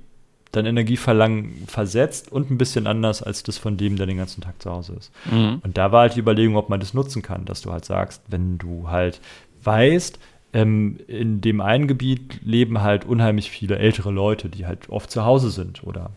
dein 0.53 0.67
Energieverlangen 0.67 1.65
versetzt 1.67 2.31
und 2.31 2.51
ein 2.51 2.59
bisschen 2.59 2.87
anders 2.87 3.23
als 3.23 3.43
das 3.43 3.57
von 3.57 3.79
dem, 3.79 3.97
der 3.97 4.07
den 4.07 4.19
ganzen 4.19 4.43
Tag 4.43 4.61
zu 4.61 4.71
Hause 4.71 4.93
ist. 4.99 5.11
Mhm. 5.31 5.61
Und 5.65 5.79
da 5.79 5.93
war 5.93 6.03
halt 6.03 6.15
die 6.15 6.21
Überlegung, 6.21 6.57
ob 6.57 6.69
man 6.69 6.79
das 6.79 6.93
nutzen 6.95 7.23
kann, 7.23 7.47
dass 7.47 7.63
du 7.63 7.73
halt 7.73 7.87
sagst, 7.87 8.23
wenn 8.29 8.59
du 8.59 8.89
halt 8.89 9.21
weißt, 9.65 10.19
ähm, 10.53 11.01
in 11.07 11.41
dem 11.41 11.63
einen 11.63 11.87
Gebiet 11.87 12.41
leben 12.45 12.83
halt 12.83 13.07
unheimlich 13.07 13.51
viele 13.51 13.79
ältere 13.79 14.11
Leute, 14.11 14.51
die 14.51 14.67
halt 14.67 14.91
oft 14.91 15.11
zu 15.11 15.25
Hause 15.25 15.51
sind 15.51 15.85
oder 15.85 16.11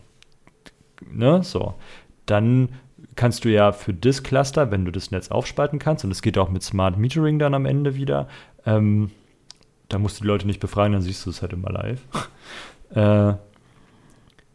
ne, 1.00 1.42
so, 1.42 1.74
dann 2.26 2.70
kannst 3.14 3.44
du 3.44 3.48
ja 3.48 3.72
für 3.72 3.94
das 3.94 4.22
Cluster, 4.22 4.70
wenn 4.70 4.84
du 4.84 4.90
das 4.90 5.10
Netz 5.10 5.30
aufspalten 5.30 5.78
kannst, 5.78 6.04
und 6.04 6.10
es 6.10 6.22
geht 6.22 6.38
auch 6.38 6.50
mit 6.50 6.62
Smart 6.62 6.98
Metering 6.98 7.38
dann 7.38 7.54
am 7.54 7.66
Ende 7.66 7.94
wieder, 7.94 8.28
ähm, 8.64 9.10
da 9.88 9.98
musst 9.98 10.18
du 10.18 10.22
die 10.22 10.28
Leute 10.28 10.46
nicht 10.46 10.60
befragen, 10.60 10.92
dann 10.92 11.02
siehst 11.02 11.24
du 11.26 11.30
es 11.30 11.42
halt 11.42 11.52
immer 11.52 11.70
live. 11.70 12.00
äh, 12.90 13.34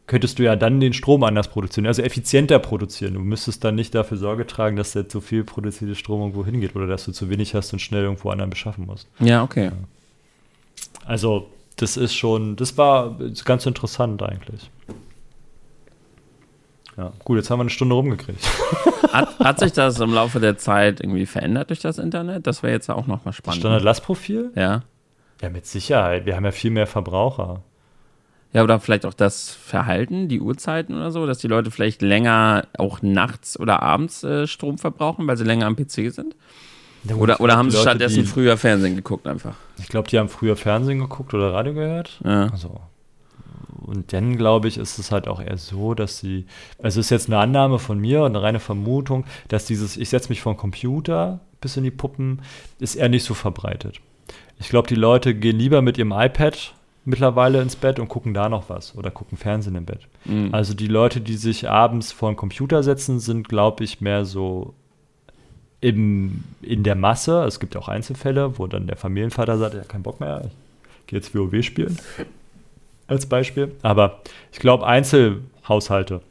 könntest 0.07 0.39
du 0.39 0.43
ja 0.43 0.57
dann 0.57 0.81
den 0.81 0.91
Strom 0.93 1.23
anders 1.23 1.47
produzieren, 1.47 1.87
also 1.87 2.01
effizienter 2.01 2.59
produzieren. 2.59 3.13
Du 3.13 3.21
müsstest 3.21 3.63
dann 3.63 3.75
nicht 3.75 3.95
dafür 3.95 4.17
Sorge 4.17 4.45
tragen, 4.45 4.75
dass 4.75 4.91
der 4.91 5.07
zu 5.07 5.21
viel 5.21 5.45
produzierte 5.45 5.95
Strom 5.95 6.19
irgendwo 6.19 6.45
hingeht 6.45 6.75
oder 6.75 6.85
dass 6.85 7.05
du 7.05 7.13
zu 7.13 7.29
wenig 7.29 7.55
hast 7.55 7.71
und 7.71 7.79
schnell 7.79 8.03
irgendwo 8.03 8.29
anderen 8.29 8.49
beschaffen 8.49 8.85
musst. 8.85 9.07
Ja, 9.19 9.41
okay. 9.41 9.71
Also, 11.05 11.47
das 11.77 11.95
ist 11.95 12.13
schon, 12.13 12.57
das 12.57 12.77
war 12.77 13.17
ganz 13.45 13.65
interessant 13.65 14.21
eigentlich. 14.21 14.69
Ja, 16.97 17.13
gut, 17.23 17.37
jetzt 17.37 17.49
haben 17.49 17.59
wir 17.59 17.63
eine 17.63 17.69
Stunde 17.69 17.95
rumgekriegt. 17.95 18.45
Hat, 19.11 19.39
hat 19.39 19.59
sich 19.59 19.73
das 19.73 19.99
im 19.99 20.13
Laufe 20.13 20.39
der 20.39 20.57
Zeit 20.57 21.01
irgendwie 21.01 21.25
verändert 21.25 21.69
durch 21.69 21.81
das 21.81 21.97
Internet? 21.97 22.47
Das 22.47 22.63
wäre 22.63 22.71
jetzt 22.71 22.89
auch 22.89 23.07
nochmal 23.07 23.33
spannend. 23.33 23.59
Standard-Lastprofil? 23.59 24.51
Ja. 24.55 24.83
Ja, 25.41 25.49
mit 25.49 25.65
Sicherheit. 25.65 26.25
Wir 26.25 26.37
haben 26.37 26.45
ja 26.45 26.51
viel 26.51 26.71
mehr 26.71 26.87
Verbraucher. 26.87 27.61
Ja, 28.53 28.63
oder 28.63 28.79
vielleicht 28.79 29.05
auch 29.05 29.13
das 29.13 29.49
Verhalten, 29.49 30.27
die 30.27 30.39
Uhrzeiten 30.39 30.95
oder 30.95 31.11
so, 31.11 31.25
dass 31.25 31.39
die 31.39 31.47
Leute 31.47 31.71
vielleicht 31.71 32.01
länger 32.01 32.67
auch 32.77 33.01
nachts 33.01 33.59
oder 33.59 33.81
abends 33.81 34.23
äh, 34.23 34.45
Strom 34.45 34.77
verbrauchen, 34.77 35.27
weil 35.27 35.37
sie 35.37 35.45
länger 35.45 35.65
am 35.67 35.75
PC 35.75 36.13
sind. 36.13 36.35
Ja, 37.03 37.15
oder, 37.15 37.41
oder 37.41 37.57
haben 37.57 37.71
sie 37.71 37.77
Leute, 37.77 37.89
stattdessen 37.89 38.25
früher 38.25 38.57
Fernsehen 38.57 38.95
geguckt 38.95 39.25
einfach? 39.25 39.55
Ich 39.79 39.87
glaube, 39.87 40.09
die 40.09 40.19
haben 40.19 40.29
früher 40.29 40.55
Fernsehen 40.55 40.99
geguckt 40.99 41.33
oder 41.33 41.53
Radio 41.53 41.73
gehört. 41.73 42.19
Ja. 42.23 42.47
Also, 42.47 42.79
und 43.81 44.13
dann, 44.13 44.37
glaube 44.37 44.67
ich, 44.67 44.77
ist 44.77 44.99
es 44.99 45.11
halt 45.11 45.27
auch 45.27 45.41
eher 45.41 45.57
so, 45.57 45.93
dass 45.93 46.19
sie, 46.19 46.45
also 46.77 46.99
es 46.99 47.07
ist 47.07 47.09
jetzt 47.09 47.27
eine 47.27 47.39
Annahme 47.39 47.79
von 47.79 47.99
mir 47.99 48.23
und 48.23 48.35
eine 48.35 48.41
reine 48.41 48.59
Vermutung, 48.59 49.25
dass 49.47 49.65
dieses, 49.65 49.97
ich 49.97 50.09
setze 50.09 50.29
mich 50.29 50.41
vor 50.41 50.53
den 50.53 50.57
Computer 50.59 51.39
bis 51.59 51.77
in 51.77 51.83
die 51.83 51.91
Puppen, 51.91 52.41
ist 52.79 52.95
eher 52.95 53.09
nicht 53.09 53.23
so 53.23 53.33
verbreitet. 53.33 53.99
Ich 54.59 54.69
glaube, 54.69 54.87
die 54.87 54.95
Leute 54.95 55.33
gehen 55.33 55.57
lieber 55.57 55.81
mit 55.81 55.97
ihrem 55.97 56.11
iPad 56.11 56.73
mittlerweile 57.03 57.61
ins 57.61 57.75
Bett 57.75 57.99
und 57.99 58.09
gucken 58.09 58.33
da 58.33 58.47
noch 58.47 58.69
was 58.69 58.95
oder 58.95 59.09
gucken 59.09 59.37
Fernsehen 59.37 59.75
im 59.75 59.85
Bett. 59.85 60.07
Mhm. 60.25 60.49
Also 60.51 60.73
die 60.73 60.87
Leute, 60.87 61.19
die 61.19 61.35
sich 61.35 61.69
abends 61.69 62.11
vor 62.11 62.31
den 62.31 62.35
Computer 62.35 62.83
setzen, 62.83 63.19
sind, 63.19 63.49
glaube 63.49 63.83
ich, 63.83 64.01
mehr 64.01 64.25
so 64.25 64.75
im, 65.79 66.43
in 66.61 66.83
der 66.83 66.95
Masse. 66.95 67.43
Es 67.45 67.59
gibt 67.59 67.75
auch 67.75 67.87
Einzelfälle, 67.87 68.59
wo 68.59 68.67
dann 68.67 68.85
der 68.85 68.97
Familienvater 68.97 69.57
sagt, 69.57 69.73
ja, 69.73 69.83
kein 69.83 70.03
Bock 70.03 70.19
mehr, 70.19 70.43
ich 70.45 71.07
gehe 71.07 71.19
jetzt 71.19 71.35
WoW 71.35 71.63
spielen. 71.63 71.97
Als 73.11 73.25
Beispiel. 73.25 73.75
Aber 73.81 74.21
ich 74.53 74.59
glaube, 74.59 74.87
Einzelhaushalte 74.87 76.21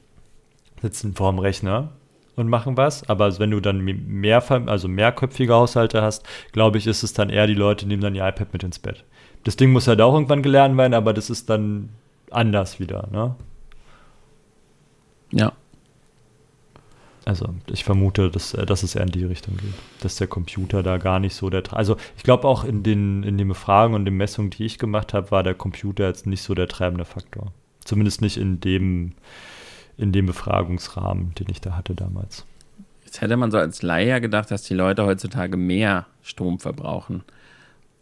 sitzen 0.80 1.14
vorm 1.14 1.38
Rechner 1.38 1.90
und 2.36 2.48
machen 2.48 2.78
was. 2.78 3.06
Aber 3.06 3.38
wenn 3.38 3.50
du 3.50 3.60
dann 3.60 3.84
mehr, 3.84 4.42
also 4.66 4.88
mehrköpfige 4.88 5.52
Haushalte 5.52 6.00
hast, 6.00 6.24
glaube 6.52 6.78
ich, 6.78 6.86
ist 6.86 7.02
es 7.02 7.12
dann 7.12 7.28
eher 7.28 7.46
die 7.46 7.52
Leute, 7.52 7.84
die 7.84 7.88
nehmen 7.90 8.00
dann 8.00 8.14
ihr 8.14 8.26
iPad 8.26 8.54
mit 8.54 8.62
ins 8.62 8.78
Bett. 8.78 9.04
Das 9.44 9.56
Ding 9.56 9.72
muss 9.72 9.88
halt 9.88 10.00
auch 10.00 10.14
irgendwann 10.14 10.42
gelernt 10.42 10.74
werden, 10.78 10.94
aber 10.94 11.12
das 11.12 11.28
ist 11.28 11.50
dann 11.50 11.90
anders 12.30 12.80
wieder, 12.80 13.08
ne? 13.12 13.34
Ja. 15.32 15.52
Also 17.24 17.54
ich 17.70 17.84
vermute, 17.84 18.30
dass, 18.30 18.54
äh, 18.54 18.64
dass 18.64 18.82
es 18.82 18.94
eher 18.94 19.02
in 19.02 19.12
die 19.12 19.24
Richtung 19.24 19.56
geht. 19.56 19.74
Dass 20.00 20.16
der 20.16 20.26
Computer 20.26 20.82
da 20.82 20.98
gar 20.98 21.20
nicht 21.20 21.34
so 21.34 21.50
der. 21.50 21.62
Also 21.72 21.96
ich 22.16 22.22
glaube 22.22 22.48
auch 22.48 22.64
in 22.64 22.82
den, 22.82 23.22
in 23.22 23.38
den 23.38 23.48
Befragungen 23.48 24.00
und 24.00 24.04
den 24.04 24.16
Messungen, 24.16 24.50
die 24.50 24.64
ich 24.64 24.78
gemacht 24.78 25.12
habe, 25.14 25.30
war 25.30 25.42
der 25.42 25.54
Computer 25.54 26.06
jetzt 26.06 26.26
nicht 26.26 26.42
so 26.42 26.54
der 26.54 26.68
treibende 26.68 27.04
Faktor. 27.04 27.52
Zumindest 27.84 28.20
nicht 28.20 28.36
in 28.36 28.60
dem, 28.60 29.12
in 29.96 30.12
dem 30.12 30.26
Befragungsrahmen, 30.26 31.34
den 31.34 31.46
ich 31.50 31.60
da 31.60 31.76
hatte 31.76 31.94
damals. 31.94 32.46
Jetzt 33.04 33.20
hätte 33.20 33.36
man 33.36 33.50
so 33.50 33.58
als 33.58 33.82
Laie 33.82 34.20
gedacht, 34.20 34.50
dass 34.50 34.62
die 34.62 34.74
Leute 34.74 35.04
heutzutage 35.04 35.56
mehr 35.56 36.06
Strom 36.22 36.60
verbrauchen. 36.60 37.24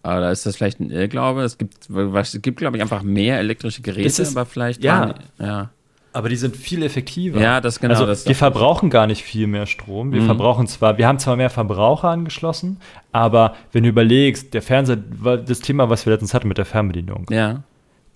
Aber 0.02 0.20
da 0.20 0.30
ist 0.30 0.46
das 0.46 0.56
vielleicht 0.56 0.80
ein 0.80 0.90
Irrglaube. 0.90 1.42
Es 1.42 1.58
gibt, 1.58 1.90
es 1.90 2.42
gibt 2.42 2.58
glaube 2.58 2.76
ich, 2.76 2.82
einfach 2.82 3.02
mehr 3.02 3.38
elektrische 3.38 3.82
Geräte, 3.82 4.22
ist, 4.22 4.36
aber 4.36 4.46
vielleicht. 4.46 4.84
Ja, 4.84 5.14
ja. 5.38 5.70
Aber 6.18 6.28
die 6.28 6.34
sind 6.34 6.56
viel 6.56 6.82
effektiver. 6.82 7.40
Ja, 7.40 7.60
das 7.60 7.78
genau. 7.78 7.94
Also, 7.94 8.04
das 8.04 8.26
wir 8.26 8.34
verbrauchen 8.34 8.90
gar 8.90 9.06
nicht 9.06 9.22
viel 9.22 9.46
mehr 9.46 9.66
Strom. 9.66 10.10
Wir 10.10 10.20
mhm. 10.20 10.26
verbrauchen 10.26 10.66
zwar, 10.66 10.98
wir 10.98 11.06
haben 11.06 11.20
zwar 11.20 11.36
mehr 11.36 11.48
Verbraucher 11.48 12.08
angeschlossen, 12.08 12.80
aber 13.12 13.54
wenn 13.70 13.84
du 13.84 13.88
überlegst, 13.88 14.52
der 14.52 14.60
Fernseher, 14.60 14.96
das 14.96 15.60
Thema, 15.60 15.90
was 15.90 16.06
wir 16.06 16.12
letztens 16.12 16.34
hatten 16.34 16.48
mit 16.48 16.58
der 16.58 16.64
Fernbedienung. 16.64 17.26
Ja. 17.30 17.62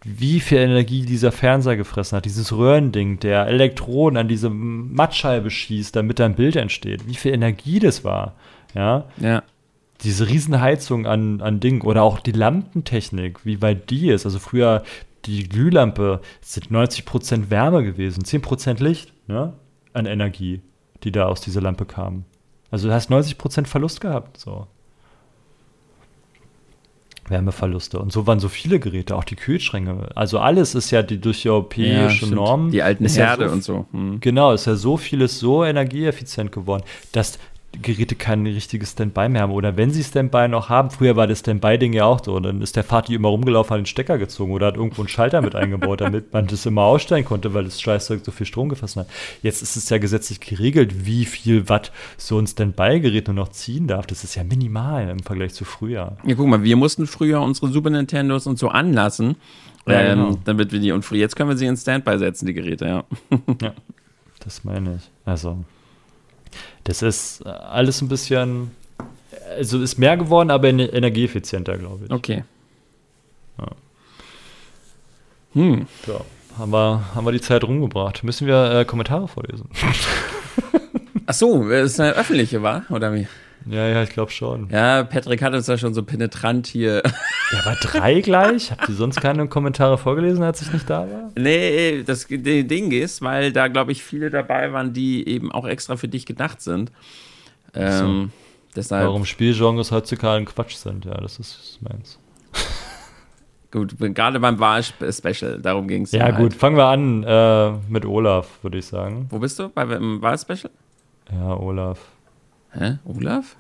Wie 0.03 0.41
viel 0.41 0.59
Energie 0.59 1.03
dieser 1.03 1.31
Fernseher 1.31 1.77
gefressen 1.77 2.17
hat, 2.17 2.25
dieses 2.25 2.53
Röhrending, 2.53 3.21
der 3.21 3.47
Elektronen 3.47 4.17
an 4.17 4.27
diese 4.27 4.51
Mattscheibe 4.51 5.49
schießt, 5.49 5.95
damit 5.95 6.19
da 6.19 6.25
ein 6.25 6.35
Bild 6.35 6.57
entsteht. 6.57 7.07
Wie 7.07 7.15
viel 7.15 7.33
Energie 7.33 7.79
das 7.79 8.03
war. 8.03 8.35
Ja. 8.75 9.05
Ja 9.21 9.45
diese 10.03 10.29
Riesenheizung 10.29 11.07
an, 11.07 11.41
an 11.41 11.61
Dingen 11.61 11.83
oder 11.83 12.03
auch 12.03 12.19
die 12.19 12.33
Lampentechnik, 12.33 13.47
wie 13.47 13.63
weit 13.63 13.91
die 13.91 14.09
ist. 14.09 14.27
Also 14.27 14.41
früher 14.41 14.83
die 15.25 15.49
Glühlampe 15.49 16.21
sind 16.41 16.71
90% 16.71 17.51
Wärme 17.51 17.85
gewesen, 17.85 18.25
10% 18.25 18.83
Licht 18.83 19.13
ne, 19.27 19.55
an 19.93 20.07
Energie, 20.07 20.63
die 21.05 21.13
da 21.13 21.27
aus 21.27 21.41
dieser 21.41 21.61
Lampe 21.61 21.85
kam. 21.85 22.25
Also 22.71 22.89
du 22.89 22.95
hast 22.95 23.11
90% 23.11 23.67
Verlust 23.67 24.01
gehabt. 24.01 24.39
So. 24.39 24.67
Wärmeverluste. 27.29 27.99
Und 27.99 28.13
so 28.13 28.27
waren 28.27 28.41
so 28.41 28.49
viele 28.49 28.81
Geräte, 28.81 29.17
auch 29.17 29.25
die 29.25 29.37
Kühlschränke. 29.37 30.11
Also 30.15 30.39
alles 30.39 30.75
ist 30.75 30.91
ja 30.91 31.03
die, 31.03 31.21
durch 31.21 31.43
die 31.43 31.51
europäische 31.51 32.27
ja, 32.27 32.35
Norm. 32.35 32.71
Die 32.71 32.83
alten 32.83 33.07
Herde 33.07 33.45
ja 33.45 33.49
so, 33.49 33.55
und 33.55 33.65
so. 33.65 33.87
Hm. 33.93 34.21
Genau, 34.21 34.53
ist 34.53 34.67
ja 34.67 34.75
so 34.75 34.97
vieles 34.97 35.39
so 35.39 35.65
energieeffizient 35.65 36.53
geworden, 36.53 36.85
dass 37.13 37.39
Geräte 37.81 38.15
kein 38.15 38.47
richtiges 38.47 38.93
Standby 38.93 39.29
mehr 39.29 39.43
haben. 39.43 39.53
Oder 39.53 39.77
wenn 39.77 39.91
sie 39.91 40.05
Standby 40.05 40.49
noch 40.49 40.69
haben, 40.69 40.91
früher 40.91 41.17
war 41.17 41.27
das 41.27 41.41
Standby-Ding 41.41 41.93
ja 41.93 42.05
auch 42.05 42.23
so, 42.23 42.39
dann 42.39 42.61
ist 42.61 42.77
der 42.77 42.85
Vati 42.85 43.15
immer 43.15 43.29
rumgelaufen, 43.29 43.71
hat 43.73 43.79
den 43.81 43.87
Stecker 43.87 44.19
gezogen 44.19 44.53
oder 44.53 44.67
hat 44.67 44.77
irgendwo 44.77 45.03
einen 45.03 45.09
Schalter 45.09 45.41
mit 45.41 45.55
eingebaut, 45.55 46.01
damit 46.01 46.33
man 46.33 46.47
das 46.47 46.67
immer 46.67 46.83
ausstellen 46.83 47.25
konnte, 47.25 47.55
weil 47.55 47.65
das 47.65 47.81
Scheißzeug 47.81 48.25
so 48.25 48.31
viel 48.31 48.47
Strom 48.47 48.69
gefressen 48.69 49.01
hat. 49.01 49.09
Jetzt 49.43 49.63
ist 49.63 49.77
es 49.77 49.89
ja 49.89 49.99
gesetzlich 49.99 50.41
geregelt, 50.41 51.07
wie 51.07 51.25
viel 51.25 51.69
Watt 51.69 51.93
so 52.19 52.39
ein 52.39 52.47
Standby-Gerät 52.47 53.29
nur 53.29 53.37
noch 53.37 53.49
ziehen 53.49 53.87
darf. 53.87 54.07
Das 54.07 54.25
ist 54.25 54.35
ja 54.35 54.45
minimal 54.45 55.09
im 55.09 55.21
Vergleich 55.21 55.55
zu 55.55 55.65
früher. 55.65 56.17
Ja, 56.25 56.35
guck 56.35 56.47
mal, 56.47 56.63
wir 56.63 56.77
mussten 56.77 57.07
früher 57.07 57.41
unsere 57.41 57.69
Super 57.69 57.91
Nintendos 57.91 58.47
und 58.47 58.59
so 58.59 58.69
anlassen, 58.69 59.37
ja, 59.87 60.01
ähm, 60.01 60.19
genau. 60.19 60.39
damit 60.45 60.73
wir 60.73 60.81
die, 60.81 60.93
und 60.93 61.09
jetzt 61.13 61.37
können 61.37 61.49
wir 61.49 61.57
sie 61.57 61.67
in 61.67 61.77
Standby 61.77 62.19
setzen, 62.19 62.47
die 62.47 62.55
Geräte, 62.55 62.87
ja. 62.87 63.05
ja, 63.63 63.73
das 64.41 64.65
meine 64.65 64.97
ich. 64.97 65.11
Also, 65.25 65.65
das 66.85 67.03
ist 67.03 67.45
äh, 67.45 67.49
alles 67.49 68.01
ein 68.03 68.09
bisschen, 68.09 68.71
also 69.57 69.81
ist 69.81 69.99
mehr 69.99 70.17
geworden, 70.17 70.51
aber 70.51 70.69
energieeffizienter, 70.69 71.79
glaube 71.79 72.07
ich. 72.07 72.11
Okay. 72.11 72.45
Ja. 73.59 73.67
Hm. 75.55 75.87
So, 76.07 76.25
haben 76.59 76.73
wir, 76.73 77.15
haben 77.15 77.27
wir 77.27 77.33
die 77.33 77.41
Zeit 77.41 77.65
rumgebracht. 77.65 78.25
Müssen 78.25 78.47
wir 78.47 78.81
äh, 78.81 78.85
Kommentare 78.85 79.29
vorlesen? 79.29 79.69
Ach 81.27 81.35
so, 81.35 81.69
ist 81.69 82.01
eine 82.01 82.13
öffentliche, 82.13 82.63
war? 82.63 82.85
Oder 82.91 83.15
wie? 83.15 83.27
Ja, 83.67 83.87
ja, 83.89 84.03
ich 84.03 84.11
glaube 84.11 84.31
schon. 84.31 84.69
Ja, 84.71 85.05
Patrick 85.05 85.43
hat 85.43 85.55
uns 85.55 85.67
da 85.67 85.79
schon 85.79 85.95
so 85.95 86.03
penetrant 86.03 86.67
hier. 86.67 87.03
Ja, 87.53 87.61
aber 87.65 87.77
drei 87.81 88.21
gleich? 88.21 88.71
Habt 88.71 88.89
ihr 88.89 88.95
sonst 88.95 89.21
keine 89.21 89.47
Kommentare 89.49 89.99
vorgelesen, 89.99 90.43
als 90.43 90.63
ich 90.63 90.73
nicht 90.73 90.89
da 90.89 91.01
war? 91.01 91.31
Nee, 91.37 92.03
das 92.03 92.27
Ding 92.29 92.91
ist, 92.93 93.23
weil 93.23 93.53
da, 93.53 93.69
glaube 93.69 93.93
ich, 93.93 94.03
viele 94.03 94.31
dabei 94.31 94.73
waren, 94.73 94.93
die 94.93 95.29
eben 95.29 95.53
auch 95.53 95.67
extra 95.67 95.97
für 95.97 96.09
dich 96.09 96.27
gedacht 96.27 96.61
sind. 96.61 96.91
Ähm, 97.75 98.31
so. 98.33 98.71
deshalb, 98.77 99.07
Warum 99.07 99.25
Spielgenres 99.25 99.93
heutzutage 99.93 100.39
ein 100.39 100.45
Quatsch 100.47 100.75
sind, 100.75 101.05
ja, 101.05 101.15
das 101.15 101.39
ist 101.39 101.79
meins. 101.83 102.19
Gut, 103.71 103.97
gerade 103.99 104.39
beim 104.39 104.59
Wahl-Special, 104.59 105.59
darum 105.59 105.89
ging 105.89 106.03
es. 106.03 106.13
Ja, 106.13 106.25
halt. 106.25 106.37
gut, 106.37 106.55
fangen 106.55 106.77
wir 106.77 106.87
an 106.87 107.23
äh, 107.23 107.73
mit 107.89 108.05
Olaf, 108.05 108.59
würde 108.63 108.79
ich 108.79 108.85
sagen. 108.85 109.27
Wo 109.31 109.39
bist 109.39 109.59
du? 109.59 109.71
Beim 109.71 110.21
Wahl-Special? 110.21 110.71
Ja, 111.33 111.57
Olaf. 111.57 112.12
Hä? 112.73 112.99
Olaf? 113.05 113.57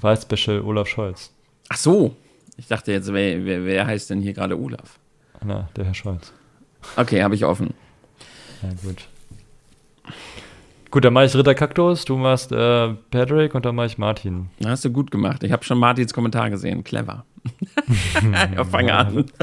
Wahlspecial 0.00 0.60
Olaf 0.60 0.88
Scholz. 0.88 1.32
Ach 1.68 1.76
so. 1.76 2.16
Ich 2.56 2.66
dachte 2.66 2.92
jetzt, 2.92 3.12
wer, 3.12 3.44
wer, 3.44 3.64
wer 3.64 3.86
heißt 3.86 4.10
denn 4.10 4.20
hier 4.20 4.32
gerade 4.32 4.58
Olaf? 4.58 4.98
Na, 5.44 5.68
der 5.76 5.84
Herr 5.84 5.94
Scholz. 5.94 6.32
Okay, 6.96 7.22
habe 7.22 7.34
ich 7.34 7.44
offen. 7.44 7.74
Ja, 8.62 8.70
gut. 8.82 9.08
Gut, 10.90 11.04
dann 11.04 11.12
mache 11.12 11.26
ich 11.26 11.34
Ritter 11.34 11.54
Kaktus, 11.54 12.04
du 12.04 12.16
machst 12.16 12.52
äh, 12.52 12.94
Patrick 13.10 13.54
und 13.54 13.66
dann 13.66 13.74
mache 13.74 13.86
ich 13.86 13.98
Martin. 13.98 14.48
hast 14.64 14.84
du 14.84 14.90
gut 14.90 15.10
gemacht. 15.10 15.42
Ich 15.42 15.52
habe 15.52 15.64
schon 15.64 15.78
Martins 15.78 16.14
Kommentar 16.14 16.48
gesehen. 16.48 16.84
Clever. 16.84 17.24
ja, 18.56 18.64
fang 18.64 18.90
an. 18.90 19.24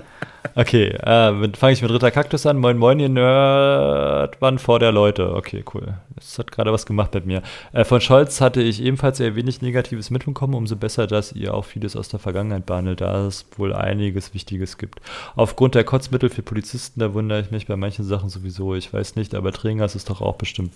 Okay, 0.56 0.90
äh, 0.90 1.50
fange 1.56 1.74
ich 1.74 1.82
mit 1.82 1.90
Ritter 1.90 2.12
Kaktus 2.12 2.46
an. 2.46 2.58
Moin, 2.58 2.78
moin, 2.78 3.00
ihr 3.00 3.10
Nerdmann 3.10 4.60
vor 4.60 4.78
der 4.78 4.92
Leute. 4.92 5.34
Okay, 5.34 5.64
cool. 5.74 5.96
Das 6.16 6.38
hat 6.38 6.52
gerade 6.52 6.72
was 6.72 6.86
gemacht 6.86 7.14
mit 7.16 7.26
mir. 7.26 7.42
Äh, 7.72 7.86
von 7.86 8.02
Scholz 8.02 8.40
hatte 8.40 8.62
ich 8.62 8.84
ebenfalls 8.84 9.20
eher 9.20 9.36
wenig 9.36 9.64
Negatives 9.64 10.12
mitbekommen. 10.12 10.54
Umso 10.54 10.76
besser, 10.76 11.08
dass 11.08 11.32
ihr 11.32 11.56
auch 11.56 11.66
vieles 11.66 11.96
aus 11.96 12.10
der 12.10 12.20
Vergangenheit 12.20 12.68
behandelt, 12.68 13.02
da 13.02 13.26
es 13.26 13.48
wohl 13.58 13.74
einiges 13.74 14.36
Wichtiges 14.36 14.78
gibt. 14.78 15.02
Aufgrund 15.36 15.74
der 15.74 15.86
Kotzmittel 15.86 16.30
für 16.30 16.44
Polizisten, 16.44 17.00
da 17.00 17.16
wundere 17.16 17.40
ich 17.40 17.50
mich 17.50 17.66
bei 17.66 17.76
manchen 17.76 18.06
Sachen 18.06 18.30
sowieso. 18.30 18.76
Ich 18.76 18.94
weiß 18.94 19.16
nicht, 19.16 19.34
aber 19.34 19.54
Trägers 19.54 19.96
ist 19.96 20.12
doch 20.12 20.22
auch 20.22 20.36
bestimmt 20.36 20.74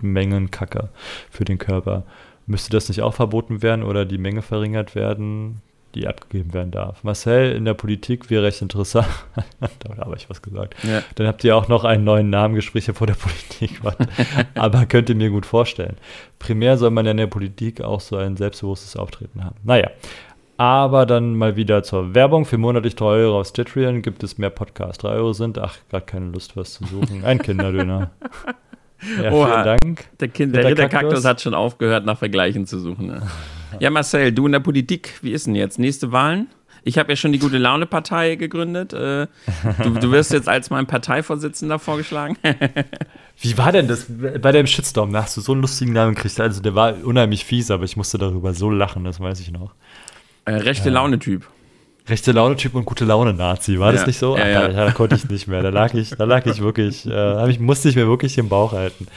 Mengenkacke 0.00 0.88
für 1.30 1.44
den 1.44 1.58
Körper. 1.58 2.04
Müsste 2.46 2.70
das 2.70 2.88
nicht 2.88 3.02
auch 3.02 3.12
verboten 3.12 3.60
werden 3.60 3.82
oder 3.82 4.06
die 4.06 4.16
Menge 4.16 4.40
verringert 4.40 4.94
werden? 4.94 5.60
Die 5.94 6.06
abgegeben 6.06 6.52
werden 6.52 6.70
darf. 6.70 7.02
Marcel 7.02 7.52
in 7.52 7.64
der 7.64 7.74
Politik 7.74 8.30
wäre 8.30 8.44
recht 8.44 8.60
interessant. 8.62 9.08
da 9.60 9.96
habe 10.04 10.16
ich 10.16 10.28
was 10.28 10.42
gesagt. 10.42 10.74
Ja. 10.84 11.02
Dann 11.14 11.26
habt 11.26 11.42
ihr 11.44 11.56
auch 11.56 11.68
noch 11.68 11.84
einen 11.84 12.04
neuen 12.04 12.30
Namen 12.30 12.54
Gespräche 12.54 12.94
vor 12.94 13.06
der 13.06 13.14
Politik. 13.14 13.80
Aber 14.54 14.86
könnt 14.86 15.08
ihr 15.08 15.14
mir 15.14 15.30
gut 15.30 15.46
vorstellen. 15.46 15.96
Primär 16.38 16.76
soll 16.76 16.90
man 16.90 17.06
in 17.06 17.16
der 17.16 17.26
Politik 17.26 17.80
auch 17.80 18.00
so 18.00 18.16
ein 18.16 18.36
selbstbewusstes 18.36 18.96
Auftreten 18.96 19.44
haben. 19.44 19.56
Naja. 19.64 19.90
Aber 20.58 21.06
dann 21.06 21.36
mal 21.36 21.54
wieder 21.54 21.84
zur 21.84 22.14
Werbung. 22.14 22.44
Für 22.44 22.58
monatlich 22.58 22.96
3 22.96 23.04
Euro 23.04 23.40
auf 23.40 23.46
Stitchrian 23.46 24.02
gibt 24.02 24.24
es 24.24 24.38
mehr 24.38 24.50
Podcasts. 24.50 24.98
3 24.98 25.10
Euro 25.10 25.32
sind, 25.32 25.56
ach, 25.58 25.76
gerade 25.88 26.04
keine 26.04 26.26
Lust, 26.26 26.56
was 26.56 26.74
zu 26.74 26.84
suchen. 26.84 27.24
Ein 27.24 27.38
Kinderdöner. 27.38 28.10
Ja, 29.22 29.30
Oha, 29.30 29.46
vielen 29.46 29.64
Dank. 29.64 30.04
Der, 30.18 30.26
kind, 30.26 30.56
der 30.56 30.64
Ritterkaktus 30.64 31.24
hat 31.24 31.40
schon 31.40 31.54
aufgehört, 31.54 32.04
nach 32.04 32.18
Vergleichen 32.18 32.66
zu 32.66 32.80
suchen. 32.80 33.06
Ne? 33.06 33.22
Ja, 33.80 33.90
Marcel, 33.90 34.32
du 34.32 34.46
in 34.46 34.52
der 34.52 34.60
Politik, 34.60 35.18
wie 35.22 35.32
ist 35.32 35.46
denn 35.46 35.54
jetzt? 35.54 35.78
Nächste 35.78 36.12
Wahlen? 36.12 36.48
Ich 36.84 36.96
habe 36.96 37.10
ja 37.12 37.16
schon 37.16 37.32
die 37.32 37.38
Gute 37.38 37.58
Laune 37.58 37.86
Partei 37.86 38.36
gegründet. 38.36 38.92
Äh, 38.92 39.26
du, 39.82 39.90
du, 39.90 40.10
wirst 40.10 40.32
jetzt 40.32 40.48
als 40.48 40.70
mein 40.70 40.86
Parteivorsitzender 40.86 41.78
vorgeschlagen. 41.78 42.36
Wie 43.40 43.58
war 43.58 43.72
denn 43.72 43.88
das 43.88 44.06
bei 44.08 44.52
dem 44.52 44.66
Shitstorm? 44.66 45.12
Da 45.12 45.24
hast 45.24 45.36
du 45.36 45.40
so 45.40 45.52
einen 45.52 45.60
lustigen 45.60 45.92
Namen 45.92 46.14
gekriegt. 46.14 46.40
Also 46.40 46.62
der 46.62 46.74
war 46.74 46.94
unheimlich 47.04 47.44
fies, 47.44 47.70
aber 47.70 47.84
ich 47.84 47.96
musste 47.96 48.16
darüber 48.16 48.54
so 48.54 48.70
lachen, 48.70 49.04
das 49.04 49.20
weiß 49.20 49.40
ich 49.40 49.50
noch. 49.50 49.74
Äh, 50.44 50.54
rechte 50.54 50.88
Laune-Typ. 50.90 51.46
Rechte 52.08 52.32
Laune-Typ 52.32 52.74
und 52.74 52.86
gute 52.86 53.04
Laune-Nazi, 53.04 53.78
war 53.78 53.88
ja, 53.88 53.98
das 53.98 54.06
nicht 54.06 54.18
so? 54.18 54.36
Ja, 54.36 54.42
Ach, 54.42 54.48
ja. 54.48 54.68
Da, 54.68 54.84
da, 54.86 54.90
konnte 54.92 55.14
ich 55.14 55.28
nicht 55.28 55.46
mehr. 55.46 55.62
Da 55.62 55.68
lag 55.68 55.92
ich, 55.92 56.10
da 56.10 56.24
lag 56.24 56.46
ich 56.46 56.60
wirklich, 56.60 57.06
äh, 57.06 57.50
ich, 57.50 57.60
musste 57.60 57.90
ich 57.90 57.96
mir 57.96 58.08
wirklich 58.08 58.34
den 58.34 58.48
Bauch 58.48 58.72
halten. 58.72 59.08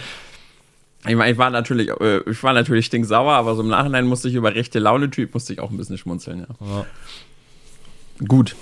Ich 1.08 1.16
meine, 1.16 1.32
ich 1.32 1.38
war 1.38 1.50
natürlich, 1.50 1.90
äh, 1.90 2.22
ich 2.30 2.44
war 2.44 2.54
natürlich 2.54 2.86
stinksauer, 2.86 3.34
aber 3.34 3.56
so 3.56 3.62
im 3.62 3.70
Nachhinein 3.70 4.06
musste 4.06 4.28
ich 4.28 4.36
über 4.36 4.54
rechte 4.54 4.80
Laune-Typ, 4.80 5.34
musste 5.34 5.54
ich 5.54 5.60
auch 5.60 5.72
ein 5.72 5.78
bisschen 5.78 5.98
schmunzeln, 5.98 6.46
ja. 6.48 6.68
ja. 6.68 6.86
Gut. 8.28 8.56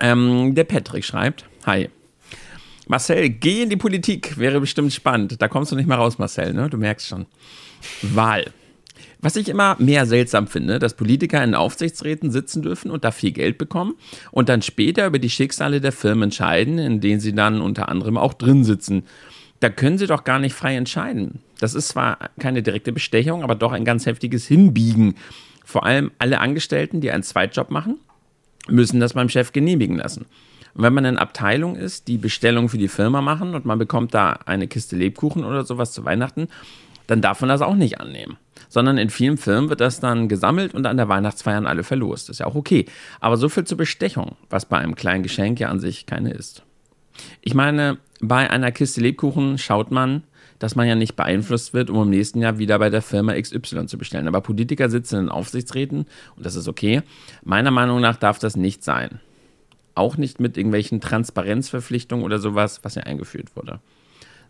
Ähm, 0.00 0.54
der 0.54 0.64
Patrick 0.64 1.04
schreibt: 1.04 1.44
Hi. 1.64 1.88
Marcel, 2.88 3.28
geh 3.28 3.62
in 3.62 3.70
die 3.70 3.76
Politik, 3.76 4.36
wäre 4.36 4.58
bestimmt 4.58 4.92
spannend. 4.92 5.40
Da 5.40 5.46
kommst 5.46 5.70
du 5.70 5.76
nicht 5.76 5.86
mehr 5.86 5.96
raus, 5.96 6.18
Marcel, 6.18 6.52
ne? 6.52 6.68
Du 6.68 6.76
merkst 6.76 7.06
schon. 7.06 7.26
Wahl. 8.02 8.52
Was 9.20 9.36
ich 9.36 9.48
immer 9.48 9.76
mehr 9.78 10.04
seltsam 10.04 10.48
finde, 10.48 10.80
dass 10.80 10.94
Politiker 10.94 11.44
in 11.44 11.54
Aufsichtsräten 11.54 12.32
sitzen 12.32 12.60
dürfen 12.60 12.90
und 12.90 13.04
da 13.04 13.12
viel 13.12 13.30
Geld 13.30 13.56
bekommen 13.56 13.94
und 14.32 14.48
dann 14.48 14.62
später 14.62 15.06
über 15.06 15.20
die 15.20 15.30
Schicksale 15.30 15.80
der 15.80 15.92
Firmen 15.92 16.24
entscheiden, 16.24 16.78
in 16.78 17.00
denen 17.00 17.20
sie 17.20 17.32
dann 17.32 17.60
unter 17.60 17.88
anderem 17.88 18.16
auch 18.16 18.34
drin 18.34 18.64
sitzen 18.64 19.04
da 19.62 19.70
können 19.70 19.96
sie 19.96 20.08
doch 20.08 20.24
gar 20.24 20.40
nicht 20.40 20.54
frei 20.54 20.74
entscheiden. 20.74 21.40
Das 21.60 21.74
ist 21.74 21.88
zwar 21.88 22.18
keine 22.40 22.62
direkte 22.62 22.92
Bestechung, 22.92 23.44
aber 23.44 23.54
doch 23.54 23.70
ein 23.70 23.84
ganz 23.84 24.06
heftiges 24.06 24.46
Hinbiegen. 24.46 25.14
Vor 25.64 25.86
allem 25.86 26.10
alle 26.18 26.40
Angestellten, 26.40 27.00
die 27.00 27.12
einen 27.12 27.22
Zweitjob 27.22 27.70
machen, 27.70 27.98
müssen 28.66 28.98
das 28.98 29.12
beim 29.12 29.28
Chef 29.28 29.52
genehmigen 29.52 29.96
lassen. 29.96 30.26
Und 30.74 30.82
wenn 30.82 30.94
man 30.94 31.04
in 31.04 31.16
Abteilung 31.16 31.76
ist, 31.76 32.08
die 32.08 32.18
Bestellung 32.18 32.68
für 32.68 32.78
die 32.78 32.88
Firma 32.88 33.20
machen 33.20 33.54
und 33.54 33.64
man 33.64 33.78
bekommt 33.78 34.14
da 34.14 34.40
eine 34.46 34.66
Kiste 34.66 34.96
Lebkuchen 34.96 35.44
oder 35.44 35.64
sowas 35.64 35.92
zu 35.92 36.04
Weihnachten, 36.04 36.48
dann 37.06 37.20
darf 37.20 37.40
man 37.40 37.48
das 37.48 37.62
auch 37.62 37.76
nicht 37.76 38.00
annehmen. 38.00 38.38
Sondern 38.68 38.98
in 38.98 39.10
vielen 39.10 39.36
Firmen 39.36 39.70
wird 39.70 39.80
das 39.80 40.00
dann 40.00 40.28
gesammelt 40.28 40.74
und 40.74 40.86
an 40.86 40.96
der 40.96 41.08
Weihnachtsfeier 41.08 41.58
an 41.58 41.66
alle 41.66 41.84
verlost. 41.84 42.30
Ist 42.30 42.40
ja 42.40 42.46
auch 42.46 42.56
okay. 42.56 42.86
Aber 43.20 43.36
so 43.36 43.48
viel 43.48 43.64
zur 43.64 43.78
Bestechung, 43.78 44.34
was 44.50 44.66
bei 44.66 44.78
einem 44.78 44.96
kleinen 44.96 45.22
Geschenk 45.22 45.60
ja 45.60 45.68
an 45.68 45.78
sich 45.78 46.06
keine 46.06 46.32
ist. 46.32 46.64
Ich 47.40 47.54
meine, 47.54 47.98
bei 48.20 48.48
einer 48.48 48.72
Kiste 48.72 49.00
Lebkuchen 49.00 49.58
schaut 49.58 49.90
man, 49.90 50.22
dass 50.58 50.76
man 50.76 50.86
ja 50.86 50.94
nicht 50.94 51.16
beeinflusst 51.16 51.74
wird, 51.74 51.90
um 51.90 52.02
im 52.02 52.10
nächsten 52.10 52.40
Jahr 52.40 52.58
wieder 52.58 52.78
bei 52.78 52.88
der 52.88 53.02
Firma 53.02 53.34
XY 53.34 53.86
zu 53.86 53.98
bestellen. 53.98 54.28
Aber 54.28 54.40
Politiker 54.40 54.88
sitzen 54.88 55.18
in 55.18 55.28
Aufsichtsräten 55.28 56.06
und 56.36 56.46
das 56.46 56.54
ist 56.54 56.68
okay. 56.68 57.02
Meiner 57.42 57.72
Meinung 57.72 58.00
nach 58.00 58.16
darf 58.16 58.38
das 58.38 58.56
nicht 58.56 58.84
sein. 58.84 59.18
Auch 59.96 60.16
nicht 60.16 60.38
mit 60.38 60.56
irgendwelchen 60.56 61.00
Transparenzverpflichtungen 61.00 62.24
oder 62.24 62.38
sowas, 62.38 62.80
was 62.84 62.94
ja 62.94 63.02
eingeführt 63.02 63.56
wurde. 63.56 63.80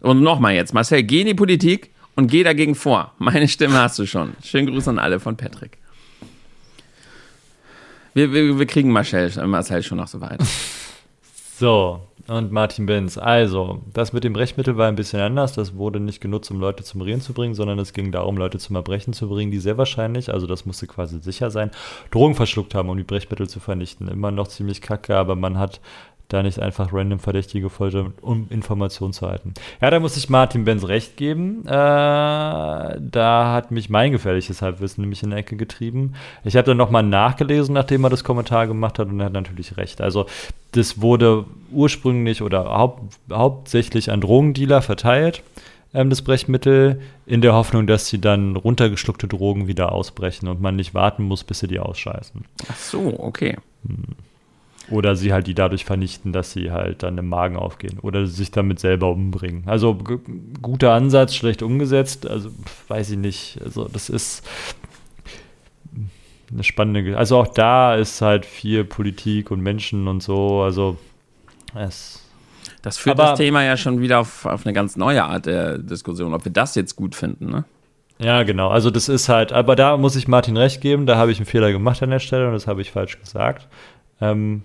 Und 0.01 0.23
nochmal 0.23 0.55
jetzt, 0.55 0.75
Marcel, 0.75 1.03
geh 1.03 1.23
in 1.23 1.29
die 1.29 1.35
Politik 1.35 1.91
und 2.15 2.31
geh 2.31 2.43
dagegen 2.43 2.75
vor. 2.75 3.15
Meine 3.19 3.49
Stimme 3.49 3.81
hast 3.81 3.99
du 3.99 4.07
schon. 4.07 4.35
Schönen 4.45 4.67
Gruß 4.67 4.89
an 4.89 4.99
alle 4.99 5.19
von 5.19 5.37
Patrick. 5.37 5.79
Wir, 8.13 8.33
wir, 8.33 8.59
wir 8.59 8.67
kriegen 8.67 8.93
Marcel, 8.93 9.31
Marcel 9.47 9.83
schon 9.83 9.97
noch 9.97 10.09
so 10.09 10.21
weit. 10.21 10.41
So, 11.59 12.07
und 12.29 12.53
Martin 12.53 12.87
Benz. 12.87 13.19
Also, 13.19 13.83
das 13.93 14.13
mit 14.13 14.25
dem 14.25 14.33
Brechmittel 14.33 14.77
war 14.77 14.89
ein 14.89 14.95
bisschen 14.95 15.21
anders. 15.21 15.55
Das 15.55 15.75
wurde 15.75 16.01
nicht 16.01 16.21
genutzt, 16.21 16.51
um 16.51 16.61
Leute 16.61 16.85
zum 16.85 17.01
Reden 17.01 17.21
zu 17.21 17.33
bringen, 17.33 17.55
sondern 17.55 17.79
es 17.79 17.93
ging 17.93 18.13
darum, 18.13 18.37
Leute 18.37 18.59
zum 18.59 18.77
Erbrechen 18.77 19.13
zu 19.13 19.29
bringen, 19.29 19.51
die 19.51 19.59
sehr 19.59 19.79
wahrscheinlich, 19.79 20.33
also 20.33 20.47
das 20.47 20.65
musste 20.65 20.87
quasi 20.87 21.21
sicher 21.21 21.51
sein, 21.51 21.71
Drogen 22.11 22.35
verschluckt 22.35 22.75
haben, 22.75 22.89
um 22.89 22.97
die 22.97 23.03
Brechmittel 23.03 23.49
zu 23.49 23.61
vernichten. 23.61 24.09
Immer 24.09 24.31
noch 24.31 24.49
ziemlich 24.49 24.81
kacke, 24.81 25.17
aber 25.17 25.37
man 25.37 25.59
hat 25.59 25.81
da 26.29 26.43
nicht 26.43 26.59
einfach 26.59 26.93
random 26.93 27.19
Verdächtige 27.19 27.69
foltern, 27.69 28.15
um 28.23 28.47
Informationen 28.51 29.13
zu 29.13 29.27
halten. 29.27 29.55
Ja, 29.81 29.91
da 29.91 30.01
muss 30.01 30.17
ich 30.17 30.31
Martin 30.31 30.65
Benz 30.65 30.87
recht 30.89 31.17
geben. 31.17 31.67
Äh, 31.67 31.71
da 31.71 33.53
hat 33.53 33.71
mich 33.71 33.91
mein 33.91 34.13
gefährliches 34.13 34.63
Halbwissen 34.63 35.03
nämlich 35.03 35.23
in 35.23 35.31
die 35.31 35.37
Ecke 35.37 35.57
getrieben. 35.57 36.15
Ich 36.45 36.57
habe 36.57 36.67
dann 36.67 36.77
nochmal 36.77 37.03
nachgelesen, 37.03 37.75
nachdem 37.75 38.05
er 38.05 38.11
das 38.11 38.25
Kommentar 38.25 38.67
gemacht 38.67 38.99
hat 38.99 39.09
und 39.09 39.21
er 39.21 39.27
hat 39.27 39.33
natürlich 39.33 39.77
recht. 39.77 40.01
Also 40.01 40.27
das 40.73 41.01
wurde 41.01 41.45
ursprünglich 41.71 42.41
oder 42.43 42.65
haupt, 42.65 43.19
hauptsächlich 43.31 44.11
an 44.11 44.21
Drogendealer 44.21 44.81
verteilt 44.81 45.43
ähm, 45.95 46.11
das 46.11 46.23
Brechmittel, 46.23 47.01
in 47.27 47.41
der 47.41 47.55
Hoffnung, 47.55 47.87
dass 47.87 48.09
sie 48.09 48.21
dann 48.21 48.57
runtergeschluckte 48.57 49.29
Drogen 49.29 49.69
wieder 49.69 49.93
ausbrechen 49.93 50.49
und 50.49 50.61
man 50.61 50.77
nicht 50.77 50.95
warten 50.95 51.23
muss, 51.23 51.45
bis 51.45 51.61
sie 51.61 51.69
die 51.69 51.81
ausscheißen. 51.81 52.45
Ach 52.71 52.77
so, 52.77 53.15
okay. 53.19 53.57
Hm. 53.87 54.17
Oder 54.93 55.17
sie 55.17 55.33
halt 55.33 55.47
die 55.47 55.55
dadurch 55.55 55.85
vernichten, 55.85 56.33
dass 56.33 56.53
sie 56.53 56.71
halt 56.71 57.03
dann 57.03 57.19
im 57.19 57.29
Magen 57.29 57.57
aufgehen 57.57 57.99
oder 58.01 58.27
sich 58.27 58.51
damit 58.51 58.79
selber 58.79 59.11
umbringen. 59.11 59.65
Also 59.67 59.99
guter 60.61 60.93
Ansatz, 60.93 61.35
schlecht 61.35 61.63
umgesetzt, 61.63 62.27
also 62.27 62.51
weiß 62.89 63.11
ich 63.11 63.19
nicht. 63.19 63.59
Also 63.65 63.89
das 63.89 64.11
ist 64.11 64.47
eine 66.53 66.63
spannende, 66.63 67.17
also 67.17 67.39
auch 67.39 67.49
da 67.49 67.95
ist 67.95 68.21
halt 68.21 68.45
viel 68.45 68.85
Politik 68.85 69.51
und 69.51 69.61
Menschen 69.61 70.09
und 70.09 70.23
so, 70.23 70.61
also 70.61 70.99
es 71.75 72.23
das 72.83 72.99
führt 72.99 73.19
aber, 73.19 73.31
das 73.31 73.39
Thema 73.39 73.63
ja 73.63 73.77
schon 73.77 74.01
wieder 74.01 74.19
auf, 74.21 74.45
auf 74.45 74.67
eine 74.67 74.73
ganz 74.73 74.97
neue 74.97 75.25
Art 75.25 75.47
der 75.47 75.79
Diskussion, 75.79 76.35
ob 76.35 76.45
wir 76.45 76.53
das 76.53 76.75
jetzt 76.75 76.97
gut 76.97 77.15
finden, 77.15 77.47
ne? 77.47 77.65
Ja, 78.19 78.43
genau. 78.43 78.69
Also 78.69 78.91
das 78.91 79.09
ist 79.09 79.29
halt, 79.29 79.53
aber 79.53 79.75
da 79.75 79.97
muss 79.97 80.15
ich 80.17 80.29
Martin 80.29 80.57
recht 80.57 80.81
geben, 80.81 81.07
da 81.07 81.17
habe 81.17 81.33
ich 81.33 81.39
einen 81.39 81.47
Fehler 81.47 81.73
gemacht 81.73 82.03
an 82.03 82.11
der 82.11 82.19
Stelle 82.19 82.47
und 82.47 82.53
das 82.53 82.67
habe 82.67 82.81
ich 82.81 82.91
falsch 82.91 83.19
gesagt. 83.19 83.69
Ähm, 84.21 84.63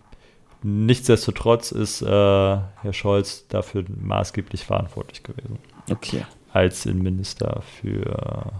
Nichtsdestotrotz 0.69 1.71
ist 1.71 2.01
äh, 2.01 2.05
Herr 2.05 2.91
Scholz 2.91 3.47
dafür 3.47 3.85
maßgeblich 3.87 4.65
verantwortlich 4.65 5.23
gewesen. 5.23 5.59
Okay. 5.89 6.25
Als 6.51 6.85
Innenminister 6.85 7.63
für, 7.79 8.51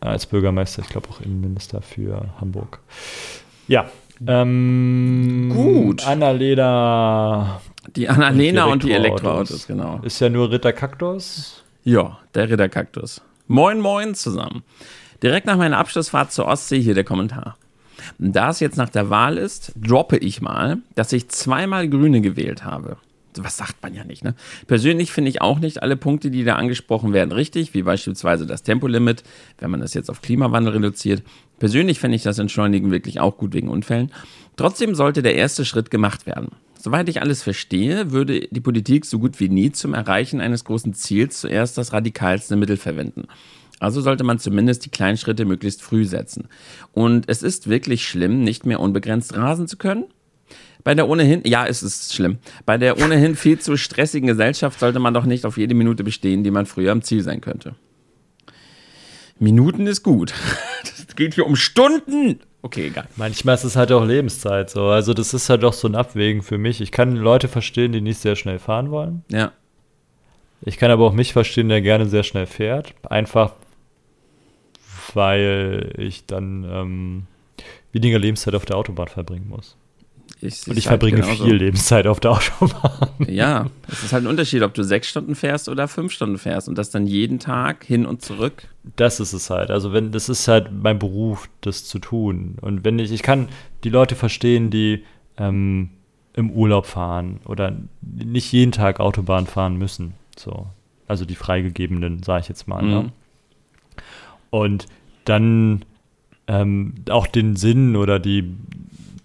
äh, 0.00 0.08
als 0.08 0.26
Bürgermeister, 0.26 0.82
ich 0.82 0.88
glaube 0.88 1.08
auch 1.08 1.20
Innenminister 1.20 1.82
für 1.82 2.34
Hamburg. 2.40 2.80
Ja. 3.68 3.90
Ähm, 4.26 5.52
Gut. 5.54 6.04
Annalena. 6.04 7.60
Die 7.94 8.08
Annalena 8.08 8.64
und 8.64 8.82
die, 8.82 8.86
und 8.86 8.90
die 8.90 8.92
Elektroautos, 8.92 9.68
genau. 9.68 10.00
Ist 10.02 10.18
ja 10.20 10.30
nur 10.30 10.50
Ritter 10.50 10.72
Kaktus. 10.72 11.62
Ja, 11.84 12.18
der 12.34 12.50
Ritter 12.50 12.68
Kaktus. 12.68 13.22
Moin, 13.46 13.78
moin 13.78 14.16
zusammen. 14.16 14.64
Direkt 15.22 15.46
nach 15.46 15.56
meiner 15.56 15.78
Abschlussfahrt 15.78 16.32
zur 16.32 16.46
Ostsee 16.46 16.80
hier 16.80 16.94
der 16.94 17.04
Kommentar. 17.04 17.56
Da 18.18 18.50
es 18.50 18.60
jetzt 18.60 18.76
nach 18.76 18.88
der 18.88 19.10
Wahl 19.10 19.38
ist, 19.38 19.72
droppe 19.76 20.16
ich 20.16 20.40
mal, 20.40 20.78
dass 20.94 21.12
ich 21.12 21.28
zweimal 21.28 21.88
Grüne 21.88 22.20
gewählt 22.20 22.64
habe. 22.64 22.96
Was 23.36 23.56
sagt 23.56 23.80
man 23.82 23.94
ja 23.94 24.02
nicht, 24.02 24.24
ne? 24.24 24.34
Persönlich 24.66 25.12
finde 25.12 25.30
ich 25.30 25.40
auch 25.40 25.60
nicht 25.60 25.82
alle 25.82 25.96
Punkte, 25.96 26.30
die 26.30 26.42
da 26.42 26.56
angesprochen 26.56 27.12
werden, 27.12 27.30
richtig, 27.30 27.74
wie 27.74 27.82
beispielsweise 27.82 28.44
das 28.44 28.64
Tempolimit, 28.64 29.22
wenn 29.58 29.70
man 29.70 29.80
das 29.80 29.94
jetzt 29.94 30.10
auf 30.10 30.20
Klimawandel 30.20 30.74
reduziert. 30.74 31.22
Persönlich 31.60 32.00
fände 32.00 32.16
ich 32.16 32.24
das 32.24 32.38
Entschleunigen 32.38 32.90
wirklich 32.90 33.20
auch 33.20 33.36
gut 33.36 33.54
wegen 33.54 33.68
Unfällen. 33.68 34.10
Trotzdem 34.56 34.96
sollte 34.96 35.22
der 35.22 35.36
erste 35.36 35.64
Schritt 35.64 35.92
gemacht 35.92 36.26
werden. 36.26 36.48
Soweit 36.76 37.08
ich 37.08 37.20
alles 37.20 37.42
verstehe, 37.42 38.10
würde 38.10 38.48
die 38.50 38.60
Politik 38.60 39.04
so 39.04 39.18
gut 39.18 39.38
wie 39.38 39.50
nie 39.50 39.70
zum 39.70 39.94
Erreichen 39.94 40.40
eines 40.40 40.64
großen 40.64 40.94
Ziels 40.94 41.40
zuerst 41.40 41.78
das 41.78 41.92
radikalste 41.92 42.56
Mittel 42.56 42.78
verwenden. 42.78 43.28
Also 43.80 44.00
sollte 44.00 44.22
man 44.22 44.38
zumindest 44.38 44.84
die 44.84 44.90
kleinen 44.90 45.16
Schritte 45.16 45.44
möglichst 45.44 45.82
früh 45.82 46.04
setzen. 46.04 46.48
Und 46.92 47.28
es 47.28 47.42
ist 47.42 47.68
wirklich 47.68 48.06
schlimm, 48.06 48.44
nicht 48.44 48.66
mehr 48.66 48.78
unbegrenzt 48.78 49.34
rasen 49.36 49.66
zu 49.66 49.76
können. 49.76 50.04
Bei 50.84 50.94
der 50.94 51.08
ohnehin, 51.08 51.42
ja, 51.44 51.66
es 51.66 51.82
ist 51.82 52.14
schlimm. 52.14 52.38
Bei 52.64 52.78
der 52.78 52.98
ohnehin 52.98 53.34
viel 53.36 53.58
zu 53.58 53.76
stressigen 53.76 54.26
Gesellschaft 54.26 54.78
sollte 54.78 54.98
man 54.98 55.14
doch 55.14 55.24
nicht 55.24 55.44
auf 55.44 55.58
jede 55.58 55.74
Minute 55.74 56.04
bestehen, 56.04 56.44
die 56.44 56.50
man 56.50 56.66
früher 56.66 56.92
am 56.92 57.02
Ziel 57.02 57.22
sein 57.22 57.40
könnte. 57.40 57.74
Minuten 59.38 59.86
ist 59.86 60.02
gut. 60.02 60.32
Es 61.10 61.16
geht 61.16 61.34
hier 61.34 61.44
um 61.44 61.56
Stunden. 61.56 62.38
Okay, 62.62 62.86
egal. 62.86 63.06
Manchmal 63.16 63.56
ist 63.56 63.64
es 63.64 63.74
halt 63.74 63.90
auch 63.90 64.06
Lebenszeit 64.06 64.70
so. 64.70 64.86
Also, 64.86 65.12
das 65.12 65.34
ist 65.34 65.50
halt 65.50 65.64
doch 65.64 65.72
so 65.72 65.88
ein 65.88 65.96
Abwägen 65.96 66.40
für 66.42 66.56
mich. 66.56 66.80
Ich 66.80 66.92
kann 66.92 67.16
Leute 67.16 67.48
verstehen, 67.48 67.90
die 67.92 68.00
nicht 68.00 68.18
sehr 68.18 68.36
schnell 68.36 68.60
fahren 68.60 68.90
wollen. 68.90 69.24
Ja. 69.28 69.52
Ich 70.62 70.76
kann 70.78 70.90
aber 70.90 71.04
auch 71.04 71.12
mich 71.12 71.32
verstehen, 71.32 71.68
der 71.68 71.82
gerne 71.82 72.06
sehr 72.06 72.22
schnell 72.22 72.46
fährt. 72.46 72.94
Einfach, 73.02 73.54
weil 75.16 75.92
ich 75.96 76.26
dann 76.26 76.64
ähm, 76.64 77.22
weniger 77.92 78.18
Lebenszeit 78.18 78.54
auf 78.54 78.64
der 78.64 78.76
Autobahn 78.76 79.08
verbringen 79.08 79.48
muss. 79.48 79.76
Ich, 80.42 80.66
und 80.66 80.78
ich 80.78 80.86
verbringe 80.86 81.26
halt 81.26 81.38
viel 81.38 81.54
Lebenszeit 81.54 82.06
auf 82.06 82.18
der 82.18 82.30
Autobahn. 82.32 83.08
Ja, 83.28 83.66
es 83.88 84.04
ist 84.04 84.12
halt 84.12 84.24
ein 84.24 84.26
Unterschied, 84.26 84.62
ob 84.62 84.72
du 84.72 84.82
sechs 84.82 85.08
Stunden 85.08 85.34
fährst 85.34 85.68
oder 85.68 85.86
fünf 85.86 86.12
Stunden 86.12 86.38
fährst 86.38 86.66
und 86.68 86.78
das 86.78 86.90
dann 86.90 87.06
jeden 87.06 87.38
Tag 87.38 87.84
hin 87.84 88.06
und 88.06 88.22
zurück. 88.22 88.68
Das 88.96 89.20
ist 89.20 89.34
es 89.34 89.50
halt. 89.50 89.70
Also 89.70 89.92
wenn, 89.92 90.12
das 90.12 90.30
ist 90.30 90.48
halt 90.48 90.70
mein 90.72 90.98
Beruf, 90.98 91.50
das 91.60 91.84
zu 91.84 91.98
tun. 91.98 92.56
Und 92.62 92.84
wenn 92.84 92.98
ich, 92.98 93.12
ich 93.12 93.22
kann 93.22 93.48
die 93.84 93.90
Leute 93.90 94.14
verstehen, 94.14 94.70
die 94.70 95.04
ähm, 95.36 95.90
im 96.32 96.50
Urlaub 96.50 96.86
fahren 96.86 97.40
oder 97.44 97.76
nicht 98.00 98.50
jeden 98.52 98.72
Tag 98.72 98.98
Autobahn 98.98 99.46
fahren 99.46 99.76
müssen. 99.76 100.14
So. 100.38 100.68
Also 101.06 101.26
die 101.26 101.34
freigegebenen, 101.34 102.22
sage 102.22 102.42
ich 102.42 102.48
jetzt 102.48 102.66
mal. 102.66 102.82
Ne? 102.82 102.88
Mhm. 102.88 102.92
Ne? 102.92 103.12
Und 104.50 104.86
dann 105.24 105.84
ähm, 106.46 106.94
auch 107.10 107.26
den 107.26 107.56
Sinn 107.56 107.96
oder 107.96 108.18
die, 108.18 108.56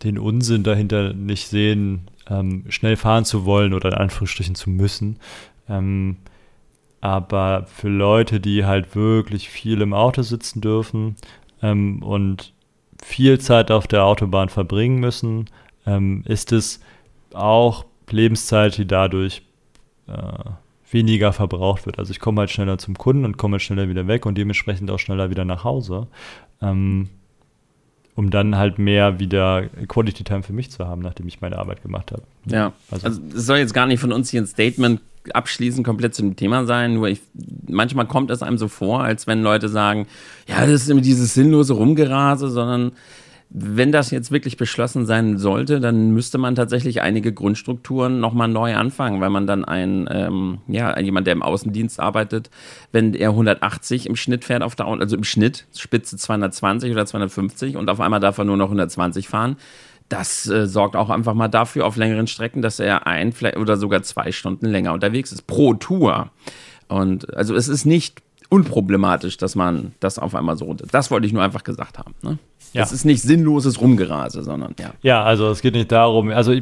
den 0.03 0.17
Unsinn 0.17 0.63
dahinter 0.63 1.13
nicht 1.13 1.47
sehen, 1.47 2.07
ähm, 2.30 2.65
schnell 2.69 2.97
fahren 2.97 3.26
zu 3.26 3.45
wollen 3.45 3.73
oder 3.73 3.89
in 3.89 3.97
Anführungsstrichen 3.97 4.55
zu 4.55 4.69
müssen. 4.69 5.17
Ähm, 5.69 6.17
aber 7.01 7.65
für 7.67 7.89
Leute, 7.89 8.39
die 8.39 8.65
halt 8.65 8.95
wirklich 8.95 9.49
viel 9.49 9.81
im 9.81 9.93
Auto 9.93 10.22
sitzen 10.23 10.61
dürfen 10.61 11.15
ähm, 11.61 12.01
und 12.01 12.53
viel 13.01 13.39
Zeit 13.39 13.69
auf 13.69 13.88
der 13.88 14.05
Autobahn 14.05 14.49
verbringen 14.49 14.99
müssen, 14.99 15.45
ähm, 15.85 16.23
ist 16.26 16.51
es 16.51 16.80
auch 17.34 17.85
Lebenszeit, 18.09 18.77
die 18.77 18.88
dadurch 18.88 19.43
äh, 20.07 20.49
weniger 20.91 21.34
verbraucht 21.34 21.86
wird. 21.86 21.99
Also 21.99 22.12
ich 22.12 22.20
komme 22.20 22.41
halt 22.41 22.52
schneller 22.52 22.78
zum 22.78 22.98
Kunden 22.98 23.26
und 23.26 23.38
komme 23.38 23.53
halt 23.53 23.62
schneller 23.62 23.90
wieder 23.90 24.07
weg 24.07 24.26
und 24.26 24.38
dementsprechend 24.38 24.90
auch 24.91 24.99
schneller 24.99 25.30
wieder 25.30 25.45
nach 25.45 25.64
Hause. 25.64 26.07
Ähm, 26.62 27.10
um 28.16 28.30
dann 28.30 28.56
halt 28.57 28.80
mehr 28.80 29.20
wieder 29.20 29.64
Quality 29.88 30.24
Time 30.24 30.41
für 30.41 30.53
mich 30.53 30.72
zu 30.72 30.88
haben, 30.88 31.02
nachdem 31.02 31.28
ich 31.28 31.41
meine 31.41 31.57
Arbeit 31.57 31.82
gemacht 31.82 32.14
habe. 32.14 32.24
Ja, 32.45 32.72
also, 32.90 33.07
also 33.07 33.22
es 33.36 33.45
soll 33.45 33.57
jetzt 33.57 33.74
gar 33.74 33.88
nicht 33.88 33.99
von 33.99 34.14
uns 34.14 34.30
hier 34.30 34.41
ein 34.41 34.48
Statement 34.48 35.02
abschließend 35.34 35.86
komplett 35.86 36.16
zu 36.16 36.22
dem 36.22 36.36
Thema 36.36 36.66
sein, 36.66 36.94
nur 36.94 37.10
ich, 37.10 37.20
manchmal 37.68 38.06
kommt 38.06 38.32
es 38.32 38.44
einem 38.44 38.57
so 38.57 38.68
vor, 38.68 39.03
als 39.03 39.28
wenn 39.28 39.41
Leute 39.41 39.70
sagen, 39.70 40.07
ja, 40.48 40.62
das 40.62 40.84
ist 40.84 40.90
immer 40.90 41.02
dieses 41.02 41.34
sinnlose 41.34 41.74
Rumgerase, 41.74 42.49
sondern 42.49 42.91
wenn 43.49 43.91
das 43.91 44.11
jetzt 44.11 44.31
wirklich 44.31 44.57
beschlossen 44.57 45.05
sein 45.05 45.38
sollte, 45.38 45.80
dann 45.80 46.11
müsste 46.11 46.38
man 46.38 46.55
tatsächlich 46.55 47.01
einige 47.01 47.31
Grundstrukturen 47.31 48.19
nochmal 48.19 48.47
neu 48.47 48.76
anfangen, 48.76 49.22
weil 49.22 49.30
man 49.30 49.47
dann 49.47 49.63
ein, 49.63 50.07
ähm, 50.11 50.59
ja, 50.67 50.99
jemand, 50.99 51.27
der 51.27 51.34
im 51.34 51.43
Außendienst 51.43 51.99
arbeitet, 51.99 52.49
wenn 52.91 53.13
er 53.13 53.30
180 53.30 54.07
im 54.07 54.15
Schnitt 54.15 54.43
fährt 54.45 54.63
auf 54.63 54.76
der, 54.76 54.88
also 54.88 55.15
im 55.15 55.23
Schnitt, 55.23 55.67
Spitze 55.76 56.17
220 56.17 56.91
oder 56.91 57.05
250 57.05 57.77
und 57.77 57.89
auf 57.89 58.01
einmal 58.01 58.19
darf 58.19 58.38
er 58.38 58.45
nur 58.45 58.57
noch 58.57 58.65
120 58.65 59.27
fahren, 59.27 59.57
das 60.09 60.47
äh, 60.47 60.67
sorgt 60.67 60.95
auch 60.95 61.09
einfach 61.09 61.34
mal 61.34 61.47
dafür 61.47 61.85
auf 61.85 61.95
längeren 61.95 62.27
Strecken, 62.27 62.61
dass 62.61 62.80
er 62.80 63.07
ein 63.07 63.34
oder 63.57 63.77
sogar 63.77 64.03
zwei 64.03 64.31
Stunden 64.31 64.67
länger 64.67 64.93
unterwegs 64.93 65.31
ist 65.31 65.47
pro 65.47 65.73
Tour. 65.73 66.31
Und 66.88 67.35
also 67.35 67.55
es 67.55 67.67
ist 67.67 67.85
nicht 67.85 68.22
unproblematisch, 68.56 69.36
dass 69.36 69.56
man 69.56 69.91
das 69.99 70.18
auf 70.18 70.34
einmal 70.34 70.57
so 70.57 70.65
runter. 70.65 70.86
Das 70.90 71.11
wollte 71.11 71.27
ich 71.27 71.34
nur 71.34 71.44
einfach 71.44 71.65
gesagt 71.65 71.99
haben. 71.99 72.15
Ne? 72.22 72.38
Ja. 72.72 72.82
Das 72.82 72.94
ist 72.94 73.03
nicht 73.03 73.22
sinnloses 73.22 73.82
Rumgerase, 73.82 74.44
sondern 74.44 74.76
ja. 74.80 74.94
Ja, 75.02 75.23
also 75.23 75.49
es 75.49 75.61
geht 75.61 75.73
nicht 75.73 75.91
darum, 75.91 76.30
also 76.30 76.53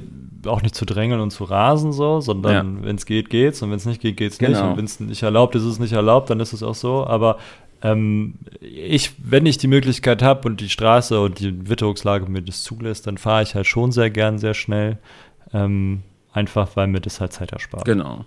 auch 0.47 0.63
nicht 0.63 0.73
zu 0.73 0.85
drängeln 0.85 1.21
und 1.21 1.29
zu 1.29 1.43
rasen 1.43 1.93
so, 1.93 2.19
sondern 2.19 2.77
ja. 2.77 2.85
wenn 2.85 2.95
es 2.95 3.05
geht, 3.05 3.29
geht's 3.29 3.61
und 3.61 3.69
wenn 3.69 3.77
es 3.77 3.85
nicht 3.85 4.01
geht, 4.01 4.17
geht's 4.17 4.39
genau. 4.39 4.51
nicht. 4.51 4.61
Und 4.61 4.77
wenn 4.77 4.85
es 4.85 4.99
nicht 4.99 5.21
erlaubt 5.21 5.53
ist, 5.55 5.61
ist 5.61 5.73
es 5.73 5.79
nicht 5.79 5.93
erlaubt, 5.93 6.31
dann 6.31 6.39
ist 6.39 6.51
es 6.51 6.63
auch 6.63 6.75
so. 6.75 7.05
Aber 7.05 7.37
ähm, 7.83 8.35
ich, 8.59 9.13
wenn 9.19 9.45
ich 9.45 9.59
die 9.59 9.67
Möglichkeit 9.67 10.23
habe 10.23 10.47
und 10.47 10.61
die 10.61 10.69
Straße 10.69 11.19
und 11.19 11.39
die 11.39 11.69
Witterungslage 11.69 12.25
mir 12.25 12.41
das 12.41 12.63
zulässt, 12.63 13.05
dann 13.05 13.19
fahre 13.19 13.43
ich 13.43 13.53
halt 13.53 13.67
schon 13.67 13.91
sehr 13.91 14.09
gern 14.09 14.39
sehr 14.39 14.55
schnell. 14.55 14.97
Ähm, 15.53 16.01
einfach 16.33 16.75
weil 16.75 16.87
mir 16.87 17.01
das 17.01 17.21
halt 17.21 17.33
Zeit 17.33 17.51
erspart. 17.51 17.85
Genau. 17.85 18.25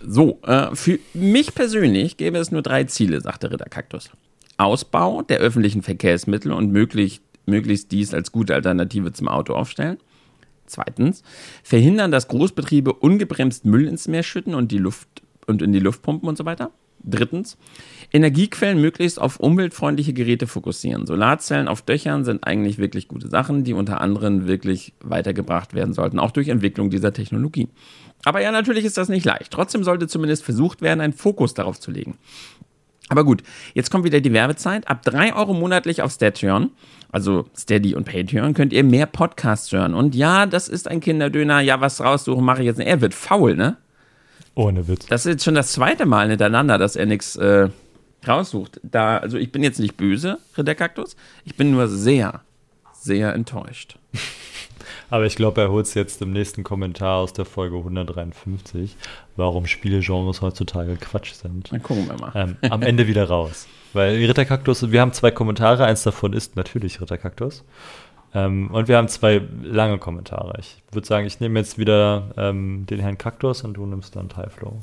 So, 0.00 0.38
äh, 0.42 0.74
für 0.74 0.98
mich 1.14 1.54
persönlich 1.54 2.16
gäbe 2.16 2.38
es 2.38 2.50
nur 2.52 2.62
drei 2.62 2.84
Ziele, 2.84 3.20
sagt 3.20 3.42
der 3.42 3.52
Ritter 3.52 3.68
Kaktus. 3.68 4.10
Ausbau 4.56 5.22
der 5.22 5.38
öffentlichen 5.38 5.82
Verkehrsmittel 5.82 6.52
und 6.52 6.72
möglich, 6.72 7.20
möglichst 7.46 7.92
dies 7.92 8.14
als 8.14 8.32
gute 8.32 8.54
Alternative 8.54 9.12
zum 9.12 9.28
Auto 9.28 9.54
aufstellen. 9.54 9.98
Zweitens, 10.66 11.22
verhindern, 11.62 12.10
dass 12.10 12.28
Großbetriebe 12.28 12.92
ungebremst 12.92 13.64
Müll 13.64 13.88
ins 13.88 14.06
Meer 14.06 14.22
schütten 14.22 14.54
und, 14.54 14.70
die 14.70 14.78
Luft, 14.78 15.08
und 15.46 15.62
in 15.62 15.72
die 15.72 15.78
Luft 15.78 16.02
pumpen 16.02 16.28
und 16.28 16.36
so 16.36 16.44
weiter. 16.44 16.70
Drittens, 17.04 17.56
Energiequellen 18.12 18.80
möglichst 18.80 19.20
auf 19.20 19.38
umweltfreundliche 19.38 20.12
Geräte 20.12 20.46
fokussieren. 20.46 21.06
Solarzellen 21.06 21.68
auf 21.68 21.82
Dächern 21.82 22.24
sind 22.24 22.44
eigentlich 22.44 22.78
wirklich 22.78 23.06
gute 23.06 23.28
Sachen, 23.28 23.62
die 23.62 23.72
unter 23.72 24.00
anderem 24.00 24.48
wirklich 24.48 24.92
weitergebracht 25.00 25.74
werden 25.74 25.94
sollten, 25.94 26.18
auch 26.18 26.32
durch 26.32 26.48
Entwicklung 26.48 26.90
dieser 26.90 27.12
Technologie. 27.12 27.68
Aber 28.28 28.42
ja, 28.42 28.52
natürlich 28.52 28.84
ist 28.84 28.98
das 28.98 29.08
nicht 29.08 29.24
leicht. 29.24 29.50
Trotzdem 29.50 29.84
sollte 29.84 30.06
zumindest 30.06 30.44
versucht 30.44 30.82
werden, 30.82 31.00
einen 31.00 31.14
Fokus 31.14 31.54
darauf 31.54 31.80
zu 31.80 31.90
legen. 31.90 32.18
Aber 33.08 33.24
gut, 33.24 33.42
jetzt 33.72 33.90
kommt 33.90 34.04
wieder 34.04 34.20
die 34.20 34.34
Werbezeit. 34.34 34.86
Ab 34.86 35.02
3 35.02 35.34
Euro 35.34 35.54
monatlich 35.54 36.02
auf 36.02 36.12
Station, 36.12 36.72
also 37.10 37.46
Steady 37.56 37.94
und 37.94 38.04
Patreon, 38.04 38.52
könnt 38.52 38.74
ihr 38.74 38.84
mehr 38.84 39.06
Podcasts 39.06 39.72
hören. 39.72 39.94
Und 39.94 40.14
ja, 40.14 40.44
das 40.44 40.68
ist 40.68 40.88
ein 40.88 41.00
Kinderdöner. 41.00 41.60
Ja, 41.60 41.80
was 41.80 42.02
raussuchen 42.02 42.44
mache 42.44 42.60
ich 42.60 42.66
jetzt 42.66 42.76
nicht. 42.76 42.88
Er 42.88 43.00
wird 43.00 43.14
faul, 43.14 43.56
ne? 43.56 43.78
Ohne 44.54 44.86
Witz. 44.88 45.06
Das 45.06 45.24
ist 45.24 45.32
jetzt 45.32 45.44
schon 45.44 45.54
das 45.54 45.72
zweite 45.72 46.04
Mal 46.04 46.28
hintereinander, 46.28 46.76
dass 46.76 46.96
er 46.96 47.06
nichts 47.06 47.34
äh, 47.36 47.70
raussucht. 48.26 48.78
Da, 48.82 49.16
also 49.16 49.38
ich 49.38 49.52
bin 49.52 49.62
jetzt 49.62 49.80
nicht 49.80 49.96
böse, 49.96 50.36
Ridderkaktus. 50.58 51.16
Ich 51.46 51.54
bin 51.54 51.70
nur 51.70 51.88
sehr, 51.88 52.42
sehr 52.92 53.32
enttäuscht. 53.32 53.96
Aber 55.10 55.24
ich 55.24 55.36
glaube, 55.36 55.60
er 55.60 55.70
holt 55.70 55.86
es 55.86 55.94
jetzt 55.94 56.20
im 56.20 56.32
nächsten 56.32 56.64
Kommentar 56.64 57.16
aus 57.18 57.32
der 57.32 57.44
Folge 57.44 57.76
153, 57.76 58.96
warum 59.36 59.66
Spielegenres 59.66 60.42
heutzutage 60.42 60.96
Quatsch 60.96 61.32
sind. 61.32 61.72
Dann 61.72 61.82
gucken 61.82 62.08
wir 62.08 62.18
mal. 62.18 62.32
Ähm, 62.34 62.56
am 62.70 62.82
Ende 62.82 63.06
wieder 63.06 63.24
raus. 63.24 63.66
Weil 63.94 64.16
Ritterkaktus, 64.16 64.90
wir 64.92 65.00
haben 65.00 65.12
zwei 65.12 65.30
Kommentare, 65.30 65.84
eins 65.84 66.02
davon 66.02 66.34
ist 66.34 66.56
natürlich 66.56 67.00
Ritterkaktus. 67.00 67.64
Ähm, 68.34 68.70
und 68.70 68.88
wir 68.88 68.98
haben 68.98 69.08
zwei 69.08 69.40
lange 69.62 69.98
Kommentare. 69.98 70.54
Ich 70.60 70.76
würde 70.92 71.06
sagen, 71.06 71.26
ich 71.26 71.40
nehme 71.40 71.58
jetzt 71.58 71.78
wieder 71.78 72.30
ähm, 72.36 72.84
den 72.86 73.00
Herrn 73.00 73.16
Kaktus 73.16 73.62
und 73.62 73.74
du 73.74 73.86
nimmst 73.86 74.14
dann 74.16 74.28
Tyflow. 74.28 74.78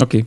Okay. 0.00 0.26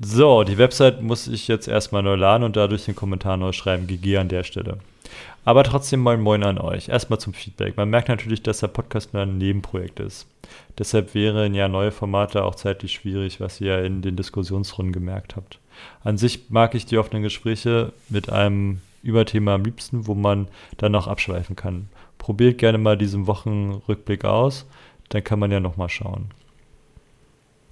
So, 0.00 0.42
die 0.42 0.58
Website 0.58 1.02
muss 1.02 1.26
ich 1.26 1.48
jetzt 1.48 1.68
erstmal 1.68 2.02
neu 2.02 2.16
laden 2.16 2.42
und 2.42 2.56
dadurch 2.56 2.84
den 2.84 2.96
Kommentar 2.96 3.36
neu 3.36 3.52
schreiben. 3.52 3.86
GG 3.86 4.18
an 4.18 4.28
der 4.28 4.42
Stelle. 4.42 4.78
Aber 5.44 5.62
trotzdem 5.62 6.00
moin 6.00 6.20
moin 6.20 6.42
an 6.42 6.58
euch. 6.58 6.88
Erstmal 6.88 7.20
zum 7.20 7.32
Feedback. 7.32 7.76
Man 7.76 7.88
merkt 7.88 8.08
natürlich, 8.08 8.42
dass 8.42 8.58
der 8.58 8.68
Podcast 8.68 9.14
nur 9.14 9.22
ein 9.22 9.38
Nebenprojekt 9.38 10.00
ist. 10.00 10.26
Deshalb 10.76 11.14
wären 11.14 11.54
ja 11.54 11.68
neue 11.68 11.92
Formate 11.92 12.44
auch 12.44 12.56
zeitlich 12.56 12.92
schwierig, 12.92 13.40
was 13.40 13.60
ihr 13.60 13.78
ja 13.78 13.80
in 13.84 14.02
den 14.02 14.16
Diskussionsrunden 14.16 14.92
gemerkt 14.92 15.36
habt. 15.36 15.60
An 16.02 16.18
sich 16.18 16.50
mag 16.50 16.74
ich 16.74 16.86
die 16.86 16.98
offenen 16.98 17.22
Gespräche 17.22 17.92
mit 18.08 18.30
einem 18.30 18.80
Überthema 19.02 19.54
am 19.54 19.64
liebsten, 19.64 20.06
wo 20.06 20.14
man 20.14 20.48
dann 20.78 20.92
noch 20.92 21.06
abschweifen 21.06 21.54
kann. 21.54 21.88
Probiert 22.18 22.58
gerne 22.58 22.78
mal 22.78 22.98
diesen 22.98 23.28
Wochenrückblick 23.28 24.24
aus, 24.24 24.66
dann 25.10 25.22
kann 25.22 25.38
man 25.38 25.52
ja 25.52 25.60
nochmal 25.60 25.88
schauen. 25.88 26.30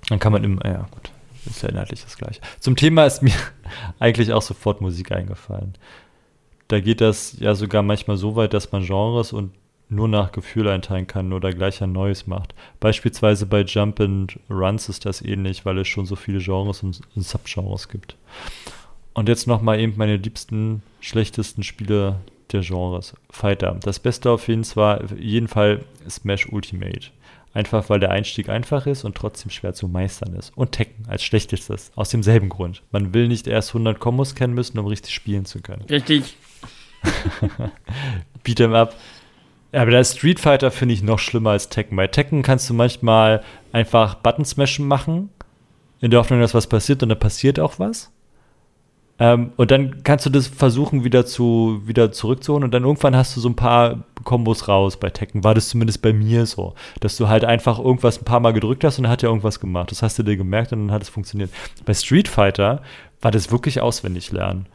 Dann 0.08 0.20
kann 0.20 0.32
man 0.32 0.44
immer, 0.44 0.64
ja 0.64 0.86
gut, 0.92 1.10
ist 1.46 1.62
ja 1.62 1.70
inhaltlich 1.70 2.04
das 2.04 2.16
gleiche. 2.16 2.40
Zum 2.60 2.76
Thema 2.76 3.04
ist 3.04 3.22
mir 3.22 3.34
eigentlich 3.98 4.32
auch 4.32 4.42
sofort 4.42 4.80
Musik 4.80 5.10
eingefallen 5.10 5.74
da 6.74 6.80
geht 6.80 7.00
das 7.00 7.36
ja 7.38 7.54
sogar 7.54 7.82
manchmal 7.82 8.16
so 8.16 8.34
weit, 8.34 8.52
dass 8.52 8.72
man 8.72 8.84
Genres 8.84 9.32
und 9.32 9.52
nur 9.88 10.08
nach 10.08 10.32
Gefühl 10.32 10.66
einteilen 10.66 11.06
kann 11.06 11.32
oder 11.32 11.52
gleich 11.52 11.80
ein 11.80 11.92
neues 11.92 12.26
macht. 12.26 12.52
Beispielsweise 12.80 13.46
bei 13.46 13.60
Jump 13.60 14.00
and 14.00 14.40
Runs 14.50 14.88
ist 14.88 15.06
das 15.06 15.22
ähnlich, 15.22 15.64
weil 15.64 15.78
es 15.78 15.86
schon 15.86 16.04
so 16.04 16.16
viele 16.16 16.40
Genres 16.40 16.82
und, 16.82 17.00
Subgenres 17.14 17.88
gibt. 17.88 18.16
Und 19.12 19.28
jetzt 19.28 19.46
nochmal 19.46 19.78
eben 19.78 19.94
meine 19.96 20.16
liebsten, 20.16 20.82
schlechtesten 20.98 21.62
Spiele 21.62 22.16
der 22.50 22.62
Genres. 22.62 23.14
Fighter. 23.30 23.78
Das 23.80 24.00
Beste 24.00 24.32
auf 24.32 24.48
jeden, 24.48 24.64
zwar, 24.64 25.12
jeden 25.14 25.46
Fall 25.46 25.84
Smash 26.10 26.48
Ultimate. 26.50 27.12
Einfach 27.52 27.88
weil 27.88 28.00
der 28.00 28.10
Einstieg 28.10 28.48
einfach 28.48 28.88
ist 28.88 29.04
und 29.04 29.14
trotzdem 29.14 29.52
schwer 29.52 29.74
zu 29.74 29.86
meistern 29.86 30.34
ist. 30.34 30.52
Und 30.56 30.72
Tekken 30.72 31.06
als 31.06 31.22
schlechtestes. 31.22 31.92
Aus 31.94 32.08
demselben 32.08 32.48
Grund. 32.48 32.82
Man 32.90 33.14
will 33.14 33.28
nicht 33.28 33.46
erst 33.46 33.68
100 33.70 34.00
Kombos 34.00 34.34
kennen 34.34 34.54
müssen, 34.54 34.76
um 34.80 34.86
richtig 34.86 35.14
spielen 35.14 35.44
zu 35.44 35.60
können. 35.60 35.84
Richtig. 35.88 36.36
Beat'em 38.44 38.74
up. 38.74 38.94
Aber 39.72 39.90
der 39.90 40.04
Street 40.04 40.38
Fighter 40.38 40.70
finde 40.70 40.94
ich 40.94 41.02
noch 41.02 41.18
schlimmer 41.18 41.50
als 41.50 41.68
Tekken. 41.68 41.96
Bei 41.96 42.06
Tekken 42.06 42.42
kannst 42.42 42.70
du 42.70 42.74
manchmal 42.74 43.42
einfach 43.72 44.14
Button 44.16 44.44
Smashen 44.44 44.86
machen, 44.86 45.30
in 46.00 46.10
der 46.10 46.20
Hoffnung, 46.20 46.40
dass 46.40 46.54
was 46.54 46.66
passiert 46.66 47.02
und 47.02 47.08
dann 47.08 47.18
passiert 47.18 47.58
auch 47.58 47.78
was. 47.78 48.12
Ähm, 49.18 49.52
und 49.56 49.70
dann 49.70 50.02
kannst 50.02 50.26
du 50.26 50.30
das 50.30 50.48
versuchen, 50.48 51.04
wieder, 51.04 51.24
zu, 51.24 51.82
wieder 51.86 52.10
zurückzuholen 52.10 52.64
und 52.64 52.74
dann 52.74 52.82
irgendwann 52.82 53.14
hast 53.14 53.36
du 53.36 53.40
so 53.40 53.48
ein 53.48 53.54
paar 53.54 54.04
Kombos 54.24 54.66
raus 54.66 54.96
bei 54.96 55.10
Tekken. 55.10 55.44
War 55.44 55.54
das 55.54 55.68
zumindest 55.68 56.02
bei 56.02 56.12
mir 56.12 56.46
so, 56.46 56.74
dass 57.00 57.16
du 57.16 57.28
halt 57.28 57.44
einfach 57.44 57.78
irgendwas 57.78 58.20
ein 58.20 58.24
paar 58.24 58.40
Mal 58.40 58.52
gedrückt 58.52 58.82
hast 58.82 58.98
und 58.98 59.04
dann 59.04 59.12
hat 59.12 59.22
er 59.22 59.28
irgendwas 59.28 59.60
gemacht. 59.60 59.90
Das 59.92 60.02
hast 60.02 60.18
du 60.18 60.24
dir 60.24 60.36
gemerkt 60.36 60.72
und 60.72 60.86
dann 60.86 60.92
hat 60.92 61.02
es 61.02 61.08
funktioniert. 61.08 61.50
Bei 61.84 61.94
Street 61.94 62.26
Fighter 62.26 62.82
war 63.20 63.30
das 63.30 63.52
wirklich 63.52 63.80
auswendig 63.80 64.32
lernen. 64.32 64.66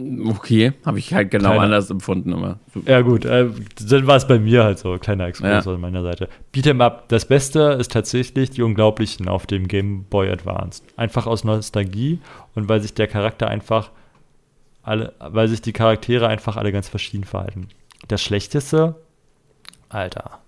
Okay, 0.00 0.74
habe 0.86 1.00
ich 1.00 1.12
halt 1.12 1.32
genau 1.32 1.48
Kleiner. 1.50 1.64
anders 1.64 1.90
empfunden 1.90 2.30
immer. 2.30 2.60
Ja 2.86 3.00
gut, 3.00 3.24
äh, 3.24 3.48
dann 3.88 4.06
war 4.06 4.16
es 4.16 4.28
bei 4.28 4.38
mir 4.38 4.62
halt 4.62 4.78
so, 4.78 4.96
kleiner 4.96 5.26
Exkurs 5.26 5.64
ja. 5.64 5.72
an 5.72 5.80
meiner 5.80 6.02
Seite. 6.02 6.28
Beat'em 6.54 6.80
Up, 6.80 7.08
das 7.08 7.26
Beste 7.26 7.76
ist 7.80 7.90
tatsächlich 7.90 8.50
die 8.50 8.62
Unglaublichen 8.62 9.28
auf 9.28 9.46
dem 9.48 9.66
Game 9.66 10.04
Boy 10.04 10.30
Advance. 10.30 10.84
Einfach 10.96 11.26
aus 11.26 11.42
Nostalgie 11.42 12.20
und 12.54 12.68
weil 12.68 12.80
sich 12.80 12.94
der 12.94 13.08
Charakter 13.08 13.48
einfach 13.48 13.90
alle, 14.84 15.14
weil 15.18 15.48
sich 15.48 15.62
die 15.62 15.72
Charaktere 15.72 16.28
einfach 16.28 16.56
alle 16.56 16.70
ganz 16.70 16.88
verschieden 16.88 17.24
verhalten. 17.24 17.66
Das 18.06 18.22
Schlechteste, 18.22 18.94
Alter. 19.88 20.38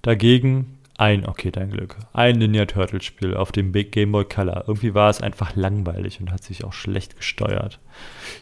Dagegen 0.00 0.78
ein, 1.00 1.26
okay, 1.26 1.50
dein 1.50 1.70
Glück. 1.70 1.96
Ein 2.12 2.36
Ninja 2.36 2.66
Turtle 2.66 3.00
Spiel 3.00 3.34
auf 3.34 3.52
dem 3.52 3.72
Big 3.72 3.90
Game 3.90 4.12
Boy 4.12 4.26
Color. 4.26 4.64
Irgendwie 4.66 4.92
war 4.92 5.08
es 5.08 5.22
einfach 5.22 5.56
langweilig 5.56 6.20
und 6.20 6.30
hat 6.30 6.42
sich 6.42 6.62
auch 6.62 6.74
schlecht 6.74 7.16
gesteuert. 7.16 7.80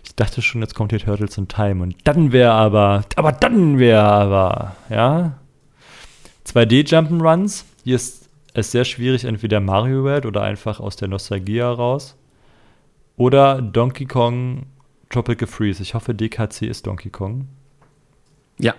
Ich 0.04 0.16
dachte 0.16 0.42
schon, 0.42 0.60
jetzt 0.60 0.74
kommt 0.74 0.90
hier 0.90 0.98
Turtles 0.98 1.38
in 1.38 1.46
Time 1.46 1.84
und 1.84 1.94
dann 2.02 2.32
wäre 2.32 2.50
aber, 2.50 3.04
aber 3.14 3.30
dann 3.30 3.78
wäre 3.78 4.02
aber, 4.02 4.76
ja. 4.90 5.38
2D 6.46 6.88
Jump'n'Runs. 6.88 7.64
Hier 7.84 7.94
ist 7.94 8.28
es 8.54 8.72
sehr 8.72 8.84
schwierig, 8.84 9.24
entweder 9.24 9.60
Mario 9.60 10.02
World 10.02 10.26
oder 10.26 10.42
einfach 10.42 10.80
aus 10.80 10.96
der 10.96 11.06
Nostalgie 11.06 11.60
heraus. 11.60 12.16
Oder 13.16 13.62
Donkey 13.62 14.06
Kong 14.06 14.66
Tropical 15.10 15.46
Freeze. 15.46 15.80
Ich 15.80 15.94
hoffe, 15.94 16.12
DKC 16.12 16.62
ist 16.62 16.88
Donkey 16.88 17.10
Kong. 17.10 17.46
Ja. 18.58 18.74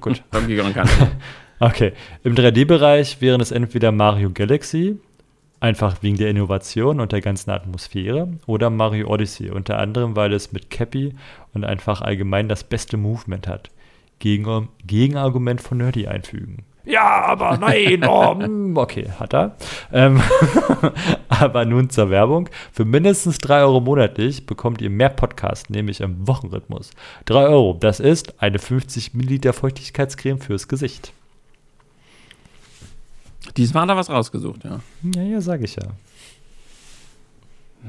Gut. 0.00 0.24
Donkey 0.32 0.56
Kong 0.56 0.74
kann. 0.74 0.88
Okay, 1.58 1.92
im 2.22 2.34
3D-Bereich 2.34 3.20
wären 3.20 3.40
es 3.40 3.50
entweder 3.50 3.90
Mario 3.90 4.30
Galaxy, 4.30 4.98
einfach 5.58 6.02
wegen 6.02 6.18
der 6.18 6.28
Innovation 6.28 7.00
und 7.00 7.12
der 7.12 7.22
ganzen 7.22 7.50
Atmosphäre, 7.50 8.28
oder 8.46 8.68
Mario 8.68 9.08
Odyssey, 9.08 9.50
unter 9.50 9.78
anderem, 9.78 10.16
weil 10.16 10.34
es 10.34 10.52
mit 10.52 10.68
Cappy 10.68 11.14
und 11.54 11.64
einfach 11.64 12.02
allgemein 12.02 12.48
das 12.48 12.64
beste 12.64 12.98
Movement 12.98 13.48
hat. 13.48 13.70
Gegen, 14.18 14.68
Gegenargument 14.86 15.60
von 15.62 15.78
Nerdy 15.78 16.06
einfügen. 16.06 16.64
Ja, 16.84 17.24
aber 17.24 17.56
nein, 17.56 18.04
oh, 18.08 18.34
mm, 18.34 18.76
okay, 18.76 19.10
hat 19.18 19.34
er. 19.34 19.56
Ähm, 19.92 20.22
aber 21.28 21.64
nun 21.64 21.90
zur 21.90 22.10
Werbung. 22.10 22.48
Für 22.70 22.84
mindestens 22.84 23.38
3 23.38 23.62
Euro 23.62 23.80
monatlich 23.80 24.46
bekommt 24.46 24.80
ihr 24.80 24.90
mehr 24.90 25.08
Podcasts, 25.08 25.68
nämlich 25.68 26.00
im 26.00 26.28
Wochenrhythmus. 26.28 26.92
3 27.24 27.48
Euro, 27.48 27.76
das 27.80 27.98
ist 27.98 28.40
eine 28.40 28.58
50 28.58 29.14
Milliliter 29.14 29.52
Feuchtigkeitscreme 29.52 30.38
fürs 30.38 30.68
Gesicht. 30.68 31.12
Diesmal 33.56 33.82
hat 33.82 33.90
er 33.90 33.96
was 33.96 34.10
rausgesucht, 34.10 34.64
ja. 34.64 34.80
Ja, 35.14 35.22
ja, 35.22 35.40
sag 35.40 35.62
ich 35.62 35.76
ja. 35.76 35.88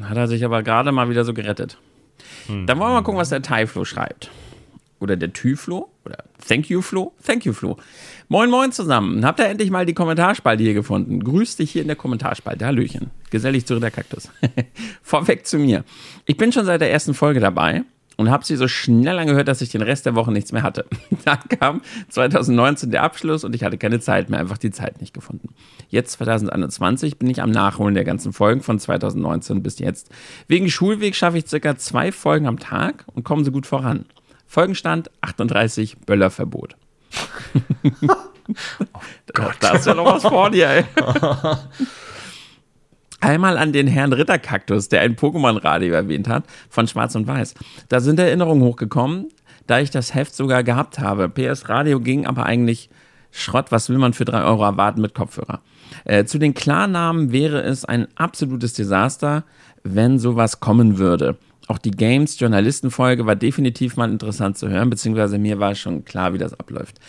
Hat 0.02 0.18
er 0.18 0.28
sich 0.28 0.44
aber 0.46 0.64
gerade 0.64 0.92
mal 0.92 1.10
wieder 1.10 1.26
so 1.26 1.34
gerettet. 1.34 1.78
Hm. 2.48 2.68
Dann 2.68 2.80
wollen 2.80 2.92
wir 2.92 2.96
mal 2.96 3.04
gucken, 3.04 3.20
was 3.20 3.30
der 3.30 3.42
Tyflo 3.42 3.86
schreibt. 3.86 4.30
Oder 5.00 5.16
der 5.16 5.34
Tyflo. 5.34 5.90
Oder 6.06 6.24
Thank 6.48 6.70
you, 6.70 6.82
Flo. 6.82 7.14
Thank 7.26 7.46
you, 7.46 7.54
Flo. 7.54 7.78
Moin, 8.30 8.50
moin 8.50 8.72
zusammen. 8.72 9.26
Habt 9.26 9.40
ihr 9.40 9.48
endlich 9.48 9.70
mal 9.70 9.86
die 9.86 9.94
Kommentarspalte 9.94 10.64
hier 10.64 10.74
gefunden? 10.74 11.24
Grüß 11.24 11.58
dich 11.58 11.72
hier 11.72 11.82
in 11.82 11.88
der 11.88 11.98
Kommentarspalte. 11.98 12.66
Hallöchen. 12.66 13.12
Gesellig 13.30 13.66
zu 13.66 13.80
der 13.80 13.92
Kaktus. 13.92 14.30
Vorweg 15.02 15.46
zu 15.46 15.58
mir. 15.58 15.84
Ich 16.26 16.38
bin 16.38 16.52
schon 16.52 16.66
seit 16.66 16.82
der 16.82 16.92
ersten 16.92 17.14
Folge 17.14 17.40
dabei 17.40 17.84
und 18.18 18.32
habe 18.32 18.44
sie 18.44 18.56
so 18.56 18.68
schnell 18.68 19.18
angehört, 19.20 19.48
dass 19.48 19.62
ich 19.62 19.70
den 19.70 19.82
Rest 19.82 20.06
der 20.06 20.16
Woche 20.16 20.32
nichts 20.32 20.52
mehr 20.52 20.64
hatte. 20.64 20.86
Dann 21.26 21.40
kam 21.60 21.82
2019 22.10 22.92
der 22.92 23.04
Abschluss 23.04 23.44
und 23.44 23.56
ich 23.56 23.64
hatte 23.64 23.78
keine 23.78 24.00
Zeit 24.00 24.30
mehr, 24.30 24.40
einfach 24.40 24.58
die 24.58 24.72
Zeit 24.72 25.00
nicht 25.00 25.14
gefunden. 25.14 25.50
Jetzt 25.90 26.14
2021 26.14 27.18
bin 27.18 27.30
ich 27.30 27.42
am 27.42 27.52
Nachholen 27.52 27.96
der 27.96 28.04
ganzen 28.04 28.34
Folgen 28.34 28.62
von 28.62 28.80
2019 28.80 29.64
bis 29.64 29.80
jetzt. 29.80 30.10
Wegen 30.48 30.70
Schulweg 30.70 31.16
schaffe 31.16 31.38
ich 31.38 31.48
circa 31.48 31.78
zwei 31.78 32.12
Folgen 32.12 32.48
am 32.48 32.60
Tag 32.60 33.06
und 33.14 33.24
komme 33.24 33.46
so 33.46 33.52
gut 33.52 33.68
voran. 33.68 34.06
Folgenstand 34.48 35.12
38 35.22 35.98
Böllerverbot. 36.06 36.76
oh 38.02 38.16
Gott. 39.34 39.56
Da 39.60 39.76
ist 39.76 39.86
ja 39.86 39.94
noch 39.94 40.06
was 40.06 40.24
vor 40.24 40.50
dir, 40.50 40.70
ey. 40.70 40.86
Einmal 43.20 43.58
an 43.58 43.74
den 43.74 43.88
Herrn 43.88 44.14
Ritterkaktus, 44.14 44.90
der 44.90 45.02
ein 45.02 45.16
Pokémon-Radio 45.16 45.94
erwähnt 45.94 46.28
hat, 46.28 46.44
von 46.70 46.88
Schwarz 46.88 47.16
und 47.16 47.28
Weiß. 47.28 47.56
Da 47.90 48.00
sind 48.00 48.20
Erinnerungen 48.20 48.64
hochgekommen, 48.64 49.30
da 49.66 49.80
ich 49.80 49.90
das 49.90 50.14
Heft 50.14 50.36
sogar 50.36 50.64
gehabt 50.64 51.00
habe. 51.00 51.28
PS 51.28 51.68
Radio 51.68 52.00
ging 52.00 52.26
aber 52.26 52.46
eigentlich 52.46 52.90
Schrott. 53.32 53.72
Was 53.72 53.90
will 53.90 53.98
man 53.98 54.14
für 54.14 54.26
drei 54.26 54.44
Euro 54.44 54.64
erwarten 54.64 55.02
mit 55.02 55.16
Kopfhörer? 55.16 55.62
Äh, 56.06 56.26
zu 56.26 56.38
den 56.38 56.54
Klarnamen 56.54 57.32
wäre 57.32 57.62
es 57.62 57.86
ein 57.86 58.08
absolutes 58.16 58.74
Desaster, 58.74 59.44
wenn 59.84 60.20
sowas 60.20 60.60
kommen 60.60 60.98
würde. 60.98 61.38
Auch 61.68 61.78
die 61.78 61.92
Games-Journalistenfolge 61.92 63.26
war 63.26 63.36
definitiv 63.36 63.98
mal 63.98 64.10
interessant 64.10 64.58
zu 64.58 64.70
hören, 64.70 64.90
beziehungsweise 64.90 65.38
mir 65.38 65.60
war 65.60 65.76
schon 65.76 66.06
klar, 66.06 66.34
wie 66.34 66.38
das 66.38 66.58
abläuft. 66.58 67.00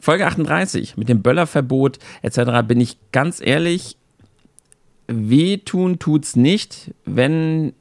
Folge 0.00 0.26
38 0.26 0.96
mit 0.96 1.08
dem 1.08 1.22
Böllerverbot 1.22 1.98
etc. 2.22 2.66
bin 2.66 2.80
ich 2.80 2.96
ganz 3.12 3.40
ehrlich, 3.44 3.96
wehtun 5.08 5.98
tut's 5.98 6.36
nicht, 6.36 6.94
wenn 7.04 7.72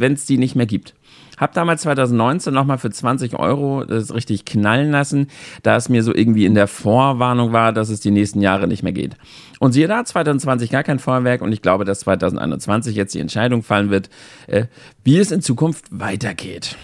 es 0.00 0.26
die 0.26 0.38
nicht 0.38 0.54
mehr 0.54 0.66
gibt. 0.66 0.94
Hab 1.38 1.54
damals 1.54 1.82
2019 1.82 2.52
nochmal 2.52 2.78
für 2.78 2.90
20 2.90 3.38
Euro 3.38 3.84
das 3.84 4.12
richtig 4.12 4.44
knallen 4.44 4.90
lassen, 4.90 5.28
da 5.62 5.76
es 5.76 5.88
mir 5.88 6.02
so 6.02 6.12
irgendwie 6.12 6.44
in 6.44 6.54
der 6.54 6.66
Vorwarnung 6.66 7.52
war, 7.52 7.72
dass 7.72 7.90
es 7.90 8.00
die 8.00 8.10
nächsten 8.10 8.40
Jahre 8.40 8.66
nicht 8.66 8.82
mehr 8.82 8.92
geht. 8.92 9.16
Und 9.60 9.72
siehe 9.72 9.86
da, 9.86 10.04
2020 10.04 10.70
gar 10.70 10.82
kein 10.82 10.98
Feuerwerk 10.98 11.40
und 11.40 11.52
ich 11.52 11.62
glaube, 11.62 11.84
dass 11.84 12.00
2021 12.00 12.96
jetzt 12.96 13.14
die 13.14 13.20
Entscheidung 13.20 13.62
fallen 13.62 13.90
wird, 13.90 14.10
äh, 14.48 14.64
wie 15.04 15.18
es 15.18 15.30
in 15.30 15.40
Zukunft 15.40 15.86
weitergeht. 15.90 16.76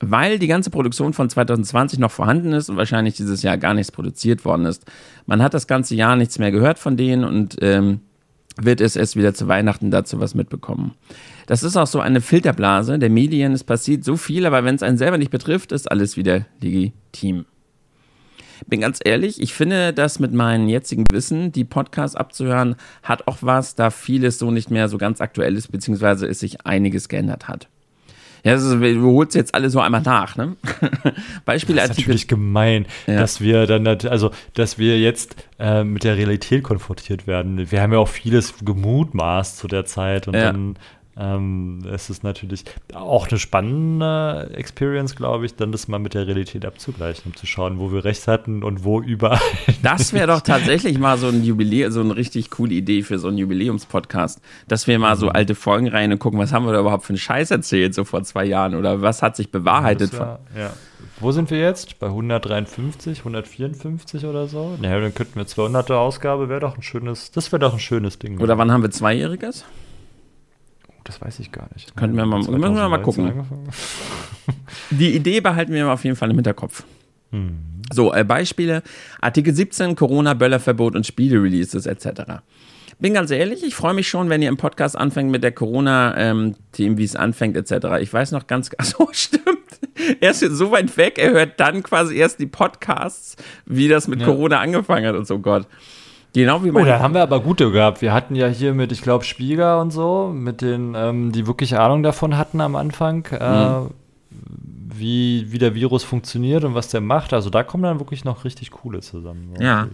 Weil 0.00 0.38
die 0.38 0.48
ganze 0.48 0.70
Produktion 0.70 1.12
von 1.12 1.28
2020 1.28 1.98
noch 1.98 2.10
vorhanden 2.10 2.52
ist 2.52 2.68
und 2.68 2.76
wahrscheinlich 2.76 3.14
dieses 3.14 3.42
Jahr 3.42 3.58
gar 3.58 3.74
nichts 3.74 3.92
produziert 3.92 4.44
worden 4.44 4.66
ist. 4.66 4.84
Man 5.26 5.42
hat 5.42 5.54
das 5.54 5.66
ganze 5.66 5.94
Jahr 5.96 6.16
nichts 6.16 6.38
mehr 6.38 6.52
gehört 6.52 6.78
von 6.78 6.96
denen 6.96 7.24
und 7.24 7.56
ähm, 7.60 8.00
wird 8.60 8.80
es 8.80 8.96
erst 8.96 9.16
wieder 9.16 9.34
zu 9.34 9.48
Weihnachten 9.48 9.90
dazu 9.90 10.20
was 10.20 10.34
mitbekommen. 10.34 10.92
Das 11.46 11.62
ist 11.62 11.76
auch 11.76 11.86
so 11.86 12.00
eine 12.00 12.20
Filterblase 12.20 12.98
der 12.98 13.10
Medien. 13.10 13.52
Es 13.52 13.64
passiert 13.64 14.04
so 14.04 14.16
viel, 14.16 14.46
aber 14.46 14.64
wenn 14.64 14.74
es 14.74 14.82
einen 14.82 14.98
selber 14.98 15.18
nicht 15.18 15.30
betrifft, 15.30 15.72
ist 15.72 15.90
alles 15.90 16.16
wieder 16.16 16.46
legitim. 16.60 17.46
Bin 18.66 18.80
ganz 18.80 19.00
ehrlich, 19.04 19.40
ich 19.40 19.54
finde, 19.54 19.92
dass 19.92 20.20
mit 20.20 20.32
meinem 20.32 20.68
jetzigen 20.68 21.04
Wissen, 21.10 21.50
die 21.50 21.64
Podcasts 21.64 22.16
abzuhören, 22.16 22.76
hat 23.02 23.26
auch 23.26 23.38
was, 23.40 23.74
da 23.74 23.90
vieles 23.90 24.38
so 24.38 24.52
nicht 24.52 24.70
mehr 24.70 24.88
so 24.88 24.98
ganz 24.98 25.20
aktuell 25.20 25.56
ist, 25.56 25.72
beziehungsweise 25.72 26.26
es 26.26 26.40
sich 26.40 26.64
einiges 26.64 27.08
geändert 27.08 27.48
hat. 27.48 27.68
Ja, 28.44 28.54
ist, 28.54 28.70
du 28.72 29.12
holst 29.12 29.36
jetzt 29.36 29.54
alle 29.54 29.70
so 29.70 29.80
einmal 29.80 30.02
nach, 30.02 30.36
ne? 30.36 30.56
Beispiele 31.44 31.80
Das 31.80 31.90
ist 31.90 31.98
natürlich 31.98 32.26
gemein, 32.26 32.86
ja. 33.06 33.18
dass 33.18 33.40
wir 33.40 33.66
dann, 33.66 33.86
also, 33.86 34.32
dass 34.54 34.78
wir 34.78 34.98
jetzt 34.98 35.36
äh, 35.60 35.84
mit 35.84 36.02
der 36.02 36.16
Realität 36.16 36.64
konfrontiert 36.64 37.28
werden. 37.28 37.70
Wir 37.70 37.80
haben 37.80 37.92
ja 37.92 37.98
auch 37.98 38.08
vieles 38.08 38.54
gemutmaßt 38.64 39.58
zu 39.58 39.68
der 39.68 39.84
Zeit 39.84 40.26
und 40.26 40.34
ja. 40.34 40.52
dann 40.52 40.76
ähm, 41.14 41.80
es 41.92 42.08
ist 42.08 42.24
natürlich 42.24 42.64
auch 42.94 43.28
eine 43.28 43.38
spannende 43.38 44.50
Experience, 44.54 45.14
glaube 45.14 45.44
ich, 45.44 45.54
dann 45.54 45.70
das 45.70 45.86
mal 45.86 45.98
mit 45.98 46.14
der 46.14 46.26
Realität 46.26 46.64
abzugleichen, 46.64 47.24
um 47.26 47.36
zu 47.36 47.44
schauen, 47.46 47.78
wo 47.78 47.92
wir 47.92 48.04
recht 48.04 48.26
hatten 48.28 48.62
und 48.62 48.84
wo 48.84 49.00
überall. 49.00 49.38
Das 49.82 50.12
wäre 50.12 50.28
doch 50.28 50.40
tatsächlich 50.40 50.98
mal 50.98 51.18
so 51.18 51.28
ein 51.28 51.42
Jubiläum, 51.44 51.90
so 51.90 52.00
eine 52.00 52.16
richtig 52.16 52.50
coole 52.50 52.72
Idee 52.72 53.02
für 53.02 53.18
so 53.18 53.28
einen 53.28 53.38
Jubiläumspodcast, 53.38 54.40
dass 54.68 54.86
wir 54.86 54.98
mal 54.98 55.16
so 55.16 55.26
mhm. 55.26 55.32
alte 55.32 55.54
Folgen 55.54 55.88
rein 55.88 56.12
und 56.12 56.18
gucken, 56.18 56.38
was 56.38 56.52
haben 56.52 56.64
wir 56.64 56.72
da 56.72 56.80
überhaupt 56.80 57.04
für 57.04 57.10
einen 57.10 57.18
Scheiß 57.18 57.50
erzählt, 57.50 57.94
so 57.94 58.04
vor 58.04 58.22
zwei 58.22 58.44
Jahren 58.44 58.74
oder 58.74 59.02
was 59.02 59.22
hat 59.22 59.36
sich 59.36 59.50
bewahrheitet. 59.50 60.12
Ja. 60.12 60.38
Wo 61.20 61.30
sind 61.30 61.50
wir 61.50 61.58
jetzt? 61.60 61.98
Bei 61.98 62.06
153, 62.06 63.18
154 63.18 64.24
oder 64.24 64.48
so? 64.48 64.76
Naja, 64.80 64.98
dann 65.00 65.14
könnten 65.14 65.36
wir 65.36 65.46
200er 65.46 65.94
Ausgabe, 65.94 66.48
wäre 66.48 66.60
doch 66.60 66.76
ein 66.76 66.82
schönes, 66.82 67.30
das 67.30 67.52
wäre 67.52 67.60
doch 67.60 67.74
ein 67.74 67.80
schönes 67.80 68.18
Ding. 68.18 68.40
Oder 68.40 68.56
wann 68.56 68.72
haben 68.72 68.82
wir 68.82 68.90
Zweijähriges? 68.90 69.64
Das 71.04 71.20
weiß 71.20 71.40
ich 71.40 71.52
gar 71.52 71.68
nicht. 71.74 71.96
Könnten 71.96 72.16
wir 72.16 72.26
mal, 72.26 72.38
müssen 72.38 72.60
wir 72.60 72.88
mal 72.88 73.02
gucken. 73.02 73.44
Die 74.90 75.14
Idee 75.14 75.40
behalten 75.40 75.72
wir 75.72 75.90
auf 75.90 76.04
jeden 76.04 76.16
Fall 76.16 76.30
im 76.30 76.36
Hinterkopf. 76.36 76.84
Hm. 77.30 77.58
So, 77.92 78.12
äh, 78.12 78.24
Beispiele: 78.24 78.82
Artikel 79.20 79.54
17, 79.54 79.96
Corona-Böllerverbot 79.96 80.94
und 80.94 81.06
Spiele-Releases 81.06 81.86
etc. 81.86 82.42
Bin 82.98 83.14
ganz 83.14 83.30
ehrlich, 83.32 83.64
ich 83.64 83.74
freue 83.74 83.94
mich 83.94 84.08
schon, 84.08 84.28
wenn 84.28 84.42
ihr 84.42 84.48
im 84.48 84.56
Podcast 84.56 84.96
anfängt 84.96 85.30
mit 85.30 85.42
der 85.42 85.52
Corona-Themen, 85.52 86.54
ähm, 86.92 86.98
wie 86.98 87.04
es 87.04 87.16
anfängt 87.16 87.56
etc. 87.56 88.00
Ich 88.00 88.12
weiß 88.12 88.30
noch 88.30 88.46
ganz, 88.46 88.70
so 88.82 89.08
stimmt. 89.12 89.42
Er 90.20 90.30
ist 90.30 90.40
so 90.40 90.70
weit 90.70 90.96
weg, 90.96 91.18
er 91.18 91.32
hört 91.32 91.58
dann 91.58 91.82
quasi 91.82 92.16
erst 92.16 92.38
die 92.38 92.46
Podcasts, 92.46 93.36
wie 93.66 93.88
das 93.88 94.08
mit 94.08 94.20
ja. 94.20 94.26
Corona 94.26 94.60
angefangen 94.60 95.06
hat 95.06 95.16
und 95.16 95.26
so 95.26 95.38
Gott. 95.38 95.66
Genau 96.32 96.64
wie 96.64 96.70
meine. 96.70 96.86
Oh, 96.86 96.88
da 96.88 97.00
haben 97.00 97.14
wir 97.14 97.22
aber 97.22 97.40
gute 97.40 97.70
gehabt. 97.70 98.00
Wir 98.00 98.12
hatten 98.12 98.34
ja 98.34 98.46
hier 98.46 98.72
mit, 98.72 98.90
ich 98.90 99.02
glaube, 99.02 99.24
Spieger 99.24 99.80
und 99.80 99.90
so, 99.90 100.32
mit 100.34 100.62
den, 100.62 100.94
ähm, 100.96 101.32
die 101.32 101.46
wirklich 101.46 101.76
Ahnung 101.76 102.02
davon 102.02 102.38
hatten 102.38 102.60
am 102.60 102.74
Anfang, 102.74 103.26
äh, 103.26 103.80
mhm. 103.80 103.90
wie, 104.30 105.52
wie 105.52 105.58
der 105.58 105.74
Virus 105.74 106.04
funktioniert 106.04 106.64
und 106.64 106.74
was 106.74 106.88
der 106.88 107.02
macht. 107.02 107.32
Also 107.32 107.50
da 107.50 107.62
kommen 107.62 107.82
dann 107.82 108.00
wirklich 108.00 108.24
noch 108.24 108.44
richtig 108.44 108.70
coole 108.70 109.00
zusammen. 109.00 109.54
Ja. 109.60 109.88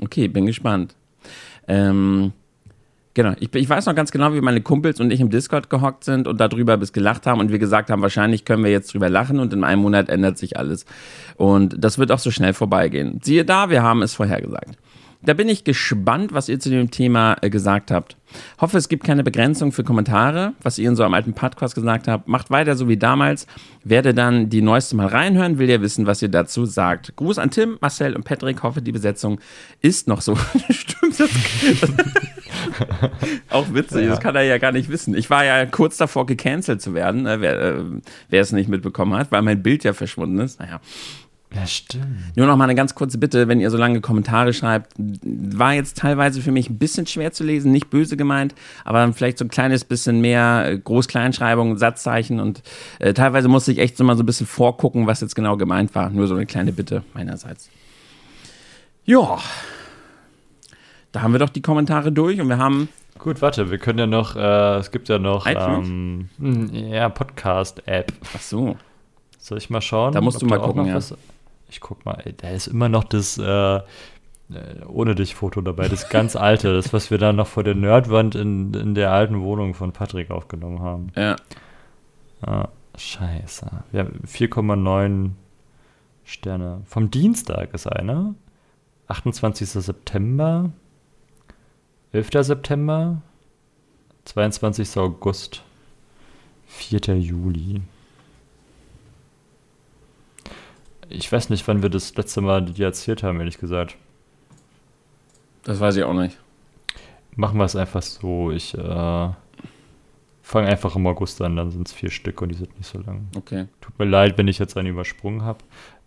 Okay, 0.00 0.28
bin 0.28 0.46
gespannt. 0.46 0.94
Ähm, 1.66 2.32
genau, 3.16 3.32
ich, 3.40 3.52
ich, 3.52 3.68
weiß 3.68 3.86
noch 3.86 3.94
ganz 3.96 4.12
genau, 4.12 4.32
wie 4.34 4.40
meine 4.40 4.60
Kumpels 4.60 5.00
und 5.00 5.10
ich 5.10 5.20
im 5.20 5.30
Discord 5.30 5.68
gehockt 5.70 6.04
sind 6.04 6.28
und 6.28 6.40
darüber 6.40 6.76
bis 6.76 6.92
gelacht 6.92 7.26
haben 7.26 7.40
und 7.40 7.50
wir 7.50 7.58
gesagt 7.58 7.90
haben, 7.90 8.02
wahrscheinlich 8.02 8.44
können 8.44 8.62
wir 8.62 8.70
jetzt 8.70 8.94
drüber 8.94 9.08
lachen 9.08 9.40
und 9.40 9.52
in 9.52 9.64
einem 9.64 9.82
Monat 9.82 10.08
ändert 10.08 10.38
sich 10.38 10.56
alles. 10.56 10.86
Und 11.36 11.74
das 11.78 11.98
wird 11.98 12.12
auch 12.12 12.20
so 12.20 12.30
schnell 12.30 12.52
vorbeigehen. 12.52 13.18
Siehe 13.22 13.44
da, 13.44 13.70
wir 13.70 13.82
haben 13.82 14.02
es 14.02 14.14
vorhergesagt. 14.14 14.78
Da 15.26 15.34
bin 15.34 15.48
ich 15.48 15.64
gespannt, 15.64 16.32
was 16.32 16.48
ihr 16.48 16.60
zu 16.60 16.70
dem 16.70 16.92
Thema 16.92 17.36
äh, 17.42 17.50
gesagt 17.50 17.90
habt. 17.90 18.16
Hoffe, 18.60 18.78
es 18.78 18.88
gibt 18.88 19.02
keine 19.02 19.24
Begrenzung 19.24 19.72
für 19.72 19.82
Kommentare, 19.82 20.52
was 20.62 20.78
ihr 20.78 20.88
in 20.88 20.94
so 20.94 21.02
einem 21.02 21.14
alten 21.14 21.32
Podcast 21.32 21.74
gesagt 21.74 22.06
habt. 22.06 22.28
Macht 22.28 22.50
weiter 22.50 22.76
so 22.76 22.88
wie 22.88 22.96
damals. 22.96 23.48
Werde 23.82 24.14
dann 24.14 24.50
die 24.50 24.62
neueste 24.62 24.94
mal 24.94 25.08
reinhören, 25.08 25.58
will 25.58 25.68
ja 25.68 25.80
wissen, 25.80 26.06
was 26.06 26.22
ihr 26.22 26.28
dazu 26.28 26.64
sagt. 26.64 27.16
Gruß 27.16 27.38
an 27.38 27.50
Tim, 27.50 27.76
Marcel 27.80 28.14
und 28.14 28.24
Patrick. 28.24 28.62
Hoffe, 28.62 28.80
die 28.82 28.92
Besetzung 28.92 29.40
ist 29.80 30.06
noch 30.06 30.20
so. 30.20 30.36
Stimmt 30.70 31.18
das? 31.18 31.30
Auch 33.50 33.74
witzig, 33.74 34.02
ja. 34.02 34.10
das 34.10 34.20
kann 34.20 34.36
er 34.36 34.42
ja 34.42 34.58
gar 34.58 34.70
nicht 34.70 34.88
wissen. 34.88 35.16
Ich 35.16 35.28
war 35.28 35.44
ja 35.44 35.66
kurz 35.66 35.96
davor, 35.96 36.26
gecancelt 36.26 36.80
zu 36.80 36.94
werden, 36.94 37.26
äh, 37.26 37.40
wer, 37.40 37.60
äh, 37.60 37.84
wer 38.28 38.42
es 38.42 38.52
nicht 38.52 38.68
mitbekommen 38.68 39.14
hat, 39.14 39.32
weil 39.32 39.42
mein 39.42 39.60
Bild 39.60 39.82
ja 39.82 39.92
verschwunden 39.92 40.38
ist. 40.38 40.60
Naja. 40.60 40.80
Ja, 41.56 41.66
stimmt. 41.66 42.36
Nur 42.36 42.46
noch 42.46 42.56
mal 42.56 42.64
eine 42.64 42.74
ganz 42.74 42.94
kurze 42.94 43.16
Bitte, 43.16 43.48
wenn 43.48 43.60
ihr 43.60 43.70
so 43.70 43.78
lange 43.78 44.02
Kommentare 44.02 44.52
schreibt. 44.52 44.92
War 44.98 45.72
jetzt 45.72 45.96
teilweise 45.96 46.42
für 46.42 46.52
mich 46.52 46.68
ein 46.68 46.76
bisschen 46.76 47.06
schwer 47.06 47.32
zu 47.32 47.44
lesen, 47.44 47.72
nicht 47.72 47.88
böse 47.88 48.18
gemeint, 48.18 48.54
aber 48.84 49.10
vielleicht 49.14 49.38
so 49.38 49.46
ein 49.46 49.48
kleines 49.48 49.84
bisschen 49.84 50.20
mehr 50.20 50.64
äh, 50.66 50.78
Groß-Kleinschreibung, 50.78 51.78
Satzzeichen 51.78 52.40
und 52.40 52.62
äh, 52.98 53.14
teilweise 53.14 53.48
musste 53.48 53.72
ich 53.72 53.78
echt 53.78 53.96
so 53.96 54.04
mal 54.04 54.16
so 54.16 54.22
ein 54.22 54.26
bisschen 54.26 54.46
vorgucken, 54.46 55.06
was 55.06 55.22
jetzt 55.22 55.34
genau 55.34 55.56
gemeint 55.56 55.94
war. 55.94 56.10
Nur 56.10 56.26
so 56.26 56.34
eine 56.34 56.44
kleine 56.44 56.72
Bitte 56.72 57.02
meinerseits. 57.14 57.70
Ja. 59.06 59.38
Da 61.12 61.22
haben 61.22 61.32
wir 61.32 61.38
doch 61.38 61.48
die 61.48 61.62
Kommentare 61.62 62.12
durch 62.12 62.38
und 62.38 62.48
wir 62.48 62.58
haben. 62.58 62.90
Gut, 63.18 63.40
warte, 63.40 63.70
wir 63.70 63.78
können 63.78 63.98
ja 63.98 64.06
noch, 64.06 64.36
äh, 64.36 64.76
es 64.76 64.90
gibt 64.90 65.08
ja 65.08 65.18
noch 65.18 65.46
ähm, 65.46 66.28
ja, 66.70 67.08
Podcast-App. 67.08 68.12
Ach 68.36 68.40
so. 68.42 68.76
Soll 69.38 69.56
ich 69.56 69.70
mal 69.70 69.80
schauen? 69.80 70.12
Da 70.12 70.20
musst 70.20 70.42
du 70.42 70.46
mal 70.46 70.58
gucken, 70.58 70.86
ja. 70.86 70.96
Was, 70.96 71.14
ich 71.68 71.80
guck 71.80 72.04
mal, 72.04 72.22
da 72.38 72.50
ist 72.50 72.66
immer 72.66 72.88
noch 72.88 73.04
das 73.04 73.38
äh, 73.38 73.80
äh, 74.50 74.84
ohne 74.86 75.14
dich 75.14 75.34
Foto 75.34 75.60
dabei, 75.60 75.88
das 75.88 76.08
ganz 76.08 76.36
alte, 76.36 76.72
das, 76.72 76.92
was 76.92 77.10
wir 77.10 77.18
da 77.18 77.32
noch 77.32 77.48
vor 77.48 77.64
der 77.64 77.74
Nerdwand 77.74 78.34
in, 78.34 78.72
in 78.74 78.94
der 78.94 79.12
alten 79.12 79.40
Wohnung 79.40 79.74
von 79.74 79.92
Patrick 79.92 80.30
aufgenommen 80.30 80.80
haben. 80.80 81.12
Ja. 81.16 81.36
Ah, 82.42 82.68
scheiße. 82.96 83.66
Wir 83.90 84.00
haben 84.00 84.20
4,9 84.26 85.30
Sterne. 86.24 86.82
Vom 86.86 87.10
Dienstag 87.10 87.74
ist 87.74 87.86
einer. 87.86 88.34
28. 89.08 89.68
September. 89.68 90.70
11. 92.12 92.28
September. 92.40 93.22
22. 94.24 94.96
August. 94.96 95.62
4. 96.66 97.16
Juli 97.18 97.80
ich 101.08 101.30
weiß 101.30 101.50
nicht, 101.50 101.66
wann 101.68 101.82
wir 101.82 101.90
das 101.90 102.14
letzte 102.16 102.40
Mal 102.40 102.64
dir 102.64 102.86
erzählt 102.86 103.22
haben, 103.22 103.38
ehrlich 103.38 103.58
gesagt. 103.58 103.96
Das 105.64 105.80
weiß 105.80 105.96
ich 105.96 106.04
auch 106.04 106.14
nicht. 106.14 106.38
Machen 107.34 107.58
wir 107.58 107.64
es 107.64 107.76
einfach 107.76 108.02
so. 108.02 108.50
Ich 108.50 108.74
äh, 108.74 109.28
fange 110.42 110.68
einfach 110.68 110.96
im 110.96 111.06
August 111.06 111.42
an, 111.42 111.56
dann 111.56 111.70
sind 111.70 111.88
es 111.88 111.92
vier 111.92 112.10
Stück 112.10 112.40
und 112.40 112.50
die 112.50 112.54
sind 112.54 112.76
nicht 112.78 112.88
so 112.88 112.98
lang. 112.98 113.28
Okay. 113.36 113.66
Tut 113.80 113.98
mir 113.98 114.04
leid, 114.04 114.38
wenn 114.38 114.48
ich 114.48 114.58
jetzt 114.58 114.76
einen 114.76 114.88
übersprungen 114.88 115.42
habe. 115.42 115.58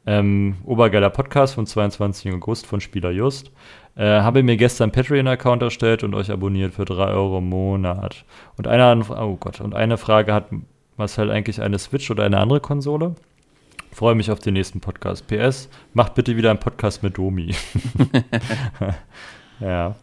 Ähm, 0.06 0.56
Obergeiler 0.64 1.10
Podcast 1.10 1.56
vom 1.56 1.66
22. 1.66 2.34
August 2.34 2.66
von 2.66 2.80
Spieler 2.80 3.12
Just. 3.12 3.52
Äh, 3.96 4.22
habe 4.22 4.42
mir 4.44 4.56
gestern 4.56 4.92
Patreon-Account 4.92 5.62
erstellt 5.62 6.04
und 6.04 6.16
euch 6.16 6.32
abonniert 6.32 6.74
für 6.74 6.86
3 6.86 7.08
Euro 7.08 7.40
im 7.40 7.50
Monat. 7.50 8.24
Und 8.58 8.66
eine, 8.66 9.04
oh 9.10 9.36
Gott, 9.36 9.60
und 9.60 9.76
eine 9.76 9.98
Frage 9.98 10.34
hat 10.34 10.48
Marcel 10.96 11.30
eigentlich 11.32 11.62
eine 11.62 11.78
Switch 11.78 12.10
oder 12.10 12.24
eine 12.24 12.40
andere 12.40 12.62
Konsole? 12.62 13.16
Freue 13.92 14.16
mich 14.16 14.32
auf 14.32 14.40
den 14.40 14.54
nächsten 14.54 14.80
Podcast. 14.80 15.28
PS, 15.28 15.70
macht 15.94 16.16
bitte 16.16 16.38
wieder 16.38 16.50
einen 16.52 16.60
Podcast 16.60 17.04
mit 17.04 17.18
Domi. 17.18 17.56
ja. 19.60 19.96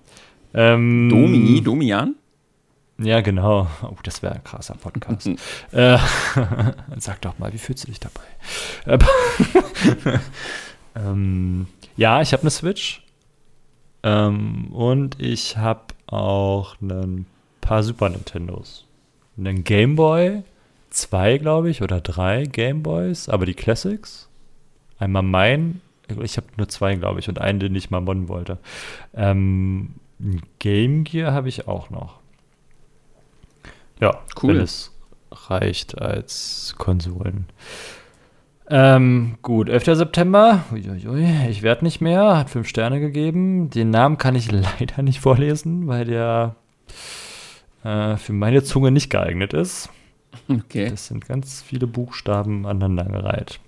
Ähm, 0.52 1.08
Domi? 1.08 1.60
Domian? 1.62 2.16
Ja, 2.98 3.20
genau. 3.20 3.68
Oh, 3.82 3.96
das 4.02 4.22
wäre 4.22 4.34
ein 4.34 4.44
krasser 4.44 4.74
Podcast. 4.74 5.28
äh, 5.72 5.98
sag 6.96 7.20
doch 7.20 7.38
mal, 7.38 7.52
wie 7.52 7.58
fühlst 7.58 7.84
du 7.84 7.88
dich 7.88 8.00
dabei? 8.00 8.98
ähm, 10.94 11.66
ja, 11.96 12.22
ich 12.22 12.32
habe 12.32 12.42
eine 12.42 12.50
Switch. 12.50 13.02
Ähm, 14.02 14.72
und 14.72 15.20
ich 15.20 15.56
habe 15.56 15.82
auch 16.06 16.80
ein 16.80 17.26
paar 17.60 17.82
Super 17.82 18.08
Nintendos. 18.08 18.86
Einen 19.36 19.64
Game 19.64 19.96
Boy, 19.96 20.42
zwei, 20.97 21.39
glaube 21.39 21.70
ich, 21.70 21.82
oder 21.82 22.01
drei 22.01 22.44
Game 22.44 22.82
Boys, 22.82 23.28
aber 23.28 23.47
die 23.47 23.55
Classics. 23.55 24.28
Einmal 24.98 25.23
mein, 25.23 25.81
ich 26.23 26.36
habe 26.36 26.47
nur 26.56 26.68
zwei, 26.68 26.94
glaube 26.94 27.20
ich, 27.20 27.28
und 27.28 27.40
einen, 27.40 27.60
den 27.60 27.74
ich 27.74 27.90
mal 27.90 28.01
modden 28.01 28.28
wollte. 28.28 28.59
Ähm, 29.14 29.94
Game 30.59 31.05
Gear 31.05 31.32
habe 31.32 31.48
ich 31.48 31.68
auch 31.68 31.90
noch. 31.90 32.20
Ja, 34.01 34.18
cool. 34.43 34.55
Wenn 34.55 34.62
es 34.62 34.93
reicht 35.31 36.01
als 36.01 36.74
Konsolen. 36.78 37.47
Ähm, 38.68 39.36
gut, 39.43 39.68
11. 39.68 39.85
September. 39.97 40.64
Uiuiui, 40.73 41.48
ich 41.48 41.62
werde 41.62 41.85
nicht 41.85 42.01
mehr. 42.01 42.36
Hat 42.36 42.51
fünf 42.51 42.68
Sterne 42.68 43.01
gegeben. 43.01 43.70
Den 43.70 43.90
Namen 43.90 44.18
kann 44.18 44.35
ich 44.35 44.51
leider 44.81 45.02
nicht 45.02 45.20
vorlesen, 45.20 45.86
weil 45.86 46.05
der 46.06 46.56
äh, 47.85 48.16
für 48.16 48.32
meine 48.32 48.62
Zunge 48.62 48.90
nicht 48.90 49.10
geeignet 49.10 49.52
ist. 49.52 49.90
Okay. 50.48 50.90
Das 50.90 51.06
sind 51.06 51.26
ganz 51.26 51.62
viele 51.62 51.86
Buchstaben 51.86 52.66
aneinandergereiht. 52.66 53.60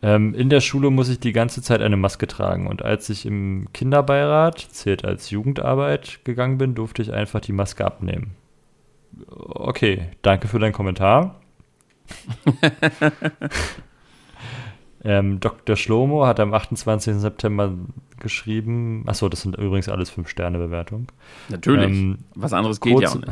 Ähm, 0.00 0.34
in 0.34 0.48
der 0.48 0.60
Schule 0.60 0.90
muss 0.90 1.08
ich 1.08 1.18
die 1.18 1.32
ganze 1.32 1.62
Zeit 1.62 1.82
eine 1.82 1.96
Maske 1.96 2.26
tragen. 2.26 2.66
Und 2.66 2.82
als 2.82 3.08
ich 3.10 3.26
im 3.26 3.68
Kinderbeirat, 3.72 4.58
zählt 4.58 5.04
als 5.04 5.30
Jugendarbeit, 5.30 6.20
gegangen 6.24 6.58
bin, 6.58 6.74
durfte 6.74 7.02
ich 7.02 7.12
einfach 7.12 7.40
die 7.40 7.52
Maske 7.52 7.84
abnehmen. 7.84 8.32
Okay, 9.26 10.10
danke 10.22 10.46
für 10.48 10.58
deinen 10.58 10.72
Kommentar. 10.72 11.40
ähm, 15.08 15.40
Dr. 15.40 15.76
Schlomo 15.76 16.26
hat 16.26 16.38
am 16.38 16.52
28. 16.52 17.16
September 17.16 17.72
geschrieben. 18.20 19.04
Achso, 19.06 19.28
das 19.28 19.42
sind 19.42 19.56
übrigens 19.56 19.88
alles 19.88 20.12
5-Sterne-Bewertungen. 20.12 21.08
Natürlich. 21.48 21.90
Ähm, 21.90 22.18
Was 22.34 22.52
anderes 22.52 22.80
geht 22.80 22.92
kurz, 22.92 23.02
ja 23.02 23.10
auch 23.10 23.26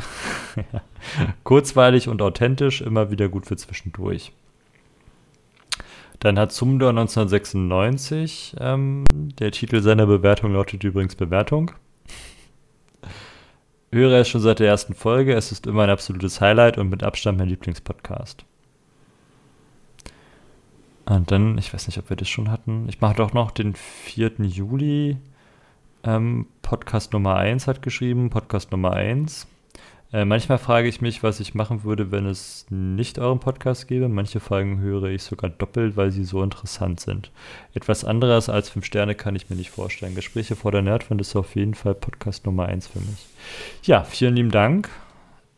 nicht. 0.55 0.67
Kurzweilig 1.43 2.07
und 2.07 2.21
authentisch, 2.21 2.81
immer 2.81 3.11
wieder 3.11 3.29
gut 3.29 3.45
für 3.45 3.55
zwischendurch. 3.55 4.31
Dann 6.19 6.39
hat 6.39 6.51
Sumdor 6.51 6.89
1996, 6.89 8.55
ähm, 8.59 9.03
der 9.13 9.51
Titel 9.51 9.81
seiner 9.81 10.07
Bewertung 10.07 10.53
lautet 10.53 10.83
übrigens 10.83 11.15
Bewertung 11.15 11.71
höre 13.91 14.19
es 14.19 14.27
schon 14.27 14.41
seit 14.41 14.59
der 14.59 14.67
ersten 14.67 14.93
Folge. 14.93 15.33
Es 15.33 15.51
ist 15.51 15.67
immer 15.67 15.83
ein 15.83 15.89
absolutes 15.89 16.41
Highlight 16.41 16.77
und 16.77 16.89
mit 16.89 17.03
Abstand 17.03 17.37
mein 17.37 17.49
Lieblingspodcast. 17.49 18.45
Und 21.09 21.31
dann, 21.31 21.57
ich 21.57 21.73
weiß 21.73 21.87
nicht, 21.87 21.97
ob 21.99 22.09
wir 22.09 22.17
das 22.17 22.27
schon 22.27 22.51
hatten. 22.51 22.87
Ich 22.89 22.99
mache 22.99 23.15
doch 23.15 23.33
noch 23.33 23.51
den 23.51 23.75
4. 23.75 24.33
Juli. 24.39 25.15
Ähm, 26.03 26.47
Podcast 26.61 27.13
Nummer 27.13 27.37
1 27.37 27.67
hat 27.67 27.81
geschrieben, 27.81 28.29
Podcast 28.29 28.71
Nummer 28.71 28.91
1. 28.91 29.47
Äh, 30.11 30.25
manchmal 30.25 30.57
frage 30.57 30.89
ich 30.89 30.99
mich, 30.99 31.23
was 31.23 31.39
ich 31.39 31.53
machen 31.53 31.85
würde, 31.85 32.11
wenn 32.11 32.25
es 32.25 32.65
nicht 32.69 33.19
euren 33.19 33.39
Podcast 33.39 33.87
gäbe. 33.87 34.09
Manche 34.09 34.41
Folgen 34.41 34.79
höre 34.79 35.05
ich 35.05 35.23
sogar 35.23 35.49
doppelt, 35.49 35.95
weil 35.95 36.11
sie 36.11 36.25
so 36.25 36.43
interessant 36.43 36.99
sind. 36.99 37.31
Etwas 37.73 38.03
anderes 38.03 38.49
als 38.49 38.69
5 38.69 38.85
Sterne 38.85 39.15
kann 39.15 39.35
ich 39.35 39.49
mir 39.49 39.55
nicht 39.55 39.69
vorstellen. 39.69 40.13
Gespräche 40.13 40.57
vor 40.57 40.73
der 40.73 40.81
Nerdwand 40.81 41.21
ist 41.21 41.37
auf 41.37 41.55
jeden 41.55 41.73
Fall 41.73 41.95
Podcast 41.95 42.45
Nummer 42.45 42.65
1 42.65 42.87
für 42.87 42.99
mich. 42.99 43.25
Ja, 43.83 44.03
vielen 44.03 44.35
lieben 44.35 44.51
Dank 44.51 44.89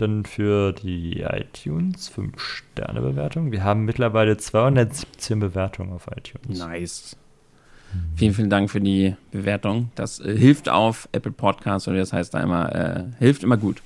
dann 0.02 0.26
für 0.26 0.74
die 0.74 1.22
iTunes 1.22 2.12
5-Sterne-Bewertung. 2.12 3.52
Wir 3.52 3.64
haben 3.64 3.86
mittlerweile 3.86 4.38
217 4.38 5.40
Bewertungen 5.40 5.94
auf 5.94 6.08
iTunes. 6.16 6.60
Nice. 6.60 7.18
Vielen, 8.16 8.34
vielen 8.34 8.50
Dank 8.50 8.70
für 8.70 8.82
die 8.82 9.16
Bewertung. 9.32 9.92
Das 9.96 10.20
äh, 10.20 10.38
hilft 10.38 10.70
auf 10.70 11.10
Apple 11.12 11.32
Podcasts 11.32 11.88
oder 11.88 11.98
das 11.98 12.14
heißt 12.14 12.34
da 12.34 12.40
immer, 12.42 12.74
äh, 12.76 13.04
hilft 13.18 13.44
immer 13.44 13.58
gut. 13.58 13.82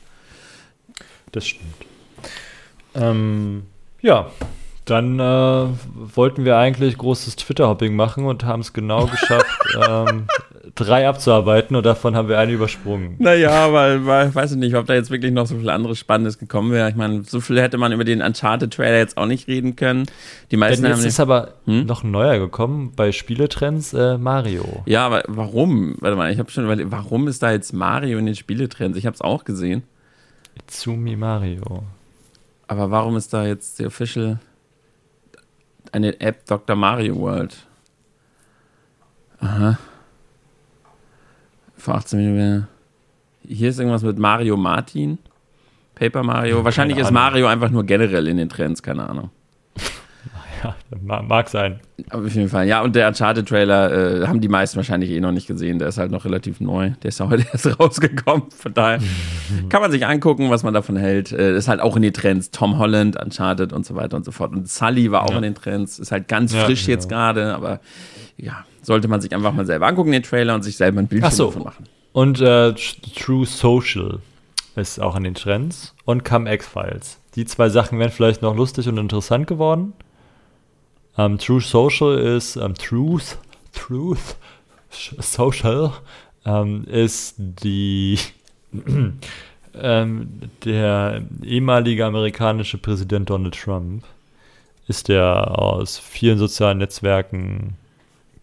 Das 1.32 1.48
stimmt. 1.48 1.74
Ähm, 2.96 3.64
ja, 4.02 4.30
dann 4.86 5.20
äh, 5.20 5.68
wollten 6.16 6.44
wir 6.44 6.58
eigentlich 6.58 6.98
großes 6.98 7.38
Twitter-Hopping 7.38 7.96
machen 7.96 8.26
und 8.26 8.44
haben 8.44 8.62
es 8.62 8.74
genau 8.74 9.06
geschafft, 9.06 9.60
ähm, 9.88 10.28
drei 10.76 11.08
abzuarbeiten 11.08 11.76
und 11.76 11.86
davon 11.86 12.16
haben 12.16 12.30
wir 12.30 12.40
eine 12.40 12.54
übersprungen. 12.54 13.16
Naja, 13.20 13.74
weil, 13.74 14.06
weil 14.06 14.34
weiß 14.34 14.54
ich 14.54 14.58
nicht, 14.58 14.76
ob 14.76 14.86
da 14.86 14.94
jetzt 14.94 15.12
wirklich 15.12 15.34
noch 15.34 15.46
so 15.46 15.58
viel 15.58 15.70
anderes 15.70 16.00
Spannendes 16.00 16.38
gekommen 16.38 16.72
wäre. 16.72 16.90
Ich 16.90 16.96
meine, 16.96 17.24
so 17.24 17.42
viel 17.42 17.62
hätte 17.62 17.78
man 17.78 17.92
über 17.92 18.06
den 18.06 18.22
Uncharted-Trailer 18.22 18.98
jetzt 18.98 19.18
auch 19.18 19.26
nicht 19.26 19.48
reden 19.48 19.76
können. 19.76 20.06
Die 20.52 20.58
meisten 20.58 20.84
Denn 20.84 20.92
jetzt 20.92 21.02
haben 21.02 21.08
ist 21.08 21.20
aber 21.20 21.54
hm? 21.66 21.86
noch 21.86 22.04
ein 22.04 22.12
neuer 22.12 22.40
gekommen 22.40 22.94
bei 22.96 23.12
Spieletrends, 23.12 23.94
äh, 23.94 24.18
Mario. 24.18 24.84
Ja, 24.86 25.06
aber 25.06 25.24
warum? 25.28 25.96
Warte 26.00 26.16
mal, 26.16 26.32
ich 26.32 26.40
habe 26.40 26.50
schon 26.50 26.64
überlegt, 26.64 26.92
warum 26.92 27.28
ist 27.28 27.44
da 27.44 27.52
jetzt 27.52 27.74
Mario 27.74 28.18
in 28.18 28.26
den 28.26 28.36
Spieletrends? 28.36 28.98
Ich 28.98 29.06
habe 29.06 29.16
es 29.16 29.22
auch 29.22 29.44
gesehen. 29.44 29.84
Itsumi 30.56 31.18
Mario. 31.18 31.84
Aber 32.68 32.90
warum 32.90 33.18
ist 33.18 33.34
da 33.34 33.46
jetzt 33.46 33.80
die 33.80 33.86
Official 33.86 34.40
eine 35.92 36.20
App 36.22 36.46
Dr. 36.46 36.76
Mario 36.76 37.18
World? 37.18 37.56
Aha. 39.40 39.78
Vor 41.84 41.96
18 41.96 42.18
Minuten. 42.18 42.68
Hier 43.46 43.68
ist 43.68 43.78
irgendwas 43.78 44.04
mit 44.04 44.18
Mario 44.18 44.56
Martin. 44.56 45.18
Paper 45.96 46.24
Mario. 46.24 46.64
Wahrscheinlich 46.64 46.98
ist 46.98 47.12
Mario 47.12 47.48
einfach 47.48 47.72
nur 47.72 47.84
generell 47.84 48.30
in 48.30 48.38
den 48.38 48.48
Trends, 48.48 48.82
keine 48.82 49.10
Ahnung. 49.10 49.32
Ja, 50.64 50.76
mag 51.22 51.50
sein. 51.50 51.82
Auf 52.10 52.34
jeden 52.34 52.48
Fall. 52.48 52.68
Ja, 52.70 52.84
und 52.84 52.96
der 52.96 53.10
Uncharted-Trailer 53.10 54.22
äh, 54.22 54.28
haben 54.28 54.40
die 54.40 54.48
meisten 54.48 54.78
wahrscheinlich 54.78 55.10
eh 55.10 55.20
noch 55.20 55.34
nicht 55.34 55.46
gesehen. 55.46 55.78
Der 55.78 55.90
ist 55.90 55.98
halt 55.98 56.10
noch 56.10 56.24
relativ 56.24 56.62
neu. 56.62 56.92
Der 57.04 57.10
ist 57.10 57.20
ja 57.20 57.28
heute 57.28 57.46
erst 57.52 57.78
rausgekommen. 57.78 58.50
Von 58.58 58.74
daher 58.74 59.00
kann 59.70 59.82
man 59.82 59.92
sich 59.92 60.06
angucken, 60.06 60.50
was 60.50 60.64
man 60.64 60.74
davon 60.74 60.96
hält. 60.96 61.34
Äh, 61.34 61.58
ist 61.58 61.68
halt 61.68 61.82
auch 61.82 61.98
in 61.98 62.02
den 62.02 62.14
Trends. 62.14 62.50
Tom 62.52 62.78
Holland, 62.78 63.22
Uncharted 63.22 63.74
und 63.74 63.86
so 63.86 63.96
weiter 63.96 64.16
und 64.16 64.24
so 64.24 64.32
fort. 64.32 64.54
Und 64.54 64.70
Sully 64.70 65.12
war 65.12 65.24
auch 65.24 65.32
ja. 65.32 65.36
in 65.36 65.44
den 65.44 65.56
Trends. 65.56 66.00
Ist 66.00 66.14
halt 66.14 66.30
ganz 66.30 66.54
ja, 66.54 66.64
frisch 66.64 66.86
genau. 66.86 66.96
jetzt 66.96 67.10
gerade, 67.10 67.54
aber 67.54 67.82
ja, 68.38 68.64
sollte 68.84 69.08
man 69.08 69.22
sich 69.22 69.34
einfach 69.34 69.54
mal 69.54 69.66
selber 69.66 69.88
angucken, 69.88 70.12
den 70.12 70.24
Trailer, 70.24 70.56
und 70.56 70.64
sich 70.64 70.78
selber 70.78 71.00
ein 71.00 71.08
Bild 71.08 71.26
so. 71.32 71.48
davon 71.48 71.64
machen. 71.64 71.86
Und 72.12 72.42
äh, 72.42 72.74
True 72.74 73.46
Social 73.46 74.20
ist 74.76 75.02
auch 75.02 75.16
in 75.16 75.24
den 75.24 75.36
Trends. 75.36 75.96
Und 76.06 76.24
Come 76.24 76.52
X-Files. 76.54 77.20
Die 77.36 77.46
zwei 77.46 77.70
Sachen 77.70 78.00
wären 78.00 78.12
vielleicht 78.12 78.42
noch 78.42 78.56
lustig 78.56 78.88
und 78.88 78.98
interessant 78.98 79.48
geworden. 79.48 79.94
Um, 81.16 81.34
ähm, 81.34 81.38
True 81.38 81.62
Social 81.62 82.18
ist 82.18 82.58
um, 82.58 82.64
ähm, 82.64 82.76
Truth, 82.76 83.38
Truth 83.74 84.36
Social 84.90 85.92
um, 86.44 86.52
ähm, 86.54 86.84
ist 86.86 87.36
die 87.38 88.18
der 89.74 91.22
ehemalige 91.44 92.06
amerikanische 92.06 92.78
Präsident 92.78 93.30
Donald 93.30 93.60
Trump 93.60 94.04
ist 94.88 95.08
der 95.08 95.60
aus 95.60 95.98
vielen 95.98 96.38
sozialen 96.38 96.78
Netzwerken 96.80 97.76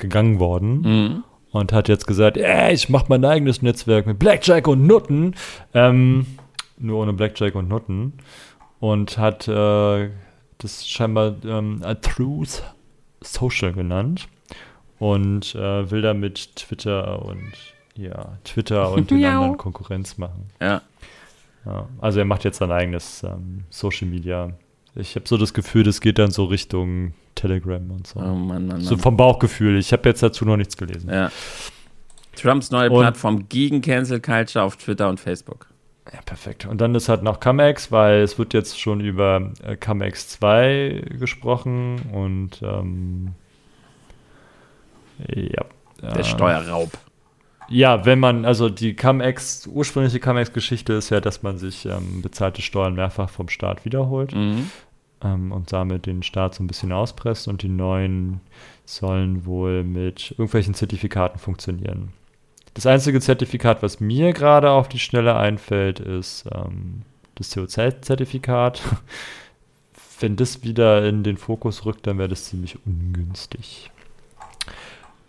gegangen 0.01 0.39
worden 0.39 0.81
mhm. 0.81 1.24
und 1.52 1.72
hat 1.72 1.89
jetzt 1.89 2.06
gesagt, 2.06 2.36
ey, 2.36 2.72
ich 2.72 2.89
mache 2.89 3.06
mein 3.09 3.24
eigenes 3.24 3.62
Netzwerk 3.62 4.06
mit 4.06 4.18
Blackjack 4.18 4.66
und 4.66 4.86
Nutten, 4.86 5.35
ähm, 5.74 6.27
nur 6.78 7.01
ohne 7.01 7.12
Blackjack 7.12 7.55
und 7.55 7.68
Nutten 7.68 8.14
und 8.81 9.18
hat 9.18 9.47
äh, 9.47 10.10
das 10.59 10.89
scheinbar 10.89 11.36
ähm, 11.44 11.81
A 11.82 11.94
Truth 11.94 12.62
Social 13.20 13.72
genannt 13.72 14.28
und 14.98 15.55
äh, 15.55 15.90
will 15.90 16.02
damit 16.02 16.56
Twitter 16.56 17.24
und 17.24 17.52
ja, 17.97 18.39
Twitter 18.44 18.93
und 18.93 19.10
den 19.10 19.24
anderen 19.24 19.56
Konkurrenz 19.59 20.18
machen. 20.18 20.47
Ja. 20.60 20.82
ja. 21.66 21.89
Also 22.01 22.18
er 22.20 22.24
macht 22.24 22.44
jetzt 22.44 22.59
sein 22.59 22.72
eigenes 22.72 23.22
ähm, 23.22 23.64
Social 23.70 24.09
Media. 24.09 24.52
Ich 24.95 25.15
habe 25.15 25.27
so 25.29 25.37
das 25.37 25.55
Gefühl, 25.55 25.85
das 25.85 26.01
geht 26.01 26.19
dann 26.19 26.31
so 26.31 26.45
Richtung 26.45 27.15
Telegram 27.35 27.91
und 27.91 28.07
so. 28.07 28.21
Oh 28.21 28.23
Mann, 28.23 28.47
Mann, 28.47 28.67
Mann. 28.67 28.81
So 28.81 28.97
vom 28.97 29.17
Bauchgefühl. 29.17 29.79
Ich 29.79 29.93
habe 29.93 30.09
jetzt 30.09 30.23
dazu 30.23 30.45
noch 30.45 30.57
nichts 30.57 30.77
gelesen. 30.77 31.11
Ja. 31.11 31.31
Trumps 32.37 32.71
neue 32.71 32.91
und, 32.91 33.01
Plattform 33.01 33.49
gegen 33.49 33.81
Cancel 33.81 34.21
Culture 34.21 34.65
auf 34.65 34.77
Twitter 34.77 35.09
und 35.09 35.21
Facebook. 35.21 35.67
Ja, 36.12 36.21
perfekt. 36.23 36.67
Und 36.67 36.81
dann 36.81 36.95
ist 36.95 37.09
halt 37.09 37.23
noch 37.23 37.39
Comex, 37.39 37.93
weil 37.93 38.23
es 38.23 38.39
wird 38.39 38.53
jetzt 38.53 38.81
schon 38.81 39.01
über 39.01 39.53
äh, 39.62 39.77
Comex 39.77 40.29
2 40.31 41.05
gesprochen 41.19 42.01
und 42.12 42.61
ähm, 42.62 43.35
ja. 45.29 45.65
Der 46.03 46.25
Steuerraub. 46.25 46.91
Ja, 47.71 48.05
wenn 48.05 48.19
man, 48.19 48.45
also 48.45 48.69
die 48.69 48.95
Comex, 48.95 49.67
ursprüngliche 49.69 50.19
Comex-Geschichte 50.19 50.93
ist 50.95 51.11
ja, 51.11 51.21
dass 51.21 51.43
man 51.43 51.57
sich 51.57 51.87
ähm, 51.87 52.21
bezahlte 52.21 52.63
Steuern 52.63 52.95
mehrfach 52.95 53.31
vom 53.31 53.49
Staat 53.49 53.85
wiederholt 53.85 54.35
mhm. 54.35 54.71
ähm, 55.23 55.53
und 55.53 55.73
damit 55.73 56.07
den 56.07 56.25
Staat 56.25 56.57
so 56.57 56.65
ein 56.65 56.67
bisschen 56.67 56.91
auspresst 56.91 57.47
und 57.47 57.63
die 57.63 57.69
neuen 57.69 58.41
sollen 58.85 59.47
wohl 59.47 59.85
mit 59.85 60.33
irgendwelchen 60.33 60.75
Zertifikaten 60.75 61.39
funktionieren. 61.39 62.13
Das 62.75 62.87
einzige 62.87 63.21
Zertifikat, 63.21 63.83
was 63.83 64.01
mir 64.01 64.33
gerade 64.33 64.71
auf 64.71 64.89
die 64.89 64.99
Schnelle 64.99 65.37
einfällt, 65.37 66.01
ist 66.01 66.47
ähm, 66.53 67.03
das 67.37 67.57
CO2-Zertifikat. 67.57 68.83
Wenn 70.21 70.37
das 70.37 70.65
wieder 70.65 71.09
in 71.09 71.23
den 71.23 71.37
Fokus 71.37 71.87
rückt, 71.87 72.07
dann 72.07 72.19
wäre 72.19 72.29
das 72.29 72.45
ziemlich 72.45 72.79
ungünstig. 72.85 73.91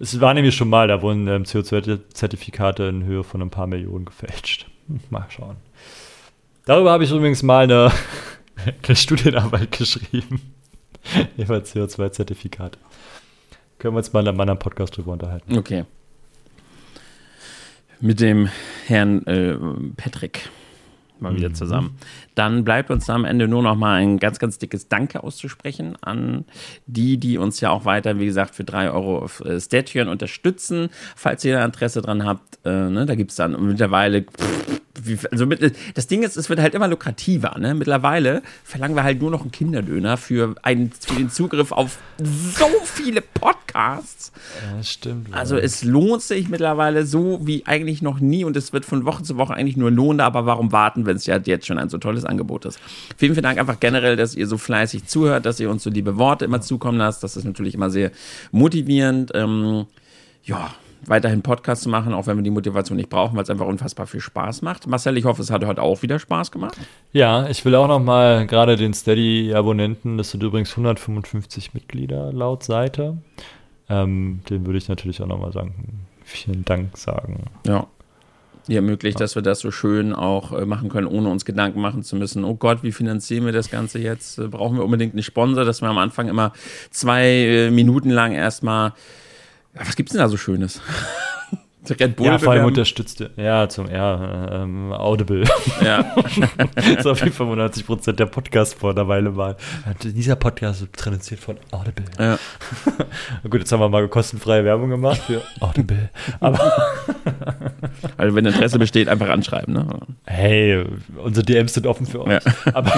Es 0.01 0.19
war 0.19 0.33
nämlich 0.33 0.55
schon 0.55 0.67
mal, 0.67 0.87
da 0.87 1.03
wurden 1.03 1.27
ähm, 1.27 1.43
CO2-Zertifikate 1.43 2.85
in 2.85 3.03
Höhe 3.03 3.23
von 3.23 3.39
ein 3.39 3.51
paar 3.51 3.67
Millionen 3.67 4.05
gefälscht. 4.05 4.65
Mal 5.11 5.27
schauen. 5.29 5.57
Darüber 6.65 6.91
habe 6.91 7.03
ich 7.03 7.11
übrigens 7.11 7.43
mal 7.43 7.65
eine, 7.65 7.91
eine 8.83 8.95
Studienarbeit 8.95 9.71
geschrieben. 9.71 10.53
Über 11.37 11.57
CO2-Zertifikate. 11.57 12.79
Können 13.77 13.93
wir 13.93 13.99
uns 13.99 14.11
mal 14.11 14.21
in 14.21 14.29
einem 14.29 14.39
anderen 14.39 14.57
Podcast 14.57 14.97
drüber 14.97 15.11
unterhalten. 15.11 15.55
Okay. 15.55 15.85
Mit 17.99 18.19
dem 18.19 18.49
Herrn 18.87 19.23
äh, 19.27 19.55
Patrick 19.97 20.49
mal 21.21 21.35
wieder 21.35 21.49
mhm. 21.49 21.55
zusammen. 21.55 21.97
Dann 22.35 22.63
bleibt 22.63 22.91
uns 22.91 23.05
da 23.05 23.15
am 23.15 23.25
Ende 23.25 23.47
nur 23.47 23.63
noch 23.63 23.75
mal 23.75 23.95
ein 23.95 24.19
ganz, 24.19 24.39
ganz 24.39 24.57
dickes 24.57 24.87
Danke 24.87 25.23
auszusprechen 25.23 25.95
an 26.01 26.45
die, 26.85 27.17
die 27.17 27.37
uns 27.37 27.59
ja 27.61 27.69
auch 27.69 27.85
weiter, 27.85 28.19
wie 28.19 28.25
gesagt, 28.25 28.55
für 28.55 28.63
drei 28.63 28.91
Euro 28.91 29.19
auf 29.19 29.41
äh, 29.41 29.59
Statuen 29.59 30.07
unterstützen. 30.07 30.89
Falls 31.15 31.43
ihr 31.45 31.63
Interesse 31.63 32.01
dran 32.01 32.25
habt, 32.25 32.59
äh, 32.65 32.89
ne, 32.89 33.05
da 33.05 33.15
gibt 33.15 33.31
es 33.31 33.37
dann 33.37 33.65
mittlerweile 33.65 34.23
pff, 34.23 34.81
also 35.31 35.45
mit, 35.45 35.75
das 35.95 36.07
Ding 36.07 36.23
ist, 36.23 36.37
es 36.37 36.49
wird 36.49 36.59
halt 36.59 36.73
immer 36.73 36.87
lukrativer. 36.87 37.57
Ne? 37.59 37.73
Mittlerweile 37.73 38.41
verlangen 38.63 38.95
wir 38.95 39.03
halt 39.03 39.21
nur 39.21 39.31
noch 39.31 39.41
einen 39.41 39.51
Kinderdöner 39.51 40.17
für, 40.17 40.55
einen, 40.63 40.91
für 40.91 41.15
den 41.15 41.29
Zugriff 41.29 41.71
auf 41.71 41.97
so 42.19 42.67
viele 42.83 43.21
Podcasts. 43.21 44.31
Ja, 44.75 44.83
stimmt. 44.83 45.33
Also 45.33 45.57
es 45.57 45.83
lohnt 45.83 46.21
sich 46.21 46.49
mittlerweile 46.49 47.05
so 47.05 47.39
wie 47.43 47.65
eigentlich 47.65 48.01
noch 48.01 48.19
nie 48.19 48.43
und 48.43 48.55
es 48.57 48.73
wird 48.73 48.85
von 48.85 49.05
Woche 49.05 49.23
zu 49.23 49.37
Woche 49.37 49.53
eigentlich 49.53 49.77
nur 49.77 49.91
lohnen. 49.91 50.21
Aber 50.21 50.45
warum 50.45 50.71
warten, 50.71 51.05
wenn 51.05 51.17
es 51.17 51.25
ja 51.25 51.37
jetzt 51.37 51.65
schon 51.65 51.77
ein 51.77 51.89
so 51.89 51.97
tolles 51.97 52.25
Angebot 52.25 52.65
ist? 52.65 52.79
Vielen, 53.17 53.33
vielen 53.33 53.43
Dank 53.43 53.59
einfach 53.59 53.79
generell, 53.79 54.15
dass 54.15 54.35
ihr 54.35 54.47
so 54.47 54.57
fleißig 54.57 55.05
zuhört, 55.05 55.45
dass 55.45 55.59
ihr 55.59 55.69
uns 55.69 55.83
so 55.83 55.89
liebe 55.89 56.17
Worte 56.17 56.45
immer 56.45 56.61
zukommen 56.61 56.97
lasst. 56.97 57.23
Das 57.23 57.37
ist 57.37 57.45
natürlich 57.45 57.75
immer 57.75 57.89
sehr 57.89 58.11
motivierend. 58.51 59.31
Ähm, 59.33 59.85
ja, 60.43 60.73
weiterhin 61.05 61.41
Podcast 61.41 61.83
zu 61.83 61.89
machen, 61.89 62.13
auch 62.13 62.27
wenn 62.27 62.37
wir 62.37 62.43
die 62.43 62.51
Motivation 62.51 62.97
nicht 62.97 63.09
brauchen, 63.09 63.35
weil 63.35 63.43
es 63.43 63.49
einfach 63.49 63.65
unfassbar 63.65 64.07
viel 64.07 64.21
Spaß 64.21 64.61
macht. 64.61 64.87
Marcel, 64.87 65.17
ich 65.17 65.25
hoffe, 65.25 65.41
es 65.41 65.51
hat 65.51 65.65
heute 65.65 65.81
auch 65.81 66.01
wieder 66.01 66.19
Spaß 66.19 66.51
gemacht. 66.51 66.77
Ja, 67.11 67.47
ich 67.47 67.65
will 67.65 67.75
auch 67.75 67.87
noch 67.87 67.99
mal 67.99 68.45
gerade 68.47 68.75
den 68.75 68.93
Steady-Abonnenten, 68.93 70.17
das 70.17 70.31
sind 70.31 70.43
übrigens 70.43 70.71
155 70.71 71.73
Mitglieder 71.73 72.31
laut 72.31 72.63
Seite, 72.63 73.17
ähm, 73.89 74.41
den 74.49 74.65
würde 74.65 74.77
ich 74.77 74.87
natürlich 74.87 75.21
auch 75.21 75.27
noch 75.27 75.39
mal 75.39 75.51
sagen, 75.51 76.05
vielen 76.23 76.65
Dank 76.65 76.97
sagen. 76.97 77.45
Ja, 77.65 77.87
die 78.67 78.75
ermöglicht, 78.75 79.19
dass 79.19 79.35
wir 79.35 79.41
das 79.41 79.59
so 79.59 79.71
schön 79.71 80.13
auch 80.13 80.51
äh, 80.51 80.65
machen 80.65 80.89
können, 80.89 81.07
ohne 81.07 81.29
uns 81.29 81.45
Gedanken 81.45 81.81
machen 81.81 82.03
zu 82.03 82.15
müssen. 82.15 82.43
Oh 82.43 82.55
Gott, 82.55 82.83
wie 82.83 82.91
finanzieren 82.91 83.45
wir 83.45 83.51
das 83.51 83.71
Ganze 83.71 83.99
jetzt? 83.99 84.37
Äh, 84.37 84.47
brauchen 84.47 84.77
wir 84.77 84.85
unbedingt 84.85 85.13
einen 85.13 85.23
Sponsor, 85.23 85.65
dass 85.65 85.81
wir 85.81 85.89
am 85.89 85.97
Anfang 85.97 86.29
immer 86.29 86.53
zwei 86.91 87.25
äh, 87.25 87.71
Minuten 87.71 88.11
lang 88.11 88.33
erstmal 88.33 88.93
was 89.73 89.95
gibt's 89.95 90.11
denn 90.11 90.19
da 90.19 90.29
so 90.29 90.37
Schönes? 90.37 90.81
Red 91.89 92.15
Bull 92.15 92.27
ja, 92.27 92.37
vor 92.37 92.53
allem 92.53 92.65
unterstützt, 92.65 93.23
ja, 93.37 93.67
zum, 93.67 93.89
ja, 93.89 94.63
ähm, 94.63 94.93
Audible. 94.93 95.43
Ja. 95.83 96.15
so 97.01 97.15
wie 97.19 97.31
95 97.31 97.85
Prozent 97.85 98.19
der 98.19 98.27
Podcast 98.27 98.75
vor 98.75 98.91
einer 98.91 99.07
Weile 99.07 99.31
mal. 99.31 99.57
Dieser 100.03 100.35
Podcast 100.35 100.81
wird 100.81 100.93
traduziert 100.93 101.39
von 101.39 101.57
Audible. 101.71 102.05
Ja. 102.19 102.37
Gut, 103.49 103.61
jetzt 103.61 103.71
haben 103.71 103.79
wir 103.79 103.89
mal 103.89 104.07
kostenfreie 104.07 104.63
Werbung 104.63 104.91
gemacht 104.91 105.21
für 105.21 105.41
Audible. 105.59 106.11
Aber 106.39 106.59
also 108.17 108.35
wenn 108.35 108.45
Interesse 108.45 108.77
besteht, 108.77 109.09
einfach 109.09 109.29
anschreiben, 109.29 109.73
ne? 109.73 109.87
Hey, 110.25 110.85
unsere 111.17 111.45
DMs 111.45 111.73
sind 111.73 111.87
offen 111.87 112.05
für 112.05 112.21
euch. 112.21 112.31
Ja. 112.45 112.73
Aber 112.73 112.93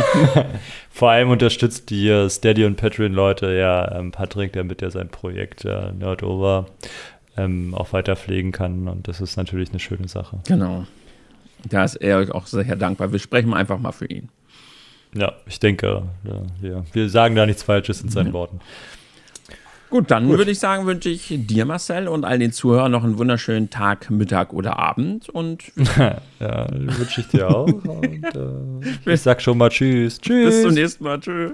vor 0.91 1.10
allem 1.10 1.30
unterstützt 1.30 1.89
die 1.89 2.27
Steady 2.30 2.65
und 2.65 2.76
Patreon-Leute 2.76 3.53
ja 3.53 3.97
ähm, 3.97 4.11
Patrick, 4.11 4.51
der 4.51 4.65
mit 4.65 4.81
ja 4.81 4.89
sein 4.89 5.07
Projekt 5.07 5.64
äh, 5.64 5.93
Nerdover 5.93 6.68
ähm, 7.38 7.73
auch 7.76 7.93
weiter 7.93 8.15
pflegen 8.15 8.51
kann. 8.51 8.88
Und 8.88 9.07
das 9.07 9.22
ist 9.22 9.38
natürlich 9.38 9.69
eine 9.69 9.80
schöne 9.80 10.07
Sache. 10.07 10.39
Genau. 10.47 10.85
Da 11.69 11.84
ist 11.84 11.95
er 11.95 12.18
euch 12.18 12.31
auch 12.31 12.45
sehr 12.45 12.76
dankbar. 12.76 13.11
Wir 13.11 13.19
sprechen 13.19 13.53
einfach 13.53 13.80
mal 13.80 13.91
für 13.91 14.07
ihn. 14.07 14.30
Ja, 15.15 15.34
ich 15.45 15.60
denke, 15.60 16.03
ja, 16.23 16.84
wir, 16.91 17.10
sagen 17.10 17.35
da 17.35 17.45
nichts 17.45 17.64
Falsches 17.64 18.01
in 18.01 18.10
seinen 18.10 18.27
ja. 18.27 18.34
Worten. 18.34 18.60
Gut, 19.91 20.10
dann 20.10 20.27
Gut. 20.27 20.39
würde 20.39 20.49
ich 20.49 20.57
sagen, 20.57 20.88
wünsche 20.88 21.10
ich 21.10 21.27
dir, 21.30 21.65
Marcel, 21.65 22.07
und 22.07 22.26
all 22.26 22.39
den 22.39 22.51
Zuhörern 22.51 22.91
noch 22.91 23.03
einen 23.03 23.19
wunderschönen 23.19 23.69
Tag, 23.69 24.10
Mittag 24.10 24.51
oder 24.51 24.80
Abend. 24.80 25.30
Und 25.30 25.72
ja, 26.39 26.68
wünsche 26.72 27.22
ich 27.22 27.27
dir 27.27 27.47
auch. 27.47 27.68
und, 27.68 28.26
äh, 29.05 29.14
ich 29.14 29.22
sag 29.22 29.39
schon 29.39 29.60
mal 29.60 29.69
Tschüss. 29.69 30.19
Tschüss. 30.19 30.55
Bis 30.55 30.61
zum 30.64 30.73
nächsten 30.73 31.03
Mal. 31.03 31.19
Tschüss. 31.19 31.51